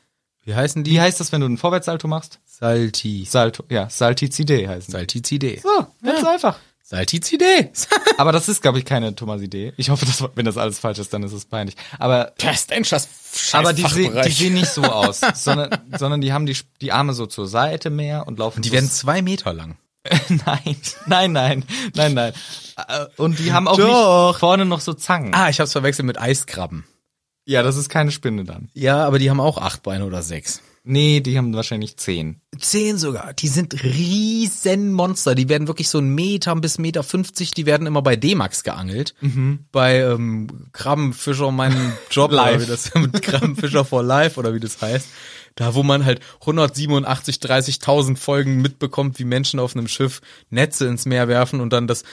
Wie 0.44 0.54
heißen 0.54 0.84
die? 0.84 0.92
Wie 0.92 1.00
heißt 1.00 1.18
das, 1.18 1.32
wenn 1.32 1.40
du 1.40 1.46
einen 1.48 1.58
Vorwärtssalto 1.58 2.06
machst? 2.06 2.38
Salti. 2.44 3.26
Salto, 3.28 3.64
ja, 3.68 3.90
Saltizidee 3.90 4.68
heißen. 4.68 4.86
die. 4.86 4.92
Saltizidee. 4.92 5.60
So, 5.60 5.88
ganz 6.04 6.22
einfach. 6.24 6.56
Saltizidee. 6.84 7.72
Aber 8.16 8.30
das 8.30 8.48
ist, 8.48 8.62
glaube 8.62 8.78
ich, 8.78 8.84
keine 8.84 9.12
Thomasidee. 9.16 9.72
Ich 9.76 9.90
hoffe, 9.90 10.06
dass, 10.06 10.22
wenn 10.36 10.44
das 10.44 10.56
alles 10.56 10.78
falsch 10.78 11.00
ist, 11.00 11.12
dann 11.12 11.24
ist 11.24 11.32
es 11.32 11.46
peinlich. 11.46 11.74
Aber, 11.98 12.32
Testengers. 12.36 13.08
aber 13.52 13.72
die, 13.72 13.82
se 13.82 14.22
die 14.24 14.30
sehen 14.30 14.54
nicht 14.54 14.70
so 14.70 14.84
aus, 14.84 15.20
sondern, 15.34 15.76
sondern 15.98 16.20
die 16.20 16.32
haben 16.32 16.46
die, 16.46 16.56
die 16.80 16.92
Arme 16.92 17.12
so 17.12 17.26
zur 17.26 17.48
Seite 17.48 17.90
mehr 17.90 18.28
und 18.28 18.38
laufen 18.38 18.62
Die 18.62 18.68
so 18.68 18.74
werden 18.74 18.88
zwei 18.88 19.20
Meter 19.20 19.52
lang. 19.52 19.78
nein, 20.28 20.76
nein, 21.06 21.32
nein, 21.32 21.64
nein, 21.96 22.14
nein. 22.14 22.32
Äh, 22.76 23.06
Und 23.16 23.40
die 23.40 23.52
haben 23.52 23.66
auch 23.66 23.78
Doch. 23.78 24.28
nicht 24.34 24.38
vorne 24.38 24.64
noch 24.64 24.80
so 24.80 24.92
Zangen. 24.94 25.34
Ah, 25.34 25.48
ich 25.48 25.58
hab's 25.58 25.72
verwechselt 25.72 26.06
mit 26.06 26.20
Eiskrabben. 26.20 26.84
Ja, 27.44 27.62
das 27.62 27.76
ist 27.76 27.88
keine 27.88 28.10
Spinne 28.10 28.44
dann. 28.44 28.68
Ja, 28.74 29.04
aber 29.04 29.18
die 29.18 29.30
haben 29.30 29.40
auch 29.40 29.58
acht 29.58 29.82
Beine 29.82 30.06
oder 30.06 30.22
sechs. 30.22 30.62
Nee, 30.84 31.20
die 31.20 31.38
haben 31.38 31.54
wahrscheinlich 31.54 31.96
zehn. 31.96 32.40
Zehn 32.58 32.98
sogar. 32.98 33.34
Die 33.34 33.46
sind 33.46 33.84
riesen 33.84 34.92
Monster. 34.92 35.36
Die 35.36 35.48
werden 35.48 35.68
wirklich 35.68 35.88
so 35.88 35.98
ein 35.98 36.12
Meter 36.12 36.56
bis 36.56 36.78
Meter 36.78 37.04
50. 37.04 37.52
Die 37.52 37.66
werden 37.66 37.86
immer 37.86 38.02
bei 38.02 38.16
D-Max 38.16 38.64
geangelt. 38.64 39.14
Bei 39.70 40.00
ähm, 40.00 40.48
Krabbenfischer, 40.72 41.52
mein 41.52 41.92
Job, 42.10 42.32
Live. 42.32 42.66
das 42.66 42.92
mit 42.96 43.22
Krabbenfischer 43.22 43.84
for 43.84 44.02
Life 44.02 44.40
oder 44.40 44.54
wie 44.54 44.60
das 44.60 44.82
heißt. 44.82 45.06
Da, 45.54 45.74
wo 45.74 45.82
man 45.82 46.04
halt 46.04 46.20
187, 46.40 47.36
30.000 47.36 48.16
Folgen 48.16 48.60
mitbekommt, 48.62 49.18
wie 49.18 49.24
Menschen 49.24 49.60
auf 49.60 49.74
einem 49.76 49.88
Schiff 49.88 50.20
Netze 50.50 50.86
ins 50.86 51.04
Meer 51.06 51.28
werfen 51.28 51.60
und 51.60 51.72
dann 51.72 51.86
das 51.86 52.04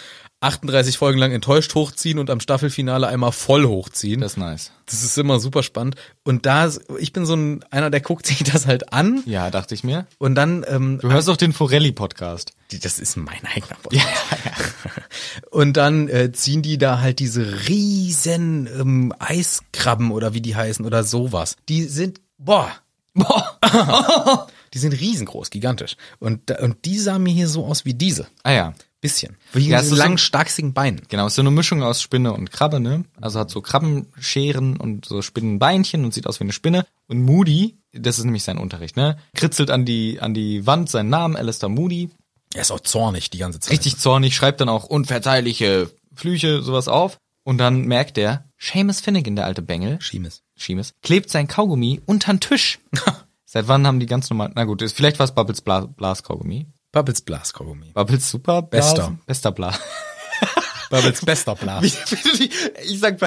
38 0.42 0.98
Folgen 0.98 1.20
lang 1.20 1.34
enttäuscht 1.34 1.76
hochziehen 1.76 2.18
und 2.18 2.30
am 2.30 2.40
Staffelfinale 2.40 3.08
einmal 3.08 3.34
voll 3.34 3.66
hochziehen. 3.66 4.22
Das 4.22 4.34
ist 4.34 4.38
nice. 4.38 4.72
Das 4.86 5.04
ist 5.04 5.18
immer 5.18 5.40
super 5.40 5.64
spannend. 5.64 5.96
Und 6.24 6.46
da, 6.46 6.72
ich 6.98 7.12
bin 7.12 7.26
so 7.26 7.34
ein, 7.36 7.64
einer, 7.72 7.90
der 7.90 8.00
guckt 8.00 8.26
sich 8.26 8.44
das 8.44 8.66
halt 8.66 8.94
an 8.94 9.22
Ja, 9.26 9.52
dachte 9.52 9.76
ich 9.76 9.84
mir. 9.84 10.08
und 10.18 10.36
dann, 10.36 10.66
ähm, 10.68 11.00
Du 11.02 11.12
hörst 11.12 11.28
doch 11.28 11.36
den 11.36 11.52
Forelli-Podcast. 11.52 12.54
das 12.82 13.00
ist 13.00 13.18
mein 13.18 13.46
eigener 13.54 13.76
Podcast. 13.82 14.08
Und 15.52 15.78
dann 15.78 16.08
äh, 16.08 16.32
ziehen 16.32 16.62
die 16.62 16.78
da 16.78 17.00
halt 17.00 17.20
diese 17.20 17.68
riesen 17.68 18.68
ähm, 18.68 19.14
Eiskrabben 19.20 20.12
oder 20.12 20.34
wie 20.34 20.42
die 20.42 20.56
heißen 20.56 20.86
oder 20.86 21.04
sowas. 21.04 21.56
Die 21.68 21.84
sind, 21.84 22.22
boah, 22.38 22.72
Boah. 23.20 24.48
die 24.74 24.80
sind 24.80 24.94
riesengroß, 24.94 25.50
gigantisch. 25.50 25.96
Und, 26.20 26.52
und 26.60 26.86
die 26.86 26.98
sahen 27.00 27.24
mir 27.24 27.34
hier 27.34 27.48
so 27.48 27.66
aus 27.66 27.86
wie 27.86 27.94
diese. 27.94 28.28
Ah 28.44 28.52
ja. 28.52 28.74
Bisschen. 29.02 29.38
Wie 29.54 29.62
Ja, 29.64 29.70
ja, 29.72 29.78
es 29.78 29.84
diese 29.84 29.94
ist 29.94 29.98
so- 30.00 30.04
langen, 30.04 30.18
starksigen 30.18 30.74
Beinen. 30.74 31.02
Genau, 31.08 31.28
ist 31.28 31.36
so 31.36 31.42
eine 31.42 31.52
Mischung 31.52 31.82
aus 31.84 32.02
Spinne 32.02 32.34
und 32.34 32.52
Krabbe, 32.52 32.82
ne? 32.82 33.06
Also 33.22 33.40
hat 33.40 33.50
so 33.50 33.62
Krabbenscheren 33.62 34.76
und 34.76 35.06
so 35.06 35.22
Spinnenbeinchen 35.22 36.04
und 36.04 36.14
sieht 36.14 36.28
aus 36.28 36.40
wie 36.40 36.44
eine 36.44 36.52
Spinne. 36.52 36.86
Und 37.08 37.22
Moody, 37.24 37.78
das 37.94 38.18
ist 38.20 38.26
nämlich 38.26 38.44
sein 38.44 38.58
Unterricht, 38.58 38.98
ne? 38.98 39.18
Kritzelt 39.36 39.72
an 39.72 39.86
die, 39.86 40.20
an 40.20 40.34
die 40.34 40.66
Wand 40.68 40.90
seinen 40.90 41.10
Namen, 41.10 41.38
Alistair 41.38 41.70
Moody. 41.70 42.10
Er 42.54 42.62
ist 42.62 42.72
auch 42.72 42.82
zornig 42.82 43.30
die 43.30 43.38
ganze 43.38 43.62
Zeit. 43.62 43.72
Richtig 43.72 43.98
zornig, 43.98 44.36
schreibt 44.36 44.60
dann 44.60 44.68
auch 44.70 44.84
unverzeihliche 44.86 45.90
Flüche, 46.14 46.62
sowas 46.62 46.88
auf. 46.90 47.18
Und 47.46 47.58
dann 47.58 47.86
merkt 47.86 48.18
er, 48.18 48.44
Seamus 48.58 49.00
Finnegan, 49.00 49.36
der 49.38 49.46
alte 49.46 49.62
Bengel, 49.62 50.02
Schiemes. 50.02 50.42
Schiemes, 50.62 50.94
klebt 51.02 51.30
sein 51.30 51.48
Kaugummi 51.48 52.02
untern 52.06 52.40
Tisch. 52.40 52.80
Seit 53.46 53.68
wann 53.68 53.88
haben 53.88 54.00
die 54.00 54.06
ganz 54.06 54.30
normal, 54.30 54.52
na 54.54 54.66
gut, 54.66 54.84
vielleicht 54.92 55.18
war 55.18 55.26
es 55.26 55.34
Bubbles 55.34 55.62
Bla 55.62 55.86
Blaskaugummi. 55.86 56.68
Bubbles 56.92 57.22
Blaskaugummi. 57.22 57.92
Bubbles 57.94 58.30
Super 58.30 58.62
Blas, 58.62 58.94
Bester. 58.94 59.18
Bester 59.26 59.52
Blas. 59.52 59.80
Bubbles 60.90 61.24
bester 61.24 61.56
Blas. 61.56 61.84
ich 62.40 63.00
sag, 63.00 63.18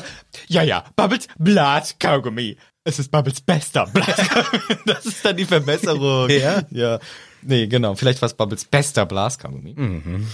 ja, 0.49 0.63
ja, 0.63 0.85
Bubbles 0.97 1.29
Blaskaugummi. 1.39 2.57
Es 2.85 2.99
ist 2.99 3.11
Bubbles 3.11 3.41
bester 3.41 3.87
Blaskaugummi. 3.87 4.79
Das 4.87 5.07
ist 5.07 5.25
dann 5.25 5.37
die 5.37 5.45
Verbesserung. 5.45 6.29
Ja? 6.31 6.63
Ja. 6.71 6.99
Nee, 7.43 7.67
genau. 7.67 7.95
Vielleicht 7.95 8.21
war 8.21 8.27
es 8.27 8.35
Bubbles 8.35 8.65
bester 8.65 9.07
Blaskaugummi. 9.07 9.75
Mhm. 9.77 10.27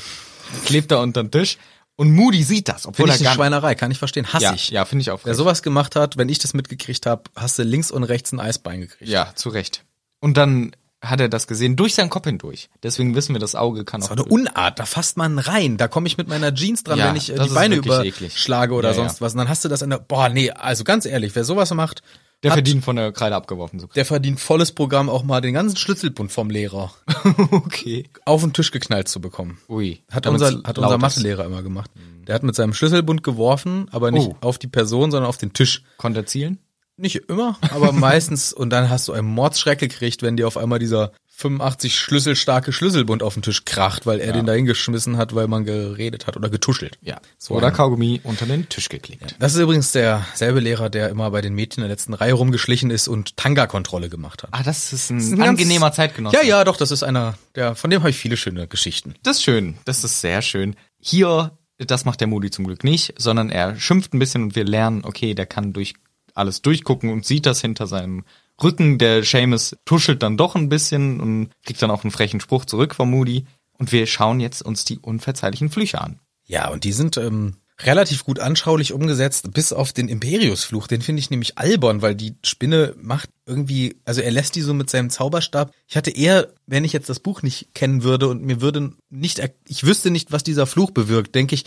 Klebt 0.65 0.91
da 0.91 1.03
unter 1.03 1.23
den 1.23 1.31
Tisch. 1.31 1.59
Und 2.01 2.13
Moody 2.15 2.45
sieht 2.45 2.69
das, 2.69 2.87
obwohl 2.87 3.07
Finde 3.07 3.13
er 3.13 3.15
ich 3.17 3.21
eine 3.23 3.25
gar 3.27 3.35
Schweinerei, 3.35 3.75
kann 3.75 3.91
ich 3.91 3.99
verstehen. 3.99 4.33
Hasse 4.33 4.45
Ja, 4.45 4.55
ich. 4.55 4.71
ja 4.71 4.85
finde 4.85 5.03
ich 5.03 5.11
auch. 5.11 5.21
Wer 5.25 5.35
sowas 5.35 5.63
gemacht 5.65 5.97
hat, 5.97 6.17
wenn 6.17 6.29
ich 6.29 6.39
das 6.39 6.55
mitgekriegt 6.55 7.07
habe, 7.07 7.25
hast 7.35 7.59
du 7.59 7.65
links 7.65 7.91
und 7.91 8.05
rechts 8.05 8.31
ein 8.31 8.39
Eisbein 8.39 8.81
gekriegt. 8.83 9.11
Ja, 9.11 9.33
zu 9.35 9.49
Recht. 9.49 9.85
Und 10.21 10.37
dann 10.37 10.77
hat 11.03 11.21
er 11.21 11.29
das 11.29 11.49
gesehen 11.49 11.75
durch 11.75 11.95
seinen 11.97 12.09
Kopf 12.09 12.27
hindurch. 12.27 12.69
Deswegen 12.85 13.17
wissen 13.17 13.35
wir, 13.35 13.41
das 13.41 13.57
Auge 13.57 13.85
kann 13.85 14.01
Das 14.01 14.11
auch. 14.13 14.17
war 14.17 14.25
eine 14.25 14.33
Unart, 14.33 14.79
da 14.79 14.87
fasst 14.87 15.17
man 15.17 15.41
rein. 15.41 15.77
Da 15.77 15.89
komme 15.89 16.07
ich 16.07 16.17
mit 16.19 16.29
meiner 16.29 16.55
Jeans 16.55 16.85
dran, 16.85 16.99
Ja, 17.01 17.09
wenn 17.09 17.17
ich 17.17 17.31
äh, 17.31 17.35
das 17.35 17.49
die 17.49 17.55
Beine 17.55 17.77
wirklich 17.77 17.99
eklig. 18.15 18.31
überschlage 18.33 18.75
oder 18.75 18.91
Ja, 18.91 18.95
sonst 18.95 19.21
was. 19.21 19.33
Und 19.33 19.39
dann 19.39 19.49
hast 19.49 19.65
du 19.65 19.69
das 19.69 19.83
in 19.83 19.91
der, 19.91 19.99
boah, 19.99 20.29
nee, 20.29 20.51
also 20.53 20.85
ganz 20.85 21.05
ehrlich, 21.05 21.35
wer 21.35 21.43
sowas 21.45 21.73
macht, 21.75 22.03
der 22.43 22.53
verdient 22.53 22.85
von 22.85 22.97
der 22.97 23.11
Kreide 23.13 23.35
abgeworfen 23.37 23.79
kriegen. 23.81 23.93
der 23.95 24.05
verdient 24.05 24.39
volles 24.41 24.73
Programm 24.73 25.09
auch 25.09 25.25
mal 25.25 25.41
den 25.41 25.55
ganzen 25.55 25.77
Schlüsselbund 25.77 26.31
vom 26.31 26.51
Lehrer 26.51 26.93
okay. 27.51 28.09
auf 28.25 28.43
den 28.43 28.53
Tisch 28.53 28.71
geknallt 28.71 29.09
zu 29.09 29.21
bekommen. 29.21 29.59
Ui. 29.69 30.01
Hat 30.11 30.27
Damit's 30.27 30.45
unser, 30.45 30.63
hat 30.69 30.79
unser. 30.79 30.99
Mathelehrer 30.99 31.45
immer 31.45 31.63
gemacht. 31.63 31.91
Der 32.27 32.35
hat 32.35 32.43
mit 32.43 32.55
seinem 32.55 32.75
Schlüsselbund 32.75 33.23
geworfen, 33.23 33.89
aber 33.91 34.11
nicht 34.11 34.29
Oh. 34.29 34.37
auf 34.41 34.59
die 34.59 34.67
Person, 34.69 35.11
sondern 35.11 35.29
auf 35.29 35.39
den 35.39 35.53
Tisch. 35.53 35.83
Konnte 35.97 36.21
er 36.21 36.27
zielen? 36.27 36.59
Nicht 36.97 37.17
immer, 37.29 37.57
aber 37.71 37.93
meistens. 37.93 38.53
Und 38.53 38.71
dann 38.71 38.91
hast 38.91 39.09
du 39.09 39.13
einen 39.13 39.29
Mordsschreck 39.29 39.79
gekriegt, 39.79 40.23
wenn 40.23 40.37
dir 40.37 40.47
auf 40.47 40.57
einmal 40.57 40.79
dieser 40.79 41.13
85 41.39 41.95
schlüsselstarke 41.97 42.73
Schlüsselbund 42.73 43.23
auf 43.23 43.35
den 43.35 43.43
Tisch 43.45 43.65
kracht, 43.65 44.07
weil 44.07 44.19
er 44.19 44.33
den 44.33 44.45
da 44.45 44.55
hingeschmissen 44.55 45.17
hat, 45.17 45.37
weil 45.37 45.47
man 45.47 45.65
geredet 45.65 46.27
hat 46.27 46.37
oder 46.37 46.51
getuschelt. 46.51 46.99
Ja. 47.01 47.21
So 47.39 47.55
Oder 47.55 47.71
Kaugummi 47.71 48.21
unter 48.25 48.45
den 48.45 48.69
Tisch 48.69 48.89
geklebt. 48.89 49.37
Das 49.39 49.55
ist 49.55 49.61
übrigens 49.61 49.93
derselbe 49.93 50.59
Lehrer, 50.59 50.91
der 50.91 51.11
immer 51.11 51.31
bei 51.31 51.41
den 51.41 51.55
Mädchen 51.55 51.83
in 51.85 51.89
der 51.89 51.95
letzten 51.95 52.15
Reihe 52.15 52.33
rumgeschlichen 52.33 52.91
ist 52.91 53.07
und 53.07 53.37
Tanga-Kontrolle 53.37 54.09
gemacht 54.09 54.43
hat. 54.43 54.51
Ah, 54.53 54.65
das 54.65 54.93
ist 54.93 55.11
ein, 55.11 55.19
Das 55.19 55.27
ist 55.27 55.33
ein 55.35 55.39
ganz- 55.39 55.49
angenehmer 55.51 55.93
Zeitgenosse. 55.93 56.37
Ja, 56.37 56.43
ja, 56.43 56.65
doch, 56.65 56.77
das 56.77 56.91
ist 56.91 57.05
einer, 57.05 57.35
der, 57.55 57.77
von 57.77 57.89
dem 57.91 58.01
habe 58.01 58.11
ich 58.11 58.17
viele 58.17 58.37
schöne 58.37 58.67
Geschichten. 58.67 59.15
Das 59.23 59.37
ist 59.37 59.45
schön. 59.45 59.79
Das 59.85 60.03
ist 60.03 60.21
sehr 60.21 60.43
schön. 60.43 60.75
Hier, 60.99 61.53
das 61.79 62.05
macht 62.05 62.21
der 62.21 62.27
Moody 62.27 62.51
zum 62.51 62.67
Glück 62.67 62.83
nicht, 62.83 63.15
sondern 63.17 63.49
er 63.51 63.77
schimpft 63.79 64.13
ein 64.13 64.19
bisschen 64.19 64.43
und 64.43 64.57
wir 64.57 64.65
lernen, 64.65 65.05
okay, 65.05 65.35
der 65.35 65.47
kann 65.47 65.73
durch 65.73 65.95
alles 66.35 66.63
durchgucken 66.63 67.11
und 67.13 67.25
sieht 67.25 67.47
das 67.47 67.61
hinter 67.61 67.87
seinem 67.87 68.25
Rücken. 68.63 68.99
Der 68.99 69.23
Seamus 69.23 69.77
tuschelt 69.85 70.23
dann 70.23 70.37
doch 70.37 70.55
ein 70.55 70.69
bisschen 70.69 71.21
und 71.21 71.51
kriegt 71.65 71.81
dann 71.83 71.91
auch 71.91 72.05
einen 72.05 72.11
frechen 72.11 72.41
Spruch 72.41 72.65
zurück 72.65 72.95
von 72.95 73.11
Moody. 73.11 73.47
Und 73.79 73.93
wir 73.93 74.07
schauen 74.07 74.41
jetzt 74.41 74.63
uns 74.63 74.85
die 74.85 74.99
unverzeihlichen 74.99 75.71
Flüche 75.71 76.01
an. 76.01 76.19
Ja, 76.45 76.69
und 76.71 76.85
die 76.85 76.93
sind 76.93 77.17
ähm, 77.17 77.57
relativ 77.81 78.25
gut 78.25 78.41
anschaulich 78.41 78.93
umgesetzt, 78.93 79.53
bis 79.53 79.73
auf 79.73 79.93
den 79.93 80.09
Imperius-Fluch. 80.09 80.89
Den 80.89 81.03
finde 81.03 81.21
ich 81.21 81.31
nämlich 81.31 81.59
albern, 81.59 82.03
weil 82.03 82.15
die 82.15 82.35
Spinne 82.43 82.95
macht 83.01 83.31
irgendwie, 83.47 83.97
also 84.05 84.21
er 84.21 84.33
lässt 84.33 84.57
die 84.57 84.63
so 84.63 84.75
mit 84.75 84.91
seinem 84.91 85.11
Zauberstab. 85.11 85.73
Ich 85.87 85.97
hatte 85.97 86.11
eher, 86.11 86.49
wenn 86.67 86.85
ich 86.85 86.93
jetzt 86.93 87.09
das 87.09 87.21
Buch 87.21 87.43
nicht 87.43 87.75
kennen 87.75 88.03
würde 88.03 88.29
und 88.29 88.43
mir 88.43 88.61
würde 88.61 88.93
nicht, 89.11 89.41
ich 89.67 89.85
wüsste 89.85 90.11
nicht, 90.11 90.33
was 90.33 90.43
dieser 90.43 90.67
Fluch 90.67 90.91
bewirkt, 90.91 91.35
denke 91.35 91.55
ich, 91.55 91.65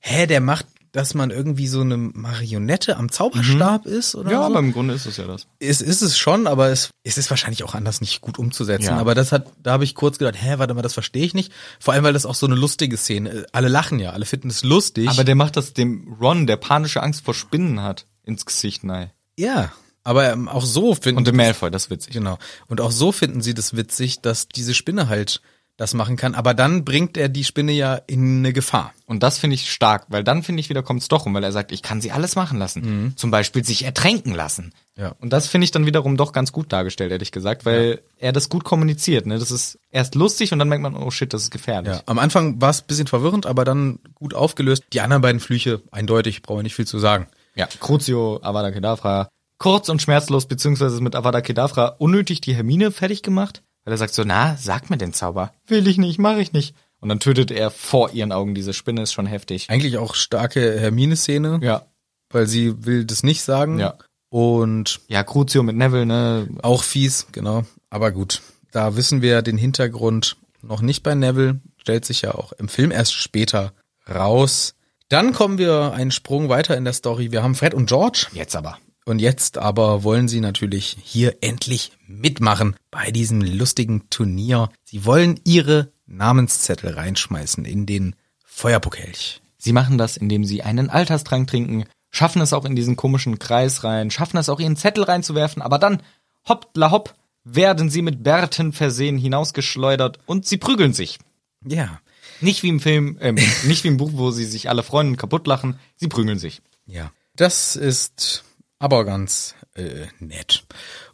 hä, 0.00 0.26
der 0.26 0.40
macht, 0.40 0.66
dass 0.92 1.14
man 1.14 1.30
irgendwie 1.30 1.68
so 1.68 1.80
eine 1.80 1.96
Marionette 1.96 2.96
am 2.98 3.10
Zauberstab 3.10 3.86
ist 3.86 4.14
oder 4.14 4.30
Ja, 4.30 4.38
so. 4.40 4.44
aber 4.44 4.58
im 4.58 4.72
Grunde 4.72 4.92
ist 4.94 5.06
es 5.06 5.16
ja 5.16 5.26
das. 5.26 5.46
Es 5.58 5.80
ist 5.80 6.02
es 6.02 6.18
schon, 6.18 6.46
aber 6.46 6.68
es, 6.68 6.90
es 7.02 7.16
ist 7.16 7.30
wahrscheinlich 7.30 7.64
auch 7.64 7.74
anders 7.74 8.00
nicht 8.02 8.20
gut 8.20 8.38
umzusetzen. 8.38 8.86
Ja. 8.88 8.98
Aber 8.98 9.14
das 9.14 9.32
hat, 9.32 9.46
da 9.62 9.72
habe 9.72 9.84
ich 9.84 9.94
kurz 9.94 10.18
gedacht, 10.18 10.36
hä, 10.38 10.54
warte 10.58 10.74
mal, 10.74 10.82
das 10.82 10.92
verstehe 10.94 11.24
ich 11.24 11.32
nicht. 11.34 11.50
Vor 11.80 11.94
allem, 11.94 12.04
weil 12.04 12.12
das 12.12 12.26
auch 12.26 12.34
so 12.34 12.44
eine 12.46 12.56
lustige 12.56 12.96
Szene. 12.98 13.30
ist. 13.30 13.54
Alle 13.54 13.68
lachen 13.68 13.98
ja, 14.00 14.10
alle 14.10 14.26
finden 14.26 14.48
es 14.50 14.62
lustig. 14.64 15.08
Aber 15.08 15.24
der 15.24 15.34
macht 15.34 15.56
das 15.56 15.72
dem 15.72 16.12
Ron, 16.20 16.46
der 16.46 16.56
panische 16.56 17.02
Angst 17.02 17.24
vor 17.24 17.32
Spinnen 17.34 17.80
hat, 17.82 18.06
ins 18.24 18.44
Gesicht 18.46 18.84
nein. 18.84 19.10
ja, 19.38 19.72
aber 20.04 20.32
ähm, 20.32 20.48
auch 20.48 20.64
so 20.64 20.96
finden 20.96 21.18
Und 21.18 21.28
dem 21.28 21.36
Malfoy, 21.36 21.70
das 21.70 21.88
witzig. 21.88 22.12
genau. 22.12 22.36
Und 22.66 22.80
auch 22.80 22.90
so 22.90 23.12
finden 23.12 23.40
sie 23.40 23.54
das 23.54 23.76
witzig, 23.76 24.20
dass 24.20 24.48
diese 24.48 24.74
Spinne 24.74 25.08
halt 25.08 25.40
das 25.76 25.94
machen 25.94 26.16
kann. 26.16 26.34
Aber 26.34 26.54
dann 26.54 26.84
bringt 26.84 27.16
er 27.16 27.28
die 27.28 27.44
Spinne 27.44 27.72
ja 27.72 27.94
in 27.94 28.38
eine 28.38 28.52
Gefahr. 28.52 28.92
Und 29.06 29.22
das 29.22 29.38
finde 29.38 29.54
ich 29.54 29.70
stark, 29.70 30.06
weil 30.08 30.22
dann 30.22 30.42
finde 30.42 30.60
ich 30.60 30.68
wieder 30.68 30.82
kommt's 30.82 31.08
doch 31.08 31.26
um, 31.26 31.34
weil 31.34 31.44
er 31.44 31.52
sagt, 31.52 31.72
ich 31.72 31.82
kann 31.82 32.00
sie 32.00 32.12
alles 32.12 32.36
machen 32.36 32.58
lassen. 32.58 33.14
Zum 33.16 33.30
Beispiel 33.30 33.64
sich 33.64 33.84
ertränken 33.84 34.34
lassen. 34.34 34.72
Ja. 34.96 35.14
Und 35.20 35.32
das 35.32 35.48
finde 35.48 35.64
ich 35.64 35.70
dann 35.70 35.86
wiederum 35.86 36.16
doch 36.16 36.32
ganz 36.32 36.52
gut 36.52 36.72
dargestellt, 36.72 37.12
ehrlich 37.12 37.32
gesagt, 37.32 37.64
weil 37.64 38.02
er 38.18 38.32
das 38.32 38.50
gut 38.50 38.64
kommuniziert. 38.64 39.26
Ne? 39.26 39.38
Das 39.38 39.50
ist 39.50 39.78
erst 39.90 40.14
lustig 40.14 40.52
und 40.52 40.58
dann 40.58 40.68
merkt 40.68 40.82
man, 40.82 40.94
oh 40.94 41.10
shit, 41.10 41.32
das 41.32 41.44
ist 41.44 41.50
gefährlich. 41.50 41.94
Ja. 41.94 42.02
Am 42.06 42.18
Anfang 42.18 42.60
war 42.60 42.70
es 42.70 42.82
ein 42.82 42.86
bisschen 42.86 43.06
verwirrend, 43.06 43.46
aber 43.46 43.64
dann 43.64 44.00
gut 44.14 44.34
aufgelöst. 44.34 44.84
Die 44.92 45.00
anderen 45.00 45.22
beiden 45.22 45.40
Flüche, 45.40 45.82
eindeutig, 45.90 46.42
brauche 46.42 46.58
ich 46.58 46.64
nicht 46.64 46.74
viel 46.74 46.86
zu 46.86 46.98
sagen. 46.98 47.26
Ja, 47.54 47.66
Crucio, 47.80 48.40
Avada 48.42 48.70
Kedavra. 48.70 49.28
Kurz 49.58 49.88
und 49.88 50.02
schmerzlos, 50.02 50.46
beziehungsweise 50.46 51.00
mit 51.00 51.14
Avada 51.14 51.40
Kedavra 51.40 51.94
unnötig 51.98 52.40
die 52.40 52.54
Hermine 52.54 52.90
fertig 52.90 53.22
gemacht, 53.22 53.62
weil 53.84 53.94
er 53.94 53.98
sagt 53.98 54.14
so, 54.14 54.24
na, 54.24 54.56
sag 54.56 54.90
mir 54.90 54.98
den 54.98 55.12
Zauber. 55.12 55.52
Will 55.66 55.86
ich 55.86 55.98
nicht, 55.98 56.18
mach 56.18 56.36
ich 56.36 56.52
nicht. 56.52 56.74
Und 57.00 57.08
dann 57.08 57.18
tötet 57.20 57.50
er 57.50 57.70
vor 57.70 58.12
ihren 58.12 58.30
Augen 58.32 58.54
diese 58.54 58.72
Spinne, 58.72 59.02
ist 59.02 59.12
schon 59.12 59.26
heftig. 59.26 59.68
Eigentlich 59.70 59.98
auch 59.98 60.14
starke 60.14 60.78
Hermine-Szene. 60.78 61.58
Ja. 61.62 61.86
weil 62.30 62.46
sie 62.46 62.86
will 62.86 63.04
das 63.04 63.22
nicht 63.22 63.42
sagen. 63.42 63.78
Ja. 63.78 63.94
Und 64.30 65.00
Ja, 65.08 65.22
Crucio 65.24 65.62
mit 65.62 65.76
Neville, 65.76 66.06
ne? 66.06 66.48
auch 66.62 66.82
fies, 66.82 67.26
genau. 67.32 67.64
Aber 67.90 68.10
gut, 68.12 68.40
da 68.70 68.96
wissen 68.96 69.20
wir 69.20 69.42
den 69.42 69.58
Hintergrund 69.58 70.36
noch 70.62 70.80
nicht 70.80 71.02
bei 71.02 71.14
Neville. 71.14 71.60
Stellt 71.76 72.04
sich 72.04 72.22
ja 72.22 72.34
auch 72.34 72.52
im 72.52 72.68
Film 72.68 72.90
erst 72.92 73.12
später 73.14 73.72
raus. 74.08 74.74
Dann 75.08 75.32
kommen 75.34 75.58
wir 75.58 75.92
einen 75.92 76.12
Sprung 76.12 76.48
weiter 76.48 76.76
in 76.76 76.84
der 76.84 76.94
Story. 76.94 77.32
Wir 77.32 77.42
haben 77.42 77.54
Fred 77.56 77.74
und 77.74 77.86
George. 77.86 78.28
Jetzt 78.32 78.56
aber. 78.56 78.78
Und 79.04 79.20
jetzt 79.20 79.58
aber 79.58 80.04
wollen 80.04 80.28
sie 80.28 80.40
natürlich 80.40 80.96
hier 81.02 81.36
endlich 81.40 81.92
mitmachen 82.06 82.76
bei 82.90 83.10
diesem 83.10 83.40
lustigen 83.40 84.08
Turnier. 84.10 84.68
Sie 84.84 85.04
wollen 85.04 85.40
ihre 85.44 85.90
Namenszettel 86.06 86.94
reinschmeißen 86.94 87.64
in 87.64 87.86
den 87.86 88.14
Feuerpokelch. 88.44 89.40
Sie 89.58 89.72
machen 89.72 89.98
das, 89.98 90.16
indem 90.16 90.44
sie 90.44 90.62
einen 90.62 90.90
Alterstrank 90.90 91.48
trinken, 91.48 91.84
schaffen 92.10 92.42
es 92.42 92.52
auch 92.52 92.64
in 92.64 92.76
diesen 92.76 92.96
komischen 92.96 93.38
Kreis 93.38 93.82
rein, 93.82 94.10
schaffen 94.10 94.36
es 94.36 94.48
auch 94.48 94.60
ihren 94.60 94.76
Zettel 94.76 95.04
reinzuwerfen, 95.04 95.62
aber 95.62 95.78
dann, 95.78 96.02
hoppla 96.48 96.90
hopp, 96.90 97.14
werden 97.44 97.90
sie 97.90 98.02
mit 98.02 98.22
Bärten 98.22 98.72
versehen 98.72 99.18
hinausgeschleudert 99.18 100.20
und 100.26 100.46
sie 100.46 100.58
prügeln 100.58 100.92
sich. 100.92 101.18
Ja. 101.64 102.00
Nicht 102.40 102.62
wie 102.62 102.68
im 102.68 102.80
Film, 102.80 103.18
ähm, 103.20 103.36
nicht 103.66 103.84
wie 103.84 103.88
im 103.88 103.96
Buch, 103.96 104.10
wo 104.14 104.30
sie 104.30 104.44
sich 104.44 104.68
alle 104.68 104.82
freuen 104.82 105.08
und 105.08 105.16
kaputt 105.16 105.46
lachen, 105.46 105.78
sie 105.96 106.08
prügeln 106.08 106.38
sich. 106.38 106.60
Ja. 106.86 107.12
Das 107.34 107.76
ist 107.76 108.44
aber 108.82 109.04
ganz 109.04 109.54
äh, 109.74 110.06
nett. 110.18 110.64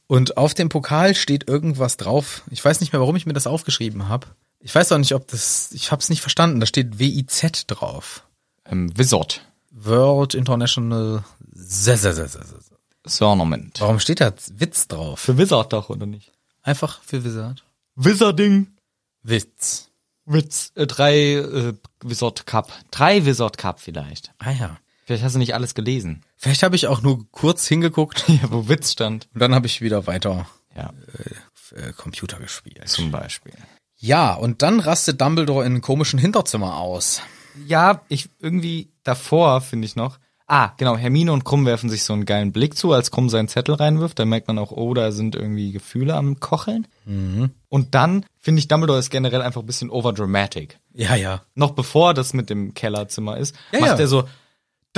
Und 0.07 0.39
auf 0.39 0.55
dem 0.55 0.71
Pokal 0.71 1.15
steht 1.15 1.49
irgendwas 1.49 1.99
drauf. 1.99 2.43
Ich 2.51 2.65
weiß 2.65 2.81
nicht 2.81 2.95
mehr, 2.95 3.01
warum 3.01 3.15
ich 3.15 3.27
mir 3.27 3.35
das 3.35 3.47
aufgeschrieben 3.47 4.09
habe. 4.09 4.27
Ich 4.61 4.75
weiß 4.75 4.91
auch 4.93 4.99
nicht, 4.99 5.15
ob 5.15 5.29
das. 5.29 5.71
Ich 5.73 5.93
habe 5.93 6.01
es 6.01 6.09
nicht 6.09 6.23
verstanden. 6.23 6.61
Da 6.61 6.67
steht 6.67 6.99
WIZ 6.99 7.67
drauf. 7.67 8.25
Ähm, 8.65 8.97
Wizard. 8.97 9.43
World 9.71 10.35
International. 10.35 11.25
Tournament. 13.05 13.81
Warum 13.81 14.01
steht 14.01 14.23
da 14.23 14.33
Witz 14.55 14.89
drauf? 14.89 15.21
Für 15.21 15.37
Wizard 15.37 15.75
doch, 15.75 15.91
oder 15.91 16.07
nicht? 16.07 16.33
Einfach 16.63 17.03
für 17.03 17.23
Wizard. 17.23 17.65
Wizarding. 17.97 18.69
Witz. 19.23 19.91
Witz. 20.25 20.73
Äh, 20.75 20.87
drei 20.87 21.35
äh, 21.35 21.75
Wizard 22.03 22.47
Cup. 22.47 22.73
Drei 22.91 23.27
Wizard 23.27 23.59
Cup 23.59 23.79
vielleicht. 23.79 24.33
Ah 24.39 24.53
ja. 24.53 24.79
Vielleicht 25.05 25.23
hast 25.23 25.35
du 25.35 25.39
nicht 25.39 25.55
alles 25.55 25.75
gelesen. 25.75 26.23
Vielleicht 26.39 26.63
habe 26.63 26.77
ich 26.77 26.87
auch 26.87 27.03
nur 27.03 27.27
kurz 27.33 27.67
hingeguckt 27.67 28.25
Ja, 28.29 28.51
wo 28.51 28.69
Witz 28.69 28.93
stand. 28.93 29.29
und 29.35 29.41
dann 29.43 29.55
habe 29.55 29.67
ich 29.67 29.81
wieder 29.81 30.07
weiter 30.07 30.47
Ja, 30.77 30.93
äh, 31.75 31.93
Computer 31.93 32.39
gespielt. 32.39 32.89
zum 32.89 33.11
Beispiel. 33.11 33.53
Ja, 33.97 34.35
und 34.35 34.63
dann 34.63 34.79
rastet 34.81 35.21
Dumbledore 35.21 35.65
in 35.67 35.73
einem 35.73 35.81
komischen 35.83 36.19
Hinterzimmer 36.19 36.77
aus. 36.79 37.21
Ja, 37.67 38.03
ich 38.09 38.29
irgendwie 38.39 38.93
davor 39.03 39.61
finde 39.61 39.87
ich 39.87 39.97
noch. 39.97 40.19
Ah, 40.51 40.73
genau, 40.79 40.97
Hermine 40.97 41.33
und 41.33 41.45
Krumm 41.45 41.67
werfen 41.67 41.91
sich 41.91 42.05
so 42.05 42.15
einen 42.15 42.25
geilen 42.25 42.53
Blick 42.53 42.75
zu, 42.79 42.93
als 42.93 43.11
Krumm 43.11 43.29
seinen 43.29 43.49
Zettel 43.49 43.75
reinwirft. 43.75 44.19
Dann 44.19 44.31
merkt 44.31 44.49
man 44.49 44.59
auch, 44.59 44.71
oh, 44.71 44.95
da 44.95 45.13
sind 45.13 45.35
irgendwie 45.35 45.73
Gefühle 45.73 46.15
am 46.15 46.41
Kocheln. 46.41 46.87
Und 47.69 47.95
dann 47.95 48.25
finde 48.39 48.61
ich, 48.61 48.69
Dumbledore 48.69 48.99
ist 48.99 49.11
generell 49.11 49.43
einfach 49.43 49.61
ein 49.61 49.67
bisschen 49.67 49.91
overdramatic. 49.91 50.79
Ja, 50.95 51.17
ja. 51.17 51.43
Noch 51.55 51.73
bevor 51.73 52.15
das 52.15 52.33
mit 52.33 52.49
dem 52.49 52.73
Kellerzimmer 52.73 53.37
ist, 53.37 53.57
Ja, 53.73 53.81
macht 53.81 53.91
ja. 53.91 53.99
er 53.99 54.09
so, 54.09 54.25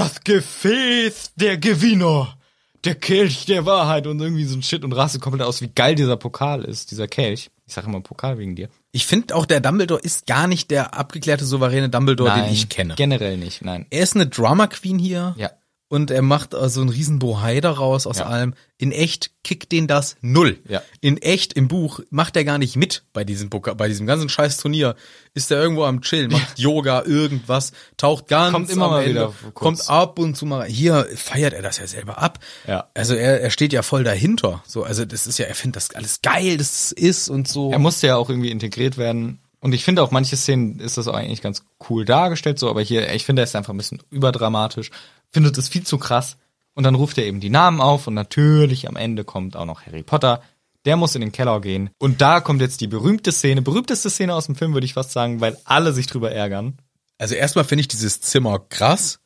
das 0.01 0.25
Gefäß 0.25 1.33
der 1.37 1.59
Gewinner, 1.59 2.37
der 2.85 2.95
Kelch 2.95 3.45
der 3.45 3.67
Wahrheit 3.67 4.07
und 4.07 4.19
irgendwie 4.21 4.45
so 4.45 4.57
ein 4.57 4.63
Shit 4.63 4.83
und 4.83 4.93
rastet 4.93 5.21
komplett 5.21 5.47
aus, 5.47 5.61
wie 5.61 5.69
geil 5.69 5.95
dieser 5.95 6.17
Pokal 6.17 6.65
ist, 6.65 6.91
dieser 6.91 7.07
Kelch. 7.07 7.51
Ich 7.67 7.75
sage 7.75 7.87
immer 7.87 8.01
Pokal 8.01 8.39
wegen 8.39 8.57
dir. 8.57 8.71
Ich 8.93 9.07
finde 9.07 9.35
auch, 9.35 9.45
der 9.45 9.61
Dumbledore 9.61 10.01
ist 10.01 10.27
gar 10.27 10.47
nicht 10.47 10.71
der 10.71 10.95
abgeklärte, 10.95 11.45
souveräne 11.45 11.91
Dumbledore, 11.91 12.35
den 12.35 12.53
ich 12.53 12.69
kenne. 12.69 12.95
Generell 12.97 13.37
nicht, 13.37 13.63
nein. 13.63 13.87
Er 13.91 14.03
ist 14.03 14.15
eine 14.15 14.27
Drama 14.27 14.67
Queen 14.69 14.99
hier. 14.99 15.35
Ja. 15.37 15.51
Und 15.93 16.13
er 16.13 16.23
macht 16.23 16.55
äh, 16.55 16.69
so 16.69 16.81
einen 16.83 16.89
riesen 16.91 17.19
Bohai 17.19 17.61
daraus 17.61 18.07
aus 18.07 18.19
Ja. 18.19 18.27
allem. 18.27 18.55
In 18.79 18.93
echt 18.93 19.33
kickt 19.43 19.73
den 19.73 19.89
das 19.89 20.15
null. 20.21 20.61
Ja. 20.69 20.83
In 21.01 21.17
echt 21.19 21.55
im 21.55 21.67
Buch 21.67 21.99
macht 22.11 22.37
er 22.37 22.45
gar 22.45 22.59
nicht 22.59 22.77
mit 22.77 23.03
bei 23.13 23.25
diesem 23.25 23.51
Poker, 23.51 23.75
bei 23.75 23.89
diesem 23.89 24.07
ganzen 24.07 24.29
scheiß 24.29 24.59
Turnier. 24.59 24.95
Ist 25.35 25.51
er 25.51 25.61
irgendwo 25.61 25.83
am 25.83 26.01
Chillen, 26.01 26.31
macht 26.33 26.61
Yoga, 26.61 27.03
irgendwas, 27.05 27.73
taucht 27.97 28.29
ganz 28.29 28.53
Kommt 28.53 28.71
immer 28.71 28.89
mal 28.89 29.01
Ende, 29.03 29.11
wieder 29.11 29.33
kurz. 29.53 29.87
kommt 29.87 29.91
ab 29.91 30.21
und 30.21 30.37
zu 30.37 30.47
mal. 30.47 30.65
Hier 30.65 31.09
feiert 31.17 31.55
er 31.55 31.63
das 31.63 31.79
ja 31.79 31.89
selber 31.89 32.19
ab. 32.23 32.39
Ja. 32.69 32.89
Also 32.95 33.15
er, 33.17 33.41
er 33.41 33.51
steht 33.51 33.73
ja 33.73 33.83
voll 33.83 34.05
dahinter. 34.05 34.63
So, 34.69 34.85
also 34.85 35.05
das 35.05 35.27
ist 35.27 35.39
ja, 35.41 35.47
er 35.47 35.57
findet 35.57 35.75
das 35.77 35.91
alles 35.97 36.23
geil, 36.23 36.57
das 36.57 36.93
ist 36.93 37.29
und 37.29 37.49
so. 37.49 37.73
Er 37.73 37.81
musste 37.81 38.07
ja 38.07 38.15
auch 38.17 38.31
irgendwie 38.31 38.53
integriert 38.53 38.97
werden. 38.97 39.41
Und 39.63 39.75
ich 39.75 39.85
finde 39.85 40.03
auch 40.03 40.11
manche 40.11 40.37
Szenen 40.37 40.79
ist 40.79 40.97
das 40.97 41.07
auch 41.07 41.13
eigentlich 41.15 41.43
ganz 41.43 41.65
cool 41.91 42.07
dargestellt, 42.07 42.59
so, 42.59 42.71
aber 42.71 42.81
hier, 42.81 43.13
ich 43.13 43.27
finde, 43.27 43.43
er 43.43 43.45
ist 43.45 43.55
einfach 43.55 43.75
ein 43.75 43.77
bisschen 43.77 44.03
überdramatisch, 44.09 44.91
findet 45.31 45.57
es 45.59 45.69
viel 45.69 45.85
zu 45.85 45.99
krass. 45.99 46.37
Und 46.75 46.85
dann 46.85 46.95
ruft 46.95 47.19
er 47.19 47.27
eben 47.27 47.41
die 47.41 47.51
Namen 47.51 47.81
auf 47.81 48.07
und 48.07 48.15
natürlich 48.15 48.89
am 48.89 48.97
Ende 48.97 49.25
kommt 49.25 49.57
auch 49.57 49.67
noch 49.67 49.87
Harry 49.87 50.03
Potter. 50.03 50.43
Der 50.87 50.97
muss 50.97 51.15
in 51.15 51.21
den 51.21 51.33
Keller 51.33 51.61
gehen. 51.61 51.91
Und 51.99 52.21
da 52.21 52.41
kommt 52.41 52.63
jetzt 52.63 52.81
die 52.81 52.87
berühmte 52.87 53.33
Szene, 53.33 53.61
berühmteste 53.61 54.09
Szene 54.09 54.35
aus 54.35 54.47
dem 54.47 54.55
Film, 54.55 54.73
würde 54.73 54.87
ich 54.87 54.95
fast 54.95 55.13
sagen, 55.13 55.41
weil 55.41 55.59
alle 55.65 55.93
sich 55.93 56.07
drüber 56.07 56.31
ärgern. 56.33 56.79
Also 57.19 57.35
erstmal 57.35 57.65
finde 57.65 57.81
ich 57.83 57.89
dieses 57.89 58.21
Zimmer 58.21 58.59
krass. 58.59 59.21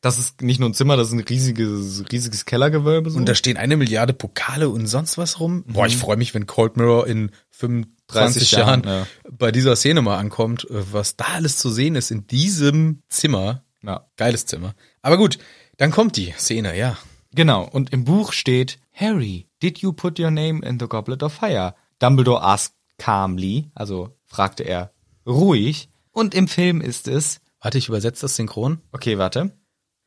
Das 0.00 0.18
ist 0.18 0.42
nicht 0.42 0.60
nur 0.60 0.68
ein 0.68 0.74
Zimmer, 0.74 0.96
das 0.96 1.08
ist 1.08 1.14
ein 1.14 1.20
riesiges, 1.20 2.04
riesiges 2.12 2.44
Kellergewölbe. 2.44 3.10
So. 3.10 3.18
Und 3.18 3.26
da 3.26 3.34
stehen 3.34 3.56
eine 3.56 3.76
Milliarde 3.76 4.12
Pokale 4.12 4.68
und 4.68 4.86
sonst 4.86 5.18
was 5.18 5.40
rum. 5.40 5.64
Boah, 5.66 5.86
ich 5.86 5.96
freue 5.96 6.16
mich, 6.16 6.34
wenn 6.34 6.46
Cold 6.46 6.76
Mirror 6.76 7.06
in 7.06 7.30
25 7.50 7.96
30 8.06 8.50
Jahren 8.52 8.84
Jahren, 8.84 8.84
ja. 8.84 9.06
bei 9.30 9.50
dieser 9.50 9.74
Szene 9.76 10.02
mal 10.02 10.18
ankommt, 10.18 10.66
was 10.70 11.16
da 11.16 11.24
alles 11.34 11.56
zu 11.56 11.70
sehen 11.70 11.96
ist 11.96 12.10
in 12.10 12.26
diesem 12.26 13.02
Zimmer. 13.08 13.64
ja. 13.82 14.06
Geiles 14.16 14.46
Zimmer. 14.46 14.74
Aber 15.02 15.16
gut, 15.16 15.38
dann 15.76 15.90
kommt 15.90 16.16
die 16.16 16.32
Szene, 16.32 16.76
ja. 16.76 16.96
Genau, 17.32 17.64
und 17.64 17.92
im 17.92 18.04
Buch 18.04 18.32
steht, 18.32 18.78
Harry, 18.92 19.48
did 19.62 19.78
you 19.78 19.92
put 19.92 20.18
your 20.18 20.30
name 20.30 20.66
in 20.66 20.78
the 20.80 20.88
Goblet 20.88 21.22
of 21.22 21.32
Fire? 21.32 21.74
Dumbledore 21.98 22.42
asked 22.42 22.74
calmly, 22.96 23.70
also 23.74 24.16
fragte 24.26 24.64
er 24.64 24.92
ruhig. 25.26 25.88
Und 26.12 26.34
im 26.34 26.48
Film 26.48 26.80
ist 26.80 27.06
es, 27.06 27.40
Warte, 27.60 27.78
ich 27.78 27.88
übersetze 27.88 28.22
das 28.22 28.36
synchron. 28.36 28.80
okay, 28.92 29.18
warte. 29.18 29.52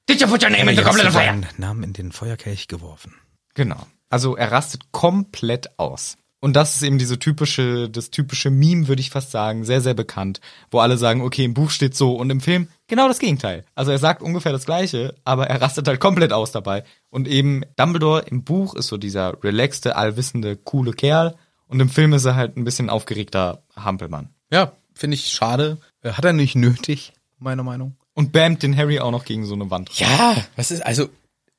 Did 0.08 0.22
you 0.22 0.28
put 0.28 0.44
your 0.44 0.50
name 0.50 0.70
in 0.70 0.78
the 0.78 0.84
goblet 0.84 1.06
of 1.06 1.14
fire? 1.14 1.42
Namen 1.58 1.84
in 1.84 1.94
den 1.94 2.12
Feuerkelch 2.12 2.68
geworfen. 2.68 3.14
Genau. 3.54 3.86
Also 4.10 4.36
er 4.36 4.52
rastet 4.52 4.92
komplett 4.92 5.80
aus. 5.80 6.18
Und 6.44 6.56
das 6.56 6.76
ist 6.76 6.82
eben 6.82 6.98
diese 6.98 7.20
typische, 7.20 7.88
das 7.88 8.10
typische 8.10 8.50
Meme, 8.50 8.88
würde 8.88 9.00
ich 9.00 9.12
fast 9.12 9.30
sagen, 9.30 9.64
sehr, 9.64 9.80
sehr 9.80 9.94
bekannt, 9.94 10.42
wo 10.72 10.80
alle 10.80 10.98
sagen, 10.98 11.22
okay, 11.22 11.46
im 11.46 11.54
Buch 11.54 11.70
steht 11.70 11.96
so 11.96 12.16
und 12.16 12.32
im 12.32 12.42
Film 12.42 12.68
genau 12.88 13.08
das 13.08 13.20
Gegenteil. 13.20 13.64
Also 13.76 13.92
er 13.92 14.00
sagt 14.00 14.24
ungefähr 14.24 14.52
das 14.52 14.66
Gleiche, 14.66 15.14
aber 15.24 15.48
er 15.48 15.62
rastet 15.62 15.88
halt 15.88 16.00
komplett 16.00 16.34
aus 16.34 16.52
dabei. 16.52 16.84
Und 17.12 17.28
eben 17.28 17.62
Dumbledore 17.76 18.24
im 18.28 18.44
Buch 18.44 18.74
ist 18.74 18.88
so 18.88 18.98
dieser 18.98 19.42
relaxte, 19.44 19.96
allwissende, 19.96 20.58
coole 20.58 20.94
Kerl 20.94 21.36
und 21.68 21.80
im 21.80 21.90
Film 21.90 22.12
ist 22.14 22.26
er 22.26 22.36
halt 22.36 22.58
ein 22.58 22.64
bisschen 22.64 22.90
aufgeregter 22.90 23.62
Hampelmann. 23.76 24.30
Ja, 24.52 24.72
finde 24.96 25.16
ich 25.16 25.28
schade. 25.30 25.78
Hat 26.04 26.26
er 26.26 26.34
nicht 26.34 26.56
nötig, 26.56 27.14
meiner 27.38 27.64
Meinung. 27.64 27.98
Und 28.14 28.34
bammt 28.34 28.64
den 28.64 28.76
Harry 28.76 29.00
auch 29.00 29.12
noch 29.12 29.26
gegen 29.26 29.46
so 29.46 29.54
eine 29.54 29.70
Wand. 29.70 29.92
Ja, 29.98 30.36
was 30.56 30.72
ist, 30.72 30.86
also, 30.86 31.08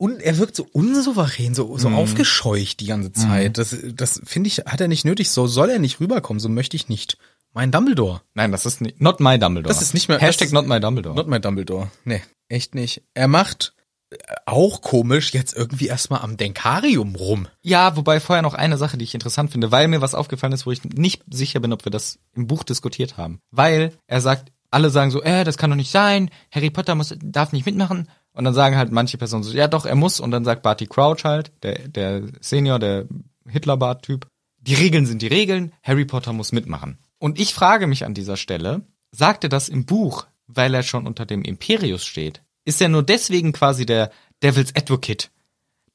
und 0.03 0.21
er 0.21 0.37
wirkt 0.39 0.57
so 0.57 0.67
unsouverän, 0.73 1.55
so, 1.55 1.79
so 1.79 1.89
aufgescheucht 1.91 2.81
die 2.81 2.87
ganze 2.87 3.13
Zeit. 3.13 3.57
Das, 3.57 3.77
das 3.95 4.21
finde 4.25 4.49
ich, 4.49 4.59
hat 4.67 4.81
er 4.81 4.89
nicht 4.89 5.05
nötig. 5.05 5.31
So 5.31 5.47
soll 5.47 5.71
er 5.71 5.79
nicht 5.79 6.01
rüberkommen. 6.01 6.41
So 6.41 6.49
möchte 6.49 6.75
ich 6.77 6.89
nicht. 6.89 7.19
Mein 7.53 7.71
Dumbledore. 7.71 8.23
Nein, 8.35 8.51
das 8.51 8.67
ist 8.67 8.81
nicht, 8.81 9.01
not 9.01 9.21
my 9.21 9.39
Dumbledore. 9.39 9.73
Das 9.73 9.81
ist 9.83 9.95
nicht 9.95 10.09
mehr- 10.09 10.19
Hashtag 10.19 10.47
ist- 10.47 10.53
not 10.53 10.67
my 10.67 10.81
Dumbledore. 10.81 11.15
Not 11.15 11.29
my 11.29 11.41
Dumbledore. 11.41 11.91
Nee, 12.05 12.23
echt 12.49 12.75
nicht. 12.75 13.03
Er 13.15 13.29
macht 13.29 13.75
äh, 14.11 14.17
auch 14.47 14.81
komisch 14.83 15.33
jetzt 15.35 15.55
irgendwie 15.57 15.87
erstmal 15.87 16.21
am 16.23 16.37
Denkarium 16.37 17.15
rum. 17.15 17.47
Ja, 17.63 17.95
wobei 17.97 18.19
vorher 18.21 18.43
noch 18.43 18.55
eine 18.55 18.79
Sache, 18.79 18.97
die 18.99 19.05
ich 19.05 19.15
interessant 19.15 19.53
finde, 19.53 19.71
weil 19.71 19.87
mir 19.87 20.01
was 20.01 20.15
aufgefallen 20.17 20.53
ist, 20.53 20.67
wo 20.67 20.73
ich 20.73 20.83
nicht 20.83 21.23
sicher 21.31 21.61
bin, 21.61 21.73
ob 21.73 21.85
wir 21.85 21.91
das 21.93 22.19
im 22.35 22.47
Buch 22.49 22.65
diskutiert 22.65 23.17
haben. 23.19 23.39
Weil 23.53 23.93
er 24.09 24.21
sagt, 24.21 24.51
alle 24.73 24.91
sagen 24.91 25.11
so, 25.11 25.23
äh, 25.23 25.45
das 25.45 25.59
kann 25.59 25.71
doch 25.71 25.77
nicht 25.77 25.91
sein, 25.93 26.31
Harry 26.51 26.71
Potter 26.71 26.95
muss, 26.95 27.15
darf 27.23 27.53
nicht 27.53 27.67
mitmachen. 27.67 28.09
Und 28.35 28.45
dann 28.45 28.55
sagen 28.55 28.77
halt 28.77 28.93
manche 28.93 29.19
Personen 29.19 29.43
so, 29.43 29.53
ja 29.53 29.69
doch, 29.69 29.85
er 29.85 29.95
muss. 29.95 30.21
Und 30.21 30.31
dann 30.31 30.45
sagt 30.45 30.63
Barty 30.63 30.87
Crouch 30.87 31.25
halt, 31.25 31.53
der, 31.63 31.89
der 31.89 32.23
Senior, 32.41 32.79
der 32.79 33.07
Hitlerbart-Typ, 33.47 34.27
die 34.61 34.75
Regeln 34.75 35.07
sind 35.07 35.23
die 35.23 35.27
Regeln, 35.27 35.73
Harry 35.83 36.05
Potter 36.05 36.33
muss 36.33 36.53
mitmachen. 36.53 36.99
Und 37.19 37.39
ich 37.39 37.53
frage 37.53 37.87
mich 37.87 38.05
an 38.05 38.15
dieser 38.15 38.37
Stelle, 38.37 38.83
sagt 39.11 39.45
er 39.45 39.51
das 39.51 39.69
im 39.69 39.85
Buch, 39.85 40.27
weil 40.47 40.75
er 40.75 40.83
schon 40.83 41.07
unter 41.07 41.27
dem 41.27 41.43
Imperius 41.43 42.05
steht? 42.05 42.43
Ist 42.65 42.81
er 42.81 42.89
nur 42.89 43.03
deswegen 43.03 43.53
quasi 43.53 43.87
der 43.87 44.11
Devil's 44.43 44.75
Advocate, 44.75 45.31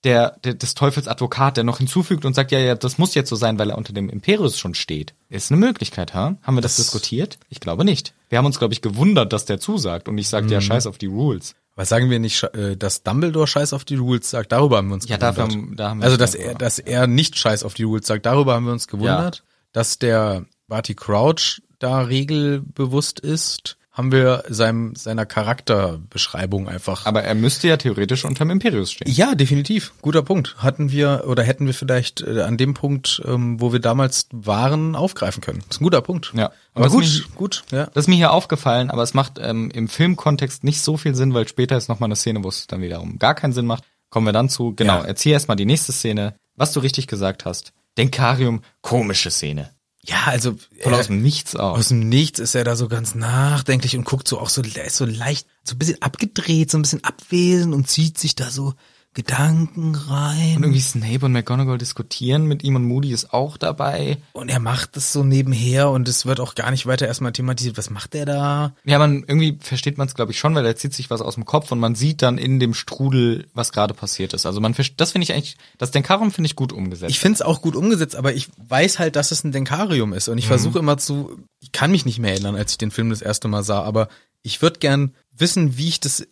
der, 0.03 0.37
der 0.43 0.53
des 0.53 0.75
Teufels 0.75 1.07
Advokat, 1.07 1.57
der 1.57 1.63
noch 1.63 1.79
hinzufügt 1.79 2.25
und 2.25 2.33
sagt, 2.33 2.51
ja, 2.51 2.59
ja, 2.59 2.75
das 2.75 2.97
muss 2.97 3.15
jetzt 3.15 3.29
so 3.29 3.35
sein, 3.35 3.57
weil 3.57 3.71
er 3.71 3.77
unter 3.77 3.93
dem 3.93 4.09
Imperius 4.09 4.59
schon 4.59 4.73
steht. 4.73 5.13
Ist 5.29 5.51
eine 5.51 5.59
Möglichkeit, 5.59 6.13
ha? 6.13 6.37
Haben 6.41 6.55
wir 6.55 6.61
das, 6.61 6.75
diskutiert? 6.75 7.39
Ich 7.49 7.59
glaube 7.59 7.83
nicht. 7.83 8.13
Wir 8.29 8.37
haben 8.37 8.45
uns, 8.45 8.59
glaube 8.59 8.73
ich, 8.73 8.81
gewundert, 8.81 9.33
dass 9.33 9.45
der 9.45 9.59
zusagt 9.59 10.07
und 10.07 10.15
nicht 10.15 10.29
sagt, 10.29 10.51
ja, 10.51 10.61
scheiß 10.61 10.87
auf 10.87 10.97
die 10.97 11.07
Rules. 11.07 11.55
Was 11.77 11.89
sagen 11.89 12.09
wir 12.09 12.17
nicht, 12.19 12.41
äh, 12.55 12.75
dass 12.75 13.03
Dumbledore 13.03 13.45
Scheiß 13.47 13.71
auf 13.71 13.85
die 13.85 13.95
Rules 13.95 14.29
sagt? 14.29 14.51
Darüber 14.51 14.77
haben 14.77 14.87
wir 14.89 14.95
uns 14.95 15.07
Ja, 15.07 15.15
gewundert. 15.17 15.37
dafür 15.37 15.43
haben- 15.61 15.75
da 15.77 15.89
haben 15.91 15.99
wir 15.99 16.05
also, 16.05 16.17
dass 16.17 16.33
er, 16.35 16.55
dass 16.55 16.79
er 16.79 17.05
nicht 17.07 17.37
Scheiß 17.37 17.63
auf 17.63 17.75
die 17.75 17.83
Rules 17.83 18.07
sagt, 18.07 18.25
darüber 18.25 18.55
haben 18.55 18.65
wir 18.65 18.73
uns 18.73 18.87
gewundert. 18.87 19.43
Dass 19.73 19.99
der 19.99 20.45
Barty 20.67 20.95
Crouch 20.95 21.61
da 21.79 22.01
regelbewusst 22.01 23.19
ist, 23.19 23.77
haben 23.97 24.11
wir 24.11 24.43
seinem, 24.47 24.95
seiner 24.95 25.25
Charakterbeschreibung 25.25 26.67
einfach. 26.67 27.05
Aber 27.05 27.23
er 27.23 27.35
müsste 27.35 27.67
ja 27.67 27.77
theoretisch 27.77 28.25
unter 28.25 28.45
dem 28.45 28.51
Imperius 28.51 28.91
stehen. 28.91 29.11
ja, 29.11 29.35
definitiv. 29.35 29.93
Guter 30.01 30.21
Punkt. 30.21 30.55
Hatten 30.59 30.91
wir 30.91 31.23
oder 31.27 31.43
hätten 31.43 31.65
wir 31.65 31.73
vielleicht 31.73 32.21
äh, 32.21 32.41
an 32.41 32.57
dem 32.57 32.73
Punkt, 32.73 33.21
ähm, 33.25 33.59
wo 33.59 33.73
wir 33.73 33.79
damals 33.79 34.27
waren, 34.31 34.95
aufgreifen 34.95 35.41
können. 35.41 35.59
Das 35.67 35.77
ist 35.77 35.81
ein 35.81 35.85
guter 35.85 36.01
Punkt. 36.01 36.31
Ja. 36.35 36.51
Aber 36.73 36.85
Was 36.85 36.91
gut, 36.93 37.01
mich- 37.01 37.35
gut, 37.35 37.63
ja. 37.71 37.85
Das 37.93 38.03
ist 38.05 38.07
mir 38.07 38.15
hier 38.15 38.31
aufgefallen, 38.31 38.91
aber 38.91 39.03
es 39.03 39.13
macht 39.13 39.39
ähm, 39.41 39.71
im 39.71 39.87
Filmkontext 39.87 40.63
nicht 40.63 40.81
so 40.81 40.97
viel 40.97 41.15
Sinn, 41.15 41.33
weil 41.33 41.47
später 41.47 41.75
ist 41.77 41.89
nochmal 41.89 42.07
eine 42.07 42.15
Szene, 42.15 42.43
wo 42.43 42.49
es 42.49 42.67
dann 42.67 42.81
wiederum 42.81 43.17
gar 43.19 43.35
keinen 43.35 43.53
Sinn 43.53 43.65
macht. 43.65 43.83
Kommen 44.09 44.25
wir 44.25 44.33
dann 44.33 44.49
zu. 44.49 44.73
Genau, 44.75 44.99
Ja. 44.99 45.05
erzähl 45.05 45.33
erstmal 45.33 45.57
die 45.57 45.65
nächste 45.65 45.91
Szene. 45.91 46.35
Was 46.55 46.71
du 46.73 46.79
richtig 46.79 47.07
gesagt 47.07 47.45
hast. 47.45 47.73
Denkarium, 47.97 48.61
komische 48.81 49.31
Szene. 49.31 49.71
Ja, 50.07 50.23
also 50.25 50.55
Voll 50.81 50.93
aus 50.93 51.07
dem 51.07 51.21
Nichts 51.21 51.55
aus. 51.55 51.79
Aus 51.79 51.87
dem 51.89 52.07
Nichts 52.07 52.39
ist 52.39 52.55
er 52.55 52.63
da 52.63 52.75
so 52.75 52.87
ganz 52.87 53.13
nachdenklich 53.13 53.97
und 53.97 54.05
guckt 54.05 54.27
so 54.27 54.39
auch 54.39 54.49
so, 54.49 54.61
er 54.61 54.85
ist 54.85 54.95
so 54.95 55.05
leicht, 55.05 55.47
so 55.63 55.75
ein 55.75 55.79
bisschen 55.79 56.01
abgedreht, 56.01 56.71
so 56.71 56.77
ein 56.77 56.81
bisschen 56.81 57.03
abwesend 57.03 57.73
und 57.73 57.89
zieht 57.89 58.17
sich 58.17 58.35
da 58.35 58.49
so 58.49 58.73
Gedanken 59.17 59.95
rein. 59.95 60.57
Und 60.57 60.63
irgendwie 60.63 60.79
Snape 60.79 61.25
und 61.25 61.31
McGonagall 61.31 61.79
diskutieren 61.79 62.45
mit 62.45 62.63
ihm 62.63 62.75
und 62.75 62.83
Moody 62.83 63.11
ist 63.11 63.33
auch 63.33 63.57
dabei. 63.57 64.19
Und 64.33 64.49
er 64.49 64.59
macht 64.59 64.95
das 64.95 65.11
so 65.11 65.23
nebenher 65.23 65.89
und 65.89 66.07
es 66.07 66.27
wird 66.27 66.39
auch 66.39 66.53
gar 66.53 66.69
nicht 66.69 66.85
weiter 66.85 67.07
erstmal 67.07 67.31
thematisiert. 67.31 67.79
Was 67.79 67.89
macht 67.89 68.13
er 68.13 68.27
da? 68.27 68.75
Ja, 68.83 68.99
man 68.99 69.25
irgendwie 69.27 69.57
versteht 69.59 69.97
man 69.97 70.07
es 70.07 70.13
glaube 70.13 70.33
ich 70.33 70.37
schon, 70.37 70.53
weil 70.53 70.67
er 70.67 70.75
zieht 70.75 70.93
sich 70.93 71.09
was 71.09 71.21
aus 71.21 71.33
dem 71.33 71.45
Kopf 71.45 71.71
und 71.71 71.79
man 71.79 71.95
sieht 71.95 72.21
dann 72.21 72.37
in 72.37 72.59
dem 72.59 72.75
Strudel, 72.75 73.47
was 73.55 73.71
gerade 73.71 73.95
passiert 73.95 74.35
ist. 74.35 74.45
Also 74.45 74.61
man 74.61 74.75
das 74.97 75.11
finde 75.13 75.23
ich 75.23 75.33
eigentlich, 75.33 75.57
das 75.79 75.89
Denkarium 75.89 76.29
finde 76.29 76.45
ich 76.45 76.55
gut 76.55 76.71
umgesetzt. 76.71 77.09
Ich 77.09 77.19
finde 77.19 77.37
es 77.37 77.41
auch 77.41 77.63
gut 77.63 77.75
umgesetzt, 77.75 78.15
aber 78.15 78.33
ich 78.33 78.49
weiß 78.69 78.99
halt, 78.99 79.15
dass 79.15 79.31
es 79.31 79.43
ein 79.43 79.51
Denkarium 79.51 80.13
ist 80.13 80.27
und 80.27 80.37
ich 80.37 80.45
versuche 80.45 80.77
immer 80.77 80.99
zu, 80.99 81.39
ich 81.59 81.71
kann 81.71 81.89
mich 81.89 82.05
nicht 82.05 82.19
mehr 82.19 82.33
erinnern, 82.33 82.55
als 82.55 82.73
ich 82.73 82.77
den 82.77 82.91
Film 82.91 83.09
das 83.09 83.23
erste 83.23 83.47
Mal 83.47 83.63
sah, 83.63 83.81
aber 83.81 84.09
ich 84.43 84.61
würde 84.61 84.79
gern 84.79 85.13
wissen, 85.35 85.77
wie 85.77 85.87
ich 85.87 85.99
das 85.99 86.21
äh, 86.21 86.27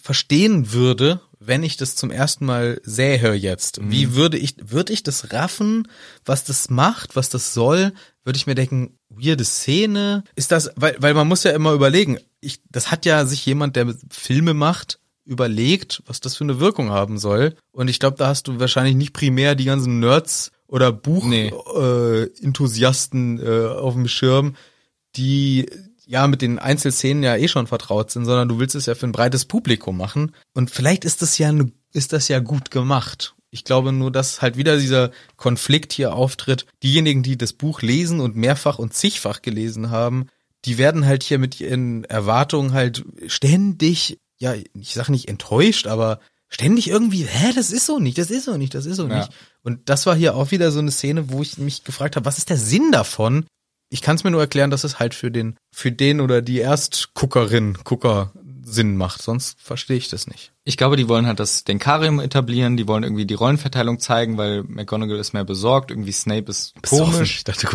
verstehen 0.00 0.72
würde, 0.72 1.20
wenn 1.40 1.62
ich 1.62 1.76
das 1.76 1.96
zum 1.96 2.10
ersten 2.10 2.44
Mal 2.44 2.80
sähe 2.84 3.34
jetzt. 3.34 3.80
Wie 3.82 4.14
würde 4.14 4.38
ich, 4.38 4.56
würde 4.60 4.92
ich 4.92 5.02
das 5.02 5.32
raffen, 5.32 5.88
was 6.24 6.44
das 6.44 6.70
macht, 6.70 7.16
was 7.16 7.30
das 7.30 7.54
soll? 7.54 7.92
Würde 8.24 8.36
ich 8.36 8.46
mir 8.46 8.54
denken, 8.54 8.98
weirde 9.08 9.44
Szene? 9.44 10.24
Ist 10.36 10.52
das, 10.52 10.70
weil, 10.76 10.96
weil 10.98 11.14
man 11.14 11.28
muss 11.28 11.44
ja 11.44 11.52
immer 11.52 11.72
überlegen, 11.72 12.18
ich, 12.40 12.60
das 12.70 12.90
hat 12.90 13.06
ja 13.06 13.24
sich 13.24 13.44
jemand, 13.46 13.76
der 13.76 13.94
Filme 14.10 14.54
macht, 14.54 14.98
überlegt, 15.24 16.02
was 16.06 16.20
das 16.20 16.36
für 16.36 16.44
eine 16.44 16.58
Wirkung 16.58 16.90
haben 16.90 17.18
soll. 17.18 17.54
Und 17.70 17.88
ich 17.88 18.00
glaube, 18.00 18.16
da 18.16 18.28
hast 18.28 18.48
du 18.48 18.58
wahrscheinlich 18.58 18.96
nicht 18.96 19.12
primär 19.12 19.54
die 19.54 19.66
ganzen 19.66 20.00
Nerds 20.00 20.50
oder 20.66 20.90
Nee. 20.90 21.50
Buch-Enthusiasten 21.50 22.38
äh, 22.38 22.44
Enthusiasten, 22.44 23.40
äh, 23.40 23.66
auf 23.68 23.94
dem 23.94 24.08
Schirm, 24.08 24.56
die 25.16 25.66
ja 26.08 26.26
mit 26.26 26.42
den 26.42 26.58
Einzelszenen 26.58 27.22
ja 27.22 27.36
eh 27.36 27.48
schon 27.48 27.66
vertraut 27.66 28.10
sind, 28.10 28.24
sondern 28.24 28.48
du 28.48 28.58
willst 28.58 28.74
es 28.74 28.86
ja 28.86 28.94
für 28.94 29.06
ein 29.06 29.12
breites 29.12 29.44
Publikum 29.44 29.96
machen. 29.96 30.34
Und 30.54 30.70
vielleicht 30.70 31.04
ist 31.04 31.22
das 31.22 31.38
ja 31.38 31.52
ist 31.92 32.12
das 32.12 32.28
ja 32.28 32.40
gut 32.40 32.70
gemacht. 32.70 33.34
Ich 33.50 33.64
glaube 33.64 33.92
nur, 33.92 34.10
dass 34.10 34.42
halt 34.42 34.56
wieder 34.56 34.78
dieser 34.78 35.10
Konflikt 35.36 35.92
hier 35.92 36.14
auftritt. 36.14 36.66
Diejenigen, 36.82 37.22
die 37.22 37.38
das 37.38 37.52
Buch 37.52 37.82
lesen 37.82 38.20
und 38.20 38.36
mehrfach 38.36 38.78
und 38.78 38.94
zigfach 38.94 39.42
gelesen 39.42 39.90
haben, 39.90 40.26
die 40.64 40.78
werden 40.78 41.06
halt 41.06 41.22
hier 41.22 41.38
mit 41.38 41.60
ihren 41.60 42.04
Erwartungen 42.04 42.72
halt 42.72 43.04
ständig, 43.26 44.18
ja, 44.38 44.54
ich 44.54 44.94
sag 44.94 45.08
nicht 45.08 45.28
enttäuscht, 45.28 45.86
aber 45.86 46.20
ständig 46.48 46.88
irgendwie, 46.88 47.24
hä, 47.24 47.52
das 47.54 47.70
ist 47.70 47.86
so 47.86 47.98
nicht, 47.98 48.18
das 48.18 48.30
ist 48.30 48.44
so 48.44 48.56
nicht, 48.56 48.74
das 48.74 48.86
ist 48.86 48.96
so 48.96 49.06
Ja. 49.08 49.18
nicht. 49.18 49.30
Und 49.62 49.88
das 49.88 50.06
war 50.06 50.16
hier 50.16 50.34
auch 50.34 50.50
wieder 50.50 50.70
so 50.70 50.78
eine 50.78 50.90
Szene, 50.90 51.30
wo 51.30 51.42
ich 51.42 51.58
mich 51.58 51.84
gefragt 51.84 52.16
habe, 52.16 52.26
was 52.26 52.38
ist 52.38 52.50
der 52.50 52.56
Sinn 52.56 52.92
davon? 52.92 53.46
Ich 53.90 54.02
kann 54.02 54.16
es 54.16 54.24
mir 54.24 54.30
nur 54.30 54.40
erklären, 54.40 54.70
dass 54.70 54.84
es 54.84 54.98
halt 54.98 55.14
für 55.14 55.30
den, 55.30 55.56
für 55.72 55.92
den 55.92 56.20
oder 56.20 56.42
die 56.42 56.58
Erstguckerin, 56.58 57.78
Gucker 57.84 58.32
Sinn 58.70 58.96
macht. 58.96 59.22
Sonst 59.22 59.60
verstehe 59.60 59.96
ich 59.96 60.08
das 60.08 60.26
nicht. 60.26 60.52
Ich 60.64 60.76
glaube, 60.76 60.96
die 60.96 61.08
wollen 61.08 61.26
halt 61.26 61.40
das 61.40 61.64
Denkarium 61.64 62.20
etablieren, 62.20 62.76
die 62.76 62.86
wollen 62.86 63.02
irgendwie 63.02 63.24
die 63.24 63.34
Rollenverteilung 63.34 63.98
zeigen, 63.98 64.36
weil 64.36 64.62
McGonagall 64.64 65.18
ist 65.18 65.32
mehr 65.32 65.44
besorgt, 65.44 65.90
irgendwie 65.90 66.12
Snape 66.12 66.50
ist 66.50 66.74
komisch 66.86 67.38
Ich 67.38 67.44
dachte, 67.44 67.66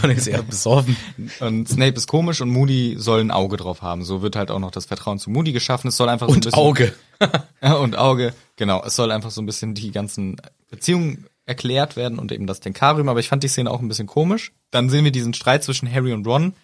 Conny 0.00 0.14
ist 0.14 0.26
eher 0.26 0.42
besorgen. 0.48 0.96
und 1.40 1.68
Snape 1.68 1.94
ist 1.94 2.06
komisch 2.06 2.40
und 2.40 2.50
Moody 2.50 2.96
soll 2.98 3.20
ein 3.20 3.30
Auge 3.30 3.56
drauf 3.56 3.82
haben. 3.82 4.04
So 4.04 4.22
wird 4.22 4.36
halt 4.36 4.50
auch 4.50 4.58
noch 4.58 4.70
das 4.70 4.86
Vertrauen 4.86 5.18
zu 5.18 5.30
Moody 5.30 5.52
geschaffen. 5.52 5.88
Es 5.88 5.96
soll 5.96 6.08
einfach 6.08 6.26
so 6.28 6.32
ein 6.32 6.36
Und 6.36 6.44
bisschen 6.44 6.58
Auge. 6.58 6.92
Und 7.80 7.96
Auge, 7.96 8.34
genau. 8.56 8.82
Es 8.84 8.96
soll 8.96 9.10
einfach 9.12 9.30
so 9.30 9.40
ein 9.40 9.46
bisschen 9.46 9.74
die 9.74 9.92
ganzen 9.92 10.36
Beziehungen 10.68 11.26
erklärt 11.46 11.96
werden 11.96 12.18
und 12.18 12.32
eben 12.32 12.46
das 12.46 12.60
Denkarium, 12.60 13.08
aber 13.08 13.20
ich 13.20 13.28
fand 13.28 13.42
die 13.42 13.48
Szene 13.48 13.70
auch 13.70 13.80
ein 13.80 13.88
bisschen 13.88 14.06
komisch. 14.06 14.52
Dann 14.70 14.90
sehen 14.90 15.04
wir 15.04 15.12
diesen 15.12 15.34
Streit 15.34 15.64
zwischen 15.64 15.92
Harry 15.92 16.12
und 16.12 16.26
Ron, 16.26 16.54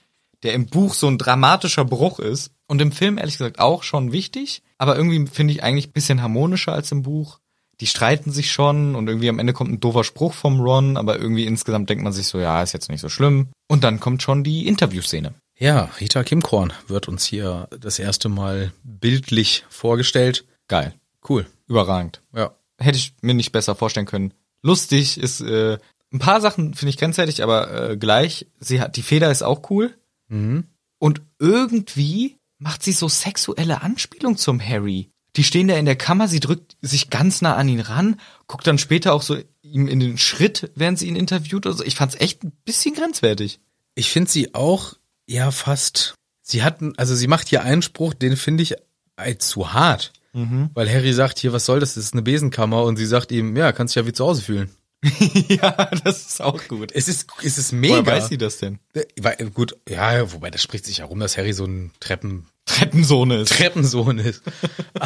der 0.42 0.54
im 0.54 0.66
Buch 0.66 0.94
so 0.94 1.06
ein 1.06 1.18
dramatischer 1.18 1.84
Bruch 1.84 2.18
ist 2.18 2.52
und 2.66 2.80
im 2.80 2.92
Film 2.92 3.18
ehrlich 3.18 3.38
gesagt 3.38 3.58
auch 3.58 3.82
schon 3.82 4.12
wichtig, 4.12 4.62
aber 4.78 4.96
irgendwie 4.96 5.26
finde 5.26 5.52
ich 5.52 5.62
eigentlich 5.62 5.88
ein 5.88 5.92
bisschen 5.92 6.22
harmonischer 6.22 6.72
als 6.72 6.92
im 6.92 7.02
Buch. 7.02 7.38
Die 7.80 7.86
streiten 7.86 8.30
sich 8.30 8.50
schon 8.52 8.94
und 8.94 9.08
irgendwie 9.08 9.28
am 9.30 9.38
Ende 9.38 9.52
kommt 9.54 9.70
ein 9.70 9.80
doofer 9.80 10.04
Spruch 10.04 10.34
vom 10.34 10.60
Ron, 10.60 10.96
aber 10.96 11.18
irgendwie 11.18 11.46
insgesamt 11.46 11.88
denkt 11.88 12.04
man 12.04 12.12
sich 12.12 12.26
so, 12.26 12.38
ja, 12.38 12.62
ist 12.62 12.74
jetzt 12.74 12.90
nicht 12.90 13.00
so 13.00 13.08
schlimm. 13.08 13.48
Und 13.68 13.84
dann 13.84 14.00
kommt 14.00 14.22
schon 14.22 14.44
die 14.44 14.66
Interviewszene. 14.66 15.32
Ja, 15.58 15.90
Rita 15.98 16.22
Kimkorn 16.22 16.72
wird 16.88 17.08
uns 17.08 17.24
hier 17.24 17.68
das 17.78 17.98
erste 17.98 18.28
Mal 18.28 18.72
bildlich 18.82 19.64
vorgestellt. 19.68 20.44
Geil. 20.68 20.94
Cool. 21.26 21.46
Überragend. 21.68 22.20
Ja. 22.34 22.52
hätte 22.78 22.98
ich 22.98 23.14
mir 23.20 23.34
nicht 23.34 23.52
besser 23.52 23.74
vorstellen 23.74 24.06
können. 24.06 24.32
Lustig 24.62 25.18
ist, 25.18 25.40
äh, 25.40 25.78
ein 26.12 26.18
paar 26.18 26.40
Sachen 26.40 26.74
finde 26.74 26.90
ich 26.90 26.98
grenzwertig, 26.98 27.42
aber 27.42 27.90
äh, 27.90 27.96
gleich, 27.96 28.46
sie 28.58 28.80
hat, 28.80 28.96
die 28.96 29.02
Feder 29.02 29.30
ist 29.30 29.42
auch 29.42 29.70
cool. 29.70 29.94
Und 30.98 31.22
irgendwie 31.38 32.36
macht 32.58 32.82
sie 32.82 32.92
so 32.92 33.08
sexuelle 33.08 33.82
Anspielung 33.82 34.36
zum 34.36 34.60
Harry. 34.60 35.10
Die 35.36 35.44
stehen 35.44 35.68
da 35.68 35.76
in 35.76 35.86
der 35.86 35.96
Kammer, 35.96 36.28
sie 36.28 36.40
drückt 36.40 36.76
sich 36.82 37.08
ganz 37.08 37.40
nah 37.40 37.54
an 37.54 37.68
ihn 37.68 37.80
ran, 37.80 38.20
guckt 38.48 38.66
dann 38.66 38.78
später 38.78 39.14
auch 39.14 39.22
so 39.22 39.38
ihm 39.62 39.86
in 39.86 40.00
den 40.00 40.18
Schritt, 40.18 40.72
während 40.74 40.98
sie 40.98 41.06
ihn 41.06 41.16
interviewt. 41.16 41.66
Also 41.66 41.84
ich 41.84 41.94
fand's 41.94 42.16
echt 42.16 42.42
ein 42.42 42.52
bisschen 42.64 42.94
grenzwertig. 42.94 43.60
Ich 43.94 44.10
finde 44.10 44.30
sie 44.30 44.54
auch 44.54 44.94
ja 45.26 45.50
fast. 45.52 46.14
Sie 46.42 46.64
hatten, 46.64 46.98
also 46.98 47.14
sie 47.14 47.28
macht 47.28 47.48
hier 47.48 47.62
einen 47.62 47.82
Spruch, 47.82 48.14
den 48.14 48.36
finde 48.36 48.64
ich 48.64 48.74
zu 49.38 49.72
hart. 49.72 50.12
Mhm. 50.32 50.70
Weil 50.74 50.88
Harry 50.88 51.12
sagt 51.12 51.38
hier, 51.38 51.52
was 51.52 51.66
soll 51.66 51.80
das? 51.80 51.94
Das 51.94 52.04
ist 52.04 52.12
eine 52.14 52.22
Besenkammer 52.22 52.84
und 52.84 52.96
sie 52.96 53.06
sagt 53.06 53.32
ihm, 53.32 53.56
ja, 53.56 53.72
kannst 53.72 53.94
dich 53.94 54.02
ja 54.02 54.06
wie 54.06 54.12
zu 54.12 54.24
Hause 54.24 54.42
fühlen. 54.42 54.70
ja, 55.48 55.90
das 56.04 56.26
ist 56.26 56.42
auch 56.42 56.68
gut. 56.68 56.92
Es 56.92 57.08
ist, 57.08 57.26
es 57.42 57.56
ist 57.56 57.72
Woher 57.72 57.80
mega. 57.80 58.06
weiß 58.12 58.28
sie 58.28 58.36
das 58.36 58.58
denn? 58.58 58.80
Weil, 59.18 59.36
gut, 59.54 59.76
ja, 59.88 60.30
wobei 60.32 60.50
das 60.50 60.62
spricht 60.62 60.84
sich 60.84 60.98
herum, 60.98 61.20
dass 61.20 61.38
Harry 61.38 61.54
so 61.54 61.64
ein 61.64 61.92
Treppen, 62.00 62.46
Treppensohn 62.66 63.30
ist. 63.30 63.48
Treppensohn 63.52 64.18
ist. 64.18 64.42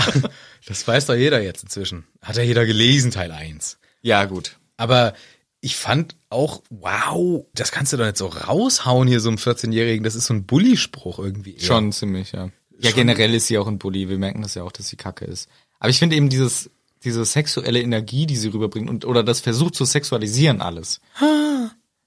das 0.66 0.86
weiß 0.86 1.06
doch 1.06 1.14
jeder 1.14 1.40
jetzt 1.40 1.62
inzwischen. 1.62 2.04
Hat 2.20 2.36
ja 2.36 2.42
jeder 2.42 2.66
gelesen, 2.66 3.12
Teil 3.12 3.30
1. 3.30 3.78
Ja, 4.02 4.24
gut. 4.24 4.58
Aber 4.76 5.14
ich 5.60 5.76
fand 5.76 6.16
auch, 6.28 6.62
wow, 6.70 7.46
das 7.54 7.70
kannst 7.70 7.92
du 7.92 7.96
doch 7.96 8.04
nicht 8.04 8.18
so 8.18 8.26
raushauen 8.26 9.06
hier 9.06 9.20
so 9.20 9.28
einem 9.28 9.38
14-Jährigen. 9.38 10.02
Das 10.02 10.16
ist 10.16 10.26
so 10.26 10.34
ein 10.34 10.44
Bully-Spruch 10.44 11.20
irgendwie. 11.20 11.54
eher. 11.54 11.62
Schon 11.62 11.92
ziemlich, 11.92 12.32
ja. 12.32 12.50
Ja, 12.80 12.90
generell 12.90 13.34
ist 13.34 13.46
sie 13.46 13.58
auch 13.58 13.66
ein 13.66 13.78
Bully. 13.78 14.08
Wir 14.08 14.18
merken 14.18 14.42
das 14.42 14.54
ja 14.54 14.62
auch, 14.62 14.72
dass 14.72 14.88
sie 14.88 14.96
kacke 14.96 15.24
ist. 15.24 15.48
Aber 15.78 15.90
ich 15.90 15.98
finde 15.98 16.16
eben 16.16 16.28
dieses, 16.28 16.70
diese 17.04 17.24
sexuelle 17.24 17.80
Energie, 17.80 18.26
die 18.26 18.36
sie 18.36 18.48
rüberbringt 18.48 18.90
und, 18.90 19.04
oder 19.04 19.22
das 19.22 19.40
versucht 19.40 19.74
zu 19.74 19.84
sexualisieren 19.84 20.60
alles. 20.60 21.00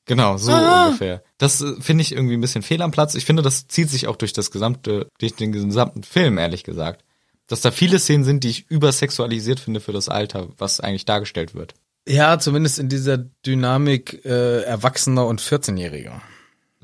Genau, 0.08 0.38
so 0.38 0.54
ungefähr. 0.54 1.22
Das 1.38 1.62
äh, 1.62 1.76
finde 1.82 2.02
ich 2.02 2.14
irgendwie 2.14 2.36
ein 2.36 2.42
bisschen 2.42 2.64
fehl 2.64 2.82
am 2.82 2.92
Platz. 2.92 3.14
Ich 3.14 3.26
finde, 3.26 3.44
das 3.44 3.68
zieht 3.68 3.90
sich 3.90 4.08
auch 4.08 4.16
durch 4.16 4.34
das 4.34 4.52
gesamte, 4.52 5.10
durch 5.20 5.36
den 5.36 5.52
gesamten 5.52 6.04
Film, 6.04 6.38
ehrlich 6.38 6.64
gesagt. 6.64 7.04
Dass 7.48 7.62
da 7.62 7.72
viele 7.72 8.00
Szenen 8.00 8.24
sind, 8.24 8.44
die 8.44 8.50
ich 8.50 8.70
übersexualisiert 8.70 9.60
finde 9.60 9.80
für 9.80 9.92
das 9.94 10.10
Alter, 10.10 10.48
was 10.58 10.80
eigentlich 10.80 11.06
dargestellt 11.06 11.56
wird. 11.56 11.74
Ja, 12.08 12.40
zumindest 12.40 12.80
in 12.80 12.88
dieser 12.88 13.18
Dynamik 13.18 14.26
äh, 14.26 14.62
Erwachsener 14.62 15.28
und 15.28 15.42
14-Jähriger. 15.42 16.22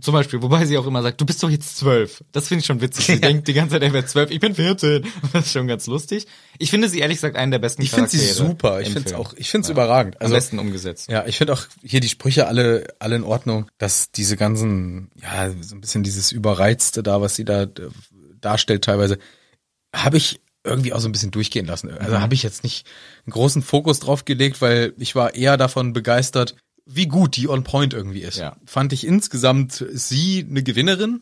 Zum 0.04 0.14
Beispiel, 0.14 0.41
wobei 0.41 0.66
sie 0.66 0.78
auch 0.78 0.86
immer 0.86 1.01
sagt, 1.01 1.22
du 1.22 1.26
bist 1.26 1.41
doch 1.41 1.49
jetzt 1.49 1.78
zwölf. 1.78 2.26
Das 2.34 2.49
finde 2.49 2.60
ich 2.60 2.66
schon 2.66 2.82
witzig. 2.82 3.06
Sie 3.06 3.22
denkt 3.22 3.47
die 3.47 3.54
ganze 3.54 3.76
Zeit, 3.76 3.84
er 3.84 3.93
wäre 3.93 4.06
zwölf, 4.06 4.32
ich 4.32 4.41
bin 4.41 4.54
14. 4.54 5.06
Das 5.32 5.45
ist 5.45 5.54
schon 5.54 5.66
ganz 5.66 5.88
lustig. 5.88 6.28
Ich 6.60 6.72
finde 6.72 6.89
sie 6.89 6.99
ehrlich 6.99 7.18
gesagt 7.18 7.38
einen 7.38 7.51
der 7.51 7.60
besten 7.60 7.82
Ich 7.82 7.91
finde 7.91 8.10
sie 8.10 8.18
Charaktere 8.18 8.47
super. 8.49 8.82
Ich 8.82 8.89
finde 8.89 9.10
es 9.10 9.16
auch, 9.16 9.34
ich 9.38 9.49
finde 9.49 9.66
es 9.66 9.70
überragend. 9.70 10.18
Am 10.18 10.24
Also 10.24 10.36
besten 10.36 10.60
umgesetzt. 10.60 11.10
Ja, 11.10 11.26
ich 11.26 11.38
finde 11.38 11.54
auch 11.54 11.62
hier 11.82 12.01
die 12.01 12.10
Sprüche 12.10 12.47
alle, 12.47 12.86
alle 12.99 13.16
in 13.16 13.24
Ordnung, 13.24 13.68
dass 13.78 14.12
diese 14.12 14.36
ganzen, 14.36 15.10
ja, 15.22 15.49
so 15.62 15.76
ein 15.76 15.80
bisschen 15.80 16.04
dieses 16.04 16.34
Überreizte 16.34 17.01
da, 17.01 17.22
was 17.22 17.38
sie 17.38 17.45
da 17.45 17.64
äh, 17.64 17.70
darstellt 18.41 18.84
teilweise, 18.84 19.20
habe 19.95 20.18
ich 20.18 20.41
irgendwie 20.66 20.93
auch 20.93 20.99
so 20.99 21.08
ein 21.08 21.12
bisschen 21.12 21.32
durchgehen 21.32 21.66
lassen. 21.66 21.91
Mhm. 21.91 21.97
Also 21.99 22.20
habe 22.20 22.34
ich 22.34 22.43
jetzt 22.43 22.64
nicht 22.64 22.86
einen 23.26 23.32
großen 23.32 23.62
Fokus 23.62 23.99
drauf 23.99 24.26
gelegt, 24.26 24.62
weil 24.62 24.93
ich 24.97 25.16
war 25.16 25.36
eher 25.36 25.58
davon 25.58 25.93
begeistert, 25.93 26.56
wie 26.86 27.08
gut 27.08 27.36
die 27.36 27.48
on 27.48 27.64
point 27.64 27.94
irgendwie 27.94 28.22
ist. 28.22 28.38
Ja. 28.38 28.56
Fand 28.66 28.94
ich 28.94 29.06
insgesamt 29.06 29.86
sie 29.92 30.46
eine 30.50 30.64
Gewinnerin. 30.64 31.22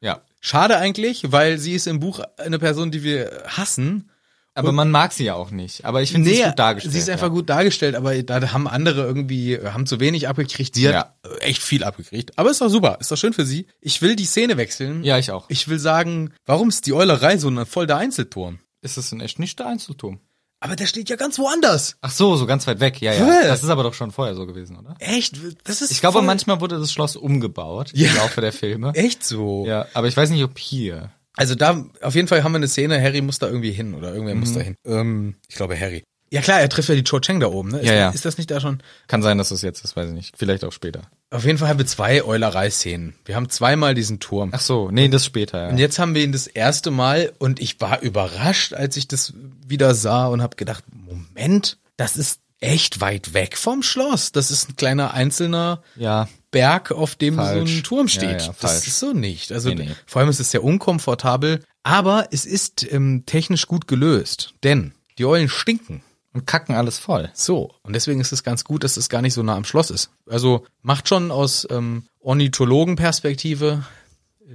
Ja. 0.00 0.22
Schade 0.40 0.78
eigentlich, 0.78 1.32
weil 1.32 1.58
sie 1.58 1.74
ist 1.74 1.86
im 1.86 2.00
Buch 2.00 2.20
eine 2.38 2.58
Person, 2.58 2.90
die 2.90 3.02
wir 3.02 3.42
hassen. 3.46 4.10
Aber 4.54 4.72
man 4.72 4.90
mag 4.90 5.12
sie 5.12 5.24
ja 5.24 5.34
auch 5.34 5.50
nicht. 5.50 5.84
Aber 5.84 6.00
ich 6.00 6.12
finde 6.12 6.30
sie 6.30 6.36
ist 6.36 6.46
gut 6.46 6.58
dargestellt. 6.58 6.94
Sie 6.94 6.98
ist 6.98 7.10
einfach 7.10 7.26
ja. 7.26 7.32
gut 7.32 7.50
dargestellt, 7.50 7.94
aber 7.94 8.22
da 8.22 8.52
haben 8.52 8.66
andere 8.66 9.02
irgendwie, 9.04 9.58
haben 9.58 9.84
zu 9.84 10.00
wenig 10.00 10.28
abgekriegt. 10.28 10.74
Sie 10.74 10.84
Ja. 10.84 10.94
hat 10.94 11.16
echt 11.40 11.62
viel 11.62 11.84
abgekriegt. 11.84 12.38
Aber 12.38 12.50
ist 12.50 12.62
doch 12.62 12.70
super, 12.70 12.96
ist 12.98 13.12
doch 13.12 13.18
schön 13.18 13.34
für 13.34 13.44
sie. 13.44 13.66
Ich 13.82 14.00
will 14.00 14.16
die 14.16 14.24
Szene 14.24 14.56
wechseln. 14.56 15.04
Ja, 15.04 15.18
ich 15.18 15.30
auch. 15.30 15.44
Ich 15.50 15.68
will 15.68 15.78
sagen, 15.78 16.32
warum 16.46 16.70
ist 16.70 16.86
die 16.86 16.94
Eulerei 16.94 17.36
so 17.36 17.48
ein 17.50 17.66
voll 17.66 17.86
der 17.86 17.98
Einzelturm? 17.98 18.60
Ist 18.80 18.96
es 18.96 19.12
in 19.12 19.20
echt 19.20 19.38
nicht 19.38 19.58
der 19.58 19.66
Einzelturm? 19.66 20.20
Aber 20.60 20.74
der 20.74 20.86
steht 20.86 21.10
ja 21.10 21.16
ganz 21.16 21.38
woanders. 21.38 21.96
Ach 22.00 22.10
so, 22.10 22.36
so 22.36 22.46
ganz 22.46 22.66
weit 22.66 22.80
weg. 22.80 23.00
Ja, 23.00 23.12
ja. 23.12 23.42
Das 23.46 23.62
ist 23.62 23.68
aber 23.68 23.82
doch 23.82 23.92
schon 23.94 24.10
vorher 24.10 24.34
so 24.34 24.46
gewesen, 24.46 24.76
oder? 24.76 24.94
Echt? 25.00 25.38
Das 25.64 25.82
ist 25.82 25.90
Ich 25.90 26.00
glaube, 26.00 26.14
voll- 26.18 26.26
manchmal 26.26 26.60
wurde 26.60 26.78
das 26.78 26.92
Schloss 26.92 27.14
umgebaut 27.16 27.90
Ja. 27.94 28.08
im 28.10 28.16
Laufe 28.16 28.40
der 28.40 28.52
Filme. 28.52 28.90
Echt 28.94 29.22
so. 29.22 29.66
Ja, 29.66 29.86
aber 29.92 30.08
ich 30.08 30.16
weiß 30.16 30.30
nicht, 30.30 30.42
ob 30.42 30.58
hier. 30.58 31.10
Also 31.36 31.54
da, 31.54 31.84
auf 32.00 32.14
jeden 32.14 32.28
Fall 32.28 32.42
haben 32.42 32.52
wir 32.52 32.56
eine 32.56 32.68
Szene, 32.68 33.00
Harry 33.02 33.20
muss 33.20 33.38
da 33.38 33.46
irgendwie 33.46 33.72
hin 33.72 33.92
oder 33.94 34.12
irgendwer 34.12 34.34
Mhm. 34.34 34.40
muss 34.40 34.54
da 34.54 34.60
hin. 34.60 34.74
Ähm, 34.86 35.36
ich 35.48 35.56
glaube 35.56 35.78
Harry. 35.78 36.02
Ja 36.36 36.42
klar, 36.42 36.60
er 36.60 36.68
trifft 36.68 36.88
ja 36.88 36.94
die 36.94 37.02
Cho 37.04 37.18
Chang 37.20 37.40
da 37.40 37.48
oben, 37.48 37.70
ne? 37.70 37.80
Ist, 37.80 37.86
Ja, 37.86 37.94
ja. 37.94 38.10
ist 38.10 38.24
das 38.24 38.38
nicht 38.38 38.50
da 38.50 38.60
schon? 38.60 38.80
Kann 39.08 39.22
sein, 39.22 39.38
dass 39.38 39.50
es 39.50 39.62
jetzt 39.62 39.84
ist, 39.84 39.96
weiß 39.96 40.08
ich 40.08 40.14
nicht. 40.14 40.34
Vielleicht 40.38 40.64
auch 40.64 40.72
später. 40.72 41.02
Auf 41.30 41.44
jeden 41.44 41.58
Fall 41.58 41.68
haben 41.68 41.78
wir 41.78 41.86
zwei 41.86 42.22
Eulerei-Szenen. 42.24 43.14
Wir 43.24 43.34
haben 43.36 43.48
zweimal 43.48 43.94
diesen 43.94 44.20
Turm. 44.20 44.50
Ach 44.52 44.60
so, 44.60 44.90
nee, 44.90 45.08
das 45.08 45.24
später, 45.24 45.68
Und 45.68 45.74
ja. 45.78 45.80
jetzt 45.84 45.98
haben 45.98 46.14
wir 46.14 46.22
ihn 46.22 46.32
das 46.32 46.46
erste 46.46 46.90
Mal 46.90 47.32
und 47.38 47.60
ich 47.60 47.80
war 47.80 48.00
überrascht, 48.02 48.72
als 48.74 48.96
ich 48.96 49.08
das 49.08 49.32
wieder 49.66 49.94
sah 49.94 50.26
und 50.28 50.42
habe 50.42 50.56
gedacht, 50.56 50.84
Moment, 50.92 51.78
das 51.96 52.16
ist 52.16 52.40
echt 52.60 53.00
weit 53.00 53.34
weg 53.34 53.56
vom 53.58 53.82
Schloss. 53.82 54.32
Das 54.32 54.50
ist 54.50 54.70
ein 54.70 54.76
kleiner 54.76 55.12
einzelner 55.14 55.82
Ja, 55.96 56.28
Berg, 56.50 56.90
auf 56.92 57.14
dem 57.16 57.34
so 57.34 57.40
Falsch. 57.42 57.76
ein 57.78 57.82
Turm 57.82 58.06
Ja, 58.06 58.12
steht. 58.12 58.30
ja, 58.42 58.48
das 58.48 58.56
falsch. 58.72 58.86
ist 58.86 58.98
so 58.98 59.12
nicht. 59.12 59.52
Also 59.52 59.68
Nee, 59.70 59.74
nee. 59.74 59.90
vor 60.06 60.20
allem 60.20 60.30
ist 60.30 60.40
es 60.40 60.50
sehr 60.52 60.64
unkomfortabel, 60.64 61.62
aber 61.82 62.28
es 62.30 62.46
ist 62.46 62.86
ähm, 62.90 63.24
technisch 63.26 63.66
gut 63.66 63.86
gelöst, 63.88 64.54
denn 64.62 64.92
die 65.18 65.24
Eulen 65.26 65.48
stinken. 65.48 66.02
Und 66.36 66.46
kacken 66.46 66.74
alles 66.74 66.98
voll. 66.98 67.30
So, 67.32 67.72
und 67.82 67.94
deswegen 67.94 68.20
ist 68.20 68.30
es 68.30 68.42
ganz 68.42 68.62
gut, 68.64 68.84
dass 68.84 68.98
es 68.98 69.08
gar 69.08 69.22
nicht 69.22 69.32
so 69.32 69.42
nah 69.42 69.56
am 69.56 69.64
Schloss 69.64 69.90
ist. 69.90 70.10
Also 70.28 70.66
macht 70.82 71.08
schon 71.08 71.30
aus 71.30 71.66
ähm, 71.70 72.04
Ornithologenperspektive 72.20 73.82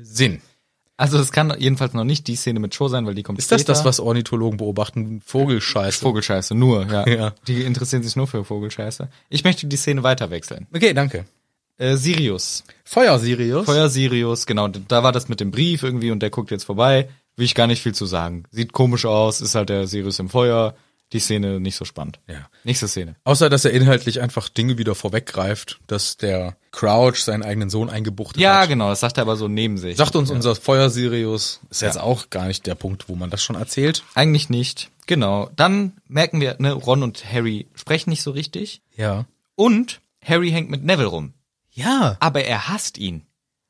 Sinn. 0.01 0.41
Also 0.97 1.17
es 1.17 1.31
kann 1.31 1.51
jedenfalls 1.57 1.93
noch 1.93 2.03
nicht 2.03 2.27
die 2.27 2.35
Szene 2.35 2.59
mit 2.59 2.75
Show 2.75 2.87
sein, 2.87 3.07
weil 3.07 3.15
die 3.15 3.23
kommt 3.23 3.39
Ist 3.39 3.51
das 3.51 3.61
später. 3.61 3.73
das, 3.73 3.85
was 3.85 3.99
Ornithologen 3.99 4.57
beobachten? 4.57 5.21
Vogelscheiße. 5.25 5.99
Vogelscheiße, 5.99 6.53
nur, 6.53 6.85
ja. 6.85 7.07
Ja. 7.09 7.33
Die 7.47 7.63
interessieren 7.63 8.03
sich 8.03 8.15
nur 8.15 8.27
für 8.27 8.45
Vogelscheiße. 8.45 9.09
Ich 9.29 9.43
möchte 9.43 9.65
die 9.65 9.77
Szene 9.77 10.03
weiter 10.03 10.29
wechseln. 10.29 10.67
Okay, 10.71 10.93
danke. 10.93 11.25
Äh, 11.79 11.95
Sirius. 11.97 12.63
Feuer 12.83 13.17
Sirius. 13.17 13.65
Feuer 13.65 13.89
Sirius, 13.89 14.45
genau, 14.45 14.67
da 14.67 15.01
war 15.01 15.11
das 15.11 15.27
mit 15.27 15.39
dem 15.39 15.49
Brief 15.49 15.81
irgendwie 15.81 16.11
und 16.11 16.19
der 16.19 16.29
guckt 16.29 16.51
jetzt 16.51 16.65
vorbei. 16.65 17.09
Will 17.35 17.45
ich 17.45 17.55
gar 17.55 17.65
nicht 17.65 17.81
viel 17.81 17.95
zu 17.95 18.05
sagen. 18.05 18.43
Sieht 18.51 18.71
komisch 18.71 19.05
aus, 19.05 19.41
ist 19.41 19.55
halt 19.55 19.69
der 19.69 19.87
Sirius 19.87 20.19
im 20.19 20.29
Feuer. 20.29 20.75
Die 21.13 21.19
Szene 21.19 21.59
nicht 21.59 21.75
so 21.75 21.83
spannend. 21.85 22.19
Ja. 22.27 22.47
Nächste 22.63 22.87
Szene. 22.87 23.15
Außer, 23.25 23.49
dass 23.49 23.65
er 23.65 23.71
inhaltlich 23.71 24.21
einfach 24.21 24.47
Dinge 24.47 24.77
wieder 24.77 24.95
vorweggreift, 24.95 25.79
dass 25.87 26.15
der 26.17 26.55
Crouch 26.71 27.17
seinen 27.17 27.43
eigenen 27.43 27.69
Sohn 27.69 27.89
eingebuchtet 27.89 28.41
Ja, 28.41 28.61
hat. 28.61 28.69
genau, 28.69 28.89
das 28.89 29.01
sagt 29.01 29.17
er 29.17 29.23
aber 29.23 29.35
so 29.35 29.47
neben 29.49 29.77
sich. 29.77 29.97
Sagt 29.97 30.15
uns 30.15 30.31
unser 30.31 30.55
Feuer 30.55 30.89
Sirius. 30.89 31.59
Ist 31.69 31.81
jetzt 31.81 31.95
Ja. 31.95 32.03
auch 32.03 32.29
gar 32.29 32.47
nicht 32.47 32.65
der 32.65 32.75
Punkt, 32.75 33.09
wo 33.09 33.15
man 33.15 33.29
das 33.29 33.43
schon 33.43 33.57
erzählt. 33.57 34.03
Eigentlich 34.15 34.49
nicht. 34.49 34.89
Genau. 35.05 35.49
Dann 35.57 35.97
merken 36.07 36.39
wir, 36.39 36.55
ne, 36.59 36.71
Ron 36.71 37.03
und 37.03 37.25
Harry 37.29 37.67
sprechen 37.75 38.09
nicht 38.11 38.23
so 38.23 38.31
richtig. 38.31 38.81
Ja. 38.95 39.25
Und 39.55 39.99
Harry 40.23 40.51
hängt 40.51 40.69
mit 40.69 40.83
Neville 40.85 41.07
rum. 41.09 41.33
Ja. 41.71 42.15
Aber 42.21 42.43
er 42.45 42.69
hasst 42.69 42.97
ihn. 42.97 43.23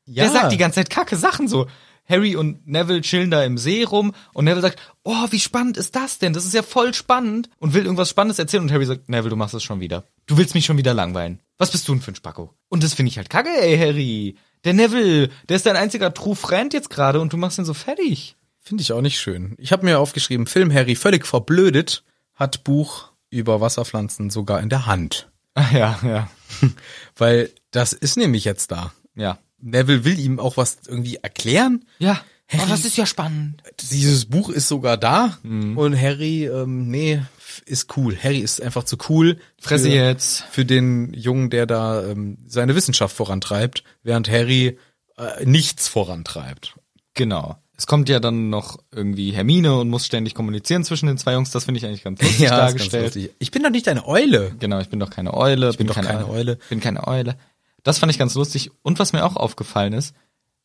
Ja. 0.04 0.24
Der 0.24 0.32
sagt 0.32 0.52
die 0.52 0.56
ganze 0.58 0.76
Zeit 0.76 0.90
kacke 0.90 1.16
Sachen 1.16 1.48
so. 1.48 1.66
Harry 2.12 2.36
und 2.36 2.66
Neville 2.66 3.00
chillen 3.00 3.30
da 3.30 3.42
im 3.42 3.56
See 3.56 3.84
rum 3.84 4.12
und 4.34 4.44
Neville 4.44 4.60
sagt, 4.60 4.78
oh, 5.02 5.26
wie 5.30 5.40
spannend 5.40 5.78
ist 5.78 5.96
das 5.96 6.18
denn? 6.18 6.34
Das 6.34 6.44
ist 6.44 6.52
ja 6.52 6.62
voll 6.62 6.92
spannend 6.92 7.48
und 7.58 7.72
will 7.72 7.84
irgendwas 7.84 8.10
Spannendes 8.10 8.38
erzählen 8.38 8.62
und 8.62 8.70
Harry 8.70 8.84
sagt, 8.84 9.08
Neville, 9.08 9.30
du 9.30 9.36
machst 9.36 9.54
es 9.54 9.62
schon 9.62 9.80
wieder. 9.80 10.04
Du 10.26 10.36
willst 10.36 10.54
mich 10.54 10.66
schon 10.66 10.76
wieder 10.76 10.92
langweilen. 10.92 11.40
Was 11.56 11.70
bist 11.70 11.88
du 11.88 11.92
denn 11.92 12.02
für 12.02 12.12
ein 12.12 12.16
Spacko? 12.16 12.54
Und 12.68 12.84
das 12.84 12.94
finde 12.94 13.08
ich 13.08 13.16
halt 13.16 13.30
kacke, 13.30 13.50
ey, 13.50 13.78
Harry. 13.78 14.36
Der 14.64 14.74
Neville, 14.74 15.30
der 15.48 15.56
ist 15.56 15.66
dein 15.66 15.76
einziger 15.76 16.12
True 16.12 16.36
Friend 16.36 16.72
jetzt 16.72 16.90
gerade 16.90 17.20
und 17.20 17.32
du 17.32 17.36
machst 17.36 17.58
ihn 17.58 17.64
so 17.64 17.74
fertig. 17.74 18.36
Finde 18.60 18.82
ich 18.82 18.92
auch 18.92 19.00
nicht 19.00 19.18
schön. 19.18 19.56
Ich 19.58 19.72
habe 19.72 19.84
mir 19.84 19.98
aufgeschrieben, 19.98 20.46
Film 20.46 20.72
Harry 20.72 20.94
völlig 20.94 21.26
verblödet, 21.26 22.04
hat 22.34 22.62
Buch 22.62 23.10
über 23.30 23.60
Wasserpflanzen 23.60 24.30
sogar 24.30 24.60
in 24.60 24.68
der 24.68 24.86
Hand. 24.86 25.30
Ah, 25.54 25.70
ja, 25.72 25.98
ja, 26.04 26.30
Weil 27.16 27.50
das 27.72 27.92
ist 27.92 28.16
nämlich 28.16 28.44
jetzt 28.44 28.70
da. 28.70 28.92
ja. 29.14 29.38
Neville 29.62 30.04
will 30.04 30.18
ihm 30.18 30.38
auch 30.38 30.56
was 30.58 30.78
irgendwie 30.86 31.16
erklären. 31.16 31.84
Ja. 31.98 32.20
Harry- 32.48 32.62
Oh, 32.64 32.68
das 32.68 32.84
ist 32.84 32.98
ja 32.98 33.06
spannend. 33.06 33.62
Dieses 33.90 34.26
Buch 34.26 34.50
ist 34.50 34.68
sogar 34.68 34.98
da 34.98 35.38
Mhm. 35.42 35.78
und 35.78 35.98
Harry, 35.98 36.44
ähm, 36.44 36.88
nee, 36.88 37.22
ist 37.64 37.96
cool. 37.96 38.14
Harry 38.22 38.40
ist 38.40 38.60
einfach 38.60 38.84
zu 38.84 38.98
cool. 39.08 39.38
Fresse 39.58 39.88
für, 39.88 39.94
jetzt. 39.94 40.44
Für 40.50 40.64
den 40.66 41.14
Jungen, 41.14 41.48
der 41.48 41.64
da 41.66 42.06
ähm, 42.06 42.36
seine 42.46 42.74
Wissenschaft 42.74 43.16
vorantreibt, 43.16 43.84
während 44.02 44.28
Harry 44.30 44.78
äh, 45.16 45.44
nichts 45.46 45.88
vorantreibt. 45.88 46.74
Genau. 47.14 47.56
Es 47.76 47.86
kommt 47.86 48.08
ja 48.08 48.20
dann 48.20 48.48
noch 48.50 48.78
irgendwie 48.92 49.32
Hermine 49.32 49.74
und 49.78 49.88
muss 49.88 50.06
ständig 50.06 50.34
kommunizieren 50.34 50.84
zwischen 50.84 51.06
den 51.06 51.18
zwei 51.18 51.32
Jungs. 51.32 51.50
Das 51.52 51.64
finde 51.64 51.78
ich 51.78 51.86
eigentlich 51.86 52.04
ganz 52.04 52.20
lustig 52.20 52.40
ist 52.42 52.48
ganz 52.50 52.60
dargestellt. 52.60 53.04
lustig. 53.14 53.30
Ich 53.38 53.50
bin 53.50 53.62
doch 53.62 53.70
nicht 53.70 53.86
deine 53.86 54.06
Eule. 54.06 54.54
Genau, 54.60 54.78
ich 54.80 54.88
bin 54.88 55.00
doch 55.00 55.10
keine 55.10 55.34
Eule. 55.34 55.70
Ich 55.70 55.78
bin 55.78 55.86
doch 55.86 55.94
keine 55.96 56.28
Eule. 56.28 56.58
Bin 56.68 56.80
keine 56.80 57.06
Eule. 57.06 57.36
Das 57.82 57.98
fand 57.98 58.12
ich 58.12 58.18
ganz 58.18 58.34
lustig. 58.34 58.70
Und 58.82 58.98
was 58.98 59.12
mir 59.12 59.24
auch 59.24 59.36
aufgefallen 59.36 59.92
ist, 59.92 60.14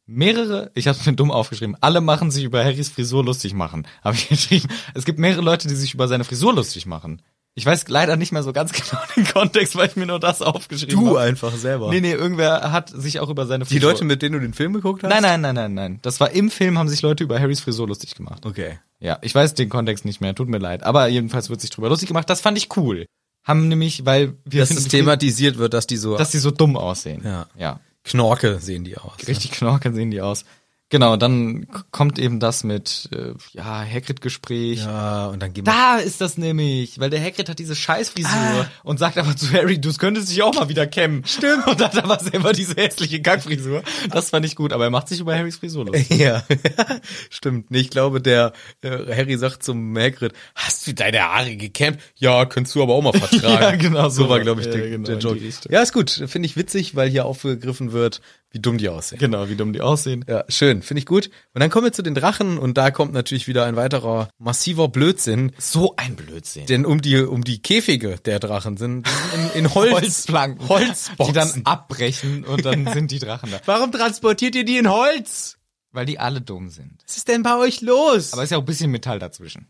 mehrere, 0.05 0.71
ich 0.73 0.87
habe 0.87 0.97
mir 1.05 1.13
dumm 1.15 1.31
aufgeschrieben, 1.31 1.75
alle 1.81 2.01
machen 2.01 2.31
sich 2.31 2.43
über 2.43 2.63
Harrys 2.63 2.89
Frisur 2.89 3.23
lustig 3.23 3.53
machen. 3.53 3.87
Habe 4.03 4.15
ich 4.15 4.29
geschrieben. 4.29 4.69
Es 4.93 5.05
gibt 5.05 5.19
mehrere 5.19 5.41
Leute, 5.41 5.67
die 5.67 5.75
sich 5.75 5.93
über 5.93 6.07
seine 6.07 6.23
Frisur 6.23 6.53
lustig 6.53 6.85
machen. 6.85 7.21
Ich 7.55 7.65
weiß 7.65 7.87
leider 7.87 8.17
nicht 8.17 8.31
mehr 8.31 8.43
so 8.43 8.53
ganz 8.53 8.71
genau 8.71 9.01
den 9.15 9.25
Kontext, 9.25 9.75
weil 9.75 9.87
ich 9.87 9.95
mir 9.95 10.05
nur 10.05 10.19
das 10.19 10.43
aufgeschrieben 10.43 11.07
habe. 11.07 11.21
einfach 11.21 11.51
selber. 11.53 11.89
Nee, 11.89 12.01
nee, 12.01 12.13
irgendwer 12.13 12.71
hat 12.71 12.89
sich 12.89 13.19
auch 13.19 13.29
über 13.29 13.47
seine 13.47 13.65
Die 13.65 13.79
Leute, 13.79 14.05
mit 14.05 14.21
denen 14.21 14.33
du 14.33 14.39
den 14.39 14.53
Film 14.53 14.73
geguckt 14.73 15.03
hast? 15.03 15.09
Nein, 15.09 15.23
nein, 15.23 15.41
nein, 15.41 15.55
nein, 15.55 15.73
nein. 15.73 15.99
Das 16.03 16.19
war 16.19 16.29
im 16.31 16.51
Film, 16.51 16.77
haben 16.77 16.87
sich 16.87 17.01
Leute 17.01 17.23
über 17.23 17.39
Harrys 17.39 17.59
Frisur 17.59 17.87
lustig 17.87 18.13
gemacht. 18.13 18.45
Okay. 18.45 18.79
Ja, 18.99 19.17
ich 19.21 19.33
weiß 19.33 19.55
den 19.55 19.69
Kontext 19.69 20.05
nicht 20.05 20.21
mehr, 20.21 20.35
tut 20.35 20.49
mir 20.49 20.59
leid. 20.59 20.83
Aber 20.83 21.07
jedenfalls 21.07 21.49
wird 21.49 21.61
sich 21.61 21.69
drüber 21.71 21.89
lustig 21.89 22.07
gemacht. 22.07 22.29
Das 22.29 22.41
fand 22.41 22.57
ich 22.59 22.75
cool. 22.77 23.07
Haben 23.47 23.69
nämlich, 23.69 24.05
weil 24.05 24.33
wir 24.43 24.61
Dass 24.61 24.69
finden, 24.69 24.83
es 24.83 24.89
thematisiert 24.89 25.57
wird, 25.57 25.73
dass 25.73 25.87
die 25.87 25.95
so 25.95 26.17
dass 26.17 26.31
die 26.31 26.39
so 26.39 26.51
dumm 26.51 26.75
aussehen. 26.75 27.21
Ja. 27.23 27.47
Ja. 27.57 27.79
Knorke 28.03 28.59
sehen 28.59 28.83
die 28.83 28.97
aus. 28.97 29.15
Richtig 29.25 29.51
knorke 29.51 29.93
sehen 29.93 30.11
die 30.11 30.21
aus. 30.21 30.43
Genau, 30.89 31.17
dann 31.17 31.67
kommt 31.91 32.17
eben 32.17 32.39
das 32.39 32.63
mit, 32.63 33.09
äh, 33.13 33.33
ja, 33.51 33.83
Hagrid-Gespräch. 33.85 34.79
Ja, 34.79 35.27
und 35.27 35.41
dann 35.41 35.51
gehen. 35.51 35.65
Da 35.65 35.97
ist 35.97 36.21
das 36.21 36.37
nämlich, 36.37 36.97
weil 36.99 37.09
der 37.09 37.21
Hagrid 37.21 37.49
hat 37.49 37.59
diese 37.59 37.75
Scheißfrisur 37.75 38.29
Ah. 38.31 38.65
und 38.83 38.97
sagt 38.97 39.17
aber 39.17 39.35
zu 39.35 39.51
Harry, 39.51 39.81
du 39.81 39.91
könntest 39.93 40.29
dich 40.31 40.41
auch 40.43 40.53
mal 40.53 40.69
wieder 40.69 40.87
kämmen. 40.87 41.25
Stimmt. 41.25 41.67
Und 41.67 41.81
hat 41.83 41.97
aber 42.01 42.17
selber 42.19 42.53
diese 42.53 42.75
hässliche 42.75 43.21
Kackfrisur. 43.21 43.83
Das 44.11 44.29
fand 44.29 44.45
ich 44.45 44.55
gut, 44.55 44.71
aber 44.71 44.85
er 44.85 44.89
macht 44.89 45.09
sich 45.09 45.19
über 45.19 45.35
Harrys 45.37 45.57
Frisur 45.57 45.85
lustig. 45.85 46.07
Ja, 46.17 46.43
stimmt. 47.29 47.69
Nee, 47.69 47.79
ich 47.79 47.89
glaube, 47.89 48.21
der 48.21 48.53
äh, 48.81 48.89
Harry 49.13 49.37
sagt 49.37 49.63
zum 49.63 49.97
Hagrid, 49.97 50.33
hast 50.55 50.87
du 50.87 50.93
deine 50.93 51.19
Haare 51.21 51.55
gekämmt? 51.57 51.99
Ja, 52.15 52.45
könntest 52.45 52.75
du 52.75 52.83
aber 52.83 52.93
auch 52.93 53.01
mal 53.01 53.11
vertragen. 53.17 53.61
Ja, 53.61 53.75
genau 53.75 54.09
so 54.09 54.23
so. 54.23 54.29
war, 54.29 54.39
glaube 54.39 54.61
ich, 54.61 54.67
Ja, 54.67 54.73
der, 54.73 54.89
genau, 54.89 55.05
der 55.05 55.17
Joke. 55.17 55.39
Ja, 55.69 55.81
ist 55.81 55.93
gut. 55.93 56.11
Finde 56.27 56.45
ich 56.45 56.55
witzig, 56.55 56.95
weil 56.95 57.09
hier 57.09 57.25
aufgegriffen 57.25 57.91
wird, 57.91 58.21
wie 58.51 58.59
dumm 58.59 58.77
die 58.77 58.87
aussehen. 58.89 59.19
Genau, 59.19 59.49
wie 59.49 59.55
dumm 59.55 59.73
die 59.73 59.81
aussehen. 59.81 60.23
Ja, 60.27 60.45
schön, 60.47 60.81
finde 60.81 60.99
ich 60.99 61.05
gut. 61.05 61.29
Und 61.53 61.59
dann 61.61 61.69
kommen 61.69 61.85
wir 61.85 61.91
zu 61.91 62.01
den 62.01 62.15
Drachen 62.15 62.57
und 62.57 62.77
da 62.77 62.91
kommt 62.91 63.13
natürlich 63.13 63.47
wieder 63.47 63.65
ein 63.65 63.75
weiterer 63.75 64.29
massiver 64.37 64.87
Blödsinn. 64.87 65.51
So 65.57 65.95
ein 65.97 66.15
Blödsinn. 66.15 66.65
Denn 66.65 66.85
um 66.85 67.01
die, 67.01 67.17
um 67.17 67.43
die 67.43 67.61
Käfige 67.61 68.17
der 68.23 68.39
Drachen 68.39 68.77
sind, 68.77 69.07
in, 69.53 69.65
in 69.65 69.73
Holz, 69.73 69.91
Holzplanken. 69.93 70.69
Holzboxen. 70.69 71.25
Die 71.27 71.33
dann 71.33 71.61
abbrechen 71.65 72.45
und 72.45 72.63
dann 72.65 72.87
sind 72.93 73.11
die 73.11 73.19
Drachen 73.19 73.51
da. 73.51 73.59
Warum 73.65 73.91
transportiert 73.91 74.55
ihr 74.55 74.63
die 74.65 74.77
in 74.77 74.89
Holz? 74.89 75.57
Weil 75.91 76.05
die 76.05 76.19
alle 76.19 76.41
dumm 76.41 76.69
sind. 76.69 77.01
Was 77.07 77.17
ist 77.17 77.27
denn 77.27 77.43
bei 77.43 77.57
euch 77.57 77.81
los? 77.81 78.31
Aber 78.33 78.43
ist 78.43 78.51
ja 78.51 78.57
auch 78.57 78.61
ein 78.61 78.65
bisschen 78.65 78.91
Metall 78.91 79.19
dazwischen. 79.19 79.67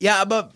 ja, 0.00 0.20
aber 0.20 0.52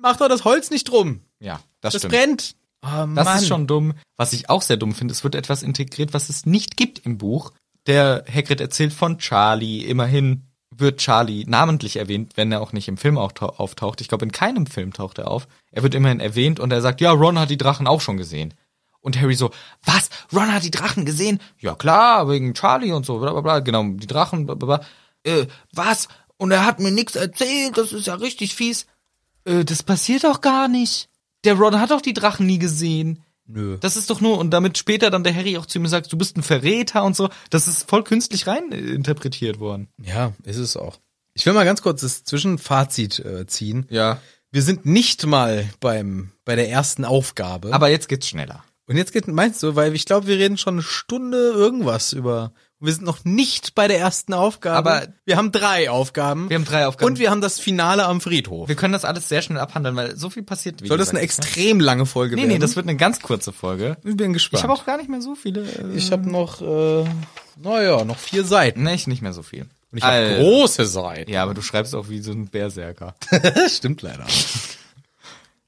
macht 0.00 0.20
doch 0.20 0.28
das 0.28 0.44
Holz 0.44 0.70
nicht 0.70 0.84
drum. 0.90 1.20
Ja, 1.40 1.60
das, 1.80 1.92
Das 1.94 2.02
stimmt. 2.02 2.12
brennt. 2.14 2.56
Oh, 2.84 3.06
Das 3.14 3.24
Mann. 3.24 3.38
ist 3.38 3.46
schon 3.48 3.66
dumm. 3.66 3.94
Was 4.16 4.32
ich 4.32 4.50
auch 4.50 4.62
sehr 4.62 4.76
dumm 4.76 4.94
finde, 4.94 5.12
es 5.12 5.24
wird 5.24 5.34
etwas 5.34 5.62
integriert, 5.62 6.12
was 6.14 6.28
es 6.28 6.44
nicht 6.46 6.76
gibt 6.76 6.98
im 7.00 7.18
Buch. 7.18 7.52
Der 7.86 8.24
Hagrid 8.32 8.60
erzählt 8.60 8.92
von 8.92 9.18
Charlie. 9.18 9.84
Immerhin 9.84 10.46
wird 10.76 10.98
Charlie 11.00 11.44
namentlich 11.46 11.96
erwähnt, 11.96 12.32
wenn 12.36 12.50
er 12.52 12.60
auch 12.60 12.72
nicht 12.72 12.88
im 12.88 12.96
Film 12.96 13.16
auftau- 13.16 13.56
auftaucht. 13.56 14.00
Ich 14.00 14.08
glaube, 14.08 14.24
in 14.24 14.32
keinem 14.32 14.66
Film 14.66 14.92
taucht 14.92 15.18
er 15.18 15.30
auf. 15.30 15.46
Er 15.70 15.82
wird 15.82 15.94
immerhin 15.94 16.20
erwähnt 16.20 16.60
und 16.60 16.72
er 16.72 16.80
sagt, 16.82 17.00
ja, 17.00 17.12
Ron 17.12 17.38
hat 17.38 17.50
die 17.50 17.56
Drachen 17.58 17.86
auch 17.86 18.00
schon 18.00 18.16
gesehen. 18.16 18.54
Und 19.00 19.20
Harry 19.20 19.34
so, 19.34 19.50
was? 19.84 20.08
Ron 20.32 20.52
hat 20.52 20.64
die 20.64 20.70
Drachen 20.70 21.04
gesehen? 21.04 21.40
Ja 21.58 21.74
klar, 21.74 22.28
wegen 22.28 22.54
Charlie 22.54 22.92
und 22.92 23.04
so, 23.06 23.18
bla 23.18 23.32
bla 23.32 23.40
bla. 23.42 23.58
Genau, 23.60 23.84
die 23.84 24.06
Drachen, 24.06 24.46
bla 24.46 24.54
bla 24.54 24.78
bla. 24.78 24.86
Äh, 25.24 25.46
was? 25.72 26.08
Und 26.38 26.50
er 26.50 26.64
hat 26.66 26.80
mir 26.80 26.90
nichts 26.90 27.14
erzählt, 27.14 27.76
das 27.76 27.92
ist 27.92 28.06
ja 28.06 28.14
richtig 28.14 28.54
fies. 28.54 28.86
Äh, 29.44 29.64
das 29.64 29.82
passiert 29.82 30.24
doch 30.24 30.40
gar 30.40 30.68
nicht. 30.68 31.08
Der 31.44 31.54
Ron 31.54 31.80
hat 31.80 31.90
doch 31.90 32.00
die 32.00 32.14
Drachen 32.14 32.46
nie 32.46 32.58
gesehen. 32.58 33.22
Nö. 33.46 33.76
Das 33.80 33.96
ist 33.96 34.08
doch 34.08 34.20
nur, 34.20 34.38
und 34.38 34.50
damit 34.50 34.78
später 34.78 35.10
dann 35.10 35.24
der 35.24 35.34
Harry 35.34 35.58
auch 35.58 35.66
zu 35.66 35.78
ihm 35.78 35.86
sagt, 35.86 36.10
du 36.10 36.16
bist 36.16 36.36
ein 36.36 36.42
Verräter 36.42 37.04
und 37.04 37.14
so, 37.14 37.28
das 37.50 37.68
ist 37.68 37.88
voll 37.88 38.02
künstlich 38.02 38.46
rein 38.46 38.72
äh, 38.72 38.78
interpretiert 38.78 39.60
worden. 39.60 39.88
Ja, 40.02 40.32
ist 40.44 40.56
es 40.56 40.76
auch. 40.76 40.98
Ich 41.34 41.44
will 41.44 41.52
mal 41.52 41.64
ganz 41.64 41.82
kurz 41.82 42.00
das 42.00 42.24
Zwischenfazit 42.24 43.18
äh, 43.18 43.46
ziehen. 43.46 43.86
Ja. 43.90 44.20
Wir 44.50 44.62
sind 44.62 44.86
nicht 44.86 45.26
mal 45.26 45.68
beim 45.80 46.30
bei 46.44 46.56
der 46.56 46.70
ersten 46.70 47.04
Aufgabe. 47.04 47.72
Aber 47.72 47.88
jetzt 47.90 48.08
geht's 48.08 48.28
schneller. 48.28 48.64
und 48.86 48.96
jetzt 48.96 49.12
geht 49.12 49.26
meinst 49.26 49.62
du, 49.62 49.74
weil 49.74 49.94
ich 49.94 50.06
glaube, 50.06 50.26
wir 50.26 50.38
reden 50.38 50.56
schon 50.56 50.74
eine 50.74 50.82
Stunde 50.82 51.36
irgendwas 51.36 52.12
über. 52.12 52.52
Wir 52.84 52.92
sind 52.92 53.04
noch 53.04 53.24
nicht 53.24 53.74
bei 53.74 53.88
der 53.88 53.98
ersten 53.98 54.32
Aufgabe. 54.34 54.76
Aber- 54.90 55.06
wir 55.24 55.36
haben 55.36 55.52
drei 55.52 55.90
Aufgaben. 55.90 56.48
Wir 56.50 56.56
haben 56.56 56.64
drei 56.64 56.86
Aufgaben. 56.86 57.12
Und 57.12 57.18
wir 57.18 57.30
haben 57.30 57.40
das 57.40 57.58
Finale 57.58 58.04
am 58.06 58.20
Friedhof. 58.20 58.68
Wir 58.68 58.76
können 58.76 58.92
das 58.92 59.04
alles 59.04 59.28
sehr 59.28 59.42
schnell 59.42 59.58
abhandeln, 59.58 59.96
weil 59.96 60.16
so 60.16 60.30
viel 60.30 60.42
passiert. 60.42 60.82
Wie 60.82 60.88
Soll 60.88 60.98
das 60.98 61.10
eine 61.10 61.20
gesagt, 61.26 61.44
extrem 61.46 61.80
lange 61.80 62.06
Folge 62.06 62.36
Nee, 62.36 62.42
werden? 62.42 62.52
nee, 62.54 62.58
das 62.58 62.76
wird 62.76 62.86
eine 62.86 62.96
ganz 62.96 63.20
kurze 63.20 63.52
Folge. 63.52 63.96
ich 64.04 64.16
bin 64.16 64.32
gespannt. 64.32 64.58
Ich 64.60 64.62
habe 64.64 64.72
auch 64.72 64.84
gar 64.86 64.96
nicht 64.98 65.08
mehr 65.08 65.22
so 65.22 65.34
viele. 65.34 65.62
Äh, 65.62 65.96
ich 65.96 66.12
habe 66.12 66.28
noch, 66.30 66.60
äh, 66.62 67.04
naja, 67.62 68.04
noch 68.04 68.18
vier 68.18 68.44
Seiten. 68.44 68.82
nee, 68.82 68.94
ich 68.94 69.06
nicht 69.06 69.22
mehr 69.22 69.32
so 69.32 69.42
viel. 69.42 69.62
Und 69.92 69.98
ich 69.98 70.02
habe 70.04 70.14
Alter. 70.16 70.40
große 70.40 70.86
Seiten. 70.86 71.30
Ja, 71.30 71.42
aber 71.44 71.54
du 71.54 71.62
schreibst 71.62 71.94
auch 71.94 72.08
wie 72.08 72.20
so 72.20 72.32
ein 72.32 72.48
Berserker. 72.48 73.14
Stimmt 73.68 74.02
leider. 74.02 74.26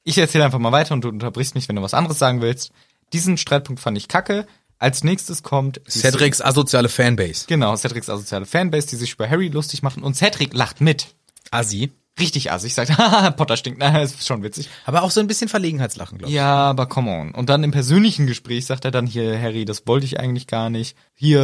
Ich 0.04 0.18
erzähle 0.18 0.44
einfach 0.44 0.58
mal 0.58 0.72
weiter 0.72 0.94
und 0.94 1.02
du 1.02 1.08
unterbrichst 1.08 1.54
mich, 1.54 1.68
wenn 1.68 1.76
du 1.76 1.82
was 1.82 1.94
anderes 1.94 2.18
sagen 2.18 2.40
willst. 2.40 2.70
Diesen 3.12 3.36
Streitpunkt 3.38 3.80
fand 3.80 3.96
ich 3.98 4.08
kacke. 4.08 4.46
Als 4.78 5.04
nächstes 5.04 5.42
kommt 5.42 5.80
Cedrics 5.88 6.42
asoziale 6.42 6.88
Fanbase. 6.88 7.46
Genau, 7.46 7.74
Cedrics 7.76 8.10
asoziale 8.10 8.46
Fanbase, 8.46 8.88
die 8.88 8.96
sich 8.96 9.14
über 9.14 9.28
Harry 9.28 9.48
lustig 9.48 9.82
machen 9.82 10.02
und 10.02 10.14
Cedric 10.14 10.52
lacht 10.52 10.80
mit. 10.80 11.14
Assi. 11.50 11.92
Richtig 12.18 12.50
assig, 12.50 12.72
sagt, 12.72 12.90
haha, 12.98 13.30
Potter 13.30 13.56
stinkt, 13.56 13.78
na, 13.80 14.00
ist 14.00 14.26
schon 14.26 14.42
witzig. 14.42 14.68
Aber 14.84 15.02
auch 15.02 15.10
so 15.10 15.20
ein 15.20 15.26
bisschen 15.26 15.48
Verlegenheitslachen, 15.48 16.18
glaube 16.18 16.30
ich. 16.30 16.36
Ja, 16.36 16.70
aber 16.70 16.86
come 16.86 17.10
on. 17.10 17.32
Und 17.32 17.50
dann 17.50 17.62
im 17.62 17.72
persönlichen 17.72 18.26
Gespräch 18.26 18.64
sagt 18.66 18.84
er 18.86 18.90
dann 18.90 19.06
hier, 19.06 19.38
Harry, 19.40 19.64
das 19.64 19.86
wollte 19.86 20.06
ich 20.06 20.18
eigentlich 20.18 20.46
gar 20.46 20.70
nicht. 20.70 20.96
Hier, 21.14 21.40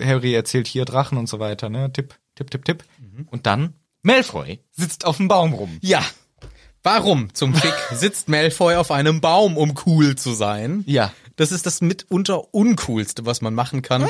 äh, 0.00 0.04
Harry 0.04 0.32
erzählt 0.32 0.68
hier 0.68 0.84
Drachen 0.84 1.18
und 1.18 1.28
so 1.28 1.40
weiter, 1.40 1.68
ne? 1.68 1.92
Tipp, 1.92 2.14
tipp, 2.36 2.50
tipp, 2.50 2.64
tipp. 2.64 2.84
Und 3.30 3.46
dann, 3.46 3.74
Malfoy 4.02 4.60
sitzt 4.70 5.04
auf 5.04 5.16
dem 5.16 5.28
Baum 5.28 5.52
rum. 5.54 5.78
Ja. 5.80 6.04
Warum 6.84 7.34
zum 7.34 7.52
Fick 7.52 7.74
sitzt 7.92 8.28
Malfoy 8.28 8.76
auf 8.76 8.92
einem 8.92 9.20
Baum, 9.20 9.56
um 9.56 9.74
cool 9.86 10.14
zu 10.14 10.32
sein? 10.32 10.84
Ja. 10.86 11.12
Das 11.36 11.52
ist 11.52 11.66
das 11.66 11.80
mitunter 11.80 12.52
uncoolste, 12.54 13.26
was 13.26 13.40
man 13.42 13.54
machen 13.54 13.82
kann, 13.82 14.08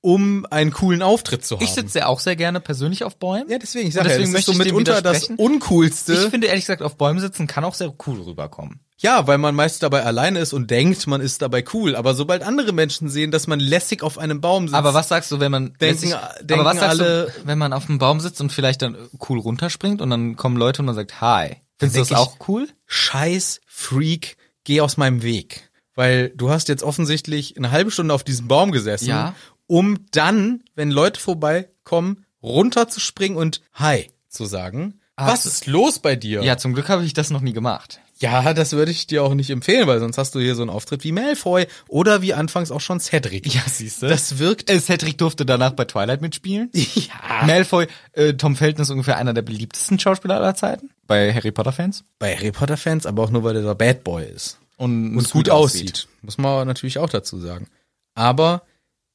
um 0.00 0.46
einen 0.50 0.72
coolen 0.72 1.02
Auftritt 1.02 1.44
zu 1.44 1.56
haben. 1.56 1.64
Ich 1.64 1.70
sitze 1.70 2.00
ja 2.00 2.06
auch 2.06 2.20
sehr 2.20 2.36
gerne 2.36 2.60
persönlich 2.60 3.02
auf 3.04 3.16
Bäumen. 3.16 3.48
ja, 3.50 3.58
deswegen, 3.58 3.88
ich 3.88 3.94
sage 3.94 4.08
ja, 4.10 4.14
deswegen 4.16 4.32
das 4.32 4.40
ist 4.40 4.46
so 4.46 4.52
möchte 4.52 4.68
ich 4.68 4.72
dem 4.74 4.76
mitunter 4.78 5.02
das 5.02 5.24
uncoolste. 5.36 6.12
Ich 6.14 6.20
finde 6.30 6.46
ehrlich 6.46 6.64
gesagt, 6.64 6.82
auf 6.82 6.96
Bäumen 6.96 7.20
sitzen 7.20 7.46
kann 7.46 7.64
auch 7.64 7.74
sehr 7.74 7.92
cool 8.06 8.20
rüberkommen. 8.22 8.80
ja, 8.98 9.26
weil 9.26 9.38
man 9.38 9.54
meist 9.56 9.82
dabei 9.82 10.04
alleine 10.04 10.38
ist 10.38 10.52
und 10.52 10.70
denkt, 10.70 11.06
man 11.08 11.20
ist 11.20 11.42
dabei 11.42 11.64
cool. 11.74 11.94
Aber 11.96 12.14
sobald 12.14 12.42
andere 12.42 12.72
Menschen 12.72 13.08
sehen, 13.08 13.30
dass 13.32 13.46
man 13.48 13.58
lässig 13.60 14.02
auf 14.04 14.18
einem 14.18 14.40
Baum 14.40 14.68
sitzt, 14.68 14.74
Aber 14.76 14.94
was 14.94 15.08
sagst 15.08 15.30
du, 15.32 15.40
wenn 15.40 15.50
man 15.52 15.74
Denken- 15.80 16.08
lässig- 16.10 16.16
denken 16.42 16.54
aber 16.60 16.64
was 16.64 16.78
sagst 16.78 17.00
alle- 17.00 17.26
du, 17.26 17.46
wenn 17.46 17.58
man 17.58 17.72
auf 17.72 17.86
dem 17.86 17.98
Baum 17.98 18.20
sitzt 18.20 18.40
und 18.40 18.50
vielleicht 18.52 18.82
dann 18.82 18.96
cool 19.28 19.38
runterspringt 19.40 20.00
und 20.00 20.10
dann 20.10 20.36
kommen 20.36 20.56
Leute 20.56 20.82
und 20.82 20.86
man 20.86 20.94
sagt 20.94 21.20
Hi. 21.20 21.56
Findest 21.78 22.10
du 22.10 22.14
das 22.14 22.20
auch 22.20 22.36
cool? 22.48 22.68
Scheiß 22.86 23.60
Freak, 23.66 24.36
geh 24.64 24.80
aus 24.80 24.96
meinem 24.96 25.22
Weg. 25.22 25.67
Weil 25.98 26.28
du 26.36 26.48
hast 26.48 26.68
jetzt 26.68 26.84
offensichtlich 26.84 27.56
eine 27.56 27.72
halbe 27.72 27.90
Stunde 27.90 28.14
auf 28.14 28.22
diesem 28.22 28.46
Baum 28.46 28.70
gesessen, 28.70 29.08
Ja. 29.08 29.34
um 29.66 29.98
dann, 30.12 30.62
wenn 30.76 30.92
Leute 30.92 31.18
vorbeikommen, 31.20 32.24
runterzuspringen 32.40 33.36
und 33.36 33.62
Hi 33.74 34.06
zu 34.28 34.44
sagen. 34.46 35.00
Ah, 35.16 35.26
Was 35.32 35.44
ist 35.44 35.66
los 35.66 35.98
bei 35.98 36.14
dir? 36.14 36.44
Ja, 36.44 36.56
zum 36.56 36.72
Glück 36.72 36.88
habe 36.88 37.04
ich 37.04 37.14
das 37.14 37.30
noch 37.30 37.40
nie 37.40 37.52
gemacht. 37.52 37.98
Ja, 38.20 38.54
das 38.54 38.74
würde 38.74 38.92
ich 38.92 39.08
dir 39.08 39.24
auch 39.24 39.34
nicht 39.34 39.50
empfehlen, 39.50 39.88
weil 39.88 39.98
sonst 39.98 40.18
hast 40.18 40.36
du 40.36 40.38
hier 40.38 40.54
so 40.54 40.62
einen 40.62 40.70
Auftritt 40.70 41.02
wie 41.02 41.10
Malfoy 41.10 41.66
oder 41.88 42.22
wie 42.22 42.32
anfangs 42.32 42.70
auch 42.70 42.80
schon 42.80 43.00
Cedric. 43.00 43.52
Ja, 43.52 43.62
siehst 43.66 44.02
du. 44.02 44.06
Das 44.08 44.38
wirkt. 44.38 44.70
Äh, 44.70 44.80
Cedric 44.80 45.18
durfte 45.18 45.44
danach 45.44 45.72
bei 45.72 45.84
Twilight 45.84 46.20
mitspielen. 46.22 46.70
Ja. 46.94 47.44
Malfoy, 47.46 47.88
äh, 48.12 48.34
Tom 48.34 48.54
Felton 48.54 48.82
ist 48.82 48.90
ungefähr 48.90 49.16
einer 49.16 49.34
der 49.34 49.42
beliebtesten 49.42 49.98
Schauspieler 49.98 50.36
aller 50.36 50.54
Zeiten. 50.54 50.90
Bei 51.08 51.34
Harry 51.34 51.50
Potter 51.50 51.72
Fans. 51.72 52.04
Bei 52.20 52.36
Harry 52.36 52.52
Potter 52.52 52.76
Fans, 52.76 53.04
aber 53.06 53.24
auch 53.24 53.30
nur, 53.30 53.42
weil 53.42 53.54
der 53.54 53.62
der 53.64 53.74
Bad 53.74 54.04
Boy 54.04 54.24
ist. 54.24 54.58
Und, 54.78 55.16
Und 55.16 55.30
gut 55.30 55.50
aussieht. 55.50 56.08
Muss 56.22 56.38
man 56.38 56.66
natürlich 56.66 56.98
auch 56.98 57.10
dazu 57.10 57.38
sagen. 57.38 57.68
Aber 58.14 58.62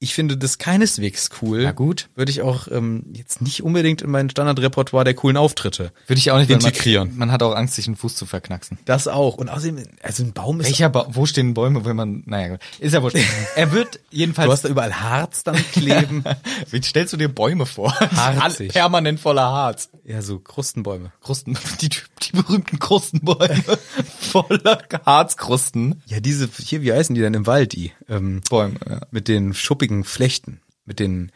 ich 0.04 0.14
finde 0.14 0.36
das 0.36 0.58
keineswegs 0.58 1.30
cool. 1.42 1.64
Na 1.64 1.72
gut. 1.72 2.10
Würde 2.16 2.30
ich 2.30 2.42
auch 2.42 2.68
ähm, 2.68 3.06
jetzt 3.14 3.42
nicht 3.42 3.64
unbedingt 3.64 4.02
in 4.02 4.12
mein 4.12 4.30
Standardrepertoire 4.30 5.06
der 5.06 5.14
coolen 5.14 5.38
Auftritte. 5.38 5.94
Würde 6.08 6.20
ich 6.20 6.30
auch 6.30 6.38
nicht 6.38 6.50
Integrieren. 6.50 7.10
Man, 7.12 7.20
man 7.20 7.32
hat 7.32 7.42
auch 7.42 7.56
Angst, 7.56 7.76
sich 7.76 7.88
einen 7.88 7.96
Fuß 7.96 8.18
zu 8.18 8.26
verknacksen. 8.26 8.78
Das 8.84 9.08
auch. 9.08 9.38
Und 9.38 9.48
außerdem, 9.48 9.82
also 10.04 10.24
ein 10.24 10.34
Baum 10.34 10.60
ist. 10.60 10.68
Welcher 10.68 10.90
ba 10.90 11.08
wo 11.10 11.26
stehen 11.26 11.54
Bäume, 11.54 11.86
wenn 11.86 11.96
man, 11.96 12.24
naja, 12.26 12.50
gut. 12.50 12.60
ist 12.80 12.94
ja 12.94 13.02
wurscht. 13.02 13.18
er 13.56 13.72
wird 13.72 14.02
jedenfalls. 14.12 14.48
Du 14.48 14.52
hast 14.52 14.66
da 14.66 14.70
überall 14.70 14.94
Harz 14.94 15.44
dann 15.46 15.56
kleben. 15.56 16.26
Wie 16.70 16.84
stellst 16.84 17.14
du 17.14 17.18
dir 17.18 17.30
Bäume 17.30 17.66
vor? 17.66 17.98
Harzig. 17.98 18.76
Alle 18.76 18.84
Permanent 18.84 19.22
voller 19.22 19.44
Harz. 19.44 19.90
ja, 20.04 20.22
so 20.22 20.38
Krustenbäume. 20.38 21.14
Krusten, 21.22 21.58
die, 21.82 21.88
die 21.90 22.32
berühmten 22.34 22.78
Krustenbäume 22.78 23.64
voller 24.20 24.80
Harzkrusten. 25.06 26.02
Ja, 26.08 26.20
diese, 26.20 26.50
hier, 26.60 26.82
wie 26.82 26.92
heißen 26.92 27.16
die 27.16 27.22
denn 27.22 27.34
im 27.34 27.48
Wald, 27.48 27.72
die? 27.72 27.94
Ähm, 28.10 28.42
Bäume, 28.50 28.76
ja. 28.88 29.00
mit 29.12 29.30
den 29.30 29.54
schuppigen 29.54 29.93
Flechten. 30.04 30.62
Mit 30.86 31.00
den. 31.00 31.32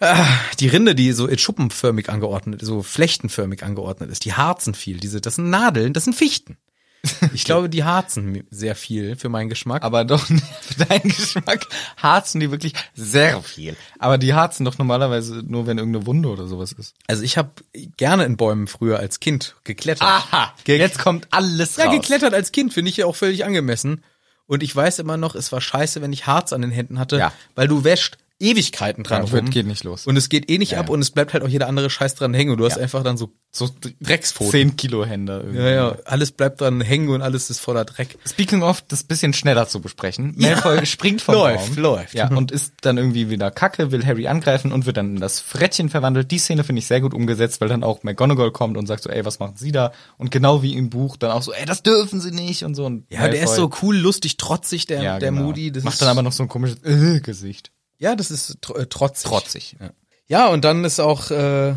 Ah, 0.00 0.26
die 0.60 0.68
Rinde, 0.68 0.94
die 0.94 1.12
so 1.12 1.26
in 1.26 1.38
schuppenförmig 1.38 2.10
angeordnet, 2.10 2.60
so 2.62 2.82
flechtenförmig 2.82 3.62
angeordnet 3.62 4.10
ist, 4.10 4.24
die 4.24 4.34
harzen 4.34 4.74
viel. 4.74 4.98
Diese, 4.98 5.20
das 5.20 5.36
sind 5.36 5.48
Nadeln, 5.50 5.92
das 5.92 6.04
sind 6.04 6.14
Fichten. 6.14 6.56
Ich 7.34 7.44
glaube, 7.44 7.68
die 7.68 7.84
harzen 7.84 8.42
sehr 8.50 8.74
viel 8.74 9.14
für 9.16 9.28
meinen 9.28 9.48
Geschmack. 9.48 9.84
Aber 9.84 10.04
doch 10.04 10.28
nicht 10.28 10.44
für 10.60 10.84
deinen 10.86 11.08
Geschmack 11.08 11.64
harzen 11.96 12.40
die 12.40 12.50
wirklich 12.50 12.72
sehr 12.94 13.40
viel. 13.42 13.76
Aber 14.00 14.18
die 14.18 14.34
harzen 14.34 14.64
doch 14.64 14.76
normalerweise 14.78 15.42
nur, 15.46 15.66
wenn 15.68 15.78
irgendeine 15.78 16.06
Wunde 16.06 16.28
oder 16.28 16.48
sowas 16.48 16.72
ist. 16.72 16.94
Also 17.06 17.22
ich 17.22 17.38
habe 17.38 17.50
gerne 17.96 18.24
in 18.24 18.36
Bäumen 18.36 18.66
früher 18.66 18.98
als 18.98 19.20
Kind 19.20 19.54
geklettert. 19.64 20.08
Aha, 20.08 20.52
jetzt 20.66 20.98
kommt 20.98 21.28
alles 21.30 21.76
Ja, 21.76 21.84
raus. 21.84 21.94
geklettert 21.94 22.34
als 22.34 22.50
Kind 22.50 22.72
finde 22.74 22.90
ich 22.90 22.96
ja 22.96 23.06
auch 23.06 23.14
völlig 23.16 23.44
angemessen. 23.44 24.02
Und 24.46 24.62
ich 24.62 24.74
weiß 24.74 24.98
immer 25.00 25.16
noch, 25.16 25.34
es 25.34 25.50
war 25.52 25.60
scheiße, 25.60 26.00
wenn 26.02 26.12
ich 26.12 26.26
Harz 26.26 26.52
an 26.52 26.62
den 26.62 26.70
Händen 26.70 26.98
hatte, 26.98 27.18
Ja. 27.18 27.32
weil 27.54 27.68
du 27.68 27.82
wäscht 27.84 28.18
Ewigkeiten 28.38 29.02
dran 29.02 29.18
Ja, 29.18 29.24
rum. 29.24 29.32
wird- 29.32 29.50
geht 29.50 29.66
nicht 29.66 29.82
los. 29.84 30.06
Und 30.06 30.16
es 30.16 30.28
geht 30.28 30.50
eh 30.50 30.58
nicht 30.58 30.72
Ja, 30.72 30.80
ab 30.80 30.88
ja. 30.88 30.92
und 30.94 31.00
es 31.00 31.10
bleibt 31.10 31.32
halt 31.32 31.42
auch 31.42 31.48
jeder 31.48 31.68
andere 31.68 31.88
Scheiß 31.88 32.14
dran 32.16 32.34
hängen 32.34 32.50
und 32.50 32.58
du 32.58 32.66
hast 32.66 32.76
einfach 32.78 33.02
dann 33.02 33.16
so, 33.16 33.32
so 33.50 33.70
Dreckspfoten. 34.02 34.50
10 34.50 34.76
Kilo 34.76 35.06
Hände 35.06 35.38
irgendwie. 35.38 35.58
Ja, 35.58 35.70
ja, 35.70 35.96
alles 36.04 36.32
bleibt 36.32 36.60
dran 36.60 36.82
hängen 36.82 37.08
und 37.08 37.22
alles 37.22 37.48
ist 37.48 37.60
voller 37.60 37.86
Dreck. 37.86 38.18
Speaking 38.28 38.62
of, 38.62 38.82
das 38.82 39.04
bisschen 39.04 39.32
schneller 39.32 39.66
zu 39.68 39.80
besprechen. 39.80 40.34
Malfoy 40.36 40.84
springt 40.84 41.22
vom 41.22 41.34
Läuft, 41.34 41.74
Baum. 41.76 41.82
läuft. 41.82 42.12
Ja, 42.14 42.28
und 42.28 42.50
ist 42.52 42.74
dann 42.82 42.98
irgendwie 42.98 43.30
wieder 43.30 43.50
kacke, 43.50 43.90
will 43.90 44.04
Harry 44.04 44.26
angreifen 44.26 44.70
und 44.70 44.84
wird 44.84 44.98
dann 44.98 45.14
in 45.16 45.20
das 45.20 45.40
Frettchen 45.40 45.88
verwandelt. 45.88 46.30
Die 46.30 46.38
Szene 46.38 46.62
finde 46.62 46.80
ich 46.80 46.86
sehr 46.86 47.00
gut 47.00 47.14
umgesetzt, 47.14 47.62
weil 47.62 47.68
dann 47.68 47.82
auch 47.82 48.02
McGonagall 48.02 48.50
kommt 48.52 48.76
und 48.76 48.86
sagt 48.86 49.02
so, 49.02 49.08
ey, 49.08 49.24
was 49.24 49.38
machen 49.38 49.54
Sie 49.56 49.72
da? 49.72 49.92
Und 50.18 50.30
genau 50.30 50.62
wie 50.62 50.74
im 50.74 50.90
Buch 50.90 51.16
dann 51.16 51.30
auch 51.30 51.42
so, 51.42 51.54
ey, 51.54 51.64
das 51.64 51.82
dürfen 51.82 52.20
Sie 52.20 52.32
nicht 52.32 52.64
und 52.64 52.74
so. 52.74 52.84
Und 52.84 53.06
Ja, 53.10 53.28
der 53.28 53.42
ist 53.44 53.54
so 53.54 53.70
cool, 53.82 53.96
lustig, 53.96 54.36
trotzig, 54.36 54.84
der, 54.84 55.18
der 55.18 55.30
genau. 55.30 55.44
Moody. 55.44 55.72
Das 55.72 55.84
Macht 55.84 56.02
dann 56.02 56.08
aber 56.08 56.22
noch 56.22 56.32
so 56.32 56.42
ein 56.42 56.48
komisches 56.50 56.82
äh, 56.84 57.20
Gesicht. 57.20 57.72
Ja, 57.98 58.14
das 58.16 58.30
ist 58.30 58.58
tr 58.60 58.76
äh, 58.78 58.86
trotzig. 58.86 59.28
Trotzig. 59.30 59.76
Ja. 59.80 59.90
ja, 60.26 60.46
und 60.48 60.64
dann 60.64 60.84
ist 60.84 61.00
auch 61.00 61.30
äh, 61.30 61.74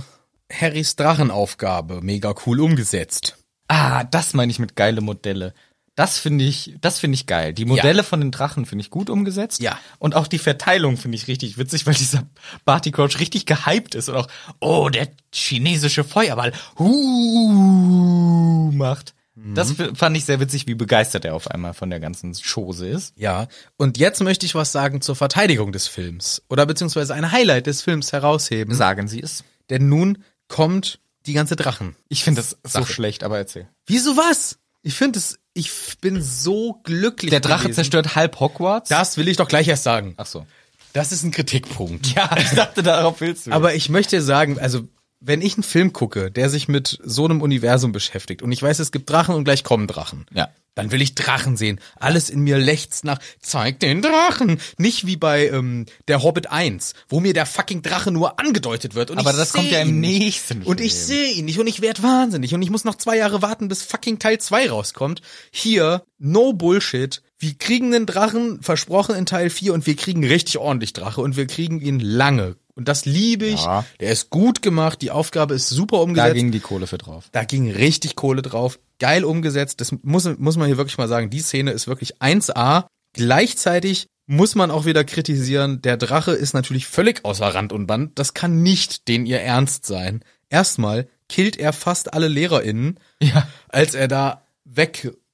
Harrys 0.52 0.96
Drachenaufgabe 0.96 2.02
mega 2.02 2.34
cool 2.46 2.60
umgesetzt. 2.62 3.38
Ah, 3.68 4.04
das 4.04 4.34
meine 4.34 4.52
ich 4.52 4.60
mit 4.60 4.76
geile 4.76 5.02
Modelle. 5.02 5.54
Das 5.96 6.18
finde 6.18 6.46
ich, 6.46 6.76
das 6.80 6.98
finde 6.98 7.16
ich 7.16 7.26
geil. 7.26 7.54
Die 7.54 7.66
Modelle 7.66 7.98
Ja. 7.98 8.04
von 8.04 8.22
den 8.22 8.32
Drachen 8.32 8.66
finde 8.66 8.84
ich 8.84 8.90
gut 8.90 9.10
umgesetzt. 9.10 9.62
Ja. 9.62 9.78
Und 10.00 10.16
auch 10.16 10.28
die 10.28 10.38
Verteilung 10.38 10.96
finde 10.96 11.18
ich 11.18 11.28
richtig 11.28 11.58
witzig, 11.58 11.86
weil 11.86 11.94
dieser 11.94 12.24
Barty 12.64 12.92
Crouch 12.92 13.20
richtig 13.20 13.46
gehypt 13.46 13.96
ist 13.96 14.08
und 14.08 14.16
auch, 14.16 14.28
oh, 14.62 14.88
der 14.88 15.10
chinesische 15.34 16.06
Feuerball, 16.06 16.54
huh, 16.80 18.72
macht. 18.72 19.14
Das 19.56 19.72
f- 19.80 19.92
fand 19.98 20.16
ich 20.18 20.26
sehr 20.26 20.40
witzig, 20.40 20.68
wie 20.68 20.76
begeistert 20.76 21.26
er 21.26 21.36
auf 21.36 21.50
einmal 21.50 21.74
von 21.74 21.90
der 21.90 22.00
ganzen 22.00 22.34
Chose 22.34 22.88
ist. 22.88 23.14
Ja, 23.16 23.48
und 23.78 23.98
jetzt 23.98 24.22
möchte 24.22 24.46
ich 24.46 24.56
was 24.56 24.72
sagen 24.72 25.02
zur 25.02 25.16
Verteidigung 25.16 25.72
des 25.72 25.88
Films 25.88 26.42
oder 26.50 26.66
beziehungsweise 26.66 27.14
ein 27.14 27.32
Highlight 27.32 27.68
des 27.68 27.82
Films 27.82 28.12
herausheben. 28.12 28.74
Sagen 28.76 29.08
Sie 29.08 29.22
es. 29.22 29.44
Denn 29.70 29.88
nun 29.90 30.24
kommt 30.48 31.00
die 31.26 31.34
ganze 31.34 31.56
Drachen. 31.56 31.96
Ich 32.08 32.24
finde 32.24 32.42
das 32.42 32.52
so 32.64 32.82
Sache. 32.82 32.92
schlecht, 32.92 33.24
aber 33.24 33.38
erzähl. 33.38 33.68
Wieso 33.86 34.18
was? 34.18 34.58
Ich 34.82 34.94
finde 34.96 35.20
es, 35.20 35.38
ich 35.54 35.72
bin 36.02 36.22
so 36.22 36.80
glücklich. 36.84 37.30
Der 37.30 37.40
Drache 37.42 37.64
gewesen. 37.64 37.76
zerstört 37.76 38.16
halb 38.16 38.40
Hogwarts. 38.40 38.90
Das 38.90 39.18
will 39.18 39.28
ich 39.28 39.38
doch 39.38 39.48
gleich 39.48 39.68
erst 39.68 39.84
sagen. 39.84 40.14
Ach 40.18 40.26
so. 40.26 40.46
Das 40.94 41.12
ist 41.12 41.24
ein 41.24 41.32
Kritikpunkt. 41.32 42.16
Ja, 42.16 42.36
ich 42.38 42.50
dachte, 42.52 42.82
darauf 42.82 43.22
willst 43.22 43.46
du. 43.48 43.52
Aber 43.52 43.76
ich 43.76 43.90
möchte 43.90 44.22
sagen, 44.22 44.58
also 44.60 44.88
wenn 45.22 45.42
ich 45.42 45.56
einen 45.56 45.64
Film 45.64 45.94
gucke, 45.94 46.32
der 46.32 46.50
sich 46.50 46.68
mit 46.68 47.00
so 47.04 47.26
einem 47.26 47.42
Universum 47.42 47.92
beschäftigt 47.92 48.42
und 48.42 48.52
ich 48.52 48.62
weiß, 48.62 48.80
es 48.80 48.92
gibt 48.92 49.10
Drachen 49.10 49.36
und 49.36 49.44
gleich 49.44 49.64
kommen 49.64 49.88
Drachen. 49.88 50.26
Ja. 50.34 50.50
Dann 50.76 50.92
will 50.94 51.02
ich 51.02 51.14
Drachen 51.14 51.58
sehen. 51.58 51.82
Alles 52.00 52.30
in 52.30 52.40
mir 52.40 52.58
lechzt 52.58 53.04
nach, 53.04 53.20
zeig 53.42 53.82
den 53.82 54.02
Drachen. 54.02 54.62
Nicht 54.78 55.06
wie 55.06 55.18
bei 55.18 55.50
ähm, 55.50 55.88
der 56.08 56.24
Hobbit 56.24 56.50
1, 56.52 56.94
wo 57.10 57.20
mir 57.20 57.34
der 57.34 57.46
fucking 57.46 57.82
Drache 57.82 58.12
nur 58.12 58.40
angedeutet 58.40 58.96
wird. 58.96 59.12
Und 59.12 59.18
Aber 59.18 59.32
ich 59.32 59.36
das 59.36 59.52
kommt 59.52 59.72
ja 59.72 59.82
im 59.82 60.00
nächsten 60.00 60.64
Und 60.64 60.80
ich 60.80 60.94
Film. 60.94 61.06
sehe 61.06 61.32
ihn 61.34 61.46
nicht 61.46 61.60
und 61.60 61.68
ich 61.68 61.82
werd 61.82 62.02
wahnsinnig 62.02 62.54
und 62.54 62.62
ich 62.62 62.70
muss 62.70 62.86
noch 62.86 62.96
zwei 62.96 63.18
Jahre 63.18 63.42
warten, 63.42 63.68
bis 63.68 63.84
fucking 63.84 64.20
Teil 64.20 64.38
2 64.40 64.70
rauskommt. 64.70 65.22
Hier, 65.52 66.04
no 66.18 66.54
Bullshit. 66.54 67.22
Wir 67.40 67.56
kriegen 67.56 67.94
einen 67.94 68.06
Drachen, 68.06 68.62
versprochen 68.62 69.16
in 69.16 69.26
Teil 69.26 69.50
4 69.50 69.74
und 69.74 69.86
wir 69.86 69.98
kriegen 69.98 70.24
richtig 70.26 70.60
ordentlich 70.60 70.94
Drache 70.94 71.20
und 71.20 71.36
wir 71.36 71.48
kriegen 71.48 71.82
ihn 71.82 72.00
lange. 72.00 72.56
Und 72.80 72.88
das 72.88 73.04
liebe 73.06 73.46
ich. 73.46 73.62
Ja. 73.62 73.84
Der 74.00 74.12
ist 74.14 74.30
gut 74.30 74.62
gemacht, 74.62 75.02
die 75.02 75.12
Aufgabe 75.12 75.54
ist 75.54 75.68
super 75.68 76.00
umgesetzt. 76.02 76.30
da 76.30 76.34
ging 76.34 76.52
die 76.52 76.62
Kohle 76.62 76.88
für 76.88 76.98
drauf. 76.98 77.26
Da 77.34 77.44
ging 77.44 77.70
richtig 77.70 78.16
Kohle 78.16 78.42
drauf. 78.42 78.80
Geil 79.00 79.26
umgesetzt. 79.26 79.82
Das 79.82 79.94
muss, 80.02 80.30
muss 80.38 80.56
man 80.56 80.68
hier 80.68 80.78
wirklich 80.78 80.98
mal 80.98 81.10
sagen. 81.10 81.30
Die 81.30 81.42
Szene 81.42 81.72
ist 81.72 81.88
wirklich 81.90 82.22
1A. 82.22 82.86
Gleichzeitig 83.14 84.08
muss 84.28 84.56
man 84.56 84.72
auch 84.72 84.86
wieder 84.86 85.04
kritisieren, 85.04 85.82
der 85.82 85.98
Drache 85.98 86.32
ist 86.32 86.54
natürlich 86.54 86.88
völlig 86.88 87.26
außer 87.26 87.48
Rand 87.48 87.74
und 87.74 87.86
Band. 87.88 88.18
Das 88.18 88.34
kann 88.34 88.62
nicht 88.64 89.08
den 89.08 89.26
ihr 89.26 89.42
Ernst 89.42 89.86
sein. 89.86 90.24
Erstmal 90.50 91.08
killt 91.28 91.58
er 91.58 91.74
fast 91.74 92.14
alle 92.14 92.28
LehrerInnen, 92.28 93.00
Ja. 93.22 93.48
als 93.68 93.94
er 93.94 94.08
da 94.08 94.46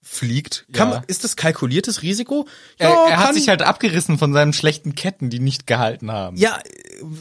wegfliegt. 0.06 0.66
Kann 0.74 0.90
Ja. 0.90 0.96
man, 0.96 1.04
ist 1.08 1.24
das 1.24 1.36
kalkuliertes 1.36 2.02
Risiko? 2.02 2.48
Er, 2.78 2.90
er 2.90 3.18
hat 3.20 3.34
sich 3.34 3.50
halt 3.50 3.62
abgerissen 3.62 4.18
von 4.18 4.34
seinen 4.34 4.54
schlechten 4.54 4.96
Ketten, 4.96 5.30
die 5.30 5.40
nicht 5.40 5.68
gehalten 5.68 6.12
haben. 6.12 6.38
Ja, 6.38 6.58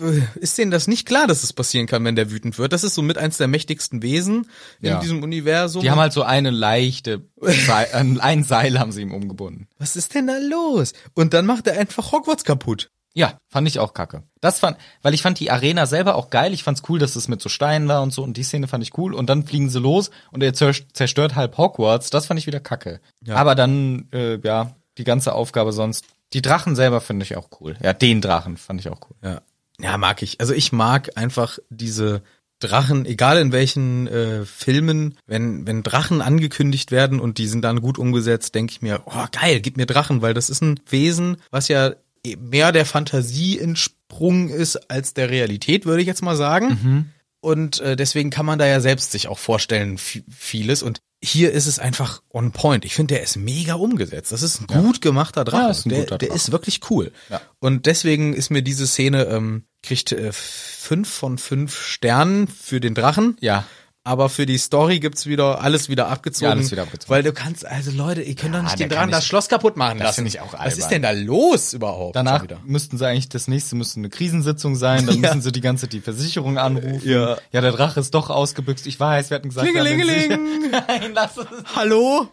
äh, 0.02 0.20
ist 0.38 0.58
denen 0.58 0.70
das 0.70 0.86
nicht 0.86 1.06
klar, 1.06 1.26
dass 1.26 1.42
es 1.42 1.52
passieren 1.52 1.86
kann, 1.86 2.04
wenn 2.04 2.16
der 2.16 2.30
wütend 2.30 2.58
wird? 2.58 2.72
Das 2.72 2.84
ist 2.84 2.94
somit 2.94 3.18
eins 3.18 3.38
der 3.38 3.48
mächtigsten 3.48 4.02
Wesen 4.02 4.46
Ja. 4.80 4.96
in 4.96 5.00
diesem 5.00 5.22
Universum. 5.22 5.82
Die 5.82 5.90
haben 5.90 6.00
halt 6.00 6.12
so 6.12 6.22
eine 6.22 6.50
leichte, 6.50 7.22
Seil, 7.40 7.88
ein- 7.92 8.20
ein 8.20 8.44
Seil 8.44 8.78
haben 8.78 8.92
sie 8.92 9.02
ihm 9.02 9.12
umgebunden. 9.12 9.68
Was 9.78 9.96
ist 9.96 10.14
denn 10.14 10.26
da 10.26 10.36
los? 10.38 10.92
Und 11.14 11.34
dann 11.34 11.46
macht 11.46 11.66
er 11.66 11.78
einfach 11.78 12.12
Hogwarts 12.12 12.44
kaputt. 12.44 12.90
Ja, 13.16 13.38
fand 13.48 13.68
ich 13.68 13.78
auch 13.78 13.94
kacke. 13.94 14.24
Das 14.40 14.58
fand, 14.58 14.76
weil 15.02 15.14
ich 15.14 15.22
fand 15.22 15.38
die 15.38 15.50
Arena 15.50 15.86
selber 15.86 16.16
auch 16.16 16.30
geil. 16.30 16.52
Ich 16.52 16.64
fand's 16.64 16.82
cool, 16.88 16.98
dass 16.98 17.14
es 17.16 17.28
mit 17.28 17.40
so 17.40 17.48
Steinen 17.48 17.86
war 17.88 18.02
und 18.02 18.12
so 18.12 18.22
und 18.24 18.36
die 18.36 18.42
Szene 18.42 18.66
fand 18.66 18.82
ich 18.82 18.98
cool. 18.98 19.14
Und 19.14 19.30
dann 19.30 19.44
fliegen 19.46 19.70
sie 19.70 19.78
los 19.78 20.10
und 20.32 20.42
er 20.42 20.52
zer- 20.52 20.84
zerstört 20.92 21.36
halb 21.36 21.56
Hogwarts. 21.56 22.10
Das 22.10 22.26
fand 22.26 22.40
ich 22.40 22.46
wieder 22.48 22.60
kacke. 22.60 23.00
Ja. 23.24 23.36
Aber 23.36 23.54
dann, 23.54 24.08
äh, 24.12 24.38
ja, 24.42 24.74
die 24.98 25.04
ganze 25.04 25.32
Aufgabe 25.32 25.72
sonst. 25.72 26.04
Die 26.32 26.42
Drachen 26.42 26.74
selber 26.74 27.00
finde 27.00 27.24
ich 27.24 27.36
auch 27.36 27.48
cool. 27.60 27.76
Ja, 27.80 27.92
den 27.92 28.20
Drachen 28.20 28.56
fand 28.56 28.80
ich 28.80 28.88
auch 28.88 29.00
cool. 29.08 29.16
Ja. 29.22 29.40
Ja, 29.80 29.96
mag 29.96 30.22
ich. 30.22 30.40
Also 30.40 30.52
ich 30.52 30.72
mag 30.72 31.16
einfach 31.16 31.58
diese 31.70 32.22
Drachen, 32.60 33.04
egal 33.06 33.38
in 33.38 33.52
welchen 33.52 34.06
äh, 34.06 34.44
Filmen, 34.44 35.16
wenn, 35.26 35.66
wenn 35.66 35.82
Drachen 35.82 36.20
angekündigt 36.22 36.90
werden 36.92 37.20
und 37.20 37.38
die 37.38 37.46
sind 37.46 37.62
dann 37.62 37.80
gut 37.80 37.98
umgesetzt, 37.98 38.54
denke 38.54 38.72
ich 38.72 38.82
mir, 38.82 39.02
oh 39.06 39.24
geil, 39.32 39.60
gib 39.60 39.76
mir 39.76 39.86
Drachen, 39.86 40.22
weil 40.22 40.34
das 40.34 40.48
ist 40.50 40.62
ein 40.62 40.80
Wesen, 40.88 41.36
was 41.50 41.68
ja 41.68 41.94
mehr 42.38 42.72
der 42.72 42.86
Fantasie 42.86 43.58
entsprungen 43.58 44.48
ist 44.48 44.90
als 44.90 45.14
der 45.14 45.30
Realität, 45.30 45.86
würde 45.86 46.00
ich 46.02 46.06
jetzt 46.06 46.22
mal 46.22 46.36
sagen. 46.36 47.12
Und 47.40 47.80
äh, 47.80 47.94
deswegen 47.96 48.30
kann 48.30 48.46
man 48.46 48.58
da 48.58 48.66
ja 48.66 48.80
selbst 48.80 49.12
sich 49.12 49.28
auch 49.28 49.38
vorstellen, 49.38 49.98
vi- 49.98 50.24
vieles. 50.30 50.82
Und 50.82 51.00
hier 51.22 51.52
ist 51.52 51.66
es 51.66 51.78
einfach 51.78 52.22
on 52.32 52.52
point. 52.52 52.84
Ich 52.86 52.94
finde, 52.94 53.14
der 53.14 53.22
ist 53.22 53.36
mega 53.36 53.74
umgesetzt. 53.74 54.32
Das 54.32 54.42
ist 54.42 54.60
ein 54.60 54.66
gut 54.66 55.00
gemachter 55.02 55.44
Drache. 55.44 55.62
Ja, 55.64 55.70
ist 55.70 55.84
der, 55.84 56.04
der 56.06 56.18
Drache. 56.18 56.32
ist 56.34 56.52
wirklich 56.52 56.80
cool. 56.90 57.12
Ja. 57.28 57.40
Und 57.60 57.84
deswegen 57.86 58.32
ist 58.34 58.50
mir 58.50 58.62
diese 58.62 58.86
Szene, 58.86 59.24
ähm, 59.24 59.64
kriegt 59.82 60.12
äh, 60.12 60.32
fünf 60.32 61.08
von 61.10 61.36
fünf 61.36 61.78
Sternen 61.78 62.48
für 62.48 62.80
den 62.80 62.94
Drachen. 62.94 63.36
Ja. 63.40 63.66
Aber 64.06 64.28
für 64.28 64.44
die 64.44 64.58
Story 64.58 65.00
gibt's 65.00 65.24
wieder 65.24 65.62
alles 65.62 65.88
wieder 65.88 66.08
abgezogen. 66.08 66.44
Ja, 66.44 66.50
alles 66.50 66.70
wieder 66.70 66.82
abgezogen. 66.82 67.10
Weil 67.10 67.22
du 67.22 67.32
kannst, 67.32 67.64
also 67.64 67.90
Leute, 67.90 68.20
ihr 68.20 68.34
könnt 68.34 68.54
doch 68.54 68.62
nicht 68.62 68.78
den 68.78 68.90
Drachen 68.90 69.10
das 69.10 69.26
Schloss 69.26 69.48
kaputt 69.48 69.78
machen 69.78 69.96
Das 69.98 70.08
lassen. 70.08 70.14
finde 70.16 70.28
ich 70.28 70.40
auch 70.40 70.52
Was 70.52 70.60
albern. 70.60 70.78
ist 70.78 70.88
denn 70.88 71.02
da 71.02 71.10
los 71.12 71.72
überhaupt? 71.72 72.14
Danach 72.14 72.44
müssten 72.66 72.98
sie 72.98 73.06
eigentlich, 73.06 73.30
das 73.30 73.48
nächste 73.48 73.76
müsste 73.76 74.00
eine 74.00 74.10
Krisensitzung 74.10 74.76
sein, 74.76 75.06
dann 75.06 75.14
Ja. 75.22 75.28
müssen 75.30 75.40
sie 75.40 75.52
die 75.52 75.62
ganze 75.62 75.88
die 75.88 76.02
Versicherung 76.02 76.58
anrufen. 76.58 77.00
Ja. 77.08 77.38
ja, 77.50 77.60
der 77.62 77.72
Drache 77.72 77.98
ist 77.98 78.14
doch 78.14 78.28
ausgebüxt. 78.28 78.86
Ich 78.86 79.00
weiß, 79.00 79.30
wir 79.30 79.36
hatten 79.36 79.48
gesagt, 79.48 79.66
Klingelingeling. 79.66 80.70
Nein, 80.86 81.12
lass 81.14 81.38
es. 81.38 81.46
Hallo? 81.74 82.28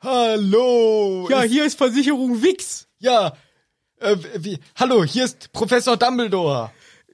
Hallo. 0.00 1.26
Ja, 1.30 1.42
hier 1.42 1.64
ist 1.64 1.76
Versicherung 1.78 2.42
Wix. 2.42 2.86
ja. 2.98 3.32
Äh, 4.00 4.16
wie, 4.36 4.60
hallo, 4.76 5.02
hier 5.02 5.24
ist 5.24 5.50
Professor 5.52 5.96
Dumbledore. 5.96 6.70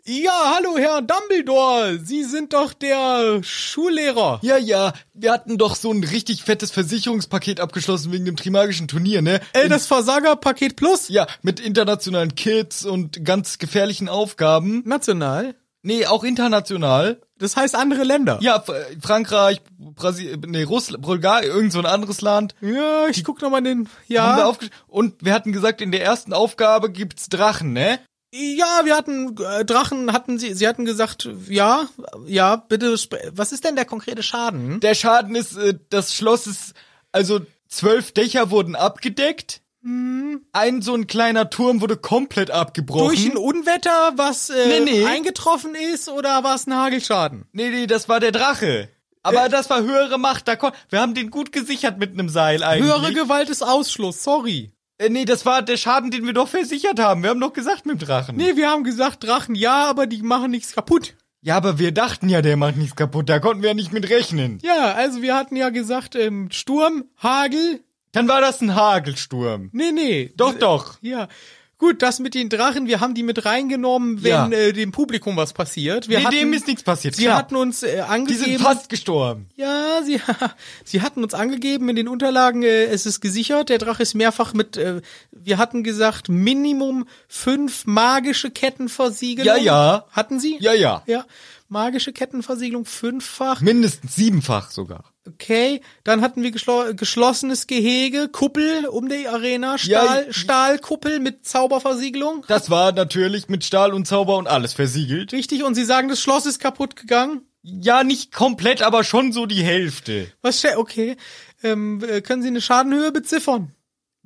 Ja, 0.06 0.54
hallo 0.56 0.76
Herr 0.76 1.00
Dumbledore. 1.00 1.98
Sie 1.98 2.24
sind 2.24 2.52
doch 2.52 2.74
der 2.74 3.42
Schullehrer. 3.42 4.38
Ja, 4.42 4.58
ja, 4.58 4.92
wir 5.14 5.32
hatten 5.32 5.56
doch 5.56 5.74
so 5.76 5.90
ein 5.90 6.04
richtig 6.04 6.42
fettes 6.42 6.70
Versicherungspaket 6.70 7.58
abgeschlossen 7.58 8.12
wegen 8.12 8.26
dem 8.26 8.36
Trimagischen 8.36 8.86
Turnier, 8.86 9.22
ne? 9.22 9.40
Ey, 9.54 9.66
das 9.70 9.86
Versagerpaket 9.86 10.76
Plus. 10.76 11.08
ja, 11.08 11.26
mit 11.40 11.58
internationalen 11.58 12.34
Kids 12.34 12.84
und 12.84 13.24
ganz 13.24 13.56
gefährlichen 13.56 14.10
Aufgaben. 14.10 14.82
National. 14.84 15.54
Nee, 15.80 16.04
auch 16.04 16.22
international. 16.22 17.22
Das 17.38 17.56
heißt 17.56 17.74
andere 17.74 18.04
Länder. 18.04 18.38
Ja, 18.42 18.62
Frankreich, 19.00 19.62
Brasilien, 19.78 20.40
nee, 20.48 20.64
Russland, 20.64 21.02
Bulgarien, 21.02 21.50
irgend 21.50 21.72
so 21.72 21.78
ein 21.78 21.86
anderes 21.86 22.20
Land. 22.20 22.54
Ja, 22.60 23.06
ich 23.08 23.24
guck 23.24 23.40
noch 23.40 23.48
mal 23.50 23.62
den. 23.62 23.88
Haben 23.88 23.88
wir 24.08 24.14
Ja. 24.14 24.52
und 24.86 25.24
wir 25.24 25.32
hatten 25.32 25.52
gesagt, 25.52 25.80
in 25.80 25.92
der 25.92 26.02
ersten 26.04 26.34
Aufgabe 26.34 26.90
gibt's 26.90 27.30
Drachen, 27.30 27.72
ne? 27.72 28.00
Ja, 28.36 28.80
wir 28.84 28.96
hatten 28.96 29.36
äh, 29.36 29.64
Drachen, 29.64 30.12
hatten 30.12 30.40
sie, 30.40 30.54
sie 30.54 30.66
hatten 30.66 30.84
gesagt, 30.84 31.28
ja, 31.48 31.86
ja, 32.26 32.56
bitte, 32.56 32.96
was 33.32 33.52
ist 33.52 33.62
denn 33.64 33.76
der 33.76 33.84
konkrete 33.84 34.24
Schaden? 34.24 34.80
Der 34.80 34.94
Schaden 34.96 35.36
ist, 35.36 35.56
äh, 35.56 35.74
das 35.88 36.14
Schloss 36.14 36.48
ist, 36.48 36.74
also 37.12 37.40
zwölf 37.68 38.10
Dächer 38.10 38.50
wurden 38.50 38.74
abgedeckt. 38.74 39.60
Ein 39.84 40.80
so 40.82 40.94
ein 40.94 41.06
kleiner 41.06 41.48
Turm 41.50 41.80
wurde 41.80 41.96
komplett 41.96 42.50
abgebrochen. 42.50 43.06
Durch 43.06 43.24
ein 43.26 43.36
Unwetter, 43.36 44.14
was 44.16 44.50
äh, 44.50 44.66
Nee, 44.66 44.80
nee. 44.80 45.04
eingetroffen 45.04 45.76
ist, 45.76 46.08
oder 46.08 46.42
war 46.42 46.56
es 46.56 46.66
ein 46.66 46.74
Hagelschaden? 46.74 47.44
nee, 47.52 47.68
nee, 47.70 47.86
das 47.86 48.08
war 48.08 48.18
der 48.18 48.32
Drache. 48.32 48.88
Aber 49.22 49.48
das 49.48 49.70
war 49.70 49.82
höhere 49.82 50.18
Macht. 50.18 50.48
Da 50.48 50.56
wir 50.90 51.00
haben 51.00 51.14
den 51.14 51.30
gut 51.30 51.50
gesichert 51.52 51.98
mit 51.98 52.10
einem 52.12 52.28
Seil 52.28 52.62
eigentlich. 52.62 52.92
Höhere 52.92 53.12
Gewalt 53.12 53.48
ist 53.48 53.62
Ausschluss, 53.62 54.22
sorry. 54.22 54.73
Äh, 54.98 55.08
nee, 55.08 55.24
das 55.24 55.44
war 55.44 55.62
der 55.62 55.76
Schaden, 55.76 56.10
den 56.10 56.24
wir 56.26 56.32
doch 56.32 56.48
versichert 56.48 57.00
haben. 57.00 57.22
Wir 57.22 57.30
haben 57.30 57.40
doch 57.40 57.52
gesagt 57.52 57.86
mit 57.86 58.00
dem 58.00 58.06
Drachen. 58.06 58.36
Nee, 58.36 58.56
wir 58.56 58.70
haben 58.70 58.84
gesagt, 58.84 59.24
Drachen 59.24 59.54
ja, 59.54 59.86
aber 59.86 60.06
die 60.06 60.22
machen 60.22 60.50
nichts 60.50 60.72
kaputt. 60.72 61.14
Ja, 61.40 61.56
aber 61.56 61.78
wir 61.78 61.92
dachten 61.92 62.28
ja, 62.28 62.40
der 62.40 62.56
macht 62.56 62.76
nichts 62.76 62.96
kaputt. 62.96 63.28
Da 63.28 63.38
konnten 63.38 63.62
wir 63.62 63.70
ja 63.70 63.74
nicht 63.74 63.92
mit 63.92 64.08
rechnen. 64.08 64.58
Ja, 64.62 64.94
also 64.94 65.20
wir 65.20 65.34
hatten 65.36 65.56
ja 65.56 65.68
gesagt, 65.68 66.14
ähm, 66.14 66.48
Sturm, 66.50 67.04
Hagel. 67.18 67.80
Dann 68.12 68.28
war 68.28 68.40
das 68.40 68.62
ein 68.62 68.74
Hagelsturm. 68.74 69.68
Nee, 69.72 69.92
nee. 69.92 70.32
Doch, 70.36 70.54
doch. 70.54 70.96
Ja. 71.02 71.28
Gut, 71.76 72.02
das 72.02 72.20
mit 72.20 72.34
den 72.34 72.48
Drachen, 72.48 72.86
wir 72.86 73.00
haben 73.00 73.14
die 73.14 73.22
mit 73.24 73.44
reingenommen, 73.44 74.22
wenn 74.22 74.30
Ja. 74.30 74.48
äh, 74.48 74.72
dem 74.72 74.92
Publikum 74.92 75.36
was 75.36 75.52
passiert. 75.52 76.08
Wir 76.08 76.18
Nee, 76.20 76.24
hatten, 76.26 76.36
dem 76.36 76.52
ist 76.52 76.66
nichts 76.68 76.82
passiert. 76.84 77.16
Sie 77.16 77.24
klar. 77.24 77.36
hatten 77.36 77.56
uns 77.56 77.82
äh, 77.82 77.96
Die 77.96 78.00
angegeben. 78.00 78.44
sind 78.44 78.60
fast 78.60 78.88
gestorben. 78.88 79.48
Ja, 79.56 80.00
sie, 80.04 80.20
sie 80.84 81.02
hatten 81.02 81.22
uns 81.24 81.34
angegeben 81.34 81.88
in 81.88 81.96
den 81.96 82.06
Unterlagen, 82.08 82.62
äh, 82.62 82.84
es 82.84 83.06
ist 83.06 83.20
gesichert, 83.20 83.68
der 83.70 83.78
Drache 83.78 84.02
ist 84.02 84.14
mehrfach 84.14 84.54
mit, 84.54 84.76
äh, 84.76 85.00
wir 85.32 85.58
hatten 85.58 85.82
gesagt, 85.82 86.28
Minimum 86.28 87.06
fünf 87.28 87.86
magische 87.86 88.50
Kettenversiegelung. 88.50 89.46
Ja, 89.56 89.56
ja. 89.62 90.04
Hatten 90.12 90.38
sie? 90.40 90.56
Ja, 90.60 90.72
ja. 90.72 91.02
Ja, 91.06 91.24
magische 91.68 92.12
Kettenversiegelung 92.12 92.84
fünffach. 92.84 93.60
Mindestens 93.60 94.14
siebenfach 94.14 94.70
sogar. 94.70 95.04
Okay, 95.26 95.80
dann 96.02 96.20
hatten 96.20 96.42
wir 96.42 96.50
geschlo 96.50 96.94
geschlossenes 96.94 97.66
Gehege, 97.66 98.28
Kuppel 98.28 98.86
um 98.86 99.08
die 99.08 99.26
Arena, 99.26 99.78
Stahl, 99.78 100.26
Ja, 100.26 100.32
Stahlkuppel 100.32 101.18
mit 101.18 101.46
Zauberversiegelung. 101.46 102.44
Das 102.46 102.68
war 102.68 102.92
natürlich 102.92 103.48
mit 103.48 103.64
Stahl 103.64 103.94
und 103.94 104.06
Zauber 104.06 104.36
und 104.36 104.48
alles 104.48 104.74
versiegelt. 104.74 105.32
Richtig, 105.32 105.64
und 105.64 105.74
sie 105.74 105.84
sagen, 105.84 106.08
das 106.08 106.20
Schloss 106.20 106.44
ist 106.44 106.58
kaputt 106.58 106.96
gegangen. 106.96 107.42
Ja, 107.62 108.04
nicht 108.04 108.32
komplett, 108.32 108.82
aber 108.82 109.04
schon 109.04 109.32
so 109.32 109.46
die 109.46 109.62
Hälfte. 109.64 110.30
Was, 110.42 110.62
okay, 110.76 111.16
ähm, 111.62 112.04
äh, 112.06 112.20
können 112.20 112.42
Sie 112.42 112.48
eine 112.48 112.60
Schadenhöhe 112.60 113.10
beziffern? 113.10 113.72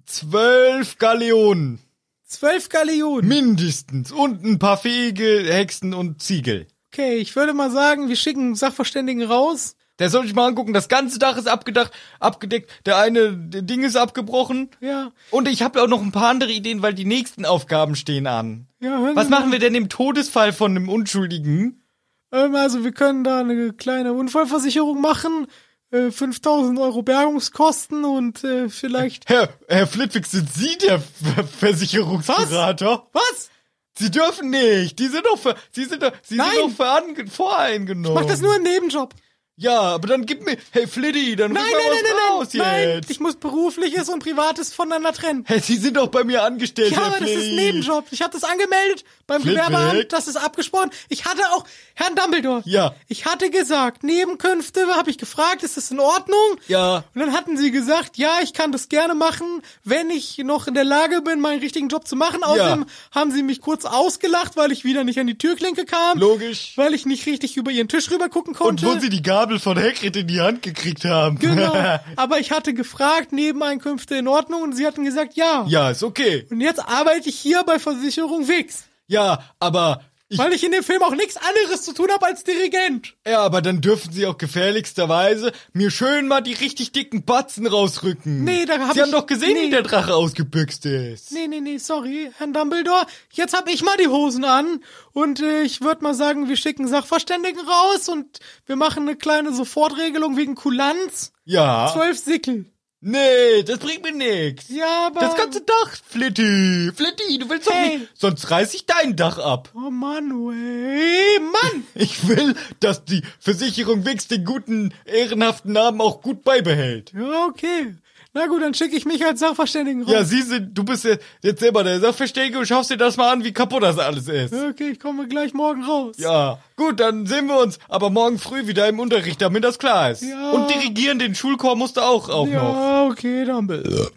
Zwölf 0.05 0.99
Galeonen. 0.99 1.79
Zwölf 2.25 2.69
Galeonen. 2.69 3.29
Mindestens. 3.29 4.11
Und 4.11 4.45
ein 4.45 4.59
paar 4.59 4.77
fähige 4.77 5.45
Hexen 5.45 5.95
und 5.95 6.21
Ziegel. 6.21 6.67
Okay, 6.93 7.17
ich 7.17 7.37
würde 7.37 7.53
mal 7.53 7.71
sagen, 7.71 8.09
wir 8.09 8.17
schicken 8.17 8.55
Sachverständigen 8.55 9.23
raus. 9.25 9.77
Der 9.99 10.11
soll 10.11 10.25
sich 10.25 10.35
mal 10.35 10.47
angucken. 10.47 10.73
Das 10.73 10.89
ganze 10.89 11.19
Dach 11.19 11.37
ist 11.37 11.49
abgedacht, 11.49 11.93
abgedeckt. 12.21 12.71
Der 12.87 12.99
eine 12.99 13.37
der 13.37 13.63
Ding 13.63 13.83
ist 13.83 13.97
abgebrochen. 13.97 14.71
Ja. 14.81 15.11
Und 15.31 15.49
ich 15.49 15.63
habe 15.63 15.83
auch 15.83 15.89
noch 15.89 16.01
ein 16.01 16.13
paar 16.13 16.29
andere 16.29 16.53
Ideen, 16.53 16.83
weil 16.83 16.95
die 16.95 17.05
nächsten 17.05 17.45
Aufgaben 17.45 17.97
stehen 17.97 18.27
an. 18.29 18.69
Ja, 18.81 18.99
hören 18.99 19.17
Was 19.17 19.25
Sie 19.25 19.31
machen 19.31 19.47
mal. 19.47 19.53
wir 19.53 19.59
denn 19.59 19.75
im 19.75 19.89
Todesfall 19.89 20.53
von 20.53 20.71
einem 20.71 20.89
Unschuldigen? 20.89 21.83
Ähm, 22.31 22.55
also 22.55 22.85
wir 22.85 22.93
können 22.93 23.25
da 23.25 23.41
eine 23.41 23.73
kleine 23.73 24.13
Unfallversicherung 24.13 25.01
machen, 25.01 25.49
äh, 25.91 26.13
5000 26.13 26.79
Euro 26.79 27.03
Bergungskosten 27.03 28.05
und 28.05 28.45
äh, 28.45 28.69
vielleicht... 28.69 29.29
Herr, 29.29 29.49
Herr 29.67 29.87
Flitwick, 29.89 30.27
sind 30.27 30.53
Sie 30.53 30.79
der 30.79 31.01
Ver 31.01 31.45
Versicherungsberater? 31.45 33.09
Was? 33.13 33.51
Sie 33.99 34.11
dürfen 34.11 34.51
nicht. 34.51 34.99
Die 34.99 35.09
sind 35.09 35.27
doch 35.27 35.39
für, 35.39 35.55
Sie 35.73 35.85
sind 35.85 36.03
doch, 36.03 36.13
Sie 36.23 36.37
Nein. 36.37 36.51
sind 36.53 36.79
doch 36.79 37.33
voreingenommen. 37.33 38.15
Mach 38.15 38.25
das 38.25 38.41
nur 38.41 38.55
im 38.57 38.63
Nebenjob. 38.63 39.15
Ja, 39.61 39.81
aber 39.81 40.07
dann 40.07 40.25
gib 40.25 40.45
mir, 40.47 40.57
hey 40.71 40.87
Flitty, 40.87 41.35
dann 41.35 41.53
Nein, 41.53 41.65
nein, 41.65 41.73
mal 41.73 41.79
nein, 41.83 41.91
was 41.93 42.03
nein, 42.03 42.31
raus 42.31 42.49
nein, 42.55 42.67
nein. 42.87 42.89
jetzt. 42.97 43.11
Ich 43.11 43.19
muss 43.19 43.35
berufliches 43.35 44.09
und 44.09 44.23
privates 44.23 44.73
voneinander 44.73 45.13
trennen. 45.13 45.45
Hey, 45.49 45.59
Sie 45.59 45.77
sind 45.77 45.97
doch 45.97 46.07
bei 46.09 46.23
mir 46.23 46.45
angestellt, 46.45 46.93
Ja, 46.93 46.99
Herr 46.99 47.07
aber 47.09 47.19
das 47.19 47.31
ist. 47.31 47.53
Nebenjob. 47.55 48.07
Ich 48.13 48.23
habe 48.23 48.33
das 48.33 48.45
angemeldet 48.45 49.05
beim 49.27 49.43
Flitwick? 49.43 49.67
Gewerbeamt, 49.67 50.13
das 50.13 50.29
ist 50.29 50.37
abgesprochen. 50.37 50.91
Ich 51.09 51.25
hatte 51.25 51.43
auch, 51.53 51.65
Herrn 51.95 52.15
Dumbledore, 52.15 52.63
Ja. 52.67 52.95
ich 53.09 53.27
hatte 53.27 53.51
gesagt, 53.51 54.05
Nebenkünfte, 54.05 54.87
habe 54.97 55.11
ich 55.11 55.19
gefragt, 55.19 55.65
ist 55.65 55.77
das 55.77 55.91
in 55.91 55.99
Ordnung? 55.99 56.39
Ja. 56.69 57.03
Und 57.15 57.21
dann 57.21 57.33
hatten 57.33 57.57
sie 57.57 57.73
gesagt, 57.73 58.17
ja, 58.17 58.39
ich 58.43 58.53
kann 58.53 58.71
das 58.71 58.89
gerne 58.89 59.15
machen, 59.17 59.63
wenn 59.83 60.09
ich 60.11 60.39
noch 60.39 60.69
in 60.69 60.75
der 60.75 60.85
Lage 60.85 61.21
bin, 61.23 61.41
meinen 61.41 61.59
richtigen 61.61 61.89
Job 61.89 62.07
zu 62.07 62.15
machen. 62.15 62.45
Außerdem 62.45 62.87
haben 63.13 63.33
sie 63.33 63.43
mich 63.43 63.61
kurz 63.61 63.85
ausgelacht, 63.85 64.57
weil 64.57 64.71
ich 64.71 64.85
wieder 64.85 65.03
nicht 65.03 65.19
an 65.19 65.27
die 65.27 65.37
Türklinke 65.37 65.85
kam. 65.85 66.19
Logisch. 66.19 66.75
Weil 66.77 66.95
ich 66.95 67.07
nicht 67.07 67.27
richtig 67.27 67.57
über 67.57 67.73
ihren 67.73 67.89
Tisch 67.89 68.09
rüber 68.13 68.29
gucken 68.29 68.53
Und 68.55 68.59
konnte. 68.81 68.87
wo 68.87 68.99
Sie 69.01 69.09
die 69.09 69.23
Gabel 69.23 69.48
von 69.59 69.79
Hagrid 69.79 70.17
in 70.17 70.27
die 70.27 70.41
Hand 70.41 70.63
gekriegt 70.63 71.05
haben. 71.05 71.39
Genau. 71.39 71.75
Aber 72.17 72.39
ich 72.39 72.53
hatte 72.53 72.75
gefragt, 72.75 73.33
Nebeneinkünfte 73.33 74.17
in 74.17 74.29
Ordnung 74.29 74.63
und 74.63 74.75
sie 74.75 74.87
hatten 74.87 75.05
gesagt, 75.05 75.35
ja. 75.35 75.65
ja, 75.69 75.91
ist 75.91 76.03
okay. 76.03 76.47
Und 76.51 76.61
jetzt 76.61 76.87
arbeite 76.87 77.29
ich 77.29 77.39
hier 77.39 77.63
bei 77.65 77.79
Versicherung 77.79 78.49
Wix. 78.49 78.85
Ja, 79.11 79.43
aber 79.59 80.03
ich, 80.31 80.39
Weil 80.39 80.53
ich 80.53 80.63
in 80.65 80.73
dem 80.73 80.83
Film 80.85 81.03
auch 81.03 81.15
nichts 81.15 81.37
anderes 81.37 81.83
zu 81.83 81.93
tun 81.95 82.09
habe 82.11 82.27
als 82.27 82.45
Dirigent. 82.45 83.15
ja, 83.27 83.41
aber 83.41 83.63
dann 83.63 83.81
dürfen 83.81 84.13
Sie 84.13 84.27
auch 84.27 84.37
gefährlichsterweise 84.39 85.53
mir 85.73 85.91
schön 85.91 86.29
mal 86.29 86.41
die 86.41 86.53
richtig 86.53 86.93
dicken 86.93 87.25
Batzen 87.25 87.67
rausrücken. 87.67 88.45
Nee, 88.45 88.65
da 88.67 88.79
hab 88.79 88.93
Sie 88.93 88.99
ich- 88.99 89.03
haben 89.03 89.13
doch 89.13 89.27
gesehen, 89.27 89.55
nee. 89.55 89.67
wie 89.67 89.71
der 89.71 89.83
Drache 89.83 90.15
ausgebüxt 90.15 90.87
ist. 90.87 91.33
Nee, 91.33 91.47
nee, 91.49 91.61
nee, 91.61 91.79
sorry, 91.79 92.31
Herrn 92.39 92.53
Dumbledore. 92.53 93.07
Jetzt 93.33 93.57
hab 93.57 93.69
ich 93.69 93.83
mal 93.83 93.97
die 93.97 94.09
Hosen 94.09 94.45
an 94.45 94.83
und 95.13 95.41
äh, 95.41 95.63
ich 95.63 95.81
würde 95.81 96.03
mal 96.05 96.15
sagen, 96.15 96.49
wir 96.49 96.57
schicken 96.57 96.87
Sachverständigen 96.87 97.61
raus 97.67 98.09
und 98.09 98.39
wir 98.67 98.77
machen 98.77 99.05
eine 99.09 99.17
kleine 99.17 99.53
Sofortregelung 99.53 100.37
wegen 100.37 100.55
Kulanz. 100.55 101.33
Ja. 101.45 101.91
Zwölf 101.93 102.19
Sickel. 102.19 102.67
Nee, 103.01 103.63
das 103.65 103.79
bringt 103.79 104.03
mir 104.03 104.13
nix. 104.13 104.69
Ja, 104.69 105.07
aber... 105.07 105.21
Das 105.21 105.37
ganze 105.37 105.61
Dach, 105.61 105.97
Flitti. 106.09 106.91
Flitti, 106.95 107.39
du 107.39 107.49
willst 107.49 107.69
doch 107.69 107.73
Hey. 107.73 107.99
nicht. 107.99 108.11
Sonst 108.15 108.51
reiß 108.51 108.75
ich 108.75 108.87
dein 108.87 109.15
Dach 109.15 109.39
ab. 109.39 109.71
Oh 109.75 109.91
Mann, 109.91 110.31
ey, 110.53 111.39
Mann! 111.53 111.85
Ich 111.95 112.27
will, 112.27 112.57
dass 112.81 113.05
die 113.05 113.23
Versicherung 113.39 114.05
Wix 114.05 114.27
den 114.27 114.45
guten, 114.45 114.93
ehrenhaften 115.05 115.73
Namen 115.73 116.01
auch 116.01 116.23
gut 116.23 116.43
beibehält. 116.43 117.13
Ja, 117.17 117.47
okay. 117.47 117.95
Na 118.35 118.47
gut, 118.47 118.63
dann 118.63 118.75
schicke 118.75 118.95
ich 118.95 119.07
mich 119.07 119.25
als 119.25 119.41
Sachverständigen 119.41 120.03
raus. 120.03 120.13
Ja, 120.13 120.23
sie 120.23 120.43
sind, 120.43 120.77
du 120.77 120.85
bist 120.85 121.05
ja 121.05 121.17
jetzt 121.43 121.61
selber 121.61 121.83
der 121.83 121.99
Sachverständige 121.99 122.59
und 122.59 122.67
schaust 122.67 122.91
dir 122.91 122.99
das 122.99 123.17
mal 123.17 123.33
an, 123.33 123.43
wie 123.43 123.53
kaputt 123.53 123.83
das 123.83 123.99
alles 123.99 124.29
ist. 124.29 124.53
Okay, 124.53 124.91
ich 124.91 125.01
komme 125.01 125.27
gleich 125.29 125.55
morgen 125.55 125.83
raus. 125.83 126.17
Ja, 126.19 126.59
gut, 126.77 127.01
dann 127.01 127.27
sehen 127.27 127.47
wir 127.47 127.59
uns 127.59 127.79
aber 127.89 128.11
morgen 128.11 128.39
früh 128.39 128.67
wieder 128.67 128.87
im 128.87 129.01
Unterricht, 129.01 129.41
damit 129.41 129.65
das 129.65 129.79
klar 129.79 130.11
ist. 130.11 130.23
Ja. 130.23 130.51
Und 130.51 130.69
dirigieren 130.71 131.19
den 131.19 131.35
Schulchor 131.35 131.75
musst 131.75 131.97
du 131.97 132.03
auch, 132.03 132.29
auch 132.29 132.47
noch. 132.47 132.53
Ja, 132.53 133.07
okay, 133.07 133.47
Dumbledore. 133.47 134.11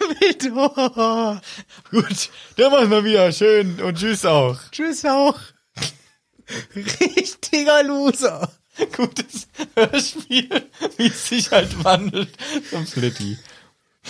Dumbledore. 0.00 1.40
Gut, 1.90 2.30
dann 2.56 2.72
machen 2.72 2.90
wir 2.90 3.04
wieder 3.04 3.30
schön 3.32 3.80
und 3.80 3.96
tschüss 3.96 4.26
auch. 4.26 4.58
Tschüss 4.72 5.04
auch. 5.04 5.38
Richtiger 6.74 7.84
Loser. 7.84 8.50
Gutes 8.96 9.48
Hörspiel, 9.74 10.48
wie 10.96 11.06
es 11.06 11.28
sich 11.28 11.50
halt 11.50 11.84
wandelt 11.84 12.30
zum 12.70 12.86
Flitti. 12.86 13.38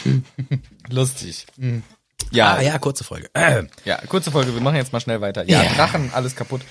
Lustig. 0.91 1.47
Ja, 2.33 2.55
Ah, 2.55 2.61
ja, 2.63 2.79
kurze 2.79 3.05
Folge. 3.05 3.29
Äh. 3.35 3.65
Ja, 3.85 3.97
kurze 4.09 4.31
Folge, 4.31 4.55
wir 4.55 4.61
machen 4.61 4.77
jetzt 4.77 4.93
mal 4.93 5.01
schnell 5.01 5.21
weiter. 5.21 5.49
Ja, 5.49 5.63
Ja. 5.63 5.73
Drachen, 5.75 6.11
alles 6.13 6.37
kaputt. 6.37 6.63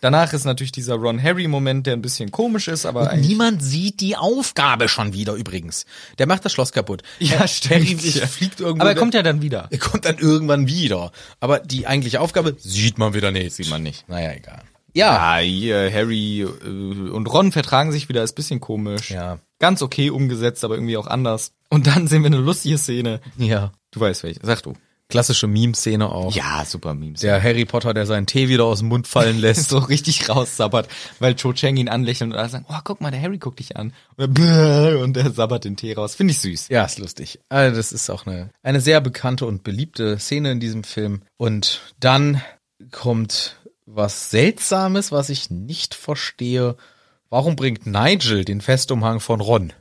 Danach 0.00 0.32
ist 0.32 0.44
natürlich 0.44 0.72
dieser 0.72 0.96
Ron-Harry-Moment, 0.96 1.86
der 1.86 1.92
ein 1.94 2.02
bisschen 2.02 2.32
komisch 2.32 2.66
ist, 2.66 2.86
aber. 2.86 3.14
Niemand 3.14 3.62
sieht 3.62 4.00
die 4.00 4.16
Aufgabe 4.16 4.88
schon 4.88 5.12
wieder 5.12 5.34
übrigens. 5.34 5.86
Der 6.18 6.26
macht 6.26 6.44
das 6.44 6.52
Schloss 6.52 6.72
kaputt. 6.72 7.02
Ja, 7.20 7.38
Harry 7.38 7.48
stimmt. 7.48 8.02
ist- 8.04 8.16
ja. 8.20 8.26
fliegt 8.26 8.58
irgendwo. 8.58 8.80
aber 8.82 8.90
er 8.90 8.96
kommt 8.96 9.14
ja 9.14 9.22
dann 9.22 9.42
wieder. 9.42 9.68
er 9.70 9.78
kommt 9.78 10.04
dann 10.04 10.18
irgendwann 10.18 10.66
wieder. 10.66 11.12
Aber 11.38 11.60
die 11.60 11.86
eigentliche 11.86 12.20
Aufgabe 12.20 12.56
sieht 12.58 12.98
man 12.98 13.14
wieder 13.14 13.30
nicht. 13.30 13.54
Sieht 13.54 13.70
man 13.70 13.84
nicht. 13.84 14.08
Naja, 14.08 14.32
egal. 14.32 14.62
Ja. 14.94 15.38
Ja, 15.38 15.42
hier, 15.42 15.92
Harry 15.92 16.42
äh, 16.42 16.46
und 16.66 17.26
Ron 17.26 17.52
vertragen 17.52 17.92
sich 17.92 18.08
wieder, 18.08 18.22
ist 18.22 18.34
bisschen 18.34 18.60
komisch. 18.60 19.10
Ja. 19.10 19.38
Ganz 19.58 19.82
okay 19.82 20.10
umgesetzt, 20.10 20.64
aber 20.64 20.74
irgendwie 20.74 20.96
auch 20.96 21.06
anders. 21.06 21.52
Und 21.70 21.86
dann 21.86 22.06
sehen 22.06 22.22
wir 22.22 22.26
eine 22.26 22.38
lustige 22.38 22.78
Szene. 22.78 23.20
Ja. 23.38 23.72
Du 23.90 24.00
weißt 24.00 24.22
welche, 24.22 24.40
sag 24.42 24.62
du. 24.62 24.74
Klassische 25.08 25.46
Meme-Szene 25.46 26.08
auch. 26.10 26.34
Ja, 26.34 26.64
super 26.64 26.94
Memes. 26.94 27.20
Der 27.20 27.42
Harry 27.42 27.66
Potter, 27.66 27.92
der 27.92 28.06
seinen 28.06 28.24
Tee 28.24 28.48
wieder 28.48 28.64
aus 28.64 28.78
dem 28.78 28.88
Mund 28.88 29.06
fallen 29.06 29.38
lässt. 29.40 29.68
so 29.68 29.76
richtig 29.76 30.30
raussabbert, 30.30 30.88
weil 31.18 31.34
Cho 31.34 31.52
Chang 31.52 31.76
ihn 31.76 31.90
anlächelt 31.90 32.30
und 32.30 32.36
alle 32.38 32.48
sagen, 32.48 32.64
oh, 32.68 32.78
guck 32.82 33.02
mal, 33.02 33.10
der 33.10 33.20
Harry 33.20 33.36
guckt 33.36 33.58
dich 33.58 33.76
an. 33.76 33.92
Er, 34.16 34.98
und 35.02 35.16
er 35.16 35.30
sabbert 35.30 35.64
den 35.64 35.76
Tee 35.76 35.92
raus. 35.92 36.14
Finde 36.14 36.32
ich 36.32 36.40
süß. 36.40 36.68
Ja, 36.68 36.84
ist 36.84 36.98
lustig. 36.98 37.40
Also 37.50 37.76
das 37.76 37.92
ist 37.92 38.08
auch 38.08 38.26
eine, 38.26 38.50
eine 38.62 38.80
sehr 38.80 39.02
bekannte 39.02 39.44
und 39.44 39.64
beliebte 39.64 40.18
Szene 40.18 40.52
in 40.52 40.60
diesem 40.60 40.82
Film. 40.82 41.20
Und 41.36 41.82
dann 42.00 42.40
kommt 42.90 43.60
was 43.86 44.30
Seltsames, 44.30 45.12
was 45.12 45.28
ich 45.28 45.50
nicht 45.50 45.94
verstehe. 45.94 46.76
Warum 47.28 47.56
bringt 47.56 47.86
Nigel 47.86 48.44
den 48.44 48.60
Festumhang 48.60 49.20
von 49.20 49.40
Ron? 49.40 49.72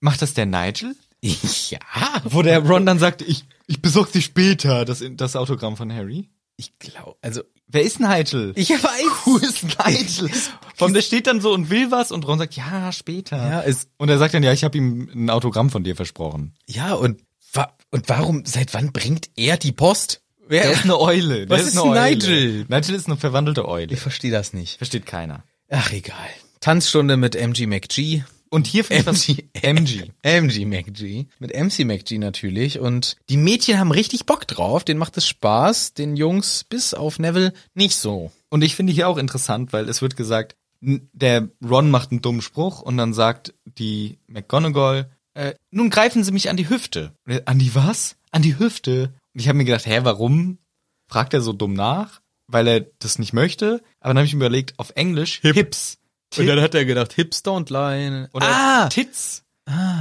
Macht 0.00 0.22
das 0.22 0.34
der 0.34 0.46
Nigel? 0.46 0.94
Ja, 1.70 1.78
Wo 2.24 2.42
der 2.42 2.60
Ron 2.60 2.86
dann 2.86 2.98
sagt, 3.00 3.22
ich, 3.22 3.44
ich 3.66 3.82
besorg 3.82 4.12
dir 4.12 4.22
später 4.22 4.84
das, 4.84 5.02
das 5.12 5.34
Autogramm 5.34 5.76
von 5.76 5.92
Harry. 5.92 6.28
ich 6.56 6.78
glaube, 6.78 7.16
also 7.22 7.42
Wer 7.70 7.82
ist 7.82 8.00
Nigel? 8.00 8.52
ich 8.56 8.70
weiß. 8.70 9.26
Who 9.26 9.36
is 9.38 9.62
Nigel? 9.62 10.30
Von 10.76 10.94
der 10.94 11.02
steht 11.02 11.26
dann 11.26 11.40
so 11.42 11.52
und 11.52 11.68
will 11.68 11.90
was 11.90 12.12
und 12.12 12.26
Ron 12.26 12.38
sagt, 12.38 12.54
ja, 12.54 12.92
später. 12.92 13.36
Ja, 13.36 13.62
es- 13.62 13.88
und 13.98 14.08
er 14.08 14.16
sagt 14.18 14.32
dann, 14.32 14.42
ja, 14.42 14.52
ich 14.54 14.64
habe 14.64 14.78
ihm 14.78 15.10
ein 15.12 15.28
Autogramm 15.28 15.68
von 15.68 15.84
dir 15.84 15.94
versprochen. 15.96 16.54
Ja, 16.66 16.94
und 16.94 17.20
wa 17.52 17.70
und 17.90 18.08
warum, 18.08 18.44
seit 18.46 18.72
wann 18.72 18.92
bringt 18.92 19.28
er 19.36 19.56
die 19.58 19.72
Post? 19.72 20.22
Wer 20.48 20.62
Der 20.62 20.72
ist 20.72 20.84
eine 20.84 20.98
Eule. 20.98 21.46
Der 21.46 21.58
Was 21.58 21.66
ist 21.68 21.78
eine 21.78 21.90
Eule. 21.90 22.10
Nigel? 22.10 22.66
Nigel 22.68 22.94
ist 22.94 23.06
eine 23.06 23.16
verwandelte 23.16 23.68
Eule. 23.68 23.92
Ich 23.92 24.00
verstehe 24.00 24.30
das 24.30 24.52
nicht. 24.52 24.78
Versteht 24.78 25.06
keiner. 25.06 25.44
Ach, 25.70 25.92
egal. 25.92 26.16
Tanzstunde 26.60 27.16
mit 27.16 27.36
MG 27.36 27.66
McG. 27.66 28.24
Und 28.50 28.66
hier 28.66 28.82
finde 28.84 29.02
ich 29.02 29.06
was 29.06 29.28
MG. 29.62 30.10
MG 30.22 30.64
McG. 30.64 31.26
Mit 31.38 31.54
MC 31.54 31.80
McG 31.84 32.18
natürlich. 32.18 32.78
Und 32.78 33.16
die 33.28 33.36
Mädchen 33.36 33.78
haben 33.78 33.90
richtig 33.92 34.24
Bock 34.24 34.46
drauf. 34.46 34.84
Denen 34.84 34.98
macht 34.98 35.16
es 35.18 35.26
Spaß. 35.28 35.92
Den 35.92 36.16
Jungs 36.16 36.64
bis 36.64 36.94
auf 36.94 37.18
Neville 37.18 37.52
nicht 37.74 37.96
so. 37.96 38.32
Und 38.48 38.62
ich 38.62 38.74
finde 38.74 38.94
hier 38.94 39.08
auch 39.08 39.18
interessant, 39.18 39.74
weil 39.74 39.88
es 39.88 40.00
wird 40.00 40.16
gesagt, 40.16 40.56
der 40.80 41.48
Ron 41.62 41.90
macht 41.90 42.10
einen 42.10 42.22
dummen 42.22 42.40
Spruch 42.40 42.80
und 42.80 42.96
dann 42.96 43.12
sagt 43.12 43.52
die 43.64 44.18
McGonagall, 44.28 45.10
äh, 45.34 45.54
nun 45.70 45.90
greifen 45.90 46.24
Sie 46.24 46.32
mich 46.32 46.48
an 46.50 46.56
die 46.56 46.68
Hüfte. 46.68 47.12
Äh, 47.26 47.42
An 47.44 47.58
die 47.58 47.74
was? 47.74 48.16
An 48.30 48.42
die 48.42 48.58
Hüfte. 48.58 49.12
Und 49.38 49.42
ich 49.42 49.48
habe 49.48 49.58
mir 49.58 49.66
gedacht, 49.66 49.86
hä, 49.86 50.00
warum 50.02 50.58
fragt 51.06 51.32
er 51.32 51.40
so 51.40 51.52
dumm 51.52 51.72
nach? 51.72 52.22
Weil 52.48 52.66
er 52.66 52.80
das 52.98 53.20
nicht 53.20 53.32
möchte. 53.32 53.84
Aber 54.00 54.08
dann 54.08 54.16
habe 54.16 54.26
ich 54.26 54.34
mir 54.34 54.40
überlegt, 54.46 54.76
auf 54.80 54.90
Englisch 54.96 55.38
Hips. 55.42 55.98
Und 56.36 56.48
dann 56.48 56.60
hat 56.60 56.74
er 56.74 56.84
gedacht, 56.84 57.12
Hips 57.12 57.44
don't 57.44 57.72
lie. 57.72 58.28
Oder 58.32 58.46
ah, 58.48 58.88
Tits. 58.88 59.44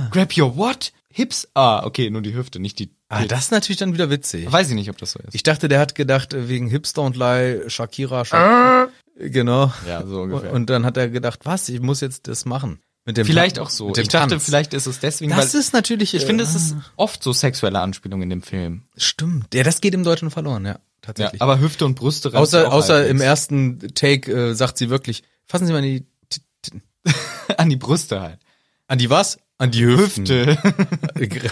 Grab 0.09 0.35
your 0.35 0.57
what? 0.57 0.91
Hips? 1.13 1.47
Ah, 1.53 1.85
okay, 1.85 2.09
nur 2.09 2.23
die 2.23 2.33
Hüfte, 2.33 2.59
nicht 2.59 2.79
die 2.79 2.89
ah, 3.09 3.25
das 3.25 3.41
ist 3.41 3.51
natürlich 3.51 3.77
dann 3.77 3.93
wieder 3.93 4.09
witzig. 4.09 4.51
Weiß 4.51 4.69
ich 4.69 4.75
nicht, 4.75 4.89
ob 4.89 4.97
das 4.97 5.11
so 5.11 5.19
ist. 5.19 5.35
Ich 5.35 5.43
dachte, 5.43 5.67
der 5.67 5.81
hat 5.81 5.93
gedacht, 5.93 6.33
wegen 6.35 6.67
Hips 6.67 6.95
don't 6.95 7.15
lie, 7.15 7.69
Shakira, 7.69 8.25
Shakira. 8.25 8.89
Genau. 9.19 9.71
ja, 9.87 10.03
so 10.03 10.21
ungefähr. 10.21 10.51
Und 10.51 10.71
dann 10.71 10.83
hat 10.83 10.97
er 10.97 11.09
gedacht, 11.09 11.41
was, 11.43 11.69
ich 11.69 11.79
muss 11.79 12.01
jetzt 12.01 12.27
das 12.27 12.45
machen. 12.45 12.79
Mit 13.07 13.17
dem 13.17 13.25
vielleicht 13.25 13.55
Tan- 13.55 13.65
auch 13.65 13.69
so. 13.71 13.89
Dem 13.91 14.03
Ich 14.03 14.09
dachte, 14.09 14.29
Tanz. 14.35 14.43
vielleicht 14.45 14.73
ist 14.75 14.85
es 14.85 14.99
deswegen, 14.99 15.31
Das 15.35 15.53
weil 15.53 15.59
ist 15.61 15.73
natürlich, 15.73 16.13
ich 16.13 16.25
finde, 16.25 16.43
äh, 16.43 16.47
es 16.47 16.53
ist 16.55 16.75
oft 16.97 17.23
so 17.23 17.33
sexuelle 17.33 17.79
Anspielung 17.79 18.21
in 18.21 18.29
dem 18.29 18.43
Film. 18.43 18.83
Stimmt. 18.97 19.53
Ja, 19.55 19.63
das 19.63 19.81
geht 19.81 19.95
im 19.95 20.03
Deutschen 20.03 20.29
verloren, 20.29 20.65
ja. 20.65 20.73
Ja, 20.73 20.79
Tatsächlich. 21.01 21.41
aber 21.41 21.59
Hüfte 21.59 21.85
und 21.85 21.95
Brüste 21.95 22.37
außer 22.37 22.71
außer 22.71 22.93
halbwegs. 22.95 23.11
im 23.11 23.21
ersten 23.21 23.79
Take 23.95 24.31
äh, 24.31 24.53
sagt 24.53 24.77
sie 24.77 24.89
wirklich, 24.89 25.23
fassen 25.45 25.65
Sie 25.65 25.71
mal 25.71 25.77
an 25.79 25.83
die, 25.85 26.05
an 27.57 27.69
die 27.69 27.77
Brüste 27.77 28.19
halt. 28.21 28.39
an 28.87 28.97
die 28.97 29.09
was? 29.09 29.37
An 29.59 29.71
die. 29.71 29.85
Hüfte. 29.85 30.57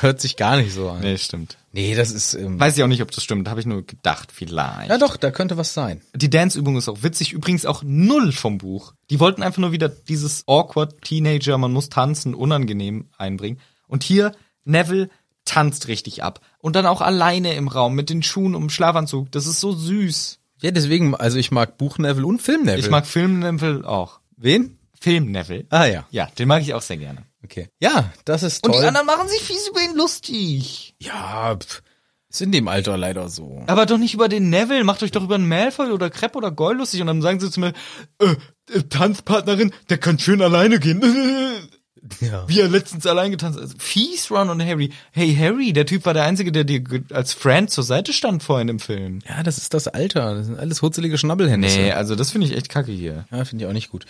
Hört 0.01 0.21
sich 0.21 0.35
gar 0.37 0.57
nicht 0.57 0.73
so 0.73 0.89
an. 0.89 1.01
nee, 1.01 1.17
stimmt. 1.17 1.57
Nee, 1.71 1.95
das 1.95 2.11
ist, 2.11 2.35
ähm, 2.35 2.59
Weiß 2.59 2.77
ich 2.77 2.83
auch 2.83 2.87
nicht, 2.87 3.01
ob 3.01 3.11
das 3.11 3.23
stimmt. 3.23 3.49
Habe 3.49 3.59
ich 3.59 3.65
nur 3.65 3.85
gedacht, 3.85 4.31
vielleicht. 4.31 4.89
ja 4.89 4.97
doch, 4.97 5.17
da 5.17 5.31
könnte 5.31 5.57
was 5.57 5.73
sein. 5.73 6.01
Die 6.13 6.29
Dance-Übung 6.29 6.77
ist 6.77 6.87
auch 6.87 7.01
witzig. 7.03 7.33
Übrigens 7.33 7.65
auch 7.65 7.81
null 7.83 8.31
vom 8.31 8.59
Buch. 8.59 8.93
Die 9.09 9.19
wollten 9.19 9.41
einfach 9.43 9.57
nur 9.59 9.71
wieder 9.71 9.89
dieses 9.89 10.43
awkward 10.47 11.01
Teenager, 11.01 11.57
man 11.57 11.73
muss 11.73 11.89
tanzen, 11.89 12.35
unangenehm 12.35 13.07
einbringen. 13.17 13.59
Und 13.87 14.03
hier, 14.03 14.31
Neville 14.63 15.09
tanzt 15.43 15.87
richtig 15.87 16.23
ab. 16.23 16.41
Und 16.59 16.75
dann 16.75 16.85
auch 16.85 17.01
alleine 17.01 17.53
im 17.55 17.67
Raum 17.67 17.95
mit 17.95 18.09
den 18.09 18.23
Schuhen 18.23 18.55
um 18.55 18.69
Schlafanzug. 18.69 19.31
Das 19.31 19.45
ist 19.47 19.59
so 19.59 19.73
süß. 19.73 20.39
Ja, 20.61 20.71
deswegen, 20.71 21.15
also 21.15 21.37
ich 21.37 21.51
mag 21.51 21.77
Buch 21.77 21.97
Neville 21.97 22.25
und 22.25 22.41
Film 22.41 22.61
Neville. 22.63 22.79
Ich 22.79 22.89
mag 22.89 23.05
Film 23.05 23.39
Neville 23.39 23.87
auch. 23.87 24.19
wen? 24.37 24.77
Film 24.99 25.31
Neville. 25.31 25.65
Ah 25.69 25.85
ja, 25.85 26.07
Ja, 26.09 26.27
den 26.39 26.47
mag 26.47 26.61
ich 26.63 26.73
auch 26.73 26.81
sehr 26.81 26.97
gerne. 26.97 27.23
Okay. 27.45 27.69
Ja, 27.79 28.11
das 28.25 28.43
ist 28.43 28.63
toll. 28.63 28.73
Und 28.73 28.81
die 28.81 28.87
anderen 28.87 29.07
machen 29.07 29.27
sich 29.29 29.41
fies 29.41 29.67
über 29.69 29.81
ihn 29.81 29.95
lustig. 29.95 30.95
ja, 30.99 31.55
pff, 31.55 31.81
ist 32.35 32.41
in 32.41 32.51
dem 32.51 32.67
Alter 32.67 32.97
leider 32.97 33.29
so. 33.29 33.63
Aber 33.67 33.85
doch 33.85 33.97
nicht 33.97 34.13
über 34.13 34.27
den 34.27 34.49
Neville. 34.49 34.83
Macht 34.83 35.01
euch 35.03 35.11
doch 35.11 35.23
über 35.23 35.35
einen 35.35 35.47
Malfoy 35.47 35.91
oder 35.91 36.09
Crepp 36.09 36.35
oder 36.35 36.51
Goyle 36.51 36.79
lustig. 36.79 36.99
Und 36.99 37.07
dann 37.07 37.21
sagen 37.21 37.39
sie 37.39 37.49
zu 37.49 37.61
mir, 37.61 37.71
äh, 38.19 38.35
äh, 38.73 38.81
Tanzpartnerin, 38.89 39.71
der 39.89 39.97
kann 39.99 40.19
schön 40.19 40.41
alleine 40.41 40.79
gehen. 40.79 41.01
Ja. 42.21 42.47
Wie 42.47 42.59
er 42.59 42.67
letztens 42.67 43.07
allein 43.07 43.31
getanzt 43.31 43.59
hat. 43.59 43.81
Fies 43.81 44.29
Ron 44.29 44.51
und 44.51 44.63
Harry. 44.63 44.91
Hey 45.11 45.35
Harry, 45.35 45.73
der 45.73 45.87
Typ 45.87 46.05
war 46.05 46.13
der 46.13 46.25
Einzige, 46.25 46.51
der 46.51 46.63
dir 46.63 46.83
als 47.11 47.33
Friend 47.33 47.67
zur 47.67 47.83
Seite 47.83 48.13
stand 48.13 48.43
vorhin 48.43 48.69
im 48.69 48.79
Film. 48.79 49.21
Ja, 49.27 49.41
das 49.41 49.57
ist 49.57 49.73
das 49.73 49.87
Alter. 49.87 50.35
Das 50.35 50.45
sind 50.45 50.59
alles 50.59 50.83
hutzelige 50.83 51.17
Schnabbelhände. 51.17 51.67
Nee, 51.67 51.93
also 51.93 52.13
das 52.15 52.29
finde 52.29 52.45
ich 52.45 52.55
echt 52.55 52.69
kacke 52.69 52.91
hier. 52.91 53.25
Ja, 53.31 53.43
finde 53.43 53.63
ich 53.65 53.69
auch 53.69 53.73
nicht 53.73 53.89
gut. 53.89 54.05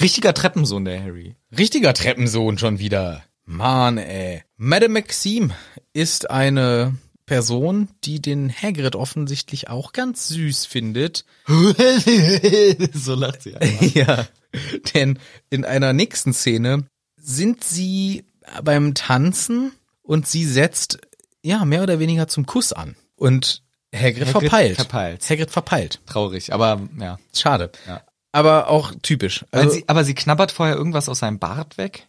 Richtiger 0.00 0.34
Treppensohn, 0.34 0.84
der 0.84 1.02
Harry. 1.02 1.36
Richtiger 1.56 1.94
Treppensohn 1.94 2.58
schon 2.58 2.78
wieder. 2.78 3.22
Mann, 3.44 3.98
ey. 3.98 4.42
Madame 4.56 4.94
Maxime 4.94 5.50
ist 5.92 6.30
eine 6.30 6.96
Person, 7.26 7.88
die 8.04 8.20
den 8.20 8.52
Hagrid 8.52 8.96
offensichtlich 8.96 9.68
auch 9.68 9.92
ganz 9.92 10.28
süß 10.28 10.66
findet. 10.66 11.24
so 12.94 13.14
lacht 13.14 13.42
sie 13.42 13.56
einfach. 13.60 13.94
ja. 13.94 14.26
Denn 14.94 15.18
in 15.50 15.64
einer 15.64 15.92
nächsten 15.92 16.32
Szene 16.32 16.84
sind 17.16 17.64
sie 17.64 18.24
beim 18.62 18.94
Tanzen 18.94 19.72
und 20.02 20.26
sie 20.26 20.44
setzt, 20.44 20.98
ja, 21.42 21.64
mehr 21.64 21.82
oder 21.82 21.98
weniger 21.98 22.28
zum 22.28 22.44
Kuss 22.46 22.72
an. 22.72 22.96
Und 23.16 23.62
Hagrid, 23.94 24.26
Hagrid 24.26 24.28
verpeilt. 24.28 24.76
verpeilt. 24.76 25.30
Hagrid 25.30 25.50
verpeilt. 25.50 26.00
Traurig, 26.06 26.52
aber 26.52 26.80
ja. 26.98 27.18
Schade. 27.34 27.70
Ja. 27.86 28.02
Aber 28.32 28.68
auch 28.68 28.92
typisch. 29.02 29.44
Also, 29.50 29.70
sie, 29.70 29.84
aber 29.86 30.04
sie 30.04 30.14
knabbert 30.14 30.52
vorher 30.52 30.74
irgendwas 30.74 31.08
aus 31.08 31.20
seinem 31.20 31.38
Bart 31.38 31.78
weg. 31.78 32.06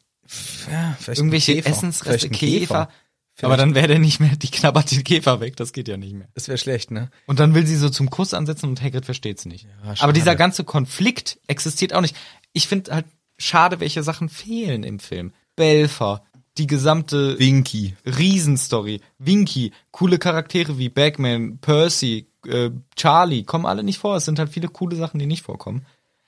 ja, 0.72 0.95
vielleicht 1.00 1.20
Irgendwelche 1.20 1.56
Käfer. 1.56 1.70
Essensreste, 1.70 2.30
Käfer. 2.30 2.90
Vielleicht. 3.36 3.45
Aber 3.45 3.58
dann 3.58 3.74
wäre 3.74 3.88
der 3.88 4.00
nicht 4.00 4.20
mehr, 4.20 4.36
die 4.36 4.50
knabbert 4.50 4.91
den 4.91 5.04
Käfer 5.04 5.40
weg, 5.40 5.56
das 5.56 5.74
geht 5.74 5.88
ja 5.88 5.98
nicht 5.98 6.14
mehr. 6.14 6.28
Das 6.36 6.48
wäre 6.48 6.58
schlecht, 6.58 6.91
ne? 6.91 7.10
Und 7.26 7.40
dann 7.40 7.56
will 7.56 7.66
sie 7.66 7.76
so 7.76 7.90
zum 7.90 8.10
Kuss 8.10 8.34
ansetzen 8.34 8.70
und 8.70 8.82
Hagrid 8.82 9.06
versteht's 9.06 9.45
nicht. 9.45 9.66
Ja. 9.86 9.95
Aber 10.00 10.14
dieser 10.14 10.36
ganze 10.36 10.64
Konflikt 10.64 11.40
existiert 11.48 11.94
auch 11.94 12.02
nicht. 12.02 12.16
Ich 12.54 12.68
finde 12.68 12.94
halt 12.94 13.06
schade, 13.40 13.80
welche 13.80 14.04
Sachen 14.04 14.30
fehlen 14.30 14.84
im 14.84 15.00
Film. 15.00 15.34
Belfer, 15.56 16.24
die 16.60 16.68
gesamte 16.68 17.40
Winky. 17.40 17.95
Riesenstory, 18.06 19.02
Winky, 19.18 19.72
coole 19.91 20.20
Charaktere 20.20 20.78
wie 20.78 20.90
Bagman, 20.90 21.58
Percy, 21.58 22.28
äh, 22.45 22.70
Charlie, 22.95 23.44
kommen 23.44 23.66
alle 23.66 23.84
nicht 23.84 23.98
vor. 23.98 24.16
Es 24.16 24.26
sind 24.26 24.38
halt 24.38 24.50
viele 24.50 24.68
coole 24.68 24.95
Sachen, 24.95 25.20
die 25.20 25.26
nicht 25.26 25.44
vorkommen. 25.44 25.86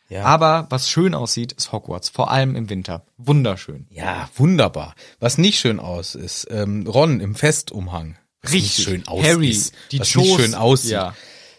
Ja. 0.10 0.23
Aber 0.23 0.68
was 0.69 0.90
schön 0.90 1.14
aussieht, 1.15 1.52
ist 1.53 1.72
Hogwarts, 1.72 2.10
vor 2.10 2.30
allem 2.32 2.56
im 2.56 2.69
Winter. 2.69 3.06
Wunderschön. 3.18 3.88
Ja, 3.90 4.30
wunderbar. 4.36 4.94
Was 5.19 5.38
nicht 5.38 5.60
schön 5.60 5.80
aus 5.80 6.14
ist, 6.15 6.48
ähm, 6.52 6.86
Ron 6.88 7.19
im 7.19 7.34
Festumhang. 7.36 8.18
Was 8.41 8.52
Richtig. 8.53 8.86
Schön 8.86 9.07
aus 9.07 9.26
Harry, 9.26 9.49
ist, 9.49 9.73
die 9.91 9.99
was 9.99 10.14
Joes, 10.14 10.26
nicht 10.27 10.40
schön 10.41 10.56
aussieht. 10.56 10.91
ja. 10.91 11.15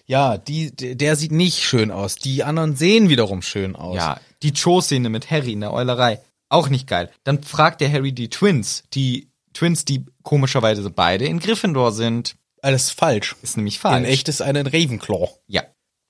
Ja, 0.08 0.38
die, 0.38 0.70
der 0.70 1.16
sieht 1.16 1.32
nicht 1.32 1.64
schön 1.64 1.90
aus. 1.90 2.14
Die 2.14 2.44
anderen 2.44 2.76
sehen 2.76 3.08
wiederum 3.08 3.42
schön 3.42 3.74
aus. 3.74 3.96
Ja, 3.96 4.20
die 4.44 4.52
Cho-Szene 4.52 5.08
mit 5.08 5.32
Harry 5.32 5.52
in 5.52 5.60
der 5.62 5.72
Eulerei, 5.72 6.20
auch 6.48 6.68
nicht 6.68 6.86
geil. 6.86 7.10
Dann 7.24 7.42
fragt 7.42 7.80
der 7.80 7.90
Harry 7.90 8.12
die 8.12 8.30
Twins, 8.30 8.84
die 8.94 9.26
Twins, 9.52 9.84
die 9.84 10.04
komischerweise 10.22 10.88
beide 10.90 11.24
in 11.24 11.40
Gryffindor 11.40 11.90
sind. 11.90 12.36
Alles 12.62 12.92
falsch. 12.92 13.34
Ist 13.42 13.56
nämlich 13.56 13.76
In 13.76 13.80
falsch. 13.80 14.08
echt 14.08 14.28
ist 14.28 14.42
eine 14.42 14.64
Ravenclaw. 14.64 15.28
Ja. 15.48 15.64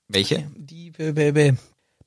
Welche? 0.09 0.47
Die 0.55 0.91
b- 0.91 1.53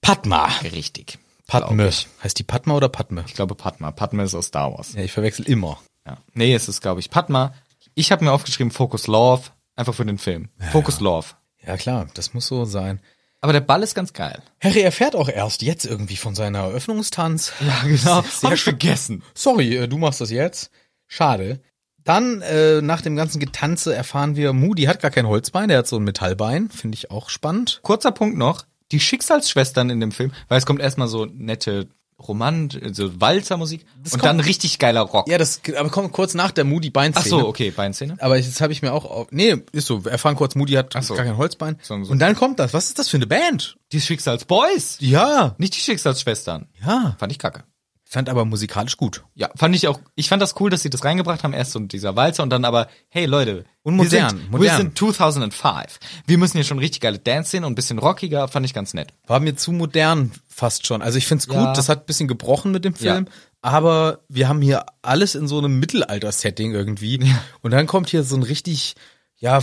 Padma. 0.00 0.46
Richtig. 0.62 1.18
Padme. 1.46 1.90
Heißt 2.22 2.38
die 2.38 2.44
Padma 2.44 2.74
oder 2.74 2.88
Padme? 2.88 3.24
Ich 3.26 3.34
glaube 3.34 3.54
Padma. 3.54 3.90
Padma 3.90 4.22
ist 4.22 4.34
aus 4.34 4.46
Star 4.46 4.72
Wars. 4.72 4.92
Ja, 4.92 5.02
ich 5.02 5.12
verwechsel 5.12 5.46
immer. 5.48 5.78
Ja. 6.06 6.18
Nee, 6.32 6.54
es 6.54 6.68
ist, 6.68 6.80
glaube 6.80 7.00
ich, 7.00 7.10
Padma. 7.10 7.54
Ich 7.94 8.12
habe 8.12 8.24
mir 8.24 8.32
aufgeschrieben 8.32 8.70
Focus 8.70 9.08
Love, 9.08 9.50
einfach 9.74 9.94
für 9.94 10.04
den 10.04 10.18
Film. 10.18 10.48
Focus 10.70 11.00
Love. 11.00 11.26
Ja 11.66 11.76
klar, 11.76 12.06
das 12.14 12.34
muss 12.34 12.46
so 12.46 12.64
sein. 12.64 13.00
Aber 13.40 13.52
der 13.52 13.60
Ball 13.60 13.82
ist 13.82 13.94
ganz 13.94 14.12
geil. 14.12 14.42
Harry 14.60 14.80
erfährt 14.80 15.16
auch 15.16 15.28
erst 15.28 15.62
jetzt 15.62 15.86
irgendwie 15.86 16.16
von 16.16 16.34
seiner 16.34 16.60
Eröffnungstanz. 16.60 17.52
Ja, 17.60 17.80
genau. 17.82 18.22
Sehr 18.22 18.50
Hab 18.50 18.52
ich 18.52 18.62
vergessen. 18.62 19.22
Sorry, 19.34 19.76
äh, 19.76 19.88
du 19.88 19.98
machst 19.98 20.20
das 20.20 20.30
jetzt. 20.30 20.70
Schade. 21.06 21.60
Dann, 22.04 22.42
äh, 22.42 22.80
nach 22.80 23.00
dem 23.02 23.16
ganzen 23.16 23.40
Getanze 23.40 23.94
erfahren 23.94 24.36
wir, 24.36 24.52
Moody 24.52 24.84
hat 24.84 25.00
gar 25.00 25.10
kein 25.10 25.26
Holzbein, 25.26 25.68
der 25.68 25.78
hat 25.78 25.86
so 25.86 25.96
ein 25.96 26.04
Metallbein. 26.04 26.70
Finde 26.70 26.96
ich 26.96 27.10
auch 27.10 27.28
spannend. 27.28 27.80
Kurzer 27.82 28.12
Punkt 28.12 28.38
noch. 28.38 28.64
Die 28.92 29.00
Schicksalsschwestern 29.00 29.90
in 29.90 30.00
dem 30.00 30.12
Film, 30.12 30.32
weil 30.48 30.58
es 30.58 30.66
kommt 30.66 30.80
erstmal 30.80 31.08
so 31.08 31.26
nette 31.26 31.88
Romant, 32.18 32.78
so 32.92 33.18
Walzermusik 33.18 33.86
und 33.96 34.10
kommt- 34.10 34.24
dann 34.24 34.40
richtig 34.40 34.78
geiler 34.78 35.00
Rock. 35.00 35.26
Ja, 35.28 35.38
das 35.38 35.62
aber 35.78 35.88
kommt 35.88 36.12
kurz 36.12 36.34
nach 36.34 36.50
der 36.50 36.64
Moody 36.64 36.90
Beinszene. 36.90 37.24
Ach 37.24 37.40
so, 37.40 37.48
okay, 37.48 37.70
Beinszene. 37.70 38.16
Aber 38.20 38.36
jetzt 38.36 38.60
habe 38.60 38.74
ich 38.74 38.82
mir 38.82 38.92
auch 38.92 39.06
auf, 39.06 39.28
nee, 39.30 39.56
ist 39.72 39.86
so, 39.86 40.04
wir 40.04 40.12
erfahren 40.12 40.36
kurz, 40.36 40.54
Moody 40.54 40.74
hat 40.74 40.92
so. 41.02 41.14
gar 41.14 41.24
kein 41.24 41.38
Holzbein. 41.38 41.78
So, 41.82 42.02
so. 42.04 42.12
Und 42.12 42.18
dann 42.18 42.36
kommt 42.36 42.58
das. 42.58 42.74
Was 42.74 42.88
ist 42.88 42.98
das 42.98 43.08
für 43.08 43.16
eine 43.16 43.26
Band? 43.26 43.76
Die 43.92 44.00
Schicksalsboys. 44.02 44.98
Ja. 45.00 45.54
Nicht 45.56 45.74
die 45.76 45.80
Schicksalsschwestern. 45.80 46.68
Ja. 46.84 47.16
Fand 47.18 47.32
ich 47.32 47.38
kacke. 47.38 47.64
Fand 48.12 48.28
aber 48.28 48.44
musikalisch 48.44 48.96
gut. 48.96 49.22
Ja, 49.36 49.50
fand 49.54 49.72
ich 49.76 49.86
auch, 49.86 50.00
ich 50.16 50.28
fand 50.28 50.42
das 50.42 50.58
cool, 50.60 50.68
dass 50.68 50.82
sie 50.82 50.90
das 50.90 51.04
reingebracht 51.04 51.44
haben, 51.44 51.52
erst 51.52 51.70
so 51.70 51.78
dieser 51.78 52.16
Walzer 52.16 52.42
und 52.42 52.50
dann 52.50 52.64
aber, 52.64 52.88
hey 53.08 53.24
Leute, 53.24 53.64
Und 53.84 53.94
wir 53.98 54.02
modern, 54.04 54.30
sind, 54.30 54.50
modern. 54.50 54.62
wir 54.62 54.76
sind 54.76 54.98
2005. 54.98 56.00
Wir 56.26 56.36
müssen 56.36 56.56
hier 56.56 56.64
schon 56.64 56.80
richtig 56.80 57.02
geile 57.02 57.20
Dance 57.20 57.50
sehen 57.50 57.62
und 57.62 57.70
ein 57.70 57.76
bisschen 57.76 58.00
rockiger, 58.00 58.48
fand 58.48 58.66
ich 58.66 58.74
ganz 58.74 58.94
nett. 58.94 59.12
War 59.28 59.38
mir 59.38 59.54
zu 59.54 59.70
modern 59.70 60.32
fast 60.48 60.88
schon. 60.88 61.02
Also 61.02 61.18
ich 61.18 61.26
find's 61.28 61.46
gut, 61.46 61.54
Ja. 61.56 61.72
das 61.72 61.88
hat 61.88 62.00
ein 62.00 62.06
bisschen 62.06 62.26
gebrochen 62.26 62.72
mit 62.72 62.84
dem 62.84 62.96
Film, 62.96 63.28
aber 63.62 64.18
wir 64.28 64.48
haben 64.48 64.60
hier 64.60 64.86
alles 65.02 65.36
in 65.36 65.46
so 65.46 65.58
einem 65.58 65.78
Mittelalter-Setting 65.78 66.72
irgendwie. 66.72 67.32
Und 67.62 67.70
dann 67.70 67.86
kommt 67.86 68.08
hier 68.10 68.24
so 68.24 68.34
ein 68.34 68.42
richtig, 68.42 68.96
ja, 69.36 69.60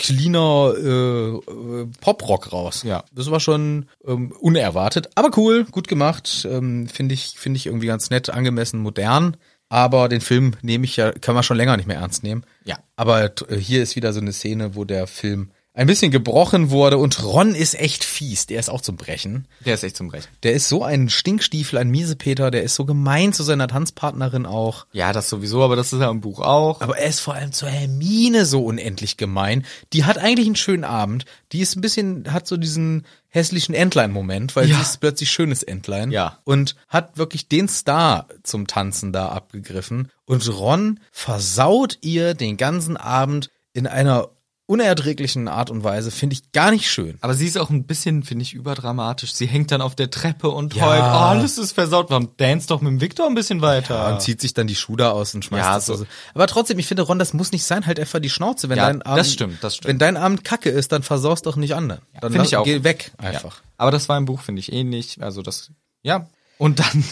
cleaner 0.00 0.72
äh, 0.76 1.28
äh, 1.36 1.86
Poprock 2.00 2.52
raus. 2.52 2.82
Ja. 2.84 3.04
Das 3.12 3.30
war 3.30 3.38
schon 3.38 3.86
ähm, 4.06 4.32
unerwartet, 4.40 5.10
aber 5.14 5.30
cool, 5.36 5.64
gut 5.64 5.88
gemacht. 5.88 6.48
Ähm, 6.50 6.88
finde 6.88 7.14
ich, 7.14 7.34
finde 7.36 7.58
ich 7.58 7.66
irgendwie 7.66 7.86
ganz 7.86 8.08
nett, 8.08 8.30
angemessen, 8.30 8.80
modern. 8.80 9.36
Aber 9.68 10.08
den 10.08 10.22
Film 10.22 10.56
nehme 10.62 10.84
ich 10.84 10.96
ja, 10.96 11.12
kann 11.12 11.34
man 11.34 11.44
schon 11.44 11.58
länger 11.58 11.76
nicht 11.76 11.86
mehr 11.86 11.98
ernst 11.98 12.24
nehmen. 12.24 12.44
Ja. 12.64 12.78
Aber 12.96 13.24
äh, 13.24 13.56
hier 13.56 13.82
ist 13.82 13.94
wieder 13.94 14.12
so 14.12 14.20
eine 14.20 14.32
Szene, 14.32 14.74
wo 14.74 14.84
der 14.84 15.06
Film 15.06 15.50
ein 15.72 15.86
bisschen 15.86 16.10
gebrochen 16.10 16.70
wurde 16.70 16.98
und 16.98 17.22
Ron 17.22 17.54
ist 17.54 17.78
echt 17.78 18.02
fies, 18.02 18.46
der 18.46 18.58
ist 18.58 18.68
auch 18.68 18.80
zum 18.80 18.96
Brechen. 18.96 19.46
Der 19.64 19.74
ist 19.74 19.84
echt 19.84 19.96
zum 19.96 20.08
Brechen. 20.08 20.28
Der 20.42 20.52
ist 20.52 20.68
so 20.68 20.82
ein 20.82 21.08
Stinkstiefel, 21.08 21.78
ein 21.78 21.90
Miesepeter, 21.90 22.50
der 22.50 22.64
ist 22.64 22.74
so 22.74 22.84
gemein 22.84 23.32
zu 23.32 23.44
seiner 23.44 23.68
Tanzpartnerin 23.68 24.46
auch. 24.46 24.86
Ja, 24.92 25.12
das 25.12 25.28
sowieso, 25.28 25.62
aber 25.62 25.76
das 25.76 25.92
ist 25.92 26.00
ja 26.00 26.10
im 26.10 26.20
Buch 26.20 26.40
auch. 26.40 26.80
Aber 26.80 26.98
er 26.98 27.08
ist 27.08 27.20
vor 27.20 27.34
allem 27.34 27.52
zur 27.52 27.68
Hermine 27.68 28.46
so 28.46 28.64
unendlich 28.64 29.16
gemein. 29.16 29.64
Die 29.92 30.04
hat 30.04 30.18
eigentlich 30.18 30.46
einen 30.46 30.56
schönen 30.56 30.84
Abend. 30.84 31.24
Die 31.52 31.60
ist 31.60 31.76
ein 31.76 31.80
bisschen, 31.82 32.32
hat 32.32 32.48
so 32.48 32.56
diesen 32.56 33.06
hässlichen 33.28 33.74
Entlein-Moment, 33.74 34.56
weil 34.56 34.68
Ja. 34.68 34.76
sie 34.76 34.82
ist 34.82 34.98
plötzlich 35.00 35.30
schönes 35.30 35.62
Entlein. 35.62 36.10
Ja. 36.10 36.38
Und 36.42 36.74
hat 36.88 37.16
wirklich 37.16 37.46
den 37.48 37.68
Star 37.68 38.26
zum 38.42 38.66
Tanzen 38.66 39.12
da 39.12 39.28
abgegriffen. 39.28 40.10
Und 40.26 40.48
Ron 40.52 40.98
versaut 41.12 41.98
ihr 42.00 42.34
den 42.34 42.56
ganzen 42.56 42.96
Abend 42.96 43.50
in 43.72 43.86
einer 43.86 44.30
unerträglichen 44.70 45.48
Art 45.48 45.68
und 45.68 45.82
Weise. 45.82 46.10
Finde 46.12 46.34
ich 46.34 46.52
gar 46.52 46.70
nicht 46.70 46.88
schön. 46.90 47.18
Aber 47.22 47.34
sie 47.34 47.46
ist 47.46 47.58
auch 47.58 47.70
ein 47.70 47.84
bisschen, 47.84 48.22
finde 48.22 48.42
ich, 48.44 48.54
überdramatisch. 48.54 49.32
Sie 49.34 49.46
hängt 49.46 49.72
dann 49.72 49.80
auf 49.82 49.96
der 49.96 50.10
Treppe 50.10 50.48
und 50.48 50.74
Ja. 50.76 50.86
heult, 50.86 51.00
oh, 51.02 51.04
alles 51.04 51.58
ist 51.58 51.72
versaut. 51.72 52.08
Warum 52.10 52.30
dance 52.36 52.68
doch 52.68 52.80
mit 52.80 52.90
dem 52.92 53.00
Victor 53.00 53.26
ein 53.26 53.34
bisschen 53.34 53.60
weiter? 53.62 54.12
Und 54.12 54.22
zieht 54.22 54.40
sich 54.40 54.54
dann 54.54 54.68
die 54.68 54.76
Schuhe 54.76 54.96
da 54.96 55.10
aus 55.10 55.34
und 55.34 55.44
schmeißt 55.44 55.64
Ja, 55.66 55.74
das 55.74 55.86
so. 55.86 55.96
so. 55.96 56.06
Aber 56.34 56.46
trotzdem, 56.46 56.78
ich 56.78 56.86
finde, 56.86 57.02
Ron, 57.02 57.18
das 57.18 57.34
muss 57.34 57.50
nicht 57.50 57.64
sein, 57.64 57.84
halt 57.86 57.98
einfach 57.98 58.20
die 58.20 58.30
Schnauze. 58.30 58.68
Wenn 58.68 58.78
Ja, 58.78 58.86
dein 58.86 59.00
das 59.00 59.06
Abend, 59.08 59.26
stimmt, 59.26 59.64
das 59.64 59.74
stimmt. 59.76 59.88
Wenn 59.88 59.98
dein 59.98 60.16
Abend 60.16 60.44
kacke 60.44 60.70
ist, 60.70 60.92
dann 60.92 61.02
versaust 61.02 61.46
doch 61.46 61.56
nicht 61.56 61.74
anderen. 61.74 62.00
dann 62.20 62.30
finde 62.32 62.46
ich 62.46 62.56
auch. 62.56 62.64
Geh 62.64 62.84
weg 62.84 63.10
Ja. 63.20 63.30
einfach. 63.30 63.62
Aber 63.76 63.90
das 63.90 64.08
war 64.08 64.16
im 64.18 64.24
Buch, 64.24 64.40
finde 64.40 64.60
ich, 64.60 64.72
ähnlich. 64.72 65.18
Also 65.20 65.42
das, 65.42 65.70
ja. 66.02 66.28
Und 66.58 66.78
dann, 66.78 67.04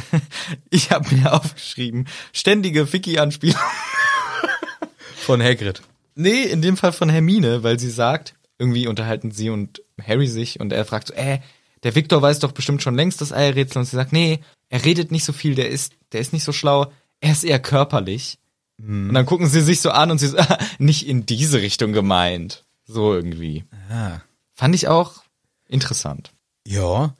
ich 0.70 0.90
habe 0.92 1.12
mir 1.14 1.32
aufgeschrieben, 1.32 2.06
ständige 2.32 2.86
Ficky-Anspielung. 2.86 3.58
Von 5.16 5.42
Hagrid. 5.42 5.82
Nee, 6.14 6.42
in 6.42 6.62
dem 6.62 6.76
Fall 6.76 6.92
von 6.92 7.08
Hermine, 7.08 7.62
weil 7.62 7.78
sie 7.78 7.90
sagt, 7.90 8.34
irgendwie 8.58 8.86
unterhalten 8.86 9.30
sie 9.30 9.50
und 9.50 9.82
Harry 10.02 10.28
sich 10.28 10.60
und 10.60 10.72
er 10.72 10.84
fragt 10.84 11.08
so, 11.08 11.14
äh, 11.14 11.40
der 11.82 11.94
Victor 11.94 12.22
weiß 12.22 12.38
doch 12.38 12.52
bestimmt 12.52 12.82
schon 12.82 12.94
längst 12.94 13.20
das 13.20 13.32
Eierrätsel 13.32 13.80
und 13.80 13.86
sie 13.86 13.96
sagt, 13.96 14.12
nee, 14.12 14.40
er 14.68 14.84
redet 14.84 15.10
nicht 15.10 15.24
so 15.24 15.32
viel, 15.32 15.54
der 15.54 15.68
ist, 15.68 15.94
der 16.12 16.20
ist 16.20 16.32
nicht 16.32 16.44
so 16.44 16.52
schlau, 16.52 16.92
er 17.20 17.32
ist 17.32 17.44
eher 17.44 17.58
körperlich. 17.58 18.38
Und 18.78 19.14
dann 19.14 19.26
gucken 19.26 19.46
sie 19.46 19.60
sich 19.60 19.80
so 19.80 19.90
an 19.90 20.10
und 20.10 20.18
sie 20.18 20.28
so, 20.28 20.38
ah, 20.38 20.58
nicht 20.78 21.06
in 21.06 21.24
diese 21.26 21.60
Richtung 21.60 21.92
gemeint. 21.92 22.64
So 22.84 23.14
irgendwie. 23.14 23.64
Ah. 23.90 24.20
Fand 24.54 24.74
ich 24.74 24.88
auch 24.88 25.22
interessant. 25.68 26.32
Ja. 26.66 27.14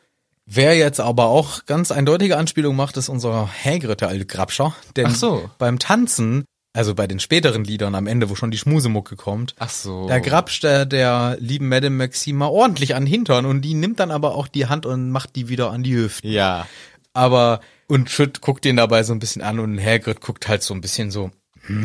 Wer 0.44 0.76
jetzt 0.76 1.00
aber 1.00 1.26
auch 1.26 1.66
ganz 1.66 1.92
eindeutige 1.92 2.36
Anspielung 2.36 2.74
macht, 2.74 2.96
ist 2.96 3.08
unser 3.08 3.48
Hagrid, 3.64 4.00
der 4.00 4.08
alte 4.08 4.26
Grabscher. 4.26 4.74
Denn 4.96 5.14
so. 5.14 5.48
beim 5.58 5.78
Tanzen, 5.78 6.44
also 6.74 6.94
bei 6.94 7.06
den 7.06 7.20
späteren 7.20 7.64
Liedern 7.64 7.94
am 7.94 8.06
Ende, 8.06 8.30
wo 8.30 8.34
schon 8.34 8.50
die 8.50 8.58
Schmusemucke 8.58 9.16
kommt, 9.16 9.54
Ach 9.58 9.68
so. 9.70 10.08
da 10.08 10.18
grapscht 10.20 10.62
der, 10.64 10.86
der 10.86 11.36
lieben 11.38 11.68
Madame 11.68 11.96
Maxime 11.96 12.38
mal 12.38 12.46
ordentlich 12.48 12.94
an 12.94 13.04
den 13.04 13.10
Hintern 13.12 13.44
und 13.46 13.60
die 13.62 13.74
nimmt 13.74 14.00
dann 14.00 14.10
aber 14.10 14.34
auch 14.34 14.48
die 14.48 14.66
Hand 14.66 14.86
und 14.86 15.10
macht 15.10 15.36
die 15.36 15.48
wieder 15.48 15.70
an 15.70 15.82
die 15.82 15.94
Hüfte. 15.94 16.28
Ja. 16.28 16.66
Aber, 17.12 17.60
und 17.88 18.08
Schütt 18.08 18.40
guckt 18.40 18.64
ihn 18.64 18.76
dabei 18.76 19.02
so 19.02 19.12
ein 19.12 19.18
bisschen 19.18 19.42
an 19.42 19.58
und 19.58 19.78
Hagrid 19.78 20.20
guckt 20.22 20.48
halt 20.48 20.62
so 20.62 20.72
ein 20.72 20.80
bisschen 20.80 21.10
so, 21.10 21.30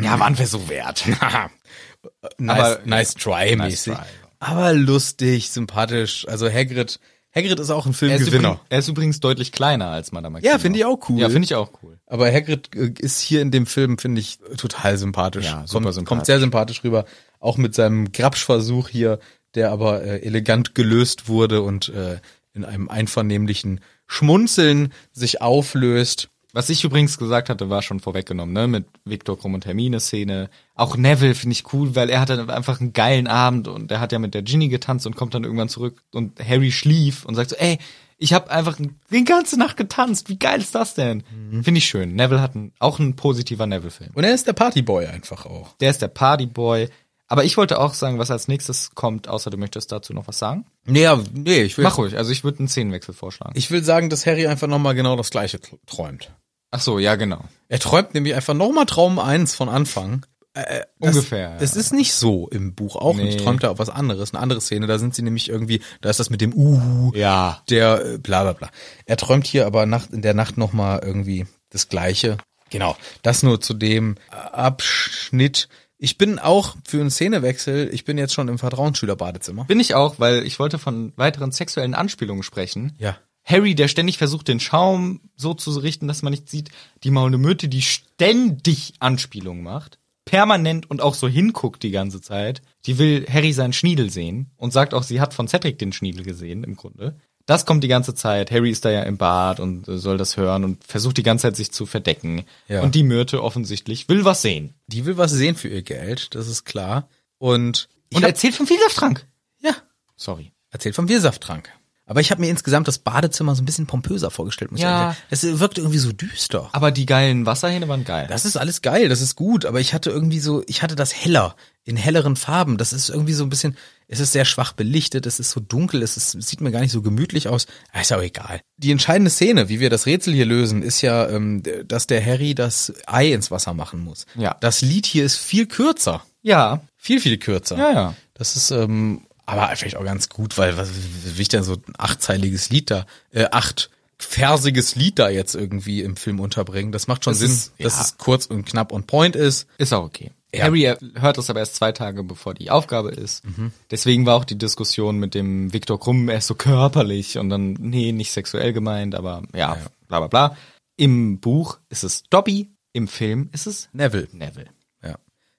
Ja, 0.02 0.18
waren 0.18 0.38
wir 0.38 0.46
so 0.46 0.68
wert. 0.70 1.04
nice, 2.38 2.58
Aber- 2.60 2.80
nice 2.84 3.14
try 3.14 3.56
Nice 3.56 3.86
mäßig. 3.86 3.94
try. 3.94 4.02
Aber 4.40 4.72
lustig, 4.72 5.50
sympathisch. 5.50 6.26
Also 6.28 6.48
Hagrid, 6.50 7.00
Hagrid 7.38 7.58
ist 7.60 7.70
auch 7.70 7.86
ein 7.86 7.90
Er 7.92 7.94
Filmgewinner. 7.94 8.36
übrigens, 8.48 8.60
er 8.68 8.78
ist 8.78 8.88
übrigens 8.88 9.20
deutlich 9.20 9.52
kleiner 9.52 9.86
als 9.86 10.12
Madame 10.12 10.34
Maxima. 10.34 10.52
Ja, 10.52 10.58
finde 10.58 10.78
ich 10.78 10.84
auch 10.84 11.08
cool. 11.08 11.20
Ja, 11.20 11.28
finde 11.30 11.44
ich 11.46 11.54
auch 11.54 11.70
cool. 11.82 11.98
Aber 12.06 12.26
Hagrid 12.30 12.74
äh, 12.74 12.92
ist 12.98 13.20
hier 13.20 13.40
in 13.42 13.50
dem 13.50 13.66
Film, 13.66 13.98
finde 13.98 14.20
ich, 14.20 14.38
total 14.56 14.98
sympathisch. 14.98 15.46
Ja, 15.46 15.66
super 15.66 15.84
kommt, 15.84 15.94
sympathisch. 15.94 16.04
kommt 16.08 16.26
sehr 16.26 16.40
sympathisch 16.40 16.84
rüber. 16.84 17.04
Auch 17.40 17.56
mit 17.56 17.74
seinem 17.74 18.12
Grabschversuch 18.12 18.88
hier, 18.88 19.18
der 19.54 19.70
aber 19.70 20.02
äh, 20.02 20.22
elegant 20.22 20.74
gelöst 20.74 21.28
wurde 21.28 21.62
und 21.62 21.88
äh, 21.88 22.18
in 22.54 22.64
einem 22.64 22.88
einvernehmlichen 22.88 23.80
Schmunzeln 24.06 24.92
sich 25.12 25.40
auflöst. 25.40 26.28
Was 26.54 26.70
ich 26.70 26.82
übrigens 26.82 27.18
gesagt 27.18 27.50
hatte, 27.50 27.68
war 27.68 27.82
schon 27.82 28.00
vorweggenommen, 28.00 28.54
ne, 28.54 28.66
mit 28.66 28.86
Victor 29.04 29.38
Krumm 29.38 29.54
und 29.54 29.66
Hermine 29.66 30.00
Szene. 30.00 30.48
Auch 30.74 30.96
Neville 30.96 31.34
finde 31.34 31.52
ich 31.52 31.72
cool, 31.72 31.94
weil 31.94 32.08
er 32.08 32.20
hatte 32.20 32.48
einfach 32.48 32.80
einen 32.80 32.94
geilen 32.94 33.26
Abend 33.26 33.68
und 33.68 33.92
er 33.92 34.00
hat 34.00 34.12
ja 34.12 34.18
mit 34.18 34.32
der 34.32 34.42
Ginny 34.42 34.68
getanzt 34.68 35.06
und 35.06 35.14
kommt 35.14 35.34
dann 35.34 35.44
irgendwann 35.44 35.68
zurück 35.68 36.02
und 36.12 36.40
Harry 36.40 36.72
schlief 36.72 37.26
und 37.26 37.34
sagt 37.34 37.50
so, 37.50 37.56
ey, 37.56 37.78
ich 38.16 38.32
habe 38.32 38.50
einfach 38.50 38.78
die 39.10 39.24
ganze 39.24 39.58
Nacht 39.58 39.76
getanzt. 39.76 40.28
Wie 40.28 40.38
geil 40.38 40.60
ist 40.60 40.74
das 40.74 40.94
denn? 40.94 41.22
Finde 41.62 41.78
ich 41.78 41.84
schön. 41.84 42.16
Neville 42.16 42.40
hat 42.40 42.56
einen, 42.56 42.72
auch 42.80 42.98
ein 42.98 43.14
positiver 43.14 43.66
Neville-Film. 43.66 44.10
Und 44.14 44.24
er 44.24 44.34
ist 44.34 44.46
der 44.46 44.54
Partyboy 44.54 45.06
einfach 45.06 45.46
auch. 45.46 45.76
Der 45.76 45.90
ist 45.90 46.02
der 46.02 46.08
Partyboy. 46.08 46.88
Aber 47.28 47.44
ich 47.44 47.56
wollte 47.58 47.78
auch 47.78 47.92
sagen, 47.94 48.18
was 48.18 48.30
als 48.30 48.48
nächstes 48.48 48.94
kommt, 48.94 49.28
außer 49.28 49.50
du 49.50 49.58
möchtest 49.58 49.92
dazu 49.92 50.14
noch 50.14 50.26
was 50.28 50.38
sagen. 50.38 50.64
Nee, 50.86 51.02
ja, 51.02 51.20
nee, 51.34 51.62
ich 51.62 51.76
will, 51.76 51.84
Mach 51.84 51.98
ruhig. 51.98 52.16
Also 52.16 52.32
ich 52.32 52.42
würde 52.42 52.60
einen 52.60 52.68
Szenenwechsel 52.68 53.14
vorschlagen. 53.14 53.52
ich 53.54 53.70
will 53.70 53.84
sagen, 53.84 54.08
dass 54.10 54.24
Harry 54.26 54.46
einfach 54.46 54.66
nochmal 54.66 54.94
genau 54.94 55.14
das 55.16 55.30
Gleiche 55.30 55.58
tr- 55.58 55.78
träumt. 55.86 56.32
Ach 56.70 56.80
so, 56.80 56.98
ja, 56.98 57.16
genau. 57.16 57.44
Er 57.68 57.78
träumt 57.80 58.14
nämlich 58.14 58.34
einfach 58.34 58.54
nochmal 58.54 58.86
Traum 58.86 59.18
1 59.18 59.54
von 59.54 59.68
Anfang. 59.68 60.24
Äh, 60.54 60.80
das, 60.98 61.14
Ungefähr, 61.16 61.50
ja. 61.50 61.56
Das 61.58 61.76
ist 61.76 61.92
nicht 61.92 62.14
so 62.14 62.48
im 62.48 62.74
Buch 62.74 62.96
auch 62.96 63.14
Nee. 63.16 63.24
nicht. 63.24 63.40
Träumt 63.40 63.62
er 63.62 63.70
auch 63.72 63.78
was 63.78 63.90
anderes, 63.90 64.32
eine 64.34 64.42
andere 64.42 64.60
Szene. 64.62 64.86
Da 64.86 64.98
sind 64.98 65.14
sie 65.14 65.22
nämlich 65.22 65.48
irgendwie, 65.50 65.82
da 66.00 66.08
ist 66.10 66.20
das 66.20 66.30
mit 66.30 66.40
dem 66.40 66.52
Uhu, 66.54 67.12
Ja. 67.14 67.62
der 67.68 68.04
äh, 68.14 68.18
bla 68.18 68.42
bla 68.42 68.52
bla. 68.54 68.70
Er 69.04 69.16
träumt 69.18 69.46
hier 69.46 69.66
aber 69.66 69.84
Nacht, 69.86 70.12
in 70.12 70.22
der 70.22 70.34
Nacht 70.34 70.56
nochmal 70.56 71.00
irgendwie 71.04 71.46
das 71.70 71.88
Gleiche. 71.88 72.38
Genau. 72.70 72.96
Das 73.22 73.42
nur 73.42 73.60
zu 73.60 73.72
dem 73.74 74.16
Abschnitt. 74.52 75.68
Ich 75.98 76.16
bin 76.16 76.38
auch 76.38 76.76
für 76.86 77.00
einen 77.00 77.10
Szenewechsel, 77.10 77.92
ich 77.92 78.04
bin 78.04 78.18
jetzt 78.18 78.32
schon 78.32 78.48
im 78.48 78.58
Vertrauensschülerbadezimmer. 78.58 79.64
Bin 79.64 79.80
ich 79.80 79.94
auch, 79.94 80.20
weil 80.20 80.46
ich 80.46 80.58
wollte 80.60 80.78
von 80.78 81.12
weiteren 81.16 81.50
sexuellen 81.50 81.94
Anspielungen 81.94 82.44
sprechen. 82.44 82.92
Ja. 82.98 83.18
Harry, 83.44 83.74
der 83.74 83.88
ständig 83.88 84.18
versucht, 84.18 84.46
den 84.46 84.60
Schaum 84.60 85.20
so 85.34 85.54
zu 85.54 85.70
richten, 85.70 86.06
dass 86.06 86.22
man 86.22 86.32
nicht 86.32 86.48
sieht. 86.48 86.70
Die 87.02 87.10
maulende 87.10 87.38
Myrte, 87.38 87.68
die 87.68 87.82
ständig 87.82 88.94
Anspielungen 89.00 89.64
macht. 89.64 89.98
Permanent 90.24 90.90
und 90.90 91.00
auch 91.00 91.14
so 91.14 91.26
hinguckt 91.26 91.82
die 91.82 91.90
ganze 91.90 92.20
Zeit. 92.20 92.60
Die 92.84 92.98
will 92.98 93.26
Harry 93.28 93.52
seinen 93.52 93.72
Schniedel 93.72 94.10
sehen 94.10 94.50
und 94.56 94.74
sagt 94.74 94.92
auch, 94.92 95.02
sie 95.02 95.20
hat 95.20 95.32
von 95.32 95.48
Cedric 95.48 95.78
den 95.78 95.92
Schniedel 95.92 96.22
gesehen, 96.22 96.62
im 96.62 96.76
Grunde. 96.76 97.16
Das 97.48 97.64
kommt 97.64 97.82
die 97.82 97.88
ganze 97.88 98.14
Zeit. 98.14 98.50
Harry 98.50 98.70
ist 98.70 98.84
da 98.84 98.90
ja 98.90 99.02
im 99.04 99.16
Bad 99.16 99.58
und 99.58 99.86
soll 99.86 100.18
das 100.18 100.36
hören 100.36 100.64
und 100.64 100.84
versucht 100.84 101.16
die 101.16 101.22
ganze 101.22 101.42
Zeit 101.44 101.56
sich 101.56 101.72
zu 101.72 101.86
verdecken. 101.86 102.44
Ja. 102.68 102.82
Und 102.82 102.94
die 102.94 103.02
Myrte 103.02 103.42
offensichtlich 103.42 104.06
will 104.10 104.26
was 104.26 104.42
sehen. 104.42 104.74
Die 104.86 105.06
will 105.06 105.16
was 105.16 105.30
sehen 105.32 105.56
für 105.56 105.68
ihr 105.68 105.80
Geld, 105.82 106.34
das 106.34 106.46
ist 106.46 106.64
klar. 106.64 107.08
Und 107.38 107.88
Und 108.12 108.22
hab- 108.22 108.28
erzählt 108.30 108.54
vom 108.54 108.66
Vielsafttrank. 108.66 109.26
ja, 109.60 109.72
Sorry. 110.14 110.52
Erzählt 110.70 110.94
vom 110.94 111.06
Biersafttrank. 111.06 111.72
Aber 112.08 112.20
ich 112.20 112.30
habe 112.30 112.40
mir 112.40 112.48
insgesamt 112.48 112.88
das 112.88 112.98
Badezimmer 112.98 113.54
so 113.54 113.62
ein 113.62 113.66
bisschen 113.66 113.86
pompöser 113.86 114.30
vorgestellt. 114.30 114.70
Muss 114.72 114.80
ich 114.80 114.84
Ja. 114.84 115.02
ehrlich 115.12 115.16
sagen. 115.40 115.52
Das 115.52 115.60
wirkt 115.60 115.78
irgendwie 115.78 115.98
so 115.98 116.10
düster. 116.12 116.68
Aber 116.72 116.90
die 116.90 117.06
geilen 117.06 117.46
Wasserhähne 117.46 117.86
waren 117.86 118.04
geil. 118.04 118.26
Das 118.28 118.44
ist 118.44 118.56
alles 118.56 118.82
geil, 118.82 119.08
das 119.08 119.20
ist 119.20 119.36
gut, 119.36 119.64
aber 119.66 119.78
ich 119.80 119.94
hatte 119.94 120.10
irgendwie 120.10 120.40
so, 120.40 120.64
ich 120.66 120.82
hatte 120.82 120.96
das 120.96 121.14
heller, 121.14 121.54
in 121.84 121.96
helleren 121.96 122.34
Farben. 122.36 122.76
Das 122.78 122.92
ist 122.92 123.08
irgendwie 123.08 123.32
so 123.34 123.44
ein 123.44 123.48
bisschen, 123.50 123.76
es 124.08 124.20
ist 124.20 124.32
sehr 124.32 124.44
schwach 124.44 124.72
belichtet, 124.72 125.24
es 125.26 125.38
ist 125.38 125.50
so 125.50 125.60
dunkel, 125.60 126.02
es 126.02 126.16
ist, 126.16 126.32
sieht 126.42 126.60
mir 126.60 126.70
gar 126.70 126.80
nicht 126.80 126.92
so 126.92 127.00
gemütlich 127.02 127.48
aus. 127.48 127.66
Ah, 127.92 128.00
Ist 128.00 128.10
ja 128.10 128.18
auch 128.18 128.22
egal. 128.22 128.60
Die 128.78 128.90
entscheidende 128.90 129.30
Szene, 129.30 129.68
wie 129.68 129.80
wir 129.80 129.88
das 129.90 130.06
Rätsel 130.06 130.34
hier 130.34 130.46
lösen, 130.46 130.82
ist 130.82 131.00
ja, 131.02 131.28
ähm, 131.28 131.62
dass 131.86 132.06
der 132.06 132.24
Harry 132.24 132.54
das 132.54 132.92
Ei 133.06 133.32
ins 133.32 133.50
Wasser 133.50 133.74
machen 133.74 134.00
muss. 134.04 134.26
Ja. 134.34 134.56
Das 134.60 134.80
Lied 134.82 135.06
hier 135.06 135.24
ist 135.24 135.36
viel 135.36 135.66
kürzer. 135.66 136.22
ja. 136.42 136.80
Viel, 137.00 137.20
viel 137.20 137.38
kürzer. 137.38 137.78
Ja, 137.78 137.92
ja. 137.92 138.14
Das 138.34 138.56
ist 138.56 138.72
aber 138.72 139.22
aber 139.48 139.74
vielleicht 139.76 139.96
auch 139.96 140.04
ganz 140.04 140.28
gut, 140.28 140.56
weil 140.58 140.76
was 140.76 140.90
will 140.92 141.40
ich 141.40 141.48
denn 141.48 141.62
so 141.64 141.74
ein 141.74 141.94
achtzeiliges 141.98 142.70
Lied 142.70 142.90
da, 142.90 143.06
äh, 143.32 143.46
acht 143.50 143.90
versiges 144.18 144.94
Lied 144.96 145.18
da 145.18 145.28
jetzt 145.30 145.54
irgendwie 145.54 146.02
im 146.02 146.16
Film 146.16 146.40
unterbringen? 146.40 146.92
Das 146.92 147.06
macht 147.06 147.24
schon 147.24 147.32
Das 147.32 147.40
Sinn, 147.40 147.50
ist- 147.50 147.72
dass 147.78 147.96
ja. 147.96 148.02
es 148.02 148.18
kurz 148.18 148.46
und 148.46 148.64
knapp 148.66 148.92
on 148.92 149.04
point 149.04 149.36
ist. 149.36 149.66
Ist 149.78 149.92
auch 149.92 150.04
okay. 150.04 150.32
Ja. 150.54 150.64
Harry 150.64 150.90
hört 151.14 151.36
das 151.36 151.50
aber 151.50 151.60
erst 151.60 151.74
zwei 151.76 151.92
Tage, 151.92 152.24
bevor 152.24 152.54
die 152.54 152.70
Aufgabe 152.70 153.10
ist. 153.10 153.42
Deswegen 153.90 154.24
war 154.24 154.34
auch 154.36 154.46
die 154.46 154.56
Diskussion 154.56 155.18
mit 155.18 155.34
dem 155.34 155.74
Viktor 155.74 156.00
Krumm, 156.00 156.30
er 156.30 156.38
ist 156.38 156.46
so 156.46 156.54
körperlich 156.54 157.36
und 157.36 157.50
dann, 157.50 157.74
nee, 157.74 158.12
nicht 158.12 158.32
sexuell 158.32 158.72
gemeint, 158.72 159.14
aber 159.14 159.42
ja, 159.52 159.74
Ja. 159.74 159.86
bla 160.08 160.20
bla 160.20 160.26
bla. 160.28 160.56
Im 160.96 161.38
Buch 161.38 161.78
ist 161.90 162.02
es 162.02 162.22
Dobby, 162.30 162.70
im 162.94 163.08
Film 163.08 163.50
ist 163.52 163.66
es 163.66 163.90
Neville. 163.92 164.26
Neville. 164.32 164.70
Ja. 165.04 165.16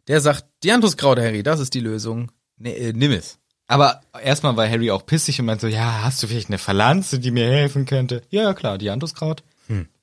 Der 0.07 0.21
sagt, 0.21 0.45
Dianthuskraut, 0.63 1.19
Harry, 1.19 1.43
das 1.43 1.59
ist 1.59 1.75
die 1.75 1.79
Lösung. 1.81 2.31
Ne, 2.57 2.75
äh, 2.75 2.91
nimm 2.91 3.11
es. 3.11 3.37
Aber 3.69 4.01
erstmal 4.21 4.57
war 4.57 4.67
Harry 4.67 4.89
auch 4.89 5.05
pissig 5.05 5.39
und 5.39 5.45
meinte 5.45 5.67
so, 5.69 5.73
ja, 5.73 6.01
hast 6.03 6.21
du 6.21 6.27
vielleicht 6.27 6.49
eine 6.49 6.57
Phalanze, 6.57 7.19
die 7.19 7.29
mir 7.29 7.47
helfen 7.47 7.85
könnte? 7.85 8.23
Ja, 8.31 8.53
klar, 8.55 8.79
die 8.79 8.89
Antuskraut. 8.89 9.43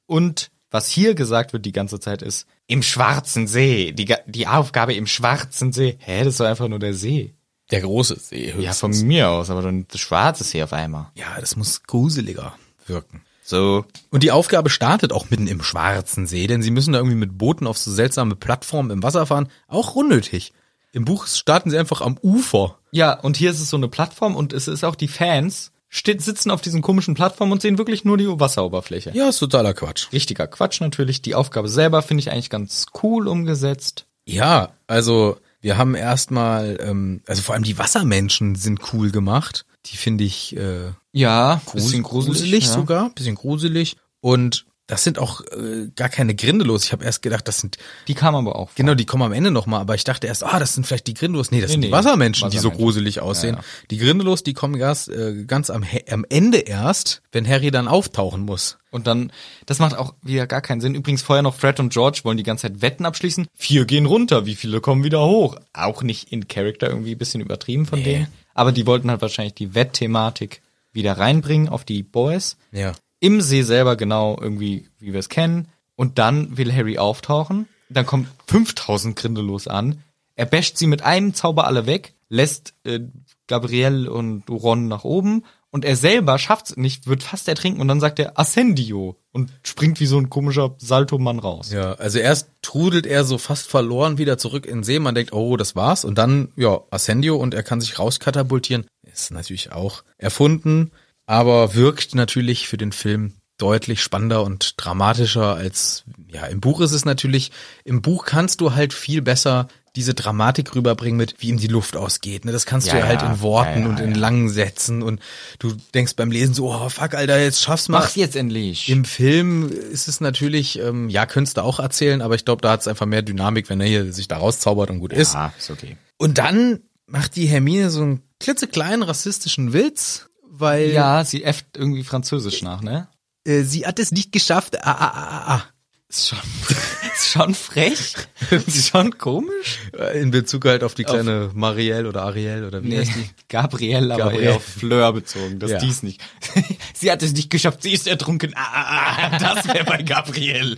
Und 0.06 0.50
was 0.70 0.88
hier 0.88 1.14
gesagt 1.14 1.52
wird 1.52 1.66
die 1.66 1.72
ganze 1.72 1.98
Zeit 1.98 2.22
ist, 2.22 2.46
im 2.68 2.82
Schwarzen 2.82 3.46
See, 3.46 3.92
die, 3.92 4.14
die 4.26 4.46
Aufgabe 4.46 4.94
im 4.94 5.06
Schwarzen 5.06 5.72
See. 5.72 5.96
Hä, 5.98 6.20
das 6.20 6.34
ist 6.34 6.40
doch 6.40 6.46
einfach 6.46 6.68
nur 6.68 6.78
der 6.78 6.94
See. 6.94 7.34
Der 7.72 7.80
große 7.80 8.20
See 8.20 8.54
Ja, 8.56 8.72
von 8.72 8.96
mir 9.02 9.30
aus, 9.30 9.50
aber 9.50 9.62
dann 9.62 9.86
das 9.88 10.00
Schwarze 10.00 10.44
See 10.44 10.62
auf 10.62 10.72
einmal. 10.72 11.10
Ja, 11.16 11.40
das 11.40 11.56
muss 11.56 11.82
gruseliger 11.82 12.54
wirken. 12.86 13.22
So. 13.42 13.84
Und 14.10 14.22
die 14.22 14.30
Aufgabe 14.30 14.70
startet 14.70 15.12
auch 15.12 15.30
mitten 15.30 15.48
im 15.48 15.62
Schwarzen 15.62 16.26
See, 16.26 16.46
denn 16.46 16.62
sie 16.62 16.70
müssen 16.70 16.92
da 16.92 16.98
irgendwie 17.00 17.16
mit 17.16 17.36
Booten 17.36 17.66
auf 17.66 17.78
so 17.78 17.90
seltsame 17.90 18.36
Plattformen 18.36 18.90
im 18.90 19.02
Wasser 19.02 19.26
fahren. 19.26 19.48
Auch 19.66 19.96
unnötig. 19.96 20.52
Im 20.92 21.04
Buch 21.04 21.26
starten 21.26 21.70
sie 21.70 21.78
einfach 21.78 22.00
am 22.00 22.18
Ufer. 22.22 22.78
Ja, 22.90 23.18
und 23.20 23.36
hier 23.36 23.50
ist 23.50 23.60
es 23.60 23.70
so 23.70 23.76
eine 23.76 23.88
Plattform 23.88 24.34
und 24.36 24.52
es 24.52 24.68
ist 24.68 24.84
auch 24.84 24.94
die 24.94 25.08
Fans 25.08 25.72
sitzen 25.90 26.50
auf 26.50 26.60
diesen 26.60 26.82
komischen 26.82 27.14
Plattformen 27.14 27.52
und 27.52 27.62
sehen 27.62 27.78
wirklich 27.78 28.04
nur 28.04 28.18
die 28.18 28.26
Wasseroberfläche. 28.28 29.12
Ja, 29.14 29.28
ist 29.28 29.38
totaler 29.38 29.72
Quatsch. 29.72 30.12
Richtiger 30.12 30.46
Quatsch 30.46 30.80
natürlich. 30.80 31.22
Die 31.22 31.34
Aufgabe 31.34 31.68
selber 31.68 32.02
finde 32.02 32.20
ich 32.20 32.30
eigentlich 32.30 32.50
ganz 32.50 32.86
cool 33.02 33.28
umgesetzt. 33.28 34.06
Ja, 34.26 34.70
also 34.86 35.38
wir 35.60 35.78
haben 35.78 35.94
erstmal, 35.94 36.78
ähm, 36.80 37.22
also 37.26 37.42
vor 37.42 37.54
allem 37.54 37.64
die 37.64 37.78
Wassermenschen 37.78 38.56
sind 38.56 38.92
cool 38.92 39.10
gemacht. 39.10 39.64
Die 39.86 39.96
finde 39.96 40.24
ich 40.24 40.56
äh, 40.56 40.92
Ja, 41.12 41.60
bisschen 41.72 42.02
gruselig, 42.02 42.66
ja. 42.66 42.72
sogar, 42.72 43.10
bisschen 43.10 43.36
gruselig. 43.36 43.96
Und 44.20 44.66
das 44.86 45.02
sind 45.02 45.18
auch 45.18 45.40
äh, 45.40 45.88
gar 45.96 46.08
keine 46.08 46.34
Grindelos. 46.34 46.84
Ich 46.84 46.92
habe 46.92 47.04
erst 47.04 47.20
gedacht, 47.22 47.48
das 47.48 47.58
sind 47.60 47.76
Die 48.06 48.14
kam 48.14 48.34
aber 48.36 48.54
auch. 48.56 48.68
vor. 48.68 48.74
genau, 48.76 48.94
die 48.94 49.04
kommen 49.04 49.24
am 49.24 49.32
Ende 49.32 49.50
nochmal. 49.50 49.80
Aber 49.80 49.94
ich 49.96 50.04
dachte 50.04 50.26
erst, 50.28 50.44
ah, 50.44 50.58
das 50.60 50.74
sind 50.74 50.86
vielleicht 50.86 51.06
die 51.08 51.14
Grindelos. 51.14 51.50
Nee, 51.50 51.60
das 51.60 51.72
sind 51.72 51.80
die 51.80 51.88
nee, 51.88 51.92
Wassermenschen, 51.92 52.50
die 52.50 52.58
so 52.58 52.68
Wassermenschen. 52.68 52.84
gruselig 52.84 53.20
aussehen. 53.20 53.54
Ja, 53.56 53.60
ja. 53.60 53.66
Die 53.90 53.98
Grindelos, 53.98 54.44
die 54.44 54.54
kommen 54.54 54.78
ganz, 54.78 55.08
äh, 55.08 55.44
ganz 55.46 55.70
am, 55.70 55.84
am 56.10 56.24
Ende 56.28 56.58
erst, 56.58 57.22
wenn 57.32 57.48
Harry 57.48 57.70
dann 57.70 57.88
auftauchen 57.88 58.42
muss. 58.42 58.78
Und 58.92 59.06
dann, 59.08 59.32
das 59.66 59.78
macht 59.80 59.96
auch 59.98 60.14
wieder 60.22 60.46
gar 60.46 60.60
keinen 60.62 60.80
Sinn. 60.80 60.94
Übrigens 60.94 61.20
vorher 61.22 61.42
noch 61.42 61.54
Fred 61.56 61.80
und 61.80 61.92
George 61.92 62.20
wollen 62.22 62.36
die 62.36 62.44
ganze 62.44 62.62
Zeit 62.62 62.80
Wetten 62.80 63.04
abschließen. 63.04 63.48
Vier 63.54 63.84
gehen 63.86 64.06
runter, 64.06 64.46
wie 64.46 64.54
viele 64.54 64.80
kommen 64.80 65.02
wieder 65.04 65.24
hoch? 65.26 65.56
Auch 65.72 66.02
nicht 66.02 66.30
in 66.32 66.46
Character 66.48 66.88
irgendwie 66.88 67.12
ein 67.12 67.18
bisschen 67.18 67.40
übertrieben 67.40 67.86
von 67.86 67.98
Nee. 67.98 68.04
denen. 68.04 68.26
Aber 68.54 68.72
die 68.72 68.86
wollten 68.86 69.10
halt 69.10 69.20
wahrscheinlich 69.20 69.54
die 69.54 69.74
Wettthematik 69.74 70.62
wieder 70.92 71.18
reinbringen 71.18 71.68
auf 71.68 71.84
die 71.84 72.02
Boys. 72.02 72.56
Ja. 72.72 72.92
Im 73.20 73.40
See 73.40 73.62
selber 73.62 73.96
genau 73.96 74.38
irgendwie, 74.40 74.88
wie 74.98 75.12
wir 75.12 75.20
es 75.20 75.28
kennen. 75.28 75.68
Und 75.94 76.18
dann 76.18 76.56
will 76.56 76.72
Harry 76.72 76.98
auftauchen. 76.98 77.68
Dann 77.88 78.06
kommt 78.06 78.28
5000 78.48 79.16
Grindelos 79.16 79.68
an. 79.68 80.02
Er 80.34 80.46
basht 80.46 80.76
sie 80.76 80.86
mit 80.86 81.02
einem 81.02 81.32
Zauber 81.32 81.66
alle 81.66 81.86
weg, 81.86 82.14
lässt 82.28 82.74
äh, 82.84 83.00
Gabrielle 83.46 84.10
und 84.10 84.50
Ron 84.50 84.88
nach 84.88 85.04
oben 85.04 85.44
und 85.76 85.84
er 85.84 85.96
selber 85.96 86.38
schafft's 86.38 86.76
nicht, 86.76 87.06
wird 87.06 87.22
fast 87.22 87.48
ertrinken 87.48 87.82
und 87.82 87.88
dann 87.88 88.00
sagt 88.00 88.18
er 88.18 88.38
Ascendio 88.38 89.16
und 89.32 89.50
springt 89.62 90.00
wie 90.00 90.06
so 90.06 90.18
ein 90.18 90.30
komischer 90.30 90.74
Salto-Mann 90.78 91.38
raus. 91.38 91.70
Ja, 91.70 91.92
also 91.94 92.18
erst 92.18 92.48
trudelt 92.62 93.06
er 93.06 93.24
so 93.24 93.36
fast 93.36 93.68
verloren 93.68 94.16
wieder 94.16 94.38
zurück 94.38 94.64
in 94.64 94.78
den 94.78 94.84
See. 94.84 94.98
Man 94.98 95.14
denkt, 95.14 95.32
oh, 95.32 95.56
das 95.58 95.76
war's. 95.76 96.06
Und 96.06 96.16
dann, 96.16 96.48
ja, 96.56 96.80
Ascendio 96.90 97.36
und 97.36 97.52
er 97.52 97.62
kann 97.62 97.82
sich 97.82 97.98
rauskatapultieren. 97.98 98.86
Ist 99.02 99.30
natürlich 99.32 99.72
auch 99.72 100.02
erfunden, 100.16 100.92
aber 101.26 101.74
wirkt 101.74 102.14
natürlich 102.14 102.68
für 102.68 102.76
den 102.76 102.92
Film 102.92 103.34
deutlich 103.58 104.02
spannender 104.02 104.42
und 104.42 104.74
dramatischer 104.76 105.54
als, 105.54 106.04
ja, 106.28 106.46
im 106.46 106.60
Buch 106.60 106.80
ist 106.80 106.92
es 106.92 107.04
natürlich, 107.04 107.52
im 107.84 108.02
Buch 108.02 108.26
kannst 108.26 108.60
du 108.60 108.74
halt 108.74 108.92
viel 108.92 109.22
besser 109.22 109.68
diese 109.96 110.12
Dramatik 110.12 110.74
rüberbringen 110.74 111.16
mit, 111.16 111.36
wie 111.38 111.48
ihm 111.48 111.56
die 111.56 111.68
Luft 111.68 111.96
ausgeht. 111.96 112.44
Ne? 112.44 112.52
Das 112.52 112.66
kannst 112.66 112.86
Ja, 112.86 112.92
du 112.92 112.98
ja 113.00 113.06
halt 113.06 113.22
ja. 113.22 113.32
in 113.32 113.40
Worten 113.40 113.80
Ja, 113.80 113.80
ja, 113.80 113.88
und 113.88 113.98
in 114.00 114.10
ja. 114.10 114.16
langen 114.18 114.50
Sätzen 114.50 115.02
und 115.02 115.20
du 115.58 115.74
denkst 115.94 116.16
beim 116.16 116.30
Lesen 116.30 116.52
so, 116.52 116.70
oh 116.70 116.88
fuck, 116.90 117.14
Alter, 117.14 117.40
jetzt 117.40 117.62
schaff's 117.62 117.88
mal. 117.88 118.00
Mach's 118.00 118.14
jetzt 118.14 118.36
endlich. 118.36 118.90
Im 118.90 119.06
Film 119.06 119.70
ist 119.70 120.06
es 120.06 120.20
natürlich, 120.20 120.78
ähm, 120.80 121.08
ja, 121.08 121.24
könntest 121.24 121.56
du 121.56 121.62
auch 121.62 121.80
erzählen, 121.80 122.20
aber 122.20 122.34
ich 122.34 122.44
glaube, 122.44 122.60
da 122.60 122.72
hat 122.72 122.80
es 122.82 122.88
einfach 122.88 123.06
mehr 123.06 123.22
Dynamik, 123.22 123.70
wenn 123.70 123.80
er 123.80 123.86
hier 123.86 124.12
sich 124.12 124.28
da 124.28 124.36
rauszaubert 124.36 124.90
und 124.90 125.00
gut 125.00 125.14
ist. 125.14 125.34
ah, 125.34 125.54
ist 125.58 125.70
okay. 125.70 125.96
Und 126.18 126.36
dann 126.36 126.80
macht 127.06 127.34
die 127.36 127.46
Hermine 127.46 127.88
so 127.88 128.02
einen 128.02 128.22
klitzekleinen 128.38 129.02
rassistischen 129.02 129.72
Witz, 129.72 130.28
weil 130.58 130.90
Ja, 130.90 131.24
sie 131.24 131.44
äfft 131.44 131.66
irgendwie 131.76 132.04
Französisch 132.04 132.62
nach, 132.62 132.82
ne? 132.82 133.08
äh, 133.46 133.62
sie 133.62 133.86
hat 133.86 133.98
es 133.98 134.12
nicht 134.12 134.32
geschafft. 134.32 134.76
Ah, 134.84 134.90
ah, 134.92 135.12
ah, 135.14 135.54
ah, 135.54 135.62
Ist 136.08 136.28
schon, 136.28 136.38
ist 137.14 137.28
schon 137.30 137.54
frech. 137.54 138.14
ist 138.50 138.88
schon 138.88 139.18
komisch. 139.18 139.78
ah. 139.98 140.06
In 140.08 140.30
Bezug 140.30 140.64
halt 140.64 140.82
auf 140.84 140.94
die 140.94 141.04
kleine 141.04 141.50
Marielle 141.54 142.08
oder 142.08 142.22
Ariel 142.22 142.64
oder 142.64 142.82
wie 142.82 142.88
Nee, 142.88 142.98
heißt 143.00 143.12
die? 143.16 143.28
Gabrielle, 143.48 144.14
aber 144.14 144.24
Gabrielle. 144.24 144.44
eher 144.50 144.56
auf 144.56 144.64
Fleur 144.64 145.12
bezogen, 145.12 145.58
dass 145.58 145.70
Ja. 145.72 145.78
dies 145.78 146.02
nicht. 146.02 146.20
sie 146.94 147.10
hat 147.10 147.22
es 147.22 147.32
nicht 147.32 147.50
geschafft, 147.50 147.82
sie 147.82 147.92
ist 147.92 148.06
ertrunken. 148.06 148.52
Ah, 148.56 148.66
ah, 148.72 149.16
ah, 149.32 149.38
das 149.38 149.66
wäre 149.66 149.84
bei 149.84 150.02
Gabrielle. 150.02 150.76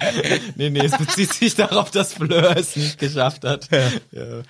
nee, 0.57 0.71
nee, 0.71 0.81
es 0.85 0.97
bezieht 0.97 1.33
sich 1.35 1.55
darauf, 1.55 1.91
dass 1.91 2.15
Fleur 2.15 2.57
es 2.57 2.77
nicht 2.77 2.99
geschafft 2.99 3.45
hat. 3.45 3.69
Ja. 3.71 3.91
Ja, 4.13 4.43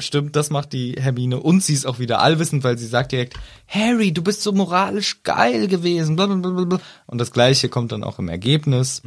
stimmt, 0.00 0.34
das 0.34 0.50
macht 0.50 0.72
die 0.72 0.96
Hermine. 0.98 1.38
Und 1.40 1.62
sie 1.62 1.74
ist 1.74 1.86
auch 1.86 1.98
wieder 2.00 2.20
allwissend, 2.20 2.64
weil 2.64 2.78
sie 2.78 2.86
sagt 2.86 3.12
direkt, 3.12 3.34
Harry, 3.68 4.12
du 4.12 4.20
bist 4.22 4.42
so 4.42 4.50
moralisch 4.52 5.22
geil 5.22 5.68
gewesen. 5.68 6.16
Blablabla. 6.16 6.80
Und 7.06 7.18
das 7.18 7.30
gleiche 7.30 7.68
kommt 7.68 7.92
dann 7.92 8.02
auch 8.02 8.18
im 8.18 8.28
Ergebnis. 8.28 9.02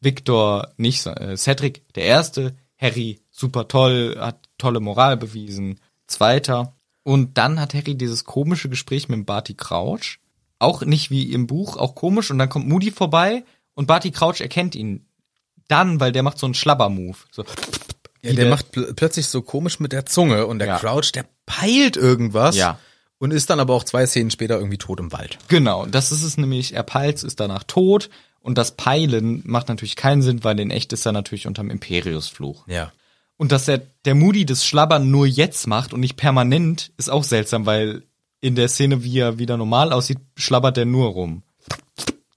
Victor 0.00 0.72
nicht, 0.78 1.02
so- 1.02 1.10
äh, 1.10 1.36
Cedric 1.36 1.92
der 1.94 2.04
Erste, 2.04 2.56
Harry 2.78 3.20
super 3.30 3.68
toll, 3.68 4.16
hat 4.18 4.48
tolle 4.58 4.80
Moral 4.80 5.16
bewiesen, 5.16 5.78
Zweiter. 6.06 6.74
Und 7.04 7.36
dann 7.38 7.60
hat 7.60 7.74
Harry 7.74 7.94
dieses 7.94 8.24
komische 8.24 8.68
Gespräch 8.68 9.08
mit 9.08 9.26
Barty 9.26 9.54
Crouch, 9.54 10.18
auch 10.58 10.82
nicht 10.82 11.10
wie 11.10 11.32
im 11.32 11.46
Buch, 11.46 11.76
auch 11.76 11.94
komisch. 11.94 12.30
Und 12.30 12.38
dann 12.38 12.48
kommt 12.48 12.66
Moody 12.68 12.90
vorbei 12.90 13.44
und 13.74 13.86
Barty 13.86 14.10
Crouch 14.10 14.40
erkennt 14.40 14.74
ihn 14.74 15.06
dann, 15.68 16.00
weil 16.00 16.12
der 16.12 16.22
macht 16.22 16.38
so 16.38 16.46
einen 16.46 16.54
Schlabber-Move. 16.54 17.16
So. 17.30 17.44
Ja, 18.24 18.30
Wie 18.30 18.36
der 18.36 18.48
macht 18.48 18.70
pl 18.70 18.94
plötzlich 18.94 19.26
so 19.26 19.42
komisch 19.42 19.80
mit 19.80 19.92
der 19.92 20.06
Zunge 20.06 20.46
und 20.46 20.58
der 20.60 20.68
Ja. 20.68 20.78
Crouch, 20.78 21.10
der 21.12 21.24
peilt 21.46 21.96
irgendwas 21.96 22.56
Ja. 22.56 22.78
und 23.18 23.32
ist 23.32 23.50
dann 23.50 23.58
aber 23.60 23.74
auch 23.74 23.84
zwei 23.84 24.06
Szenen 24.06 24.30
später 24.30 24.56
irgendwie 24.58 24.78
tot 24.78 25.00
im 25.00 25.12
Wald. 25.12 25.38
Genau, 25.48 25.86
das 25.86 26.12
ist 26.12 26.22
es 26.22 26.36
nämlich. 26.36 26.74
Er 26.74 26.84
peilt, 26.84 27.22
ist 27.22 27.40
danach 27.40 27.64
tot. 27.64 28.10
Und 28.40 28.58
das 28.58 28.72
Peilen 28.72 29.42
macht 29.44 29.68
natürlich 29.68 29.94
keinen 29.96 30.22
Sinn, 30.22 30.42
weil 30.44 30.58
in 30.60 30.70
echt 30.70 30.92
ist 30.92 31.06
er 31.06 31.12
natürlich 31.12 31.46
unterm 31.46 31.70
Imperiusfluch. 31.70 32.66
Ja. 32.66 32.92
Und 33.36 33.50
dass 33.52 33.64
der, 33.66 33.82
der 34.04 34.14
Moody 34.14 34.46
das 34.46 34.64
Schlabbern 34.64 35.10
nur 35.10 35.26
jetzt 35.26 35.66
macht 35.66 35.92
und 35.92 36.00
nicht 36.00 36.16
permanent, 36.16 36.92
ist 36.96 37.10
auch 37.10 37.24
seltsam, 37.24 37.66
weil 37.66 38.02
in 38.40 38.54
der 38.56 38.68
Szene, 38.68 39.02
wie 39.04 39.18
er 39.18 39.38
wieder 39.38 39.56
normal 39.56 39.92
aussieht, 39.92 40.18
schlabbert 40.36 40.76
er 40.78 40.84
nur 40.84 41.08
rum. 41.10 41.42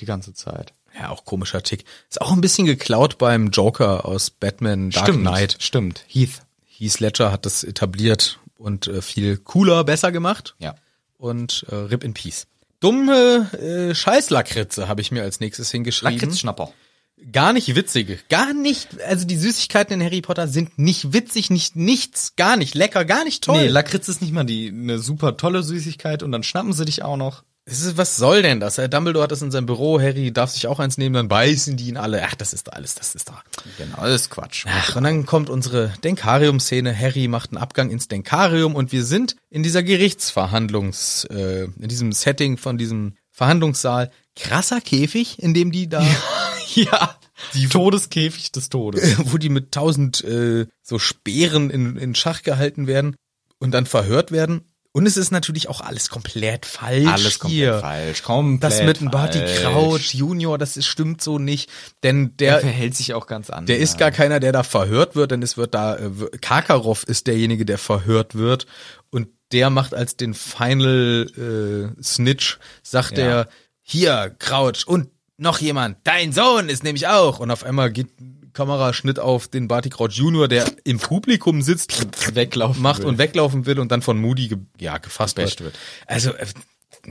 Die 0.02 0.06
ganze 0.06 0.34
Zeit. 0.34 0.74
Ja, 0.98 1.10
auch 1.10 1.26
komischer 1.26 1.62
Tick. 1.62 1.84
Ist 2.10 2.22
auch 2.22 2.32
ein 2.32 2.42
bisschen 2.42 2.66
geklaut 2.66 3.18
beim 3.18 3.50
Joker 3.50 4.06
aus 4.06 4.30
Batman 4.30 4.92
Dark 4.92 5.14
Knight. 5.14 5.58
Stimmt. 5.60 6.06
Heath. 6.08 6.42
Heath 6.66 7.00
Ledger 7.00 7.32
hat 7.32 7.46
das 7.46 7.64
etabliert 7.64 8.40
und 8.58 8.88
äh, 8.88 9.02
viel 9.02 9.38
cooler, 9.38 9.84
besser 9.84 10.12
gemacht. 10.12 10.56
Ja. 10.60 10.76
Und 11.18 11.66
äh, 11.70 11.76
Rip 11.76 12.04
in 12.04 12.14
Peace. 12.14 12.48
Dumme 12.80 13.52
äh, 13.54 13.96
Scheißlakritze 13.96 14.88
habe 14.88 15.02
ich 15.02 15.12
mir 15.12 15.24
als 15.24 15.40
nächstes 15.40 15.72
hingeschrieben. 15.72 16.20
Lakritzschnapper. 16.20 16.72
Gar 17.32 17.54
nicht 17.54 17.74
witzige. 17.76 18.20
Gar 18.30 18.54
nicht, 18.54 19.02
also 19.02 19.26
die 19.26 19.38
Süßigkeiten 19.38 20.00
in 20.00 20.06
Harry 20.06 20.22
Potter 20.22 20.48
sind 20.48 20.78
nicht 20.78 21.14
witzig, 21.14 21.50
nicht 21.50 21.76
nichts, 21.76 22.36
gar 22.36 22.58
nicht 22.58 22.76
lecker, 22.76 23.06
gar 23.06 23.24
nicht 23.24 23.44
toll. 23.44 23.62
Nee, 23.62 23.68
Lakritz 23.68 24.10
ist 24.10 24.22
nicht 24.22 24.34
mal 24.34 24.44
die 24.44 24.68
eine 24.68 25.00
super 25.00 25.38
tolle 25.38 25.64
Süßigkeit 25.64 26.24
und 26.24 26.32
dann 26.32 26.44
schnappen 26.44 26.74
sie 26.74 26.86
dich 26.86 27.04
auch 27.04 27.18
noch. 27.18 27.44
Ist, 27.68 27.98
was 27.98 28.16
soll 28.16 28.44
denn 28.44 28.60
das? 28.60 28.78
Herr 28.78 28.88
Dumbledore 28.88 29.24
hat 29.24 29.32
das 29.32 29.42
in 29.42 29.50
seinem 29.50 29.66
Büro, 29.66 30.00
Harry 30.00 30.32
darf 30.32 30.52
sich 30.52 30.68
auch 30.68 30.80
eins 30.80 31.00
nehmen, 31.00 31.16
dann 31.16 31.28
beißen 31.28 31.76
die 31.76 31.88
ihn 31.88 31.98
alle. 31.98 32.22
Ach, 32.24 32.36
das 32.36 32.54
ist 32.54 32.72
alles, 32.72 32.94
das 32.94 33.16
ist 33.16 33.30
doch. 33.30 33.42
Genau, 33.80 33.98
das 34.02 34.22
ist 34.22 34.30
Quatsch. 34.30 34.66
Ach, 34.70 34.96
und 34.96 35.04
dann 35.04 35.26
kommt 35.26 35.50
unsere 35.50 35.92
Denkarium-Szene. 36.04 36.96
Harry 36.96 37.28
macht 37.28 37.52
einen 37.52 37.58
Abgang 37.58 37.90
ins 37.90 38.08
Denkarium 38.08 38.76
und 38.76 38.92
wir 38.92 39.04
sind 39.04 39.36
in 39.50 39.64
dieser 39.64 39.82
Gerichtsverhandlungs, 39.82 41.26
äh, 41.26 41.64
in 41.64 41.88
diesem 41.88 42.12
Setting 42.12 42.58
von 42.58 42.78
diesem 42.78 43.16
Verhandlungssaal. 43.32 44.12
Krasser 44.36 44.80
Käfig, 44.80 45.42
in 45.42 45.56
dem 45.56 45.72
die 45.72 45.90
da, 45.90 46.06
ja. 46.76 47.18
Die 47.56 47.68
Todeskäfig 47.68 48.52
des 48.52 48.70
Todes. 48.70 49.18
wo 49.32 49.40
die 49.40 49.50
mit 49.50 49.72
tausend 49.72 50.24
äh, 50.24 50.68
so 50.84 51.00
Speeren 51.00 51.72
in, 51.72 51.98
in 51.98 52.14
Schach 52.14 52.44
gehalten 52.44 52.86
werden 52.86 53.16
und 53.58 53.72
dann 53.72 53.88
verhört 53.88 54.32
werden. 54.32 54.62
Und 54.96 55.06
es 55.08 55.18
ist 55.18 55.30
natürlich 55.30 55.68
auch 55.68 55.82
alles 55.82 56.10
komplett 56.10 56.66
falsch 56.66 57.06
Alles 57.10 57.40
komplett 57.40 57.60
hier. 57.60 57.80
falsch. 57.80 58.24
Komplett 58.24 58.64
Das 58.64 58.82
mit 58.84 59.02
dem 59.02 59.12
Barty. 59.12 59.42
Crouch 59.62 60.14
Junior, 60.14 60.58
das 60.58 60.78
ist, 60.78 60.86
stimmt 60.86 61.22
so 61.22 61.38
nicht, 61.38 61.70
denn 62.04 62.38
Der 62.38 62.52
der 62.54 62.60
verhält 62.62 62.96
sich 62.96 63.14
auch 63.14 63.28
ganz 63.28 63.50
anders. 63.50 63.66
Der 63.68 63.80
ist 63.80 63.98
gar 63.98 64.12
keiner, 64.12 64.40
der 64.40 64.54
da 64.54 64.64
verhört 64.64 65.18
wird, 65.18 65.32
denn 65.32 65.44
es 65.44 65.58
wird 65.58 65.74
da, 65.74 65.98
äh, 65.98 66.10
Karkaroff 66.40 67.04
ist 67.04 67.28
derjenige, 67.28 67.66
der 67.66 67.78
verhört 67.78 68.36
wird 68.36 68.68
und 69.10 69.28
der 69.52 69.70
macht 69.70 69.94
als 69.94 70.16
den 70.16 70.34
Final 70.34 71.92
äh, 71.98 72.02
Snitch, 72.02 72.58
sagt 72.82 73.18
Ja. 73.18 73.26
er, 73.26 73.48
hier, 73.82 74.34
Crouch 74.40 74.88
und 74.88 75.10
noch 75.38 75.60
jemand, 75.60 75.98
dein 76.06 76.32
Sohn 76.32 76.70
ist 76.70 76.86
nämlich 76.86 77.08
auch 77.08 77.40
und 77.40 77.52
auf 77.52 77.66
einmal 77.66 77.92
geht 77.92 78.08
Kameraschnitt 78.56 79.20
auf 79.20 79.48
den 79.48 79.68
Barty 79.68 79.90
Crouch 79.90 80.14
Junior, 80.14 80.48
der 80.48 80.66
im 80.84 80.98
Publikum 80.98 81.62
sitzt 81.62 82.04
und 82.04 82.36
weglaufen 82.36 82.82
macht 82.82 83.02
will. 83.02 83.08
und 83.08 83.18
weglaufen 83.20 83.66
will 83.66 83.80
und 83.80 83.92
dann 83.92 84.02
von 84.02 84.18
Moody 84.18 84.48
ge 84.48 84.58
ja, 84.80 84.98
gefasst 84.98 85.38
wird. 85.38 85.62
wird. 85.62 85.78
Also, 86.08 86.34
äh, 86.34 86.48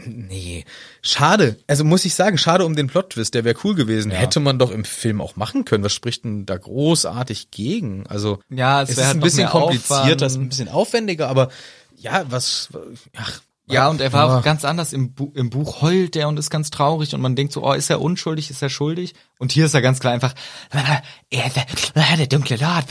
nee. 0.06 0.64
Schade. 1.02 1.56
Also 1.66 1.84
muss 1.84 2.04
ich 2.04 2.14
sagen, 2.14 2.38
schade 2.38 2.64
um 2.64 2.74
den 2.74 2.88
Plot-Twist, 2.88 3.34
der 3.34 3.44
wäre 3.44 3.56
cool 3.62 3.74
gewesen. 3.74 4.10
Ja. 4.10 4.18
Hätte 4.18 4.40
man 4.40 4.58
doch 4.58 4.70
im 4.70 4.84
Film 4.84 5.20
auch 5.20 5.36
machen 5.36 5.64
können. 5.64 5.84
Was 5.84 5.92
spricht 5.92 6.24
denn 6.24 6.46
da 6.46 6.56
großartig 6.56 7.50
gegen? 7.50 8.06
Also, 8.06 8.40
Ja, 8.48 8.82
es 8.82 8.90
es 8.90 8.98
ist 8.98 9.04
halt 9.04 9.16
ein 9.16 9.20
bisschen 9.20 9.48
komplizierter, 9.48 10.26
es 10.26 10.32
ist 10.32 10.38
ein 10.38 10.48
bisschen 10.48 10.68
aufwendiger, 10.68 11.28
aber 11.28 11.50
ja, 11.96 12.24
was, 12.28 12.70
ach, 13.16 13.40
Ja, 13.66 13.88
und 13.88 14.00
er 14.00 14.12
war 14.12 14.28
Ja. 14.28 14.38
auch 14.38 14.42
ganz 14.42 14.64
anders. 14.64 14.92
Im, 14.92 15.14
Bu 15.14 15.32
Im 15.34 15.48
Buch 15.48 15.80
heult 15.80 16.16
er 16.16 16.28
und 16.28 16.38
ist 16.38 16.50
ganz 16.50 16.70
traurig 16.70 17.14
und 17.14 17.20
man 17.22 17.34
denkt 17.34 17.52
so, 17.52 17.64
oh, 17.64 17.72
ist 17.72 17.88
er 17.88 18.00
unschuldig, 18.00 18.50
ist 18.50 18.60
er 18.62 18.68
schuldig? 18.68 19.14
Und 19.38 19.52
hier 19.52 19.66
ist 19.66 19.74
er 19.74 19.80
ganz 19.80 20.00
klar 20.00 20.12
einfach, 20.12 20.34
er 21.30 21.50
der 22.18 22.26
dunkle 22.26 22.56
Lord. 22.56 22.84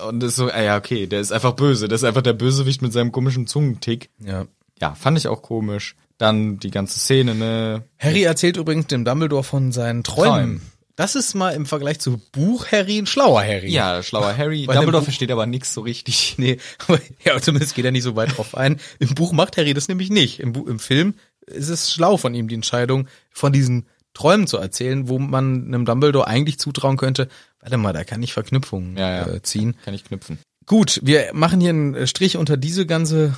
Und 0.08 0.22
ist 0.22 0.36
so, 0.36 0.50
ah 0.50 0.60
ja, 0.62 0.76
okay, 0.76 1.06
der 1.06 1.20
ist 1.20 1.32
einfach 1.32 1.52
böse. 1.52 1.88
Der 1.88 1.96
ist 1.96 2.04
einfach 2.04 2.22
der 2.22 2.32
Bösewicht 2.32 2.80
mit 2.82 2.92
seinem 2.92 3.10
komischen 3.12 3.46
Zungentick. 3.46 4.10
Ja. 4.24 4.46
Ja, 4.80 4.94
fand 4.94 5.18
ich 5.18 5.28
auch 5.28 5.42
komisch. 5.42 5.96
Dann 6.18 6.58
die 6.58 6.70
ganze 6.70 6.98
Szene, 7.00 7.34
ne? 7.34 7.84
Harry 7.98 8.22
erzählt 8.22 8.56
übrigens 8.56 8.86
dem 8.86 9.04
Dumbledore 9.04 9.42
von 9.44 9.72
seinen 9.72 10.04
Träumen. 10.04 10.60
Träumen. 10.60 10.62
Das 10.96 11.16
ist 11.16 11.34
mal 11.34 11.50
im 11.50 11.66
Vergleich 11.66 11.98
zu 11.98 12.20
Buch 12.30 12.70
Harry 12.70 12.98
ein 12.98 13.06
schlauer 13.06 13.42
Harry. 13.42 13.70
Ja, 13.70 14.02
schlauer 14.02 14.34
Harry. 14.36 14.64
Im 14.64 14.72
Dumbledore 14.72 15.02
versteht 15.02 15.30
aber 15.30 15.46
nichts 15.46 15.74
so 15.74 15.80
richtig. 15.80 16.36
Nee, 16.44 16.58
aber 16.86 17.00
ja, 17.24 17.40
zumindest 17.40 17.74
geht 17.74 17.84
er 17.84 17.92
nicht 17.92 18.02
so 18.02 18.16
weit 18.16 18.36
drauf 18.36 18.56
ein. 18.56 18.80
Im 18.98 19.14
Buch 19.14 19.32
macht 19.32 19.56
Harry 19.56 19.74
das 19.74 19.88
nämlich 19.88 20.10
nicht. 20.10 20.40
Im, 20.40 20.52
Bu 20.52 20.66
Im 20.66 20.78
Film 20.78 21.14
ist 21.46 21.68
es 21.68 21.92
schlau 21.92 22.16
von 22.16 22.34
ihm, 22.34 22.48
die 22.48 22.54
Entscheidung 22.54 23.08
von 23.30 23.52
diesen 23.52 23.86
Träumen 24.14 24.46
zu 24.46 24.58
erzählen, 24.58 25.08
wo 25.08 25.18
man 25.18 25.66
einem 25.66 25.84
Dumbledore 25.84 26.26
eigentlich 26.26 26.58
zutrauen 26.58 26.96
könnte, 26.96 27.28
warte 27.60 27.76
mal, 27.76 27.92
da 27.92 28.04
kann 28.04 28.22
ich 28.22 28.32
Verknüpfungen 28.32 28.96
Ja, 28.96 29.10
ja. 29.10 29.34
Äh, 29.34 29.42
ziehen. 29.42 29.76
Kann 29.84 29.94
ich 29.94 30.04
knüpfen. 30.04 30.38
Gut, 30.66 31.00
wir 31.02 31.30
machen 31.34 31.60
hier 31.60 31.70
einen 31.70 32.06
Strich 32.06 32.36
unter 32.36 32.56
diese 32.56 32.86
ganze 32.86 33.34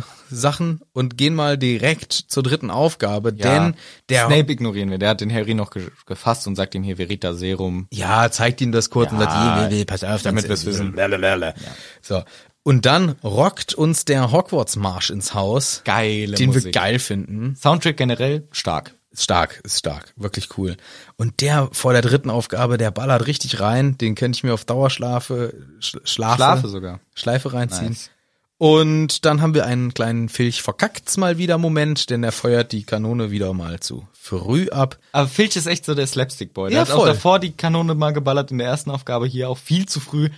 Sachen 0.34 0.80
und 0.92 1.18
gehen 1.18 1.34
mal 1.34 1.58
direkt 1.58 2.12
zur 2.12 2.42
dritten 2.42 2.70
Aufgabe, 2.70 3.32
denn 3.32 3.74
der 4.08 4.26
Snape 4.26 4.50
ignorieren 4.52 4.90
wir. 4.90 4.98
Der 4.98 5.10
hat 5.10 5.20
den 5.20 5.32
Harry 5.32 5.54
noch 5.54 5.70
ge 5.70 5.88
gefasst 6.06 6.46
und 6.46 6.56
sagt 6.56 6.74
ihm 6.74 6.82
hier 6.82 6.96
Verita 6.96 7.34
Serum. 7.34 7.86
Ja, 7.92 8.30
zeigt 8.30 8.60
ihm 8.60 8.72
das 8.72 8.88
kurz 8.90 9.12
und 9.12 9.20
Ja, 9.20 9.30
sagt, 9.30 9.72
"Hier, 9.72 9.84
pass 9.84 10.04
auf, 10.04 10.22
damit 10.22 10.44
dann- 10.44 10.50
wir's 10.50 10.64
wissen. 10.66 10.92
Blablabla. 10.92 11.54
So. 12.00 12.22
Und 12.62 12.86
dann 12.86 13.10
rockt 13.24 13.74
uns 13.74 14.04
der 14.04 14.30
Hogwarts-Marsch 14.32 15.10
ins 15.10 15.34
Haus, 15.34 15.80
Geile 15.84 16.36
den 16.36 16.50
wir 16.50 16.58
Musik. 16.60 16.74
geil 16.74 16.98
finden. 16.98 17.56
Soundtrack 17.56 17.96
generell 17.96 18.46
stark. 18.52 18.94
Stark, 19.12 19.60
ist 19.64 19.78
stark, 19.80 20.12
wirklich 20.16 20.56
cool. 20.56 20.76
Und 21.20 21.42
der 21.42 21.68
vor 21.72 21.92
der 21.92 22.00
dritten 22.00 22.30
Aufgabe, 22.30 22.78
der 22.78 22.90
ballert 22.90 23.26
richtig 23.26 23.60
rein, 23.60 23.98
den 23.98 24.14
könnte 24.14 24.38
ich 24.38 24.42
mir 24.42 24.54
auf 24.54 24.64
Dauerschlafe, 24.64 25.52
Sch 25.78 25.98
Schlafe, 26.04 26.36
Schlafe 26.36 26.68
sogar. 26.68 27.00
Schleife 27.14 27.52
reinziehen. 27.52 27.88
Nice. 27.90 28.10
Und 28.56 29.26
dann 29.26 29.42
haben 29.42 29.52
wir 29.52 29.66
einen 29.66 29.92
kleinen 29.92 30.30
Filch 30.30 30.62
verkackt's 30.62 31.18
mal 31.18 31.36
wieder 31.36 31.58
Moment, 31.58 32.08
denn 32.08 32.24
er 32.24 32.32
feuert 32.32 32.72
die 32.72 32.84
Kanone 32.84 33.30
wieder 33.30 33.52
mal 33.52 33.80
zu 33.80 34.08
früh 34.14 34.70
ab. 34.70 34.96
Aber 35.12 35.28
Filch 35.28 35.56
ist 35.56 35.66
echt 35.66 35.84
so 35.84 35.94
der 35.94 36.06
Slapstick-Boy. 36.06 36.70
Der 36.70 36.78
Ja, 36.78 36.86
hat 36.86 36.90
auch 36.94 37.00
voll. 37.00 37.08
davor 37.08 37.38
die 37.38 37.52
Kanone 37.52 37.94
mal 37.94 38.12
geballert 38.14 38.50
in 38.50 38.56
der 38.56 38.68
ersten 38.68 38.90
Aufgabe, 38.90 39.26
hier 39.26 39.50
auch 39.50 39.58
viel 39.58 39.84
zu 39.86 40.00
früh. 40.00 40.30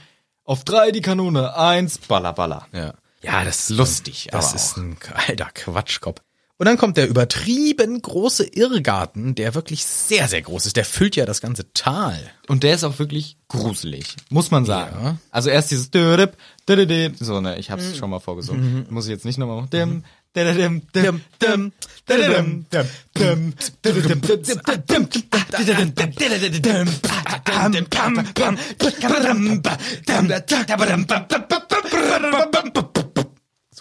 Auf 0.44 0.64
drei 0.64 0.90
die 0.90 1.00
Kanone, 1.00 1.56
eins, 1.56 1.98
baller, 1.98 2.32
baller. 2.32 2.66
Ja. 2.72 2.94
Ja, 3.22 3.44
das 3.44 3.70
ist 3.70 3.76
Lustig, 3.76 4.28
Das 4.32 4.46
aber 4.48 4.56
ist 4.56 4.76
ein 4.78 4.96
alter 5.28 5.48
Quatschkopf. 5.54 6.20
Und 6.62 6.66
dann 6.66 6.78
kommt 6.78 6.96
der 6.96 7.08
übertrieben 7.08 8.00
große 8.00 8.44
Irrgarten, 8.44 9.34
der 9.34 9.56
wirklich 9.56 9.84
sehr, 9.84 10.28
sehr 10.28 10.42
groß 10.42 10.66
ist. 10.66 10.76
Der 10.76 10.84
füllt 10.84 11.16
ja 11.16 11.26
das 11.26 11.40
ganze 11.40 11.72
Tal. 11.72 12.16
Und 12.46 12.62
der 12.62 12.76
ist 12.76 12.84
auch 12.84 13.00
wirklich 13.00 13.36
gruselig, 13.48 14.14
muss 14.30 14.52
man 14.52 14.64
sagen. 14.64 14.96
Ja. 15.02 15.16
Also 15.32 15.50
erst 15.50 15.72
dieses 15.72 15.90
so 17.18 17.40
ne, 17.40 17.58
ich 17.58 17.72
hab's 17.72 17.96
schon 17.96 18.10
mal 18.10 18.20
vorgesungen. 18.20 18.86
Muss 18.90 19.06
ich 19.06 19.10
jetzt 19.10 19.24
nicht 19.24 19.38
nochmal 19.38 19.56
machen. 19.56 19.70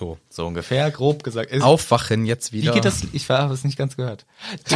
So. 0.02 0.18
So 0.30 0.48
ungefähr, 0.48 0.90
grob 0.90 1.23
gesagt. 1.23 1.52
Ist- 1.52 1.61
Aufwachen 1.61 2.26
jetzt 2.26 2.53
Wie 2.53 2.64
wieder. 2.64 2.73
geht 2.73 2.86
das? 2.86 3.03
Ich 3.14 3.30
habe 3.30 3.53
es 3.53 3.64
nicht 3.64 3.78
ganz 3.78 3.95
gehört. 3.95 4.26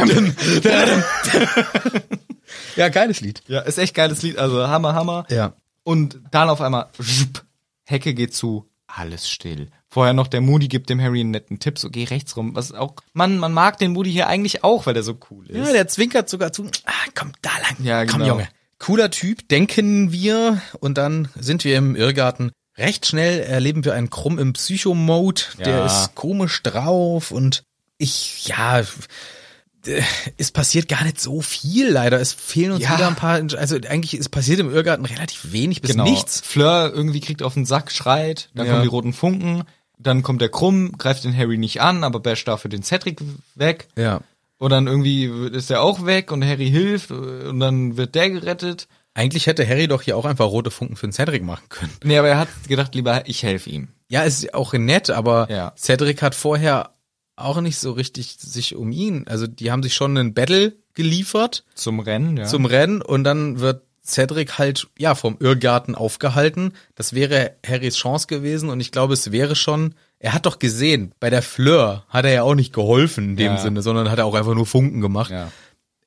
Ja, 2.76 2.88
geiles 2.90 3.20
Lied. 3.20 3.42
Ja, 3.48 3.60
ist 3.60 3.78
echt 3.78 3.94
geiles 3.94 4.22
Lied. 4.22 4.38
Also 4.38 4.68
Hammer, 4.68 4.94
Hammer. 4.94 5.26
Ja. 5.30 5.54
Und 5.82 6.20
dann 6.30 6.48
auf 6.48 6.60
einmal, 6.60 6.86
zhup, 6.96 7.44
Hecke 7.84 8.14
geht 8.14 8.34
zu, 8.34 8.68
alles 8.86 9.28
still. 9.28 9.68
Vorher 9.88 10.12
noch 10.12 10.28
der 10.28 10.40
Moody 10.42 10.68
gibt 10.68 10.90
dem 10.90 11.00
Harry 11.00 11.20
einen 11.20 11.30
netten 11.32 11.58
Tipp, 11.58 11.78
so 11.78 11.90
geh 11.90 12.04
rechts 12.04 12.36
rum. 12.36 12.54
Was 12.54 12.70
auch, 12.72 12.94
man, 13.14 13.38
man 13.38 13.52
mag 13.52 13.78
den 13.78 13.92
Moody 13.92 14.12
hier 14.12 14.28
eigentlich 14.28 14.62
auch, 14.62 14.86
weil 14.86 14.94
der 14.94 15.02
so 15.02 15.18
cool 15.30 15.50
ist. 15.50 15.56
Ja, 15.56 15.72
der 15.72 15.88
zwinkert 15.88 16.28
sogar 16.28 16.52
zu. 16.52 16.66
Ah, 16.84 16.92
komm, 17.14 17.32
da 17.42 17.50
lang. 17.62 17.76
Ja, 17.84 18.04
Komm, 18.04 18.20
genau. 18.20 18.34
Junge. 18.34 18.48
Cooler 18.78 19.10
Typ, 19.10 19.48
denken 19.48 20.12
wir. 20.12 20.60
Und 20.80 20.98
dann 20.98 21.28
sind 21.34 21.64
wir 21.64 21.76
im 21.78 21.96
Irrgarten. 21.96 22.52
Recht 22.78 23.06
schnell 23.06 23.40
erleben 23.40 23.84
wir 23.84 23.94
einen 23.94 24.10
Krumm 24.10 24.38
im 24.38 24.52
Psycho-Mode. 24.52 25.42
Der 25.58 25.68
Ja. 25.78 25.86
ist 25.86 26.14
komisch 26.14 26.62
drauf 26.62 27.30
und 27.30 27.62
ich, 27.98 28.46
ja, 28.48 28.80
äh, 28.80 30.02
es 30.36 30.50
passiert 30.50 30.88
gar 30.88 31.04
nicht 31.04 31.18
so 31.20 31.40
viel 31.40 31.88
leider. 31.88 32.20
Es 32.20 32.32
fehlen 32.34 32.72
uns 32.72 32.82
Ja. 32.82 32.96
wieder 32.96 33.06
ein 33.08 33.14
paar, 33.16 33.40
also 33.56 33.76
eigentlich, 33.88 34.14
es 34.14 34.28
passiert 34.28 34.60
im 34.60 34.72
Irrgarten 34.72 35.06
relativ 35.06 35.52
wenig 35.52 35.80
bis 35.80 35.92
genau. 35.92 36.04
nichts. 36.04 36.40
Fleur 36.44 36.92
irgendwie 36.92 37.20
kriegt 37.20 37.42
auf 37.42 37.54
den 37.54 37.64
Sack, 37.64 37.90
schreit, 37.90 38.50
dann 38.54 38.66
Ja. 38.66 38.72
kommen 38.72 38.82
die 38.82 38.88
roten 38.88 39.12
Funken, 39.14 39.62
dann 39.98 40.22
kommt 40.22 40.42
der 40.42 40.50
Krumm, 40.50 40.92
greift 40.98 41.24
den 41.24 41.34
Harry 41.36 41.56
nicht 41.56 41.80
an, 41.80 42.04
aber 42.04 42.20
Bash 42.20 42.44
dafür 42.44 42.68
den 42.68 42.82
Cedric 42.82 43.20
weg. 43.54 43.88
Ja. 43.96 44.20
Und 44.58 44.70
dann 44.70 44.86
irgendwie 44.86 45.24
ist 45.52 45.70
er 45.70 45.82
auch 45.82 46.04
weg 46.04 46.30
und 46.32 46.44
Harry 46.44 46.68
hilft 46.70 47.10
und 47.10 47.60
dann 47.60 47.96
wird 47.96 48.14
der 48.14 48.30
gerettet. 48.30 48.88
Eigentlich 49.16 49.46
hätte 49.46 49.66
Harry 49.66 49.88
doch 49.88 50.02
hier 50.02 50.16
auch 50.16 50.26
einfach 50.26 50.44
rote 50.44 50.70
Funken 50.70 50.94
für 50.96 51.06
den 51.06 51.12
Cedric 51.12 51.42
machen 51.42 51.64
können. 51.70 51.92
Nee, 52.04 52.18
aber 52.18 52.28
er 52.28 52.38
hat 52.38 52.48
gedacht, 52.68 52.94
lieber 52.94 53.26
ich 53.26 53.42
helfe 53.42 53.70
ihm. 53.70 53.88
Ja, 54.08 54.22
ist 54.24 54.52
auch 54.52 54.74
nett, 54.74 55.08
aber 55.08 55.48
Ja. 55.50 55.72
Cedric 55.76 56.20
hat 56.20 56.34
vorher 56.34 56.90
auch 57.34 57.60
nicht 57.62 57.78
so 57.78 57.92
richtig 57.92 58.36
sich 58.38 58.76
um 58.76 58.92
ihn. 58.92 59.24
Also 59.26 59.46
die 59.46 59.70
haben 59.70 59.82
sich 59.82 59.94
schon 59.94 60.16
einen 60.18 60.34
Battle 60.34 60.74
geliefert 60.94 61.64
Zum 61.74 62.00
Rennen, 62.00 62.36
ja. 62.36 62.44
zum 62.44 62.66
Rennen 62.66 63.00
und 63.02 63.24
dann 63.24 63.58
wird 63.60 63.82
Cedric 64.04 64.58
halt 64.58 64.86
ja 64.98 65.14
vom 65.14 65.36
Irrgarten 65.40 65.94
aufgehalten. 65.94 66.72
Das 66.94 67.12
wäre 67.14 67.56
Harrys 67.66 67.96
Chance 67.96 68.26
gewesen 68.28 68.68
und 68.68 68.80
ich 68.80 68.92
glaube, 68.92 69.14
es 69.14 69.32
wäre 69.32 69.56
schon. 69.56 69.94
Er 70.18 70.32
hat 70.32 70.46
doch 70.46 70.58
gesehen, 70.58 71.12
bei 71.20 71.28
der 71.28 71.42
Fleur 71.42 72.04
hat 72.08 72.24
er 72.24 72.32
ja 72.32 72.42
auch 72.42 72.54
nicht 72.54 72.72
geholfen 72.72 73.30
in 73.30 73.36
dem 73.36 73.46
Ja. 73.54 73.58
Sinne, 73.58 73.82
sondern 73.82 74.10
hat 74.10 74.18
er 74.18 74.24
auch 74.26 74.34
einfach 74.34 74.54
nur 74.54 74.64
Funken 74.66 75.00
gemacht. 75.00 75.30
ja. 75.30 75.50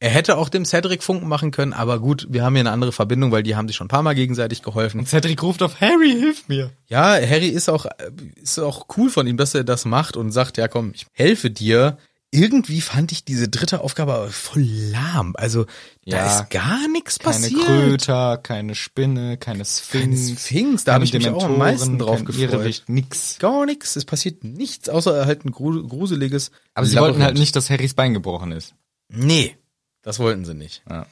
Er 0.01 0.09
hätte 0.11 0.37
auch 0.37 0.47
dem 0.47 0.63
Cedric 0.63 1.03
Funken 1.03 1.27
machen 1.27 1.51
können, 1.51 1.73
aber 1.73 1.99
gut, 1.99 2.27
wir 2.29 2.43
haben 2.43 2.53
hier 2.55 2.61
eine 2.61 2.71
andere 2.71 2.93
Verbindung, 2.93 3.31
weil 3.33 3.43
die 3.43 3.55
haben 3.57 3.67
sich 3.67 3.75
schon 3.75 3.85
ein 3.85 3.89
paar 3.89 4.01
Mal 4.03 4.15
gegenseitig 4.15 4.61
geholfen. 4.61 4.99
Und 4.99 5.09
Cedric 5.09 5.43
ruft 5.43 5.61
auf 5.61 5.81
Harry, 5.81 6.11
hilf 6.11 6.47
mir. 6.47 6.71
Ja, 6.87 7.15
Harry 7.15 7.49
ist 7.49 7.67
auch, 7.69 7.85
ist 8.41 8.59
auch 8.59 8.85
cool 8.97 9.09
von 9.09 9.27
ihm, 9.27 9.35
dass 9.35 9.53
er 9.55 9.65
das 9.65 9.83
macht 9.83 10.15
und 10.15 10.31
sagt, 10.31 10.57
ja 10.57 10.67
komm, 10.69 10.91
ich 10.95 11.05
helfe 11.11 11.49
dir. 11.51 11.97
Irgendwie 12.31 12.79
fand 12.79 13.11
ich 13.11 13.25
diese 13.25 13.49
dritte 13.49 13.81
Aufgabe 13.81 14.13
aber 14.13 14.27
voll 14.29 14.61
lahm. 14.63 15.33
Also 15.35 15.65
da 16.05 16.17
Ja, 16.17 16.39
ist 16.41 16.51
gar 16.51 16.87
nichts 16.87 17.17
Keine 17.17 17.33
passiert. 17.35 17.65
Kröter, 17.65 18.37
keine 18.37 18.75
Spinne, 18.75 19.37
keine 19.37 19.63
Keine 19.63 19.65
Sphinx. 19.65 20.39
Sphinx, 20.39 20.83
da 20.83 20.93
habe 20.93 21.05
ich 21.05 21.13
mich 21.13 21.27
auch 21.27 21.43
am 21.43 21.57
meisten 21.57 21.97
drauf 21.97 22.23
gefreut. 22.23 22.83
Nix. 22.87 23.37
Gar 23.39 23.65
nichts, 23.65 23.95
es 23.95 24.05
passiert 24.05 24.43
nichts, 24.43 24.89
außer 24.89 25.25
halt 25.25 25.43
ein 25.43 25.51
gru- 25.51 25.85
gruseliges. 25.85 26.51
Aber 26.75 26.85
sie 26.85 26.97
wollten 26.97 27.13
halt 27.15 27.19
Labyrinth. 27.31 27.39
nicht, 27.39 27.55
dass 27.55 27.69
Harrys 27.71 27.95
Bein 27.95 28.13
gebrochen 28.13 28.51
ist. 28.51 28.75
Nee, 29.11 29.57
das 30.01 30.19
wollten 30.19 30.45
sie 30.45 30.53
nicht. 30.53 30.83
Ja. 30.89 31.05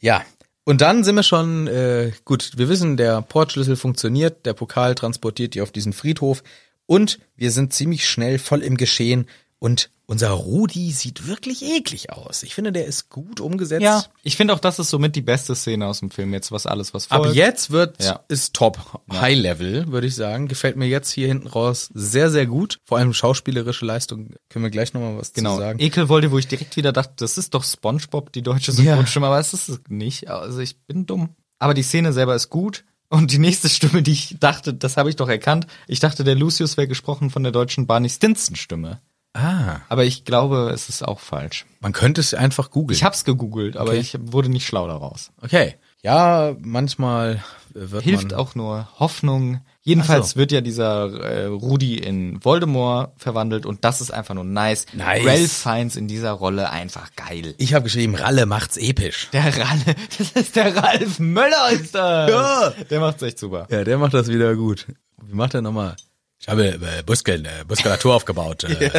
Ja. 0.00 0.24
Und 0.64 0.80
dann 0.80 1.04
sind 1.04 1.16
wir 1.16 1.22
schon, 1.22 1.66
äh, 1.66 2.12
gut, 2.24 2.52
wir 2.56 2.68
wissen, 2.68 2.96
der 2.96 3.22
Portschlüssel 3.22 3.76
funktioniert, 3.76 4.46
der 4.46 4.52
Pokal 4.52 4.94
transportiert 4.94 5.54
die 5.54 5.62
auf 5.62 5.72
diesen 5.72 5.92
Friedhof 5.92 6.42
und 6.86 7.18
wir 7.36 7.50
sind 7.50 7.72
ziemlich 7.72 8.08
schnell 8.08 8.38
voll 8.38 8.62
im 8.62 8.76
Geschehen 8.76 9.26
und 9.60 9.90
unser 10.06 10.30
Rudi 10.30 10.90
sieht 10.90 11.28
wirklich 11.28 11.62
eklig 11.62 12.10
aus. 12.10 12.42
Ich 12.42 12.56
finde, 12.56 12.72
der 12.72 12.86
ist 12.86 13.10
gut 13.10 13.38
umgesetzt. 13.38 13.82
Ja, 13.82 14.02
ich 14.24 14.36
finde 14.36 14.52
auch, 14.54 14.58
das 14.58 14.80
ist 14.80 14.90
somit 14.90 15.14
die 15.14 15.20
beste 15.22 15.54
Szene 15.54 15.86
aus 15.86 16.00
dem 16.00 16.10
Film. 16.10 16.32
Jetzt 16.32 16.50
was 16.50 16.66
alles, 16.66 16.92
was 16.94 17.08
Ab 17.12 17.22
folgt. 17.22 17.36
jetzt 17.36 17.70
wird, 17.70 18.02
Ja. 18.02 18.18
ist 18.26 18.54
top. 18.54 19.00
High 19.12 19.38
Level, 19.38 19.86
würde 19.92 20.08
ich 20.08 20.16
sagen. 20.16 20.48
Gefällt 20.48 20.76
mir 20.76 20.88
jetzt 20.88 21.12
hier 21.12 21.28
hinten 21.28 21.46
raus 21.46 21.90
sehr, 21.94 22.28
sehr 22.30 22.46
gut. 22.46 22.78
Vor 22.84 22.98
allem 22.98 23.12
schauspielerische 23.14 23.84
Leistung. 23.86 24.30
Können 24.48 24.64
wir 24.64 24.70
gleich 24.70 24.94
nochmal 24.94 25.16
was 25.16 25.32
Genau. 25.32 25.54
zu 25.54 25.60
sagen. 25.60 25.78
Ekel 25.78 26.08
wollte, 26.08 26.32
wo 26.32 26.38
ich 26.38 26.48
direkt 26.48 26.76
wieder 26.76 26.90
dachte, 26.92 27.12
das 27.18 27.38
ist 27.38 27.54
doch 27.54 27.62
SpongeBob, 27.62 28.32
die 28.32 28.42
deutsche 28.42 28.72
Ja. 28.72 28.76
Synchronstimme, 28.78 29.28
aber 29.28 29.38
es 29.38 29.52
ist 29.52 29.68
es 29.68 29.80
nicht. 29.88 30.28
Also 30.28 30.58
ich 30.58 30.76
bin 30.86 31.06
dumm. 31.06 31.36
Aber 31.60 31.74
die 31.74 31.84
Szene 31.84 32.12
selber 32.12 32.34
ist 32.34 32.50
gut. 32.50 32.84
Und 33.10 33.30
die 33.32 33.38
nächste 33.38 33.68
Stimme, 33.68 34.02
die 34.02 34.12
ich 34.12 34.36
dachte, 34.40 34.72
das 34.74 34.96
habe 34.96 35.10
ich 35.10 35.16
doch 35.16 35.28
erkannt. 35.28 35.66
Ich 35.86 36.00
dachte, 36.00 36.24
der 36.24 36.34
Lucius 36.36 36.76
wäre 36.76 36.88
gesprochen 36.88 37.30
von 37.30 37.42
der 37.42 37.52
deutschen 37.52 37.86
Barney 37.86 38.08
Stinson 38.08 38.56
Stimme. 38.56 39.00
Ah, 39.32 39.76
Aber 39.88 40.04
ich 40.04 40.24
glaube, 40.24 40.70
es 40.74 40.88
ist 40.88 41.06
auch 41.06 41.20
falsch. 41.20 41.64
man 41.80 41.92
könnte 41.92 42.20
es 42.20 42.34
einfach 42.34 42.70
googeln. 42.70 42.96
Ich 42.96 43.04
hab's 43.04 43.24
gegoogelt, 43.24 43.76
aber 43.76 43.90
Okay. 43.90 44.00
ich 44.00 44.16
wurde 44.20 44.48
nicht 44.48 44.66
schlau 44.66 44.88
daraus. 44.88 45.30
Okay. 45.40 45.76
Ja, 46.02 46.56
manchmal 46.60 47.44
wird 47.74 48.02
Hilft 48.02 48.30
man 48.30 48.40
auch 48.40 48.54
nur 48.54 48.88
Hoffnung. 48.98 49.60
Jedenfalls 49.82 50.30
so. 50.30 50.36
wird 50.36 50.50
ja 50.50 50.60
dieser 50.62 51.12
äh, 51.22 51.44
Rudi 51.46 51.96
in 51.96 52.42
Voldemort 52.44 53.12
verwandelt 53.18 53.66
und 53.66 53.84
das 53.84 54.00
ist 54.00 54.10
einfach 54.10 54.34
nur 54.34 54.44
nice. 54.44 54.86
Nice. 54.94 55.24
Ralph 55.26 55.52
Fiennes 55.52 55.96
in 55.96 56.08
dieser 56.08 56.32
Rolle 56.32 56.70
einfach 56.70 57.10
geil. 57.16 57.54
Ich 57.58 57.74
habe 57.74 57.84
geschrieben, 57.84 58.14
Ralle 58.14 58.46
macht's 58.46 58.76
episch. 58.78 59.28
Der 59.32 59.44
Ralle, 59.56 59.94
das 60.18 60.30
ist 60.32 60.56
der 60.56 60.74
Ralf 60.74 61.18
Möller 61.20 61.70
ist 61.70 61.94
das. 61.94 62.30
Ja. 62.30 62.70
Der 62.90 63.00
macht's 63.00 63.22
echt 63.22 63.38
super. 63.38 63.66
Ja, 63.70 63.84
der 63.84 63.98
macht 63.98 64.14
das 64.14 64.28
wieder 64.28 64.56
gut. 64.56 64.86
Wie 65.22 65.34
macht 65.34 65.54
er 65.54 65.62
nochmal? 65.62 65.96
Ich 66.40 66.48
habe 66.48 66.68
äh, 66.68 66.78
Muskeln, 67.06 67.44
äh, 67.44 67.64
Muskulatur 67.68 68.14
aufgebaut. 68.16 68.64
Äh, 68.64 68.90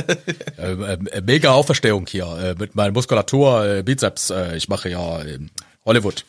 äh, 0.57 0.93
äh, 0.93 1.21
mega 1.21 1.51
Auferstehung 1.51 2.05
hier 2.07 2.25
äh, 2.25 2.55
mit 2.57 2.75
meiner 2.75 2.91
Muskulatur, 2.91 3.65
äh, 3.65 3.83
Bizeps. 3.83 4.29
Äh, 4.29 4.57
ich 4.57 4.69
mache 4.69 4.89
ja 4.89 5.21
äh, 5.23 5.39
Hollywood. 5.83 6.23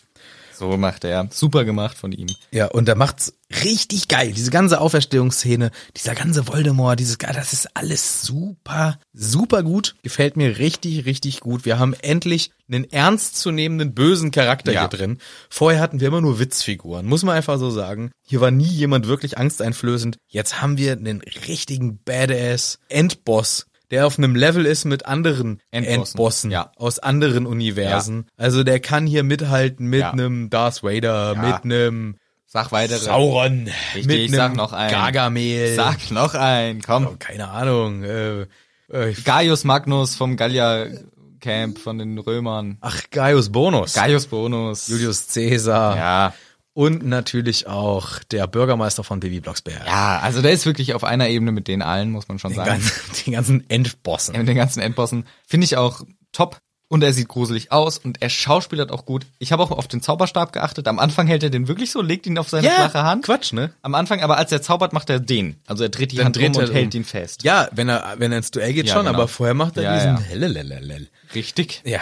So 0.62 0.76
macht 0.76 1.02
er. 1.02 1.26
Super 1.32 1.64
gemacht 1.64 1.98
von 1.98 2.12
ihm. 2.12 2.28
Ja, 2.52 2.66
und 2.66 2.86
da 2.86 2.94
macht's 2.94 3.32
richtig 3.64 4.06
geil. 4.06 4.32
Diese 4.32 4.52
ganze 4.52 4.80
Auferstehungsszene, 4.80 5.72
dieser 5.96 6.14
ganze 6.14 6.46
Voldemort, 6.46 7.00
dieses, 7.00 7.18
das 7.18 7.52
ist 7.52 7.76
alles 7.76 8.22
super, 8.22 9.00
super 9.12 9.64
gut. 9.64 9.96
Gefällt 10.04 10.36
mir 10.36 10.58
richtig, 10.58 11.04
richtig 11.04 11.40
gut. 11.40 11.64
Wir 11.64 11.80
haben 11.80 11.94
endlich 11.94 12.52
einen 12.70 12.84
ernstzunehmenden 12.84 13.92
bösen 13.92 14.30
Charakter 14.30 14.70
Ja. 14.72 14.82
hier 14.82 14.88
drin. 14.88 15.18
Vorher 15.50 15.80
hatten 15.80 15.98
wir 15.98 16.06
immer 16.06 16.20
nur 16.20 16.38
Witzfiguren, 16.38 17.06
muss 17.06 17.24
man 17.24 17.34
einfach 17.34 17.58
so 17.58 17.70
sagen. 17.70 18.12
Hier 18.24 18.40
war 18.40 18.52
nie 18.52 18.62
jemand 18.64 19.08
wirklich 19.08 19.38
angsteinflößend. 19.38 20.16
Jetzt 20.28 20.62
haben 20.62 20.78
wir 20.78 20.92
einen 20.92 21.22
richtigen 21.48 21.98
Badass 22.04 22.78
Endboss, 22.88 23.66
der 23.92 24.06
auf 24.06 24.18
einem 24.18 24.34
Level 24.34 24.66
ist 24.66 24.84
mit 24.86 25.06
anderen 25.06 25.60
Endbossen. 25.70 26.00
Endbossen 26.16 26.50
Ja. 26.50 26.72
aus 26.76 26.98
anderen 26.98 27.46
Universen. 27.46 28.26
Also 28.36 28.64
der 28.64 28.80
kann 28.80 29.06
hier 29.06 29.22
mithalten 29.22 29.86
mit 29.86 30.00
Ja. 30.00 30.10
einem 30.10 30.50
Darth 30.50 30.82
Vader, 30.82 31.34
Ja. 31.36 31.40
mit 31.40 31.64
einem 31.64 32.16
Sag 32.46 32.70
weitere. 32.72 32.98
Sauron, 32.98 33.68
Richtig, 33.94 34.06
mit 34.06 34.16
ich 34.18 34.30
sag 34.32 34.54
noch 34.56 34.72
einen. 34.74 34.90
Gargamel. 34.90 35.74
Sag 35.74 36.10
noch 36.10 36.34
ein, 36.34 36.82
komm. 36.82 37.06
Oh, 37.06 37.16
keine 37.18 37.48
Ahnung. 37.48 38.02
Äh, 38.02 38.42
äh, 38.92 39.12
Gaius 39.24 39.64
Magnus 39.64 40.16
vom 40.16 40.36
Gallier 40.36 40.90
Camp 41.40 41.78
von 41.78 41.96
den 41.98 42.18
Römern. 42.18 42.76
ach, 42.82 43.00
Gaius 43.10 43.50
Bonus. 43.50 43.94
Gaius 43.94 44.26
Bonus. 44.26 44.88
Julius 44.88 45.28
Caesar. 45.32 45.96
Ja. 45.96 46.34
Und 46.74 47.04
natürlich 47.04 47.66
auch 47.66 48.18
der 48.30 48.46
Bürgermeister 48.46 49.04
von 49.04 49.20
Baby 49.20 49.40
Blocksberg. 49.40 49.86
Ja, 49.86 50.20
also 50.20 50.40
der 50.40 50.52
ist 50.52 50.64
wirklich 50.64 50.94
auf 50.94 51.04
einer 51.04 51.28
Ebene 51.28 51.52
mit 51.52 51.68
denen 51.68 51.82
allen, 51.82 52.10
muss 52.10 52.28
man 52.28 52.38
schon 52.38 52.52
Den, 52.52 52.56
sagen. 52.56 52.70
ganzen, 52.70 52.92
den 53.26 53.32
ganzen 53.34 53.70
Endbossen. 53.70 54.34
Ja, 54.34 54.38
mit 54.40 54.48
den 54.48 54.56
ganzen 54.56 54.80
Endbossen. 54.80 55.26
Finde 55.46 55.64
ich 55.66 55.76
auch 55.76 56.02
top. 56.32 56.58
Und 56.88 57.02
er 57.02 57.14
sieht 57.14 57.28
gruselig 57.28 57.72
aus 57.72 57.96
und 57.96 58.20
er 58.20 58.28
schauspielert 58.28 58.92
auch 58.92 59.06
gut. 59.06 59.24
Ich 59.38 59.50
habe 59.50 59.62
auch 59.62 59.70
auf 59.70 59.88
den 59.88 60.02
Zauberstab 60.02 60.52
geachtet. 60.52 60.86
Am 60.88 60.98
Anfang 60.98 61.26
hält 61.26 61.42
er 61.42 61.48
den 61.48 61.66
wirklich 61.66 61.90
so, 61.90 62.02
legt 62.02 62.26
ihn 62.26 62.36
auf 62.36 62.50
seine 62.50 62.68
flache 62.68 63.02
Hand. 63.02 63.24
Quatsch, 63.24 63.54
ne? 63.54 63.72
Am 63.80 63.94
Anfang, 63.94 64.20
aber 64.20 64.36
als 64.36 64.52
er 64.52 64.60
zaubert, 64.60 64.92
macht 64.92 65.08
er 65.08 65.18
den. 65.18 65.56
Also 65.66 65.84
er 65.84 65.88
dreht 65.88 66.12
die 66.12 66.16
Dann 66.16 66.26
Hand 66.26 66.36
dreht 66.36 66.54
um 66.54 66.62
und 66.62 66.68
er 66.68 66.74
hält 66.74 66.94
um. 66.94 67.00
ihn 67.00 67.04
fest. 67.04 67.44
Ja, 67.44 67.68
wenn 67.72 67.88
er, 67.88 68.16
wenn 68.18 68.30
er 68.30 68.36
ins 68.38 68.50
Duell 68.50 68.74
geht 68.74 68.88
Ja, 68.88 68.92
schon, 68.94 69.06
genau. 69.06 69.16
aber 69.16 69.26
vorher 69.26 69.54
macht 69.54 69.78
er 69.78 69.84
Ja, 69.84 69.94
diesen 69.94 70.10
ja. 70.10 70.20
Richtig. 71.34 71.80
Ja. 71.86 72.00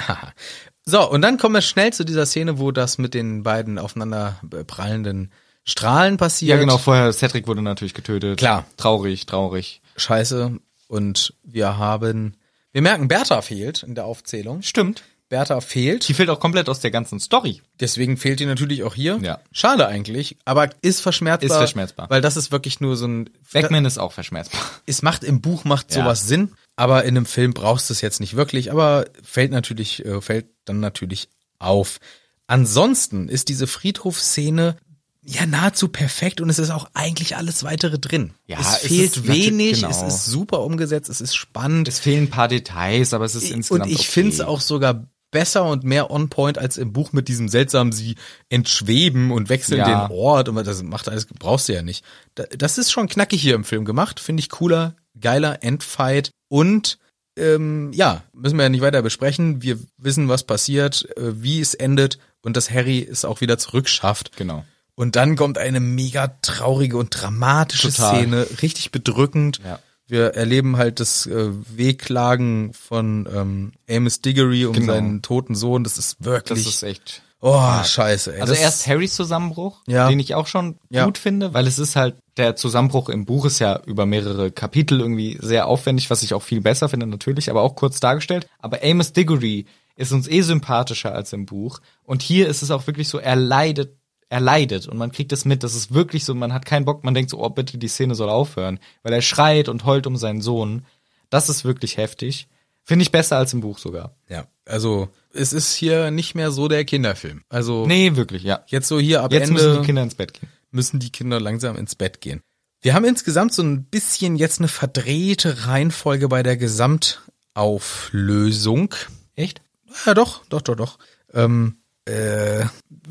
so, 0.84 1.08
und 1.08 1.22
dann 1.22 1.38
kommen 1.38 1.54
wir 1.54 1.62
schnell 1.62 1.92
zu 1.92 2.04
dieser 2.04 2.26
Szene, 2.26 2.58
wo 2.58 2.72
das 2.72 2.98
mit 2.98 3.14
den 3.14 3.42
beiden 3.42 3.78
aufeinander 3.78 4.40
prallenden 4.66 5.30
Strahlen 5.64 6.16
passiert. 6.16 6.50
Ja, 6.50 6.56
genau. 6.56 6.78
Vorher, 6.78 7.12
Cedric 7.12 7.46
wurde 7.46 7.62
natürlich 7.62 7.94
getötet. 7.94 8.38
Klar. 8.38 8.66
Traurig, 8.76 9.26
traurig. 9.26 9.80
Scheiße. 9.96 10.58
Und 10.88 11.34
wir 11.44 11.78
haben, 11.78 12.36
wir 12.72 12.82
merken, 12.82 13.08
Bertha 13.08 13.42
fehlt 13.42 13.82
in 13.84 13.94
der 13.94 14.04
Aufzählung. 14.06 14.62
Stimmt. 14.62 15.04
Bertha 15.28 15.62
fehlt. 15.62 16.06
Die 16.08 16.12
fehlt 16.14 16.28
auch 16.28 16.40
komplett 16.40 16.68
aus 16.68 16.80
der 16.80 16.90
ganzen 16.90 17.18
Story. 17.18 17.62
Deswegen 17.80 18.18
fehlt 18.18 18.40
die 18.40 18.44
natürlich 18.44 18.82
auch 18.82 18.94
hier. 18.94 19.18
Ja. 19.22 19.38
Schade 19.50 19.86
eigentlich, 19.86 20.36
aber 20.44 20.68
ist 20.82 21.00
verschmerzbar. 21.00 21.48
Ist 21.50 21.56
verschmerzbar. 21.56 22.10
Weil 22.10 22.20
das 22.20 22.36
ist 22.36 22.52
wirklich 22.52 22.80
nur 22.80 22.96
so 22.96 23.06
ein, 23.06 23.30
Batman 23.50 23.86
ist 23.86 23.96
auch 23.96 24.12
verschmerzbar. 24.12 24.60
es 24.84 25.00
macht 25.00 25.24
im 25.24 25.40
Buch 25.40 25.64
macht 25.64 25.94
Ja. 25.94 26.02
sowas 26.02 26.26
Sinn, 26.28 26.52
aber 26.76 27.04
in 27.04 27.16
einem 27.16 27.26
Film 27.26 27.52
brauchst 27.52 27.88
du 27.90 27.92
es 27.94 28.00
jetzt 28.00 28.20
nicht 28.20 28.34
wirklich, 28.36 28.70
aber 28.72 29.06
fällt 29.22 29.50
natürlich, 29.52 30.04
äh, 30.04 30.20
fällt 30.20 30.46
dann 30.64 30.80
natürlich 30.80 31.28
auf. 31.58 31.98
Ansonsten 32.46 33.28
ist 33.28 33.48
diese 33.48 33.66
Friedhofsszene 33.66 34.76
ja 35.24 35.46
nahezu 35.46 35.86
perfekt 35.88 36.40
und 36.40 36.50
es 36.50 36.58
ist 36.58 36.70
auch 36.70 36.88
eigentlich 36.94 37.36
alles 37.36 37.62
weitere 37.62 37.98
drin. 37.98 38.34
Ja, 38.46 38.58
es 38.60 38.66
es 38.82 38.88
fehlt 38.88 39.16
natürlich- 39.18 39.46
wenig, 39.46 39.74
genau. 39.76 39.90
es 39.90 40.02
ist 40.02 40.26
super 40.26 40.60
umgesetzt, 40.62 41.08
es 41.08 41.20
ist 41.20 41.36
spannend. 41.36 41.86
Es 41.86 42.00
fehlen 42.00 42.24
ein 42.24 42.30
paar 42.30 42.48
Details, 42.48 43.14
aber 43.14 43.24
es 43.24 43.36
ist 43.36 43.50
insgesamt 43.50 43.84
und 43.86 43.90
ich 43.92 44.00
okay. 44.00 44.08
finde 44.10 44.32
es 44.32 44.40
auch 44.40 44.60
sogar 44.60 45.06
besser 45.30 45.64
und 45.64 45.84
mehr 45.84 46.10
on 46.10 46.28
point 46.28 46.58
als 46.58 46.76
im 46.76 46.92
Buch 46.92 47.12
mit 47.12 47.28
diesem 47.28 47.48
seltsamen 47.48 47.92
sie 47.92 48.16
entschweben 48.50 49.30
und 49.30 49.48
wechseln 49.48 49.78
Ja. 49.78 50.06
den 50.08 50.14
Ort 50.14 50.48
und 50.48 50.56
das 50.66 50.82
macht 50.82 51.08
alles 51.08 51.26
brauchst 51.26 51.68
du 51.68 51.72
ja 51.74 51.82
nicht. 51.82 52.04
Da- 52.34 52.44
Das 52.58 52.76
ist 52.76 52.90
schon 52.90 53.08
knackig 53.08 53.40
hier 53.40 53.54
im 53.54 53.64
Film 53.64 53.84
gemacht, 53.84 54.18
finde 54.20 54.40
ich 54.40 54.50
cooler, 54.50 54.96
geiler 55.20 55.62
Endfight 55.62 56.30
und 56.48 56.98
ähm, 57.38 57.92
ja, 57.94 58.22
müssen 58.34 58.56
wir 58.58 58.64
ja 58.64 58.68
nicht 58.68 58.82
weiter 58.82 59.00
besprechen. 59.02 59.62
Wir 59.62 59.78
wissen, 59.96 60.28
was 60.28 60.44
passiert, 60.44 61.08
äh, 61.16 61.42
wie 61.42 61.60
es 61.60 61.72
endet 61.74 62.18
und 62.42 62.56
dass 62.56 62.70
Harry 62.70 63.06
es 63.10 63.24
auch 63.24 63.40
wieder 63.40 63.56
zurückschafft. 63.58 64.36
Genau. 64.36 64.64
Und 64.94 65.16
dann 65.16 65.36
kommt 65.36 65.56
eine 65.56 65.80
mega 65.80 66.28
traurige 66.42 66.98
und 66.98 67.08
dramatische 67.10 67.90
Total. 67.90 68.16
Szene, 68.16 68.46
richtig 68.60 68.90
bedrückend. 68.90 69.60
Ja. 69.64 69.78
Wir 70.06 70.34
erleben 70.34 70.76
halt 70.76 71.00
das 71.00 71.24
äh, 71.26 71.48
Wehklagen 71.74 72.74
von 72.74 73.26
ähm, 73.34 73.72
Amos 73.88 74.20
Diggory 74.20 74.66
um 74.66 74.74
Genau. 74.74 74.92
seinen 74.92 75.22
toten 75.22 75.54
Sohn. 75.54 75.84
Das 75.84 75.96
ist 75.96 76.16
Das 76.20 76.26
wirklich, 76.26 76.66
ist 76.68 76.82
echt. 76.82 77.22
Oh 77.42 77.84
scheiße. 77.84 78.34
Ey. 78.34 78.40
Also 78.40 78.52
das, 78.54 78.62
erst 78.62 78.86
Harrys 78.86 79.14
Zusammenbruch, 79.14 79.82
Ja. 79.86 80.08
den 80.08 80.18
ich 80.20 80.34
auch 80.34 80.46
schon 80.46 80.78
Ja. 80.90 81.04
gut 81.04 81.18
finde, 81.18 81.52
weil 81.52 81.66
es 81.66 81.78
ist 81.78 81.96
halt, 81.96 82.16
der 82.38 82.56
Zusammenbruch 82.56 83.08
im 83.10 83.24
Buch 83.26 83.44
ist 83.44 83.58
ja 83.58 83.80
über 83.84 84.06
mehrere 84.06 84.50
Kapitel 84.50 85.00
irgendwie 85.00 85.38
sehr 85.42 85.66
aufwendig, 85.66 86.08
was 86.08 86.22
ich 86.22 86.32
auch 86.32 86.42
viel 86.42 86.60
besser 86.62 86.88
finde 86.88 87.06
natürlich, 87.06 87.50
aber 87.50 87.60
auch 87.62 87.74
kurz 87.74 88.00
dargestellt. 88.00 88.46
Aber 88.58 88.78
Amos 88.82 89.12
Diggory 89.12 89.66
ist 89.96 90.12
uns 90.12 90.26
eh 90.28 90.40
sympathischer 90.40 91.14
als 91.14 91.32
im 91.34 91.44
Buch. 91.44 91.80
Und 92.04 92.22
hier 92.22 92.48
ist 92.48 92.62
es 92.62 92.70
auch 92.70 92.86
wirklich 92.86 93.08
so, 93.08 93.18
er 93.18 93.36
leidet, 93.36 93.96
er 94.30 94.40
leidet 94.40 94.88
und 94.88 94.96
man 94.96 95.12
kriegt 95.12 95.30
es 95.32 95.44
mit, 95.44 95.62
das 95.62 95.74
ist 95.74 95.92
wirklich 95.92 96.24
so, 96.24 96.34
man 96.34 96.54
hat 96.54 96.64
keinen 96.64 96.86
Bock, 96.86 97.04
man 97.04 97.12
denkt 97.12 97.30
so, 97.30 97.44
oh 97.44 97.50
bitte, 97.50 97.76
die 97.76 97.88
Szene 97.88 98.14
soll 98.14 98.30
aufhören, 98.30 98.80
weil 99.02 99.12
er 99.12 99.20
schreit 99.20 99.68
und 99.68 99.84
heult 99.84 100.06
um 100.06 100.16
seinen 100.16 100.40
Sohn. 100.40 100.86
Das 101.28 101.50
ist 101.50 101.64
wirklich 101.66 101.98
heftig. 101.98 102.48
Finde 102.84 103.02
ich 103.04 103.12
besser 103.12 103.36
als 103.36 103.52
im 103.52 103.60
Buch 103.60 103.78
sogar. 103.78 104.16
ja, 104.28 104.46
also 104.66 105.08
es 105.34 105.52
ist 105.52 105.74
hier 105.74 106.10
nicht 106.10 106.34
mehr 106.34 106.50
so 106.50 106.68
der 106.68 106.84
Kinderfilm. 106.84 107.42
Also 107.48 107.86
Nee, 107.86 108.16
wirklich, 108.16 108.42
ja. 108.42 108.62
jetzt 108.66 108.88
so 108.88 108.98
hier 109.00 109.22
ab 109.22 109.32
Jetzt 109.32 109.48
Ende 109.48 109.54
müssen 109.62 109.80
die 109.80 109.86
Kinder 109.86 110.02
ins 110.02 110.14
Bett 110.14 110.34
gehen. 110.34 110.48
müssen 110.70 111.00
die 111.00 111.10
Kinder 111.10 111.40
langsam 111.40 111.76
ins 111.76 111.94
Bett 111.94 112.20
gehen. 112.20 112.42
Wir 112.80 112.94
haben 112.94 113.04
insgesamt 113.04 113.52
so 113.54 113.62
ein 113.62 113.84
bisschen 113.84 114.36
jetzt 114.36 114.58
eine 114.58 114.68
verdrehte 114.68 115.66
Reihenfolge 115.66 116.28
bei 116.28 116.42
der 116.42 116.56
Gesamtauflösung. 116.56 118.94
Echt? 119.34 119.60
Ja, 120.06 120.14
doch, 120.14 120.44
doch, 120.48 120.62
doch, 120.62 120.76
doch. 120.76 120.98
Ähm, 121.32 121.76
äh, 122.06 122.64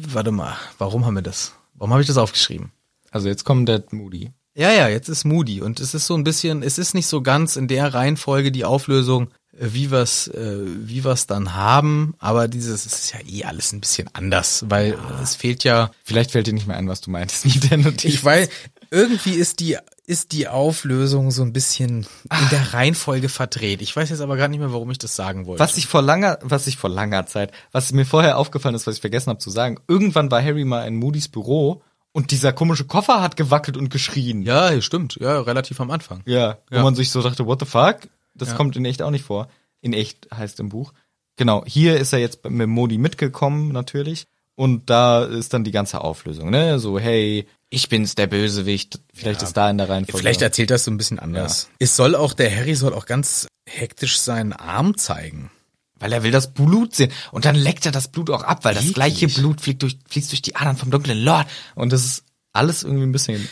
warte 0.10 0.32
mal, 0.32 0.56
warum 0.78 1.06
haben 1.06 1.16
wir 1.16 1.22
das? 1.22 1.54
Warum 1.76 1.92
habe 1.92 2.02
ich 2.02 2.08
das 2.08 2.18
aufgeschrieben? 2.18 2.72
Also 3.12 3.28
jetzt 3.28 3.44
kommt 3.46 3.70
der 3.70 3.84
Moody. 3.92 4.32
Ja, 4.54 4.72
ja, 4.74 4.90
jetzt 4.90 5.08
ist 5.08 5.24
Moody 5.24 5.62
und 5.62 5.80
es 5.80 5.94
ist 5.94 6.08
so 6.08 6.14
ein 6.16 6.26
bisschen, 6.26 6.62
es 6.62 6.78
ist 6.78 6.94
nicht 6.94 7.08
so 7.08 7.22
ganz 7.22 7.56
in 7.56 7.70
der 7.70 7.94
Reihenfolge 7.94 8.52
die 8.52 8.66
Auflösung, 8.66 9.30
äh, 9.58 9.68
wie 9.72 9.92
wir's, 9.92 10.28
äh, 10.28 10.58
wie 10.66 11.04
wir's 11.04 11.28
dann 11.28 11.54
haben, 11.54 12.14
aber 12.20 12.48
dieses 12.48 12.86
es 12.86 12.94
ist 12.94 13.14
ja 13.14 13.20
eh 13.28 13.44
alles 13.46 13.72
ein 13.74 13.80
bisschen 13.82 14.10
anders, 14.14 14.66
weil 14.70 14.98
es 15.22 15.36
fehlt 15.36 15.64
ja, 15.64 15.92
Vielleicht 16.04 16.32
fällt 16.32 16.48
dir 16.48 16.54
nicht 16.54 16.68
mehr 16.68 16.78
ein, 16.78 16.88
was 16.88 17.02
du 17.02 17.12
meintest. 17.12 17.46
Notiz. 17.78 18.06
ich 18.06 18.24
weiß, 18.24 18.50
irgendwie 18.92 19.32
ist 19.34 19.60
die 19.60 19.78
ist 20.08 20.34
die 20.34 20.50
Auflösung 20.50 21.32
so 21.32 21.42
ein 21.42 21.54
bisschen 21.54 22.00
in 22.30 22.50
der 22.52 22.74
Reihenfolge 22.74 23.30
verdreht. 23.30 23.82
Ich 23.82 23.96
weiß 23.96 24.10
jetzt 24.10 24.20
aber 24.20 24.36
gar 24.36 24.50
nicht 24.50 24.60
mehr, 24.60 24.74
warum 24.74 24.92
ich 24.92 24.98
das 24.98 25.16
sagen 25.16 25.46
wollte. 25.46 25.64
was 25.64 25.78
ich 25.78 25.88
vor 25.88 26.02
langer, 26.02 26.38
was 26.42 26.68
ich 26.68 26.76
vor 26.76 26.90
langer 26.90 27.26
Zeit, 27.28 27.52
was 27.72 27.94
mir 27.94 28.06
vorher 28.06 28.38
aufgefallen 28.38 28.76
ist, 28.76 28.88
was 28.88 28.96
ich 28.96 29.02
vergessen 29.02 29.30
habe 29.30 29.40
zu 29.40 29.50
sagen. 29.50 29.78
Irgendwann 29.88 30.30
war 30.30 30.44
Harry 30.44 30.66
mal 30.66 30.86
in 30.86 30.98
Moody's 30.98 31.30
Büro 31.30 31.82
und 32.12 32.32
dieser 32.32 32.52
komische 32.52 32.84
Koffer 32.84 33.22
hat 33.22 33.38
gewackelt 33.38 33.78
und 33.78 33.90
geschrien. 33.90 34.42
Ja, 34.42 34.82
stimmt, 34.82 35.16
ja, 35.22 35.40
relativ 35.40 35.80
am 35.80 35.92
Anfang. 35.92 36.24
Ja, 36.26 36.58
wo 36.70 36.78
Ja. 36.78 36.84
man 36.84 36.96
sich 36.96 37.10
so 37.10 37.22
dachte, 37.22 37.46
what 37.46 37.62
the 37.62 37.66
fuck? 37.66 38.00
Das 38.42 38.50
Ja. 38.50 38.56
kommt 38.56 38.76
in 38.76 38.86
echt 38.86 39.02
auch 39.02 39.12
nicht 39.12 39.24
vor. 39.26 39.48
In 39.82 39.94
echt 39.94 40.28
heißt 40.36 40.60
im 40.60 40.70
Buch. 40.70 40.94
Genau, 41.38 41.64
hier 41.66 41.98
ist 42.00 42.14
er 42.14 42.20
jetzt 42.20 42.48
mit 42.50 42.68
Modi 42.68 42.98
mitgekommen, 42.98 43.72
natürlich. 43.72 44.26
Und 44.56 44.90
da 44.90 45.24
ist 45.24 45.54
dann 45.54 45.64
die 45.64 45.72
ganze 45.72 46.02
Auflösung, 46.02 46.50
ne? 46.52 46.78
So, 46.78 47.00
hey, 47.00 47.48
ich 47.70 47.90
bin's, 47.90 48.16
der 48.16 48.28
Bösewicht. 48.28 49.00
Vielleicht 49.14 49.42
ist 49.42 49.54
da 49.58 49.70
in 49.70 49.78
der 49.78 49.90
Reihenfolge. 49.90 50.20
Vielleicht 50.20 50.42
erzählt 50.42 50.70
das 50.70 50.84
so 50.84 50.92
ein 50.92 50.98
bisschen 50.98 51.20
anders. 51.20 51.70
Es 51.80 51.96
soll 51.96 52.16
auch, 52.16 52.34
der 52.34 52.56
Harry 52.56 52.76
soll 52.76 52.94
auch 52.94 53.06
ganz 53.06 53.48
hektisch 53.68 54.20
seinen 54.20 54.54
Arm 54.54 54.98
zeigen. 54.98 55.50
Weil 55.98 56.12
er 56.14 56.24
will 56.24 56.32
das 56.32 56.54
Blut 56.54 56.96
sehen. 56.96 57.12
Und 57.32 57.46
dann 57.46 57.56
leckt 57.56 57.86
er 57.86 57.92
das 57.92 58.10
Blut 58.10 58.30
auch 58.30 58.44
ab, 58.44 58.66
weil 58.66 58.74
das 58.74 58.84
Eklig. 58.84 58.96
gleiche 58.96 59.28
Blut 59.30 59.62
fliegt 59.62 59.84
durch, 59.84 59.98
fließt 60.10 60.32
durch 60.32 60.42
die 60.42 60.56
Adern 60.56 60.76
vom 60.76 60.92
dunklen 60.92 61.20
Lord. 61.24 61.48
Und 61.76 61.94
das 61.94 62.04
ist 62.04 62.24
alles 62.54 62.84
irgendwie 62.84 63.06
ein 63.06 63.12
bisschen 63.12 63.48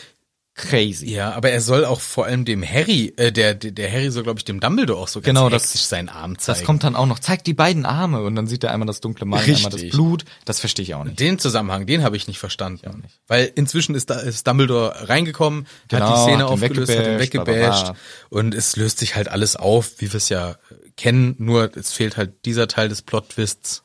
crazy. 0.59 1.09
Ja, 1.13 1.31
aber 1.33 1.49
er 1.51 1.61
soll 1.61 1.85
auch 1.85 2.01
vor 2.01 2.25
allem 2.25 2.45
dem 2.45 2.63
Harry, 2.63 3.13
äh, 3.17 3.31
der, 3.31 3.55
der, 3.55 3.91
Harry 3.91 4.11
soll, 4.11 4.23
glaube 4.23 4.39
ich, 4.39 4.45
dem 4.45 4.59
Dumbledore 4.59 4.99
auch 4.99 5.07
so 5.07 5.19
ganz 5.21 5.25
Genau, 5.25 5.49
das- 5.49 5.89
seinen 5.89 6.09
Arm 6.09 6.37
zeigen. 6.37 6.59
Das 6.59 6.65
kommt 6.65 6.83
dann 6.83 6.95
auch 6.95 7.05
noch. 7.05 7.19
Zeigt 7.19 7.47
die 7.47 7.53
beiden 7.53 7.85
Arme 7.85 8.21
und 8.21 8.35
dann 8.35 8.47
sieht 8.47 8.63
er 8.63 8.71
einmal 8.71 8.85
das 8.85 8.99
dunkle 9.01 9.25
Mal, 9.25 9.39
einmal 9.39 9.71
das. 9.71 9.81
Blut. 9.89 10.25
Das 10.45 10.59
verstehe 10.59 10.83
ich 10.83 10.93
auch 10.95 11.03
nicht. 11.03 11.19
Den 11.19 11.39
Zusammenhang, 11.39 11.85
den 11.85 12.03
habe 12.03 12.17
ich 12.17 12.27
nicht 12.27 12.39
verstanden. 12.39 12.87
auch 12.87 12.95
nicht. 12.95 13.19
Weil 13.27 13.51
inzwischen 13.55 13.95
ist, 13.95 14.09
da, 14.09 14.19
ist 14.19 14.45
Dumbledore 14.47 15.09
reingekommen, 15.09 15.65
hat 15.65 15.89
Genau, 15.89 16.13
die 16.15 16.21
Szene 16.21 16.43
hat 16.43 16.51
aufgelöst, 16.51 16.95
hat 16.97 17.07
ihn 17.07 17.19
weggebasht, 17.19 17.93
und 18.29 18.53
es 18.53 18.75
löst 18.75 18.99
sich 18.99 19.15
halt 19.15 19.29
alles 19.29 19.55
auf, 19.55 19.93
wie 19.99 20.11
wir 20.11 20.17
es 20.17 20.29
ja 20.29 20.55
kennen, 20.97 21.35
nur 21.37 21.75
es 21.75 21.93
fehlt 21.93 22.17
halt 22.17 22.45
dieser 22.45 22.67
Teil 22.67 22.89
des 22.89 23.01
Plot-Twists. 23.01 23.83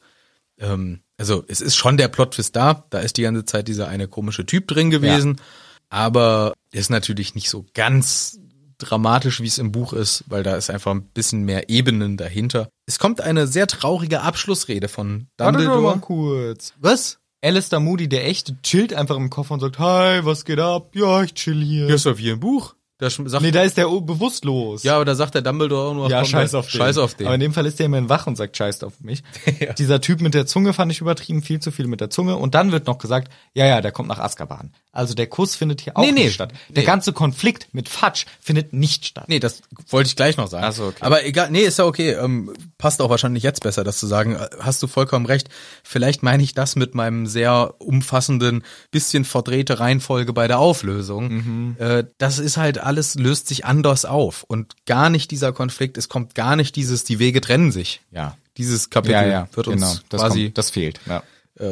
Ähm, 0.59 1.01
also 1.17 1.45
es 1.47 1.61
ist 1.61 1.77
schon 1.77 1.97
der 1.97 2.09
Plot-Twist 2.09 2.57
da, 2.57 2.85
da 2.91 2.99
ist 2.99 3.17
die 3.17 3.23
ganze 3.23 3.45
Zeit 3.45 3.69
dieser 3.69 3.87
eine 3.89 4.09
komische 4.09 4.45
Typ 4.47 4.67
drin 4.69 4.91
gewesen, 4.91 5.41
aber 5.89 6.55
ist 6.73 6.91
natürlich 6.91 7.35
nicht 7.35 7.51
so 7.51 7.65
ganz 7.75 8.39
dramatisch, 8.79 9.41
wie 9.41 9.47
es 9.47 9.59
im 9.59 9.73
Buch 9.73 9.93
ist, 9.93 10.25
weil 10.27 10.43
da 10.43 10.57
ist 10.57 10.71
einfach 10.71 10.93
ein 10.93 11.05
bisschen 11.05 11.45
mehr 11.45 11.69
Ebenen 11.69 12.17
dahinter. 12.17 12.69
Es 12.87 12.99
kommt 12.99 13.21
eine 13.21 13.47
sehr 13.47 13.67
traurige 13.67 14.21
Abschlussrede 14.21 14.89
von 14.89 15.29
Dumbledore. 15.37 15.83
Warte 15.85 15.99
mal 15.99 16.05
kurz. 16.05 16.75
Was? 16.79 17.19
Alistair 17.43 17.81
Moody, 17.81 18.09
der 18.09 18.27
echte, 18.27 18.57
chillt 18.63 18.95
einfach 18.95 19.17
im 19.17 19.31
Koffer 19.31 19.55
und 19.55 19.61
sagt, 19.61 19.79
hi, 19.79 20.25
was 20.25 20.45
geht 20.45 20.59
ab? 20.59 20.95
Ja, 20.95 21.23
ich 21.23 21.35
chill 21.35 21.63
hier. 21.63 21.89
Ja, 21.89 21.95
ist 21.95 22.07
doch 22.07 22.17
wie 22.17 22.31
im 22.31 22.41
Buch. 22.41 22.75
Da 22.99 23.11
sagt, 23.11 23.43
nee, 23.43 23.51
da 23.51 23.63
ist 23.63 23.77
der 23.77 23.87
bewusstlos. 23.89 24.85
ja, 24.85 24.95
aber 24.95 25.05
da 25.05 25.17
sagt 25.17 25.35
der 25.35 25.43
Dumbledore 25.43 25.89
auch 25.91 25.95
nur, 25.95 26.09
Ja, 26.11 26.21
komm, 26.21 26.29
scheiß 26.29 26.55
auf 26.55 26.71
den. 26.71 26.79
Scheiß 26.79 26.99
auf 26.99 27.15
den. 27.15 27.27
Aber 27.27 27.35
in 27.35 27.41
dem 27.41 27.53
Fall 27.53 27.67
ist 27.67 27.81
der 27.81 27.87
immerhin 27.87 28.09
wach 28.09 28.29
und 28.29 28.37
sagt 28.37 28.57
scheiß 28.57 28.85
auf 28.85 29.01
mich. 29.01 29.25
Dieser 29.79 30.01
Typ 30.01 30.21
mit 30.21 30.33
der 30.33 30.47
Zunge 30.47 30.73
fand 30.73 30.93
ich 30.93 31.01
übertrieben, 31.01 31.43
viel 31.43 31.59
zu 31.59 31.73
viel 31.73 31.89
mit 31.89 32.01
der 32.01 32.09
Zunge. 32.11 32.37
Und 32.37 32.55
dann 32.55 32.71
wird 32.71 32.87
noch 32.87 32.99
gesagt, 32.99 33.33
ja, 33.53 33.67
ja, 33.67 33.81
der 33.81 33.91
kommt 33.91 34.09
nach 34.09 34.21
Azkaban. 34.21 34.73
Also 34.93 35.15
der 35.15 35.27
Kuss 35.27 35.57
findet 35.57 35.81
hier 35.81 35.97
auch 35.97 36.03
Nee, 36.03 36.13
nee. 36.13 36.25
nicht 36.25 36.35
statt. 36.35 36.53
Der 36.69 36.83
Nee. 36.83 36.87
ganze 36.87 37.13
Konflikt 37.13 37.67
mit 37.73 37.89
Fatsch 37.89 38.27
findet 38.41 38.73
nicht 38.73 39.07
statt. 39.07 39.25
Nee, 39.27 39.41
das 39.41 39.63
wollte 39.89 40.07
ich 40.07 40.15
gleich 40.15 40.37
noch 40.37 40.47
sagen. 40.47 40.65
Ach 40.69 40.73
so, 40.73 40.85
okay. 40.85 40.99
Aber 41.01 41.27
egal, 41.27 41.51
nee, 41.51 41.63
ist 41.63 41.81
ja 41.81 41.87
okay. 41.87 42.13
Ähm, 42.13 42.53
passt 42.79 43.03
auch 43.03 43.11
wahrscheinlich 43.11 43.43
jetzt 43.43 43.61
besser, 43.63 43.83
das 43.83 43.99
zu 43.99 44.07
sagen. 44.07 44.37
Äh, 44.37 44.49
Hast 44.61 44.81
du 44.85 44.87
vollkommen 44.87 45.27
recht. 45.27 45.49
Vielleicht 45.83 46.23
meine 46.23 46.45
ich 46.45 46.55
das 46.55 46.77
mit 46.77 46.95
meinem 46.95 47.27
sehr 47.27 47.75
umfassenden, 47.81 48.63
bisschen 48.93 49.25
verdrehte 49.25 49.81
Reihenfolge 49.81 50.33
bei 50.33 50.47
der 50.47 50.61
Auflösung. 50.61 51.29
Mhm. 51.33 51.77
Äh, 51.81 52.05
das 52.19 52.39
ist 52.39 52.57
halt 52.57 52.79
alles, 52.85 53.15
löst 53.17 53.49
sich 53.49 53.65
anders 53.65 54.05
auf. 54.05 54.43
Und 54.45 54.75
gar 54.87 55.11
nicht 55.11 55.31
dieser 55.31 55.53
Konflikt, 55.53 55.97
es 55.99 56.09
kommt 56.09 56.35
gar 56.35 56.57
nicht 56.57 56.77
dieses, 56.77 57.05
die 57.05 57.19
Wege 57.19 57.41
trennen 57.41 57.73
sich. 57.73 58.01
Ja. 58.11 58.37
Dieses 58.57 58.91
Kapitel 58.91 59.13
Ja, 59.15 59.27
ja, 59.27 59.49
wird 59.53 59.67
genau. 59.67 59.89
uns 59.91 60.03
Das, 60.09 60.21
quasi 60.21 60.45
kommt, 60.45 60.59
das 60.59 60.71
fehlt. 60.71 61.01
Ja. 61.07 61.23
äh, 61.57 61.67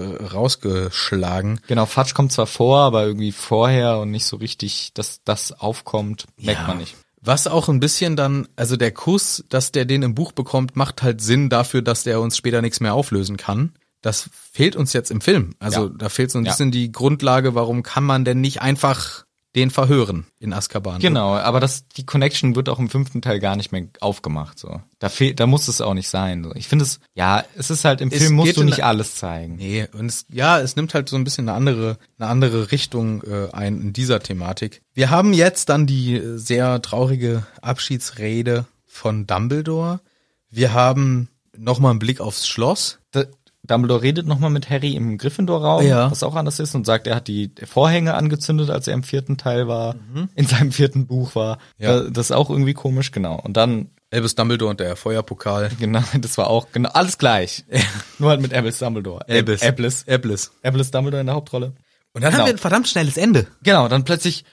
rausgeschlagen. 0.67 1.61
Genau, 1.67 1.87
Fatsch 1.87 2.15
kommt 2.15 2.33
zwar 2.33 2.47
vor, 2.47 2.81
aber 2.81 3.05
irgendwie 3.07 3.33
vorher 3.33 3.99
und 3.99 4.11
nicht 4.11 4.25
so 4.27 4.37
richtig, 4.37 4.93
dass 4.95 5.21
das 5.25 5.53
aufkommt, 5.53 6.27
merkt 6.39 6.67
man 6.67 6.79
nicht. 6.79 6.97
Was 7.21 7.47
auch 7.47 7.69
ein 7.69 7.79
bisschen 7.79 8.17
dann, 8.17 8.49
also 8.57 8.77
der 8.77 8.91
Kuss, 8.91 9.45
dass 9.49 9.71
der 9.71 9.85
den 9.85 10.03
im 10.03 10.15
Buch 10.15 10.33
bekommt, 10.33 10.75
macht 10.75 11.03
halt 11.05 11.21
Sinn 11.21 11.49
dafür, 11.51 11.81
dass 11.83 12.03
der 12.03 12.21
uns 12.21 12.37
später 12.37 12.63
nichts 12.63 12.81
mehr 12.81 12.95
auflösen 12.95 13.37
kann. 13.37 13.75
Das 14.01 14.29
fehlt 14.53 14.75
uns 14.75 14.93
jetzt 14.93 15.13
im 15.13 15.21
Film. 15.21 15.55
Also 15.61 15.85
Ja. 15.87 15.93
da 15.97 16.09
fehlt 16.09 16.33
so 16.33 16.39
ein 16.39 16.45
Ja. 16.45 16.51
bisschen 16.51 16.73
die 16.73 16.91
Grundlage, 16.91 17.55
warum 17.55 17.85
kann 17.85 18.03
man 18.03 18.25
denn 18.25 18.41
nicht 18.41 18.61
einfach 18.61 19.25
den 19.55 19.71
verhören 19.71 20.27
in 20.39 20.53
Azkaban? 20.53 21.01
Genau, 21.01 21.35
aber 21.35 21.61
das, 21.61 21.87
die 21.89 22.07
Connection 22.07 22.57
wird 22.57 22.69
auch 22.69 22.79
im 22.79 22.89
fünften 22.89 23.21
Teil 23.21 23.39
gar 23.39 23.55
nicht 23.57 23.71
mehr 23.73 23.85
aufgemacht, 24.01 24.59
so. 24.59 24.81
Da 24.99 25.09
fehlt, 25.09 25.41
da 25.41 25.47
muss 25.47 25.69
es 25.69 25.81
auch 25.81 25.95
nicht 25.95 26.09
sein, 26.09 26.43
so. 26.45 26.55
Ich 26.55 26.69
finde 26.69 26.85
es, 26.85 27.01
ja, 27.15 27.45
es 27.57 27.71
ist 27.71 27.85
halt, 27.85 28.01
im 28.01 28.09
Es 28.11 28.19
Film 28.19 28.35
musst 28.35 28.57
du 28.57 28.63
nicht 28.65 28.83
alles 28.85 29.17
zeigen. 29.17 29.57
Nee, 29.57 29.87
und 29.93 30.07
es, 30.07 30.25
ja, 30.31 30.59
es 30.61 30.75
nimmt 30.77 30.95
halt 30.95 31.09
so 31.09 31.17
ein 31.17 31.25
bisschen 31.25 31.49
eine 31.49 31.57
andere, 31.57 31.99
eine 32.19 32.29
andere 32.29 32.73
Richtung 32.73 33.23
äh, 33.25 33.49
ein 33.53 33.81
in 33.81 33.93
dieser 33.93 34.21
Thematik. 34.21 34.81
Wir 34.95 35.11
haben 35.11 35.33
jetzt 35.35 35.69
dann 35.69 35.87
die 35.87 36.15
äh, 36.17 36.39
sehr 36.39 36.81
traurige 36.81 37.47
Abschiedsrede 37.61 38.67
von 38.87 39.27
Dumbledore. 39.27 40.01
Wir 40.51 40.73
haben 40.73 41.29
nochmal 41.57 41.91
einen 41.91 41.99
Blick 41.99 42.21
aufs 42.21 42.49
Schloss. 42.49 42.99
Da- 43.11 43.25
Dumbledore 43.65 44.03
redet 44.03 44.27
nochmal 44.27 44.51
mit 44.51 44.69
Harry 44.71 44.95
im 44.97 45.19
Gryffindor-Raum, 45.19 45.87
Ja. 45.87 46.11
was 46.11 46.23
auch 46.25 46.35
anders 46.35 46.59
ist, 46.59 46.75
und 46.75 46.85
sagt, 46.85 47.07
er 47.07 47.15
hat 47.15 47.29
die 47.29 47.53
Vorhänge 47.65 48.15
angezündet, 48.15 48.71
als 48.71 48.89
er 48.89 48.95
im 48.95 49.05
vierten 49.05 49.37
Teil 49.37 49.69
war, 49.69 49.95
in 50.35 50.47
seinem 50.47 50.73
vierten 50.73 51.07
Buch 51.07 51.35
war. 51.37 51.57
Mhm. 51.79 51.85
Ja. 51.85 52.01
Da- 52.03 52.11
Das 52.11 52.27
ist 52.27 52.33
auch 52.33 52.51
irgendwie 52.51 52.75
komisch, 52.75 53.13
genau. 53.13 53.37
Und 53.41 53.57
dann, 53.57 53.91
Albus 54.11 54.35
Dumbledore 54.35 54.71
und 54.71 54.81
der 54.81 54.97
Feuerpokal. 54.97 55.71
genau, 55.79 56.03
das 56.21 56.37
war 56.39 56.49
auch, 56.49 56.73
genau, 56.73 56.91
alles 56.91 57.19
gleich. 57.19 57.65
Nur 58.19 58.31
halt 58.31 58.41
mit 58.41 58.53
Albus 58.53 58.79
Dumbledore. 58.79 59.25
Albus. 59.29 59.63
Albus. 59.63 60.05
Albus. 60.09 60.51
Albus 60.63 60.91
Dumbledore 60.91 61.21
in 61.21 61.27
der 61.27 61.37
Hauptrolle. 61.37 61.73
Und 62.15 62.23
dann 62.23 62.31
Genau. 62.33 62.43
haben 62.43 62.49
wir 62.49 62.55
ein 62.55 62.59
verdammt 62.59 62.89
schnelles 62.89 63.17
Ende. 63.17 63.47
Genau, 63.63 63.87
dann 63.89 64.05
plötzlich, 64.05 64.45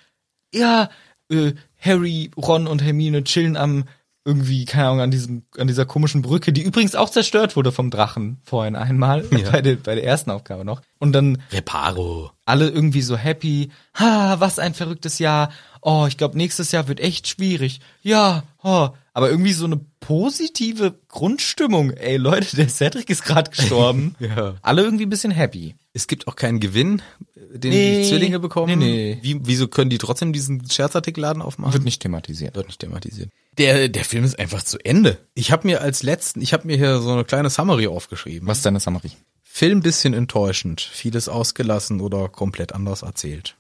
ja, 0.53 0.90
äh, 1.31 1.53
Harry, 1.80 2.30
Ron 2.38 2.68
und 2.68 2.81
Hermine 2.84 3.23
chillen 3.23 3.57
am 3.57 3.86
irgendwie, 4.30 4.65
keine 4.65 4.85
Ahnung, 4.89 5.01
an 5.01 5.10
diesem, 5.11 5.41
an 5.57 5.68
dieser 5.68 5.85
komischen 5.88 6.22
Brücke, 6.22 6.53
die 6.53 6.61
übrigens 6.61 6.93
auch 6.93 7.10
zerstört 7.10 7.56
wurde 7.56 7.72
vom 7.72 7.89
Drachen 7.89 8.38
vorhin 8.43 8.76
einmal, 8.76 9.26
Ja. 9.31 9.49
bei, 9.51 9.61
der, 9.61 9.76
bei 9.77 9.95
der 9.95 10.03
ersten 10.03 10.30
Aufgabe 10.30 10.64
noch. 10.64 10.81
Und 10.99 11.14
dann 11.14 11.41
Reparo. 11.51 12.30
alle 12.45 12.69
irgendwie 12.69 13.01
so 13.01 13.18
happy, 13.18 13.72
ha, 13.95 14.39
was 14.39 14.60
ein 14.60 14.76
verrücktes 14.76 15.18
Jahr. 15.18 15.49
Oh, 15.81 16.06
ich 16.07 16.18
glaube, 16.18 16.38
nächstes 16.38 16.72
Jahr 16.72 16.88
wird 16.88 16.99
echt 16.99 17.27
schwierig. 17.27 17.80
Ja, 18.03 18.43
oh. 18.61 18.89
aber 19.14 19.31
irgendwie 19.31 19.53
so 19.53 19.65
eine 19.65 19.80
positive 19.99 20.99
Grundstimmung. 21.07 21.91
Ey, 21.91 22.18
Leute, 22.18 22.56
der 22.56 22.69
Cedric 22.69 23.10
ist 23.10 23.23
gerade 23.23 23.49
gestorben. 23.49 24.15
Ja. 24.19 24.56
Alle 24.61 24.84
irgendwie 24.84 25.06
ein 25.06 25.10
bisschen 25.10 25.31
happy. 25.31 25.76
Es 25.93 26.06
gibt 26.07 26.27
auch 26.27 26.35
keinen 26.35 26.60
Gewinn, 26.60 27.01
den 27.52 27.72
Nee. 27.72 28.02
die 28.02 28.10
Zwillinge 28.10 28.40
bekommen. 28.40 28.80
Nee, 28.80 28.86
nee. 28.86 29.20
Wie, 29.22 29.40
wieso 29.44 29.68
können 29.68 29.90
die 29.90 29.98
trotzdem 29.98 30.34
diesen 30.34 30.70
Scherzartikelladen 30.70 31.42
aufmachen? 31.42 31.74
Wird 31.74 31.84
nicht 31.84 32.02
thematisiert. 32.02 32.56
Wird 32.56 32.68
nicht 32.68 32.80
thematisiert. 32.80 33.32
Der, 33.58 33.90
der 33.90 34.06
Film 34.06 34.24
ist 34.24 34.38
einfach 34.40 34.64
zu 34.64 34.78
Ende. 34.84 35.18
Ich 35.34 35.52
habe 35.52 35.68
mir 35.68 35.82
als 35.82 36.04
letzten, 36.04 36.42
ich 36.42 36.54
habe 36.54 36.68
mir 36.68 36.78
hier 36.78 37.00
so 37.00 37.12
eine 37.12 37.26
kleine 37.26 37.50
Summary 37.50 37.88
aufgeschrieben. 37.88 38.48
Was 38.48 38.58
ist 38.60 38.66
deine 38.66 38.80
Summary? 38.80 39.12
Film 39.42 39.82
bisschen 39.82 40.14
enttäuschend, 40.14 40.80
vieles 40.82 41.28
ausgelassen 41.28 42.02
oder 42.02 42.30
komplett 42.30 42.74
anders 42.74 43.02
erzählt. 43.02 43.56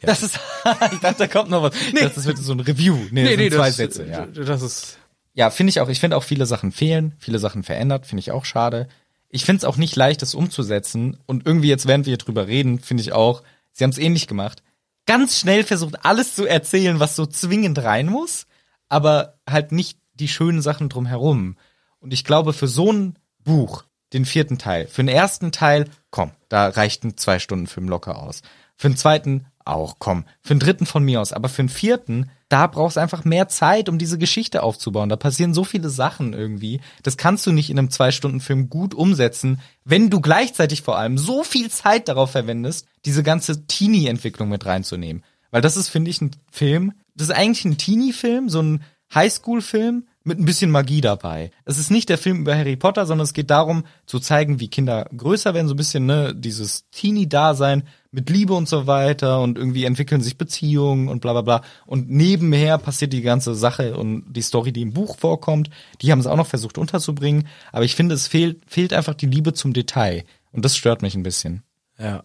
Das 0.00 0.22
ist, 0.22 0.38
ich 0.92 0.98
dachte, 1.00 1.18
da 1.18 1.26
kommt 1.26 1.50
noch 1.50 1.62
was. 1.62 1.74
Nee. 1.92 2.00
Das, 2.00 2.24
wird 2.24 2.38
so 2.38 2.52
ein 2.52 2.60
Review. 2.60 2.96
Nee, 3.10 3.24
nee, 3.24 3.36
sind 3.36 3.52
zwei 3.54 3.66
das, 3.68 3.76
Sätze, 3.76 4.06
ja. 4.06 4.26
Das 4.26 4.62
ist 4.62 4.98
Ja, 5.34 5.50
finde 5.50 5.70
ich 5.70 5.80
auch. 5.80 5.88
Ich 5.88 6.00
finde 6.00 6.16
auch 6.16 6.24
viele 6.24 6.46
Sachen 6.46 6.72
fehlen, 6.72 7.14
viele 7.18 7.38
Sachen 7.38 7.62
verändert, 7.62 8.06
finde 8.06 8.20
ich 8.20 8.30
auch 8.30 8.44
schade. 8.44 8.88
Ich 9.34 9.44
finde 9.44 9.58
es 9.58 9.64
auch 9.64 9.78
nicht 9.78 9.96
leicht, 9.96 10.22
das 10.22 10.34
umzusetzen. 10.34 11.18
Und 11.26 11.46
irgendwie 11.46 11.68
jetzt, 11.68 11.88
während 11.88 12.06
wir 12.06 12.18
drüber 12.18 12.46
reden, 12.46 12.78
finde 12.78 13.02
ich 13.02 13.12
auch, 13.12 13.42
sie 13.72 13.82
haben 13.82 13.90
es 13.90 13.98
ähnlich 13.98 14.28
gemacht. 14.28 14.62
Ganz 15.06 15.40
schnell 15.40 15.64
versucht, 15.64 16.04
alles 16.04 16.36
zu 16.36 16.46
erzählen, 16.46 17.00
was 17.00 17.16
so 17.16 17.26
zwingend 17.26 17.82
rein 17.82 18.06
muss, 18.06 18.46
aber 18.88 19.38
halt 19.48 19.72
nicht 19.72 19.98
die 20.14 20.28
schönen 20.28 20.60
Sachen 20.62 20.90
drumherum. 20.90 21.56
Und 21.98 22.12
ich 22.12 22.24
glaube, 22.24 22.52
für 22.52 22.68
so 22.68 22.92
ein 22.92 23.18
Buch, 23.42 23.84
den 24.12 24.26
vierten 24.26 24.58
Teil, 24.58 24.86
für 24.86 25.02
den 25.02 25.08
ersten 25.08 25.50
Teil, 25.50 25.88
komm, 26.10 26.32
da 26.50 26.68
reicht 26.68 27.02
ein 27.02 27.16
zwei 27.16 27.38
Stunden 27.38 27.66
Film 27.66 27.88
locker 27.88 28.22
aus. 28.22 28.42
Für 28.76 28.90
den 28.90 28.96
zweiten 28.96 29.46
auch, 29.64 29.96
komm. 29.98 30.24
Für 30.40 30.54
den 30.54 30.60
dritten 30.60 30.86
von 30.86 31.04
mir 31.04 31.20
aus. 31.20 31.32
Aber 31.32 31.48
für 31.48 31.62
den 31.62 31.68
vierten, 31.68 32.30
da 32.48 32.66
brauchst 32.66 32.96
du 32.96 33.00
einfach 33.00 33.24
mehr 33.24 33.48
Zeit, 33.48 33.88
um 33.88 33.98
diese 33.98 34.18
Geschichte 34.18 34.62
aufzubauen. 34.62 35.08
Da 35.08 35.16
passieren 35.16 35.54
so 35.54 35.64
viele 35.64 35.88
Sachen 35.90 36.32
irgendwie. 36.32 36.80
Das 37.02 37.16
kannst 37.16 37.46
du 37.46 37.52
nicht 37.52 37.70
in 37.70 37.78
einem 37.78 37.90
Zwei-Stunden-Film 37.90 38.68
gut 38.68 38.94
umsetzen, 38.94 39.60
wenn 39.84 40.10
du 40.10 40.20
gleichzeitig 40.20 40.82
vor 40.82 40.98
allem 40.98 41.18
so 41.18 41.44
viel 41.44 41.70
Zeit 41.70 42.08
darauf 42.08 42.30
verwendest, 42.30 42.86
diese 43.04 43.22
ganze 43.22 43.66
Teenie-Entwicklung 43.66 44.48
mit 44.48 44.66
reinzunehmen. 44.66 45.24
Weil 45.50 45.62
das 45.62 45.76
ist, 45.76 45.88
finde 45.88 46.10
ich, 46.10 46.20
ein 46.20 46.32
Film, 46.50 46.92
das 47.14 47.28
ist 47.28 47.34
eigentlich 47.34 47.64
ein 47.64 47.78
Teenie-Film, 47.78 48.48
so 48.48 48.60
ein 48.60 48.82
Highschool-Film 49.14 50.06
mit 50.24 50.38
ein 50.38 50.44
bisschen 50.44 50.70
Magie 50.70 51.00
dabei. 51.00 51.50
Es 51.64 51.78
ist 51.78 51.90
nicht 51.90 52.08
der 52.08 52.18
Film 52.18 52.40
über 52.40 52.56
Harry 52.56 52.76
Potter, 52.76 53.06
sondern 53.06 53.24
es 53.24 53.32
geht 53.32 53.50
darum, 53.50 53.84
zu 54.06 54.20
zeigen, 54.20 54.60
wie 54.60 54.68
Kinder 54.68 55.08
größer 55.16 55.54
werden, 55.54 55.68
so 55.68 55.74
ein 55.74 55.76
bisschen, 55.76 56.06
ne, 56.06 56.34
dieses 56.34 56.88
Teenie-Dasein 56.90 57.84
mit 58.10 58.28
Liebe 58.30 58.54
und 58.54 58.68
so 58.68 58.86
weiter 58.86 59.40
und 59.40 59.58
irgendwie 59.58 59.84
entwickeln 59.84 60.20
sich 60.20 60.36
Beziehungen 60.36 61.08
und 61.08 61.20
bla 61.20 61.32
bla 61.32 61.42
bla. 61.42 61.62
Und 61.86 62.10
nebenher 62.10 62.78
passiert 62.78 63.12
die 63.12 63.22
ganze 63.22 63.54
Sache 63.54 63.96
und 63.96 64.32
die 64.32 64.42
Story, 64.42 64.72
die 64.72 64.82
im 64.82 64.92
Buch 64.92 65.16
vorkommt, 65.18 65.70
die 66.00 66.12
haben 66.12 66.22
sie 66.22 66.30
auch 66.30 66.36
noch 66.36 66.46
versucht 66.46 66.78
unterzubringen. 66.78 67.48
Aber 67.72 67.84
ich 67.84 67.96
finde, 67.96 68.14
es 68.14 68.28
fehlt, 68.28 68.62
fehlt 68.66 68.92
einfach 68.92 69.14
die 69.14 69.26
Liebe 69.26 69.54
zum 69.54 69.72
Detail. 69.72 70.24
Und 70.52 70.64
das 70.64 70.76
stört 70.76 71.02
mich 71.02 71.14
ein 71.14 71.22
bisschen. 71.22 71.62
Ja. 71.98 72.24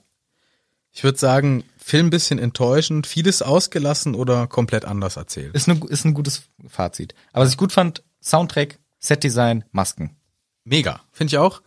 Ich 0.91 1.03
würde 1.03 1.18
sagen, 1.18 1.64
Film 1.88 2.09
bisschen 2.09 2.38
enttäuschend, 2.38 3.07
vieles 3.07 3.41
ausgelassen 3.41 4.14
oder 4.14 4.45
komplett 4.47 4.84
anders 4.84 5.15
erzählt. 5.15 5.55
Ist, 5.55 5.69
ne, 5.69 5.80
ist 5.88 6.03
ein 6.03 6.14
gutes 6.14 6.43
Fazit. 6.68 7.15
Aber 7.31 7.45
was 7.45 7.51
ich 7.51 7.57
gut 7.57 7.72
fand, 7.72 8.03
Soundtrack, 8.22 8.77
Setdesign, 8.99 9.64
Masken. 9.72 10.18
Mega, 10.65 10.99
finde 11.14 11.31
ich 11.31 11.38
auch. 11.38 11.61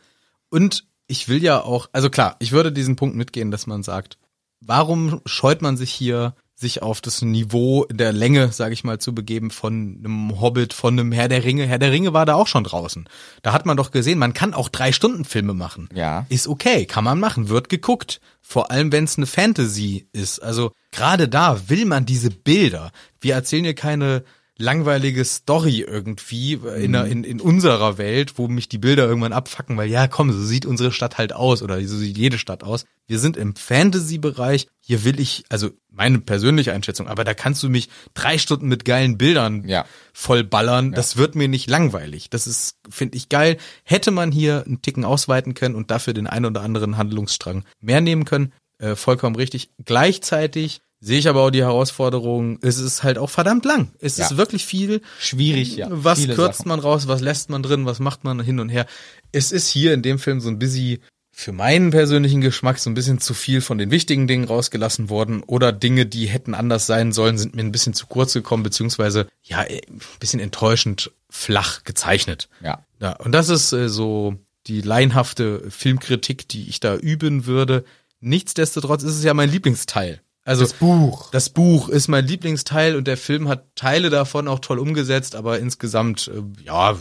Und 0.51 0.87
ich 1.07 1.31
will 1.31 1.43
ja 1.43 1.63
auch, 1.63 1.89
also 1.93 2.11
klar, 2.11 2.37
ich 2.39 2.53
würde 2.53 2.71
diesen 2.71 2.97
Punkt 2.97 3.17
mitgehen, 3.17 3.51
dass 3.51 3.67
man 3.67 3.83
sagt, 3.83 4.19
warum 4.61 5.23
scheut 5.25 5.63
man 5.63 5.79
sich 5.79 5.91
hier, 5.91 6.35
sich 6.61 6.83
auf 6.83 7.01
das 7.01 7.23
Niveau 7.23 7.87
der 7.91 8.13
Länge, 8.13 8.53
sage 8.53 8.75
ich 8.75 8.85
mal, 8.85 8.99
zu 8.99 9.15
begeben 9.15 9.51
von 9.51 9.97
einem 9.99 10.41
Hobbit, 10.41 10.75
von 10.75 10.99
einem 10.99 11.11
Herr 11.11 11.29
der 11.29 11.43
Ringe. 11.43 11.67
Herr 11.67 11.79
der 11.79 11.91
Ringe 11.91 12.13
war 12.13 12.27
da 12.27 12.35
auch 12.35 12.47
schon 12.47 12.65
draußen. 12.65 13.09
Da 13.43 13.53
hat 13.53 13.67
man 13.67 13.77
doch 13.77 13.91
gesehen, 13.91 14.19
man 14.19 14.35
kann 14.35 14.53
auch 14.53 14.69
drei 14.69 14.93
Stunden 14.93 15.25
Filme 15.25 15.55
machen. 15.55 15.89
Ja. 15.95 16.27
Ist 16.29 16.49
okay, 16.49 16.85
kann 16.85 17.05
man 17.05 17.19
machen, 17.19 17.49
wird 17.49 17.69
geguckt. 17.69 18.21
Vor 18.43 18.71
allem, 18.71 18.93
wenn 18.93 19.05
es 19.05 19.17
eine 19.17 19.27
Fantasy 19.27 20.09
ist. 20.13 20.41
Also 20.41 20.73
gerade 20.93 21.29
da 21.29 21.69
will 21.69 21.87
man 21.87 22.05
diese 22.05 22.31
Bilder. 22.31 22.93
Wir 23.21 23.35
erzählen 23.35 23.65
hier 23.65 23.75
keine 23.75 24.25
langweilige 24.61 25.25
Story 25.25 25.81
irgendwie 25.81 26.55
in, 26.55 26.93
der, 26.93 27.07
in, 27.07 27.25
in 27.25 27.41
unserer 27.41 27.99
Welt, 27.99 28.35
wo 28.37 28.49
mich 28.49 28.69
die 28.69 28.79
Bilder 28.79 29.07
irgendwann 29.07 29.33
abfacken, 29.33 29.77
weil 29.77 29.89
ja, 29.91 30.07
komm, 30.09 30.33
so 30.33 30.43
sieht 30.45 30.67
unsere 30.67 30.93
Stadt 30.93 31.19
halt 31.19 31.33
aus 31.33 31.63
oder 31.63 31.81
so 31.87 31.97
sieht 31.97 32.17
jede 32.17 32.39
Stadt 32.39 32.63
aus. 32.63 32.85
Wir 33.07 33.19
sind 33.19 33.37
im 33.37 33.57
Fantasy-Bereich. 33.57 34.69
Hier 34.81 35.05
will 35.05 35.19
ich, 35.19 35.45
also 35.49 35.71
meine 35.91 36.21
persönliche 36.21 36.73
Einschätzung, 36.73 37.09
aber 37.09 37.25
da 37.25 37.35
kannst 37.35 37.63
du 37.63 37.69
mich 37.69 37.89
drei 38.15 38.39
Stunden 38.39 38.69
mit 38.69 38.85
geilen 38.85 39.19
Bildern 39.19 39.67
Ja. 39.69 39.85
voll 40.13 40.45
ballern. 40.45 40.93
Das 40.93 41.17
wird 41.17 41.35
mir 41.35 41.49
nicht 41.49 41.69
langweilig. 41.69 42.31
Das 42.31 42.47
ist, 42.47 42.77
finde 42.89 43.17
ich 43.17 43.29
geil. 43.29 43.57
Hätte 43.85 44.11
man 44.11 44.31
hier 44.31 44.65
einen 44.65 44.83
Ticken 44.83 45.05
ausweiten 45.05 45.55
können 45.55 45.75
und 45.75 45.91
dafür 45.91 46.15
den 46.15 46.27
einen 46.27 46.47
oder 46.47 46.63
anderen 46.63 46.97
Handlungsstrang 46.97 47.65
mehr 47.81 48.01
nehmen 48.01 48.25
können, 48.25 48.53
äh, 48.79 48.95
vollkommen 48.95 49.37
richtig. 49.37 49.71
Gleichzeitig 49.85 50.81
Sehe 51.03 51.19
ich 51.19 51.29
aber 51.29 51.43
auch 51.43 51.51
die 51.51 51.63
Herausforderung, 51.63 52.59
es 52.61 52.79
ist 52.79 53.03
halt 53.03 53.17
auch 53.17 53.31
verdammt 53.31 53.65
lang. 53.65 53.91
Es 54.01 54.19
Ja. 54.19 54.27
ist 54.27 54.37
wirklich 54.37 54.67
viel. 54.67 55.01
Schwierig, 55.19 55.77
ja. 55.77 55.87
Was 55.91 56.21
Viele 56.21 56.35
kürzt 56.35 56.59
Sachen. 56.59 56.69
man 56.69 56.81
raus, 56.81 57.09
was 57.09 57.23
lässt 57.23 57.49
man 57.49 57.63
drin, 57.63 57.87
was 57.87 58.01
macht 58.01 58.23
man 58.25 58.41
hin 58.41 58.61
und 58.61 58.69
her. 58.69 58.85
Es 59.33 59.51
ist 59.51 59.69
hier 59.69 59.95
in 59.95 60.03
dem 60.03 60.19
Film 60.19 60.41
so 60.41 60.49
ein 60.51 60.59
bisschen 60.59 60.99
für 61.33 61.53
meinen 61.53 61.91
persönlichen 61.91 62.43
Geschmack 62.43 62.79
so 62.79 62.91
ein 62.91 62.95
bisschen 62.95 63.19
zu 63.19 63.33
viel 63.33 63.63
von 63.63 63.79
den 63.79 63.91
wichtigen 63.91 64.27
Dingen 64.27 64.45
rausgelassen 64.45 65.09
worden 65.09 65.43
oder 65.43 65.73
Dinge, 65.73 66.05
die 66.05 66.27
hätten 66.27 66.53
anders 66.53 66.87
sein 66.87 67.13
sollen, 67.13 67.39
sind 67.39 67.55
mir 67.57 67.63
ein 67.63 67.73
bisschen 67.73 67.95
zu 67.95 68.07
kurz 68.07 68.35
gekommen, 68.35 68.63
beziehungsweise 68.63 69.27
ja, 69.43 69.63
äh, 69.63 69.81
ein 69.89 70.01
bisschen 70.19 70.41
enttäuschend 70.41 71.13
flach 71.31 71.85
gezeichnet. 71.85 72.51
Ja. 72.63 72.85
Ja, 73.01 73.13
und 73.17 73.33
das 73.33 73.49
ist 73.49 73.73
äh, 73.73 73.89
so 73.89 74.35
die 74.67 74.83
laienhafte 74.83 75.71
Filmkritik, 75.71 76.47
die 76.49 76.69
ich 76.69 76.79
da 76.81 76.97
üben 76.97 77.47
würde. 77.47 77.85
Nichtsdestotrotz 78.21 79.03
ist 79.03 79.17
es 79.17 79.25
ja 79.25 79.33
mein 79.33 79.51
Lieblingsteil. 79.51 80.21
Also 80.51 80.65
Das 80.65 80.73
Buch. 80.75 81.31
das 81.31 81.49
Buch 81.51 81.89
ist 81.89 82.09
mein 82.09 82.27
Lieblingsteil 82.27 82.97
und 82.97 83.07
der 83.07 83.17
Film 83.17 83.49
hat 83.49 83.65
Teile 83.77 84.11
davon 84.11 84.49
auch 84.49 84.59
toll 84.59 84.79
umgesetzt, 84.81 85.37
aber 85.37 85.59
insgesamt, 85.61 86.29
äh, 86.29 86.43
ja, 86.65 86.97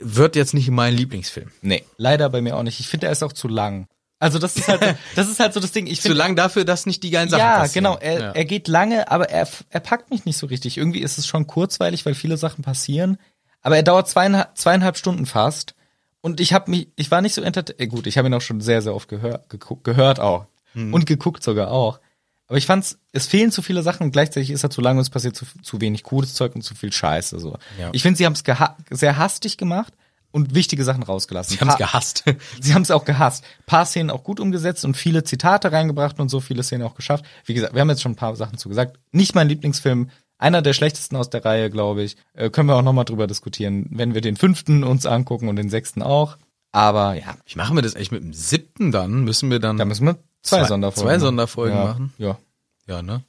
wird 0.00 0.36
jetzt 0.36 0.54
nicht 0.54 0.70
mein 0.70 0.94
Lieblingsfilm. 0.94 1.50
Nee. 1.60 1.84
Leider 1.98 2.30
bei 2.30 2.40
mir 2.40 2.56
auch 2.56 2.62
nicht. 2.62 2.80
Ich 2.80 2.88
finde, 2.88 3.06
er 3.06 3.12
ist 3.12 3.22
auch 3.22 3.32
zu 3.34 3.46
lang. 3.46 3.86
Also 4.20 4.38
das 4.38 4.56
ist 4.56 4.68
halt, 4.68 4.82
so, 4.82 4.88
das 5.16 5.28
ist 5.28 5.38
halt 5.38 5.52
so 5.52 5.60
das 5.60 5.72
Ding. 5.72 5.86
Ich 5.86 5.96
Zu 6.00 6.08
finde, 6.08 6.16
lang 6.18 6.34
dafür, 6.34 6.64
dass 6.64 6.86
nicht 6.86 7.02
die 7.02 7.10
geilen 7.10 7.28
Sachen 7.28 7.40
ja, 7.40 7.58
passieren. 7.58 7.84
genau. 7.84 7.98
Er, 7.98 8.20
Ja. 8.20 8.30
er 8.32 8.44
geht 8.46 8.68
lange, 8.68 9.10
aber 9.10 9.28
er, 9.28 9.46
er 9.68 9.80
packt 9.80 10.10
mich 10.10 10.24
nicht 10.24 10.38
so 10.38 10.46
richtig. 10.46 10.78
Irgendwie 10.78 11.00
ist 11.00 11.18
es 11.18 11.26
schon 11.26 11.46
kurzweilig, 11.46 12.06
weil 12.06 12.14
viele 12.14 12.38
Sachen 12.38 12.62
passieren. 12.64 13.18
Aber 13.60 13.76
er 13.76 13.82
dauert 13.82 14.08
zweieinhalb, 14.08 14.56
zweieinhalb 14.56 14.96
Stunden 14.96 15.26
fast. 15.26 15.74
Und 16.22 16.40
ich 16.40 16.54
habe 16.54 16.70
mich, 16.70 16.88
ich 16.96 17.10
war 17.10 17.20
nicht 17.20 17.34
so 17.34 17.42
entertained. 17.42 17.78
Äh, 17.80 17.86
gut, 17.86 18.06
ich 18.06 18.16
habe 18.16 18.28
ihn 18.28 18.34
auch 18.34 18.40
schon 18.40 18.62
sehr, 18.62 18.80
sehr 18.80 18.94
oft 18.94 19.08
gehör, 19.08 19.42
geguckt, 19.50 19.84
gehört 19.84 20.20
auch. 20.20 20.46
Mhm. 20.72 20.94
Und 20.94 21.04
geguckt 21.06 21.42
sogar 21.42 21.70
auch. 21.70 22.00
Aber 22.46 22.58
ich 22.58 22.66
fand's, 22.66 22.98
es 23.12 23.26
fehlen 23.26 23.50
zu 23.50 23.62
viele 23.62 23.82
Sachen 23.82 24.04
und 24.04 24.12
gleichzeitig 24.12 24.50
ist 24.50 24.62
er 24.62 24.70
zu 24.70 24.80
lang 24.80 24.96
und 24.96 25.02
es 25.02 25.10
passiert 25.10 25.34
zu, 25.34 25.46
zu 25.62 25.80
wenig 25.80 26.02
cooles 26.02 26.34
Zeug 26.34 26.54
und 26.54 26.62
zu 26.62 26.74
viel 26.74 26.92
Scheiße. 26.92 27.40
So. 27.40 27.56
Ja. 27.80 27.90
Ich 27.92 28.02
finde, 28.02 28.18
sie 28.18 28.26
haben 28.26 28.34
es 28.34 28.44
sehr 28.90 29.16
hastig 29.16 29.56
gemacht 29.56 29.94
und 30.30 30.54
wichtige 30.54 30.84
Sachen 30.84 31.02
rausgelassen. 31.04 31.54
Sie 31.54 31.60
haben 31.60 31.68
es 31.68 31.76
gehasst. 31.76 32.24
Sie 32.60 32.74
haben 32.74 32.82
es 32.82 32.90
auch 32.90 33.04
gehasst. 33.04 33.44
Paar 33.66 33.86
Szenen 33.86 34.10
auch 34.10 34.24
gut 34.24 34.40
umgesetzt 34.40 34.84
und 34.84 34.96
viele 34.96 35.24
Zitate 35.24 35.72
reingebracht 35.72 36.18
und 36.18 36.28
so 36.28 36.40
viele 36.40 36.62
Szenen 36.62 36.82
auch 36.82 36.96
geschafft. 36.96 37.24
Wie 37.46 37.54
gesagt, 37.54 37.72
wir 37.72 37.80
haben 37.80 37.88
jetzt 37.88 38.02
schon 38.02 38.12
ein 38.12 38.16
paar 38.16 38.34
Sachen 38.36 38.58
zu 38.58 38.68
gesagt. 38.68 38.98
Nicht 39.12 39.34
mein 39.34 39.48
Lieblingsfilm, 39.48 40.10
einer 40.36 40.60
der 40.60 40.72
schlechtesten 40.72 41.16
aus 41.16 41.30
der 41.30 41.44
Reihe, 41.44 41.70
glaube 41.70 42.02
ich. 42.02 42.16
Äh, 42.34 42.50
können 42.50 42.68
wir 42.68 42.74
auch 42.74 42.82
nochmal 42.82 43.04
drüber 43.04 43.26
diskutieren, 43.26 43.86
wenn 43.90 44.12
wir 44.12 44.20
den 44.20 44.36
fünften 44.36 44.82
uns 44.84 45.06
angucken 45.06 45.48
und 45.48 45.56
den 45.56 45.70
sechsten 45.70 46.02
auch. 46.02 46.36
Aber 46.72 47.14
ja, 47.14 47.36
Ich 47.46 47.54
mache 47.54 47.72
mir 47.72 47.82
das 47.82 47.94
echt 47.94 48.10
mit 48.10 48.24
dem 48.24 48.32
siebten 48.32 48.90
dann, 48.90 49.22
müssen 49.22 49.50
wir 49.50 49.60
dann, 49.60 49.78
da 49.78 49.84
müssen 49.84 50.06
wir 50.06 50.18
zwei, 50.44 50.58
Zwei- 50.60 50.68
Sonderfolgen 50.68 51.08
zwei 51.08 51.12
machen. 51.14 51.20
Sonderfolgen 51.20 51.76
ja, 51.76 51.84
machen. 51.84 52.12
Ja, 52.18 52.38
ja, 52.86 53.02
ne? 53.02 53.24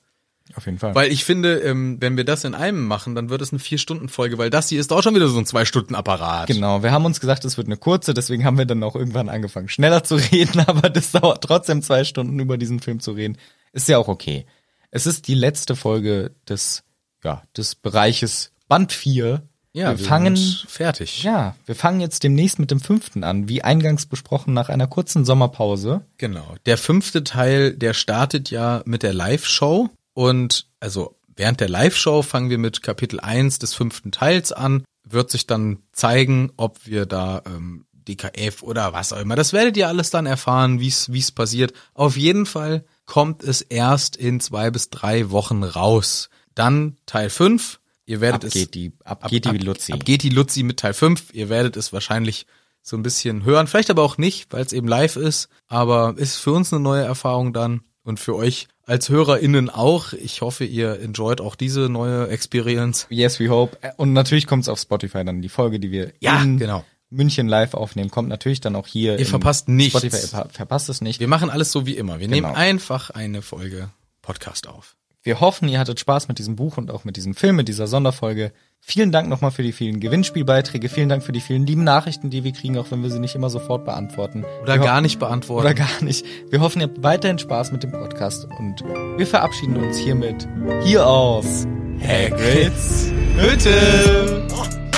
auf 0.56 0.66
jeden 0.68 0.78
Fall. 0.78 0.94
Weil 0.94 1.12
ich 1.12 1.26
finde, 1.26 1.60
ähm, 1.60 1.98
wenn 2.00 2.18
wir 2.18 2.24
das 2.24 2.44
in 2.44 2.54
einem 2.54 2.86
machen, 2.86 3.16
dann 3.16 3.30
wird 3.30 3.42
es 3.42 3.52
eine 3.52 3.60
Vier-Stunden-Folge, 3.60 4.38
weil 4.38 4.52
das 4.52 4.70
hier 4.70 4.80
ist 4.80 4.94
auch 4.94 5.02
schon 5.02 5.16
wieder 5.16 5.28
so 5.28 5.40
ein 5.40 5.46
Zwei-Stunden-Apparat. 5.46 6.48
Genau, 6.48 6.84
wir 6.84 6.92
haben 6.92 7.06
uns 7.06 7.20
gesagt, 7.20 7.46
es 7.46 7.58
wird 7.58 7.68
eine 7.68 7.78
kurze, 7.78 8.14
deswegen 8.14 8.46
haben 8.46 8.58
wir 8.58 8.66
dann 8.66 8.84
auch 8.84 8.96
irgendwann 8.96 9.28
angefangen, 9.28 9.70
schneller 9.70 10.04
zu 10.04 10.16
reden, 10.32 10.60
aber 10.68 10.90
das 10.90 11.12
dauert 11.12 11.44
trotzdem 11.44 11.82
zwei 11.82 12.04
Stunden, 12.04 12.40
über 12.40 12.58
diesen 12.58 12.80
Film 12.80 13.00
zu 13.00 13.14
reden. 13.14 13.38
Ist 13.74 13.90
ja 13.90 13.98
auch 13.98 14.08
okay. 14.08 14.46
Es 14.92 15.08
ist 15.08 15.28
die 15.28 15.34
letzte 15.36 15.76
Folge 15.76 16.32
des, 16.48 16.84
ja, 17.24 17.42
des 17.58 17.76
Bereiches 17.76 18.52
Band 18.68 18.94
4. 18.94 19.42
Ja, 19.76 20.00
wir 20.00 20.06
fangen, 20.06 20.38
fertig. 20.68 21.24
ja, 21.24 21.54
wir 21.66 21.76
fangen 21.76 22.00
jetzt 22.00 22.24
demnächst 22.24 22.60
mit 22.60 22.72
dem 22.72 22.80
fünften 22.80 23.26
an, 23.26 23.50
wie 23.50 23.62
eingangs 23.62 24.06
besprochen, 24.06 24.54
nach 24.54 24.70
einer 24.70 24.88
kurzen 24.88 25.26
Sommerpause. 25.26 26.06
Genau. 26.18 26.56
Der 26.66 26.78
fünfte 26.78 27.26
Teil, 27.26 27.74
der 27.74 27.94
startet 27.94 28.52
ja 28.52 28.84
mit 28.86 29.04
der 29.04 29.14
Live-Show 29.14 29.90
und 30.14 30.68
also 30.80 31.18
während 31.36 31.60
der 31.60 31.68
Live-Show 31.68 32.22
fangen 32.22 32.50
wir 32.50 32.58
mit 32.58 32.84
Kapitel 32.84 33.20
1 33.20 33.60
des 33.60 33.74
fünften 33.74 34.14
Teils 34.14 34.54
an, 34.54 34.86
wird 35.04 35.30
sich 35.30 35.46
dann 35.46 35.80
zeigen, 35.92 36.54
ob 36.56 36.86
wir 36.86 37.06
da 37.06 37.42
ähm, 37.46 37.86
DKF 38.08 38.64
oder 38.64 38.94
was 38.94 39.12
auch 39.12 39.20
immer. 39.20 39.36
Das 39.36 39.52
werdet 39.52 39.76
ihr 39.76 39.90
alles 39.90 40.10
dann 40.10 40.26
erfahren, 40.26 40.80
wie 40.80 40.88
es 40.88 41.32
passiert. 41.34 41.74
Auf 41.94 42.16
jeden 42.16 42.46
Fall 42.46 42.86
kommt 43.06 43.44
es 43.44 43.62
erst 43.62 44.16
in 44.16 44.40
zwei 44.40 44.72
bis 44.72 44.90
drei 44.90 45.32
Wochen 45.32 45.64
raus. 45.64 46.30
Dann 46.54 46.96
Teil 47.06 47.30
5. 47.30 47.82
Ihr 48.06 48.22
werdet 48.22 48.44
Ab 48.44 48.48
es 48.48 48.54
geht 48.54 48.74
die, 48.76 48.94
ab 49.04 49.28
geht 49.30 49.46
die 49.46 49.58
Luzi. 49.58 49.94
Ab 49.94 50.06
geht 50.06 50.24
die 50.24 50.30
Luzi 50.30 50.64
mit 50.64 50.78
Teil 50.78 50.94
5. 50.94 51.34
Ihr 51.34 51.50
werdet 51.50 51.76
es 51.78 51.92
wahrscheinlich 51.94 52.46
so 52.82 52.96
ein 52.96 53.02
bisschen 53.04 53.44
hören. 53.46 53.66
Vielleicht 53.68 53.90
aber 53.90 54.04
auch 54.04 54.18
nicht, 54.20 54.54
weil 54.54 54.64
es 54.64 54.74
eben 54.74 54.88
live 54.88 55.16
ist. 55.16 55.50
Aber 55.68 56.14
ist 56.18 56.38
für 56.38 56.52
uns 56.52 56.72
eine 56.72 56.82
neue 56.84 57.04
Erfahrung 57.04 57.52
dann. 57.54 57.82
Und 58.04 58.20
für 58.20 58.36
euch 58.36 58.68
als 58.84 59.10
HörerInnen 59.10 59.72
auch. 59.72 60.14
Ich 60.14 60.42
hoffe, 60.42 60.64
ihr 60.66 61.00
enjoyt 61.00 61.42
auch 61.42 61.56
diese 61.56 61.90
neue 61.90 62.28
Experience. 62.28 63.08
Yes, 63.10 63.40
we 63.40 63.50
hope. 63.50 63.76
Und 63.98 64.14
natürlich 64.14 64.46
kommt 64.46 64.62
es 64.62 64.70
auf 64.70 64.80
Spotify 64.80 65.26
dann. 65.26 65.42
Die 65.42 65.50
Folge, 65.50 65.80
die 65.80 65.90
wir 65.90 66.14
Ja, 66.20 66.40
in 66.44 66.60
genau. 66.60 66.86
München 67.10 67.48
live 67.48 67.74
aufnehmen, 67.74 68.12
kommt 68.12 68.30
natürlich 68.30 68.62
dann 68.62 68.76
auch 68.76 68.86
hier. 68.86 69.18
Ihr 69.18 69.26
verpasst 69.26 69.68
nichts. 69.70 69.98
Spotify, 69.98 70.18
ihr 70.22 70.28
ver- 70.28 70.50
verpasst 70.52 70.90
es 70.90 71.02
nicht. 71.02 71.20
Wir 71.20 71.28
machen 71.28 71.50
alles 71.50 71.72
so 71.72 71.88
wie 71.88 71.96
immer. 71.98 72.20
Wir 72.20 72.28
Genau. 72.28 72.50
nehmen 72.50 72.56
einfach 72.56 73.10
eine 73.10 73.42
Folge 73.42 73.90
Podcast 74.22 74.68
auf. 74.68 74.96
Wir 75.26 75.40
hoffen, 75.40 75.68
ihr 75.68 75.80
hattet 75.80 76.00
Spaß 76.00 76.28
mit 76.28 76.38
diesem 76.38 76.56
Buch 76.56 76.78
und 76.78 76.92
auch 76.92 77.04
mit 77.04 77.18
diesem 77.18 77.34
Film, 77.34 77.56
mit 77.56 77.68
dieser 77.68 77.88
Sonderfolge. 77.88 78.52
Vielen 78.80 79.12
Dank 79.12 79.28
nochmal 79.28 79.50
für 79.50 79.64
die 79.64 79.72
vielen 79.72 80.00
Gewinnspielbeiträge. 80.00 80.88
Vielen 80.88 81.10
Dank 81.10 81.24
für 81.24 81.32
die 81.32 81.40
vielen 81.40 81.66
lieben 81.66 81.84
Nachrichten, 81.84 82.30
die 82.30 82.44
wir 82.44 82.52
kriegen, 82.52 82.78
auch 82.78 82.92
wenn 82.92 83.02
wir 83.02 83.10
sie 83.10 83.18
nicht 83.18 83.34
immer 83.34 83.50
sofort 83.50 83.86
beantworten. 83.86 84.46
Oder 84.62 84.76
wir 84.76 84.84
gar 84.84 85.02
nicht 85.02 85.18
beantworten. 85.18 85.66
Oder 85.66 85.74
gar 85.74 86.04
nicht. 86.04 86.24
Wir 86.52 86.62
hoffen, 86.62 86.80
ihr 86.80 86.90
habt 86.90 87.02
weiterhin 87.02 87.40
Spaß 87.40 87.72
mit 87.72 87.82
dem 87.82 87.92
Podcast 87.92 88.46
und 88.60 88.84
wir 89.18 89.26
verabschieden 89.26 89.78
uns 89.78 89.98
hiermit 89.98 90.48
hier 90.84 91.08
aus 91.08 91.66
Hagrids 92.00 93.12
Hütte! 93.36 94.46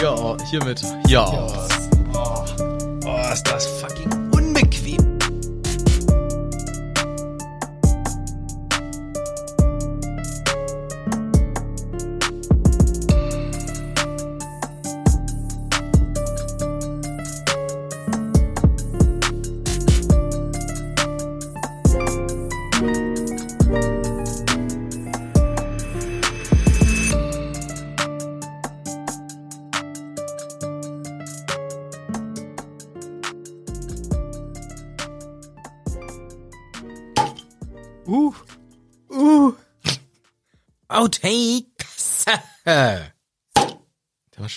Ja, 0.03 0.37
hiermit. 0.49 0.81
Ja. 1.07 1.47
Oh, 2.13 3.31
ist 3.31 3.47
das 3.47 3.65
fucking 3.65 4.16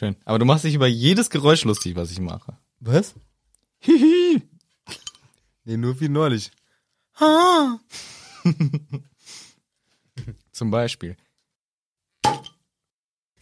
schön. 0.00 0.16
Aber 0.24 0.38
du 0.38 0.44
machst 0.44 0.64
dich 0.64 0.74
über 0.74 0.88
jedes 0.88 1.30
Geräusch 1.30 1.64
lustig, 1.64 1.94
was 1.94 2.10
ich 2.10 2.18
mache. 2.20 2.56
Was? 2.80 3.14
Hihi. 3.80 4.42
Nee, 5.64 5.76
nur 5.76 6.00
wie 6.00 6.08
neulich. 6.08 6.50
Zum 10.52 10.70
Beispiel. 10.70 11.16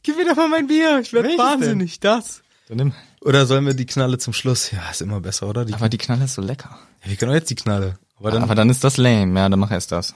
Gib 0.02 0.16
mir 0.16 0.26
doch 0.26 0.36
mal 0.36 0.48
mein 0.48 0.66
Bier. 0.66 0.98
Ich 1.00 1.12
werde 1.12 1.28
wahnsinnig. 1.38 2.00
Das. 2.00 2.42
Dann 2.68 2.78
nimm. 2.78 2.92
Oder 3.20 3.46
sollen 3.46 3.66
wir 3.66 3.74
die 3.74 3.86
Knalle 3.86 4.18
zum 4.18 4.32
Schluss? 4.32 4.70
Ja, 4.70 4.90
ist 4.90 5.00
immer 5.00 5.20
besser, 5.20 5.48
oder? 5.48 5.64
Die, 5.64 5.74
Aber 5.74 5.88
die 5.88 5.98
Knalle 5.98 6.24
ist 6.24 6.34
so 6.34 6.42
lecker. 6.42 6.76
ja, 7.02 7.10
wir 7.10 7.16
können 7.16 7.30
auch 7.30 7.36
jetzt 7.36 7.50
die 7.50 7.54
Knalle. 7.54 7.98
Aber 8.16 8.30
dann 8.32 8.42
Aber 8.42 8.54
dann 8.54 8.68
ist 8.68 8.82
das 8.82 8.96
lame. 8.96 9.38
Ja, 9.38 9.48
dann 9.48 9.58
mach 9.60 9.70
erst 9.70 9.92
das. 9.92 10.14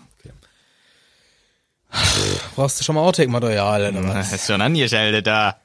brauchst 2.56 2.80
du 2.80 2.84
schon 2.84 2.96
mal 2.96 3.02
Outtake-Material, 3.02 3.90
oder 3.94 4.08
was? 4.08 4.32
ist 4.32 4.46
schon 4.46 4.60
angeschaltet 4.60 5.26
da. 5.26 5.61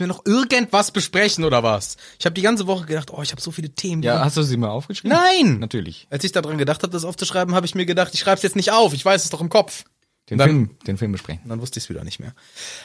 Müssen 0.00 0.08
wir 0.10 0.14
noch 0.16 0.26
irgendwas 0.26 0.90
besprechen, 0.90 1.44
oder 1.44 1.62
was? 1.62 1.96
Ich 2.18 2.26
habe 2.26 2.34
die 2.34 2.42
ganze 2.42 2.66
Woche 2.66 2.84
gedacht, 2.86 3.10
oh, 3.12 3.22
ich 3.22 3.30
habe 3.30 3.40
so 3.40 3.50
viele 3.52 3.70
Themen. 3.70 4.02
Ja, 4.02 4.24
hast 4.24 4.36
du 4.36 4.42
sie 4.42 4.56
mal 4.56 4.70
aufgeschrieben? 4.70 5.16
Nein! 5.16 5.60
Natürlich. 5.60 6.08
Als 6.10 6.24
ich 6.24 6.32
daran 6.32 6.58
gedacht 6.58 6.82
habe, 6.82 6.92
das 6.92 7.04
aufzuschreiben, 7.04 7.54
habe 7.54 7.64
ich 7.66 7.74
mir 7.76 7.86
gedacht, 7.86 8.12
ich 8.14 8.20
schreibe 8.20 8.36
es 8.38 8.42
jetzt 8.42 8.56
nicht 8.56 8.72
auf. 8.72 8.92
Ich 8.92 9.04
weiß 9.04 9.22
es 9.22 9.30
doch 9.30 9.40
im 9.40 9.48
Kopf. 9.50 9.84
Den 10.30 10.38
Dann- 10.38 10.48
Film, 10.48 10.78
den 10.86 10.98
Film 10.98 11.12
besprechen. 11.12 11.48
Dann 11.48 11.60
wusste 11.60 11.78
ich 11.78 11.84
es 11.84 11.90
wieder 11.90 12.02
nicht 12.02 12.18
mehr. 12.18 12.34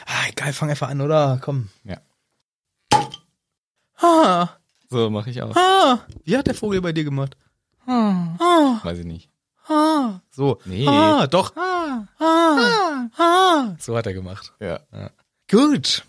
Ah, 0.06 0.28
egal, 0.28 0.52
fang 0.52 0.70
einfach 0.70 0.88
an, 0.88 1.00
oder? 1.00 1.40
Komm. 1.42 1.68
Ja. 1.84 1.98
Ah, 3.96 4.48
So 4.88 5.10
mache 5.10 5.30
ich 5.30 5.42
auch. 5.42 5.54
ah. 5.56 6.00
Wie 6.24 6.36
hat 6.36 6.46
der 6.46 6.54
Vogel 6.54 6.80
bei 6.80 6.92
dir 6.92 7.04
gemacht? 7.04 7.36
Ah, 7.86 8.78
Weiß 8.82 8.98
ich 8.98 9.04
nicht. 9.04 9.28
ah. 9.68 10.20
So. 10.30 10.58
Nee. 10.64 10.86
Ah, 10.86 11.26
doch. 11.26 11.54
Ah, 11.56 12.06
ah, 12.18 13.08
ah. 13.18 13.76
So 13.78 13.96
hat 13.96 14.06
er 14.06 14.14
gemacht. 14.14 14.52
Ja. 14.60 14.80
Gut. 15.50 16.04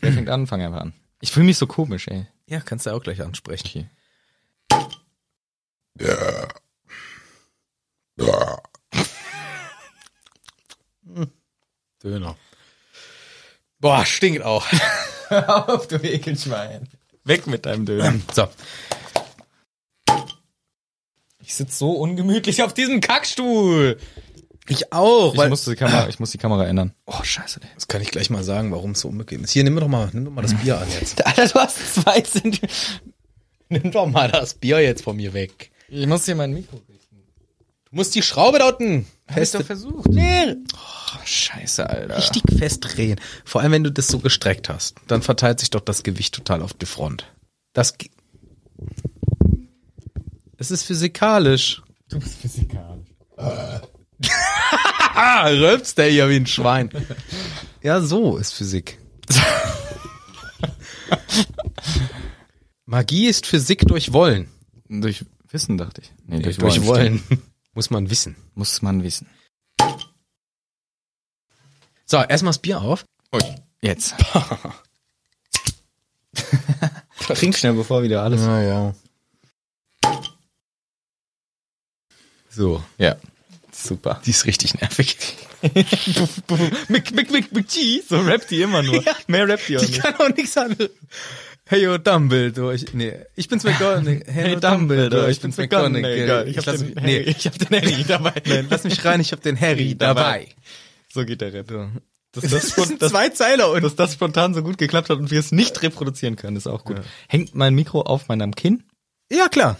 Wer 0.00 0.12
fängt 0.12 0.28
an? 0.28 0.46
Fang 0.46 0.62
einfach 0.62 0.80
an. 0.80 0.92
Ich 1.20 1.32
fühle 1.32 1.46
mich 1.46 1.58
so 1.58 1.66
komisch, 1.66 2.08
ey. 2.08 2.26
Ja, 2.46 2.60
kannst 2.60 2.86
du 2.86 2.90
auch 2.90 3.02
gleich 3.02 3.22
ansprechen. 3.22 3.90
Okay. 4.70 4.86
Döner. 12.02 12.36
Boah, 13.78 14.04
stinkt 14.06 14.42
auch. 14.42 14.66
Hör 15.28 15.68
auf, 15.68 15.88
du 15.88 15.96
Ekelschwein. 15.96 16.88
Weg 17.24 17.46
mit 17.46 17.66
deinem 17.66 17.84
Döner. 17.86 18.14
So. 18.32 18.48
Ich 21.40 21.54
sitze 21.54 21.76
so 21.76 21.92
ungemütlich 21.92 22.62
auf 22.62 22.74
diesem 22.74 23.00
Kackstuhl. 23.00 23.98
Ich 24.68 24.92
auch. 24.92 25.32
Ich 25.32 25.38
weil, 25.38 25.48
muss 25.48 25.64
die 25.64 25.74
Kamera, 25.76 26.08
ich 26.08 26.18
muss 26.18 26.30
die 26.32 26.38
Kamera 26.38 26.66
ändern. 26.66 26.92
Oh, 27.06 27.22
scheiße. 27.22 27.60
ey. 27.62 27.68
das 27.74 27.86
kann 27.88 28.02
ich 28.02 28.10
gleich 28.10 28.30
mal 28.30 28.42
sagen, 28.44 28.72
warum 28.72 28.92
es 28.92 29.00
so 29.00 29.08
unbequem 29.08 29.44
ist. 29.44 29.50
Hier, 29.52 29.62
nimm 29.64 29.76
doch 29.76 29.88
mal, 29.88 30.10
nimm 30.12 30.24
doch 30.24 30.32
mal 30.32 30.42
das 30.42 30.54
Bier 30.54 30.78
an 30.78 30.88
jetzt. 31.00 31.24
Alter, 31.26 31.46
du 31.46 31.54
hast 31.60 31.94
zwei 31.94 32.20
Zentimeter. 32.22 32.68
Nimm 33.68 33.90
doch 33.90 34.06
mal 34.06 34.30
das 34.30 34.54
Bier 34.54 34.78
jetzt 34.80 35.02
von 35.02 35.16
mir 35.16 35.34
weg. 35.34 35.72
Ich 35.88 36.06
muss 36.06 36.24
hier 36.24 36.36
mein 36.36 36.52
Mikro 36.52 36.76
richten. 36.88 37.16
Du 37.90 37.96
musst 37.96 38.14
die 38.14 38.22
Schraube 38.22 38.60
da 38.60 38.68
unten 38.68 39.06
Hast 39.28 39.54
du 39.54 39.58
fest, 39.58 39.66
versucht? 39.66 40.08
nee, 40.08 40.54
Oh, 40.72 41.18
scheiße, 41.24 41.88
Alter. 41.90 42.16
richtig 42.16 42.44
festdrehen. 42.56 43.20
Vor 43.44 43.60
allem, 43.60 43.72
wenn 43.72 43.82
du 43.82 43.90
das 43.90 44.06
so 44.06 44.20
gestreckt 44.20 44.68
hast, 44.68 44.94
dann 45.08 45.20
verteilt 45.22 45.58
sich 45.58 45.70
doch 45.70 45.80
das 45.80 46.04
Gewicht 46.04 46.32
total 46.34 46.62
auf 46.62 46.74
die 46.74 46.86
Front. 46.86 47.26
Das, 47.72 47.92
es 50.58 50.70
ist 50.70 50.84
physikalisch. 50.84 51.82
Du 52.08 52.20
bist 52.20 52.36
physikalisch. 52.36 53.08
Rülpst 55.46 55.98
der 55.98 56.08
hier 56.10 56.28
wie 56.28 56.36
ein 56.36 56.46
Schwein. 56.46 56.90
ja, 57.82 58.00
so 58.00 58.36
ist 58.36 58.52
Physik. 58.52 58.98
Magie 62.84 63.26
ist 63.26 63.46
Physik 63.46 63.86
durch 63.86 64.12
Wollen. 64.12 64.48
Durch 64.88 65.24
Wissen, 65.50 65.78
dachte 65.78 66.02
ich. 66.02 66.12
Nee, 66.26 66.40
Durch, 66.40 66.60
Wollen. 66.86 67.22
Muss 67.74 67.90
man 67.90 68.10
wissen. 68.10 68.36
Muss 68.54 68.82
man 68.82 69.02
wissen. 69.02 69.28
So, 72.04 72.18
erstmal 72.18 72.50
das 72.50 72.58
Bier 72.58 72.80
auf. 72.80 73.04
Ui, 73.32 73.40
jetzt. 73.80 74.14
Trink 77.18 77.56
schnell, 77.56 77.72
bevor 77.72 78.02
wieder 78.02 78.22
alles. 78.22 78.40
Ja, 78.42 78.62
ja. 78.62 78.94
So, 82.48 82.82
Ja. 82.98 83.16
Super. 83.86 84.20
die 84.26 84.30
ist 84.30 84.46
richtig 84.46 84.74
nervig. 84.80 85.16
Mick, 86.88 87.12
Mick, 87.14 87.30
Mick, 87.30 87.52
Mick, 87.52 87.68
G. 87.68 88.02
So 88.08 88.18
rappt 88.20 88.50
die 88.50 88.62
immer 88.62 88.82
nur. 88.82 89.02
Ja. 89.02 89.14
Mehr 89.26 89.48
rappt 89.48 89.68
die 89.68 89.76
auch 89.76 89.80
Die 89.80 89.86
nicht. 89.92 90.02
kann 90.02 90.14
auch 90.16 90.34
nichts 90.34 90.56
anderes. 90.56 90.90
Hey, 91.68 91.82
yo, 91.82 91.98
Dumbledore. 91.98 92.74
Ich, 92.74 92.92
nee, 92.94 93.12
ich 93.34 93.48
bin's 93.48 93.64
McGonagall. 93.64 94.22
Hey, 94.26 94.52
yo, 94.54 94.60
Dumbledore, 94.60 95.30
ich 95.30 95.40
bin's 95.40 95.56
McGonagall. 95.56 96.46
Ich, 96.48 96.56
Ich 96.56 96.66
hab 96.68 96.76
den, 96.76 96.94
nee, 97.02 97.18
Harry, 97.20 97.22
ich 97.30 97.46
hab 97.46 97.58
den 97.58 97.68
Harry 97.80 98.04
dabei. 98.08 98.32
nein, 98.46 98.66
lass 98.70 98.84
mich 98.84 99.04
rein, 99.04 99.20
ich 99.20 99.32
hab 99.32 99.42
den 99.42 99.60
Harry 99.60 99.94
dabei. 99.96 100.48
So 101.12 101.24
geht 101.24 101.40
der 101.40 101.52
Rap. 101.52 101.68
So. 101.68 101.88
Dass 102.32 102.50
Das, 102.50 102.74
das, 102.74 102.88
sind 102.88 103.02
das, 103.02 103.10
zwei 103.10 103.30
Zeiler 103.30 103.70
und 103.72 103.82
dass 103.82 103.96
das 103.96 104.12
spontan 104.12 104.52
so 104.54 104.62
gut 104.62 104.78
geklappt 104.78 105.08
hat 105.10 105.18
und 105.18 105.30
wir 105.30 105.40
es 105.40 105.50
nicht 105.52 105.82
reproduzieren 105.82 106.36
können, 106.36 106.56
ist 106.56 106.66
auch 106.66 106.84
gut. 106.84 107.00
Hängt 107.28 107.54
mein 107.54 107.74
Mikro 107.74 108.02
auf 108.02 108.28
meinem 108.28 108.54
Kinn? 108.54 108.84
ja 109.32 109.48
klar. 109.48 109.78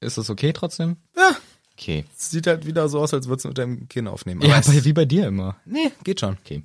Ist 0.00 0.16
das 0.16 0.30
okay 0.30 0.52
trotzdem? 0.52 0.96
Ja, 1.16 1.36
Okay. 1.80 2.04
sieht 2.16 2.46
halt 2.48 2.66
wieder 2.66 2.88
so 2.88 2.98
aus, 3.00 3.14
als 3.14 3.28
würdest 3.28 3.44
du 3.44 3.48
mit 3.50 3.58
deinem 3.58 3.88
Kinn 3.88 4.08
aufnehmen. 4.08 4.40
Ja, 4.42 4.48
Aber 4.48 4.58
es- 4.58 4.66
bei, 4.66 4.84
wie 4.84 4.92
bei 4.92 5.04
dir 5.04 5.28
immer. 5.28 5.56
nee, 5.64 5.92
geht 6.02 6.18
schon. 6.20 6.36
Okay. 6.44 6.62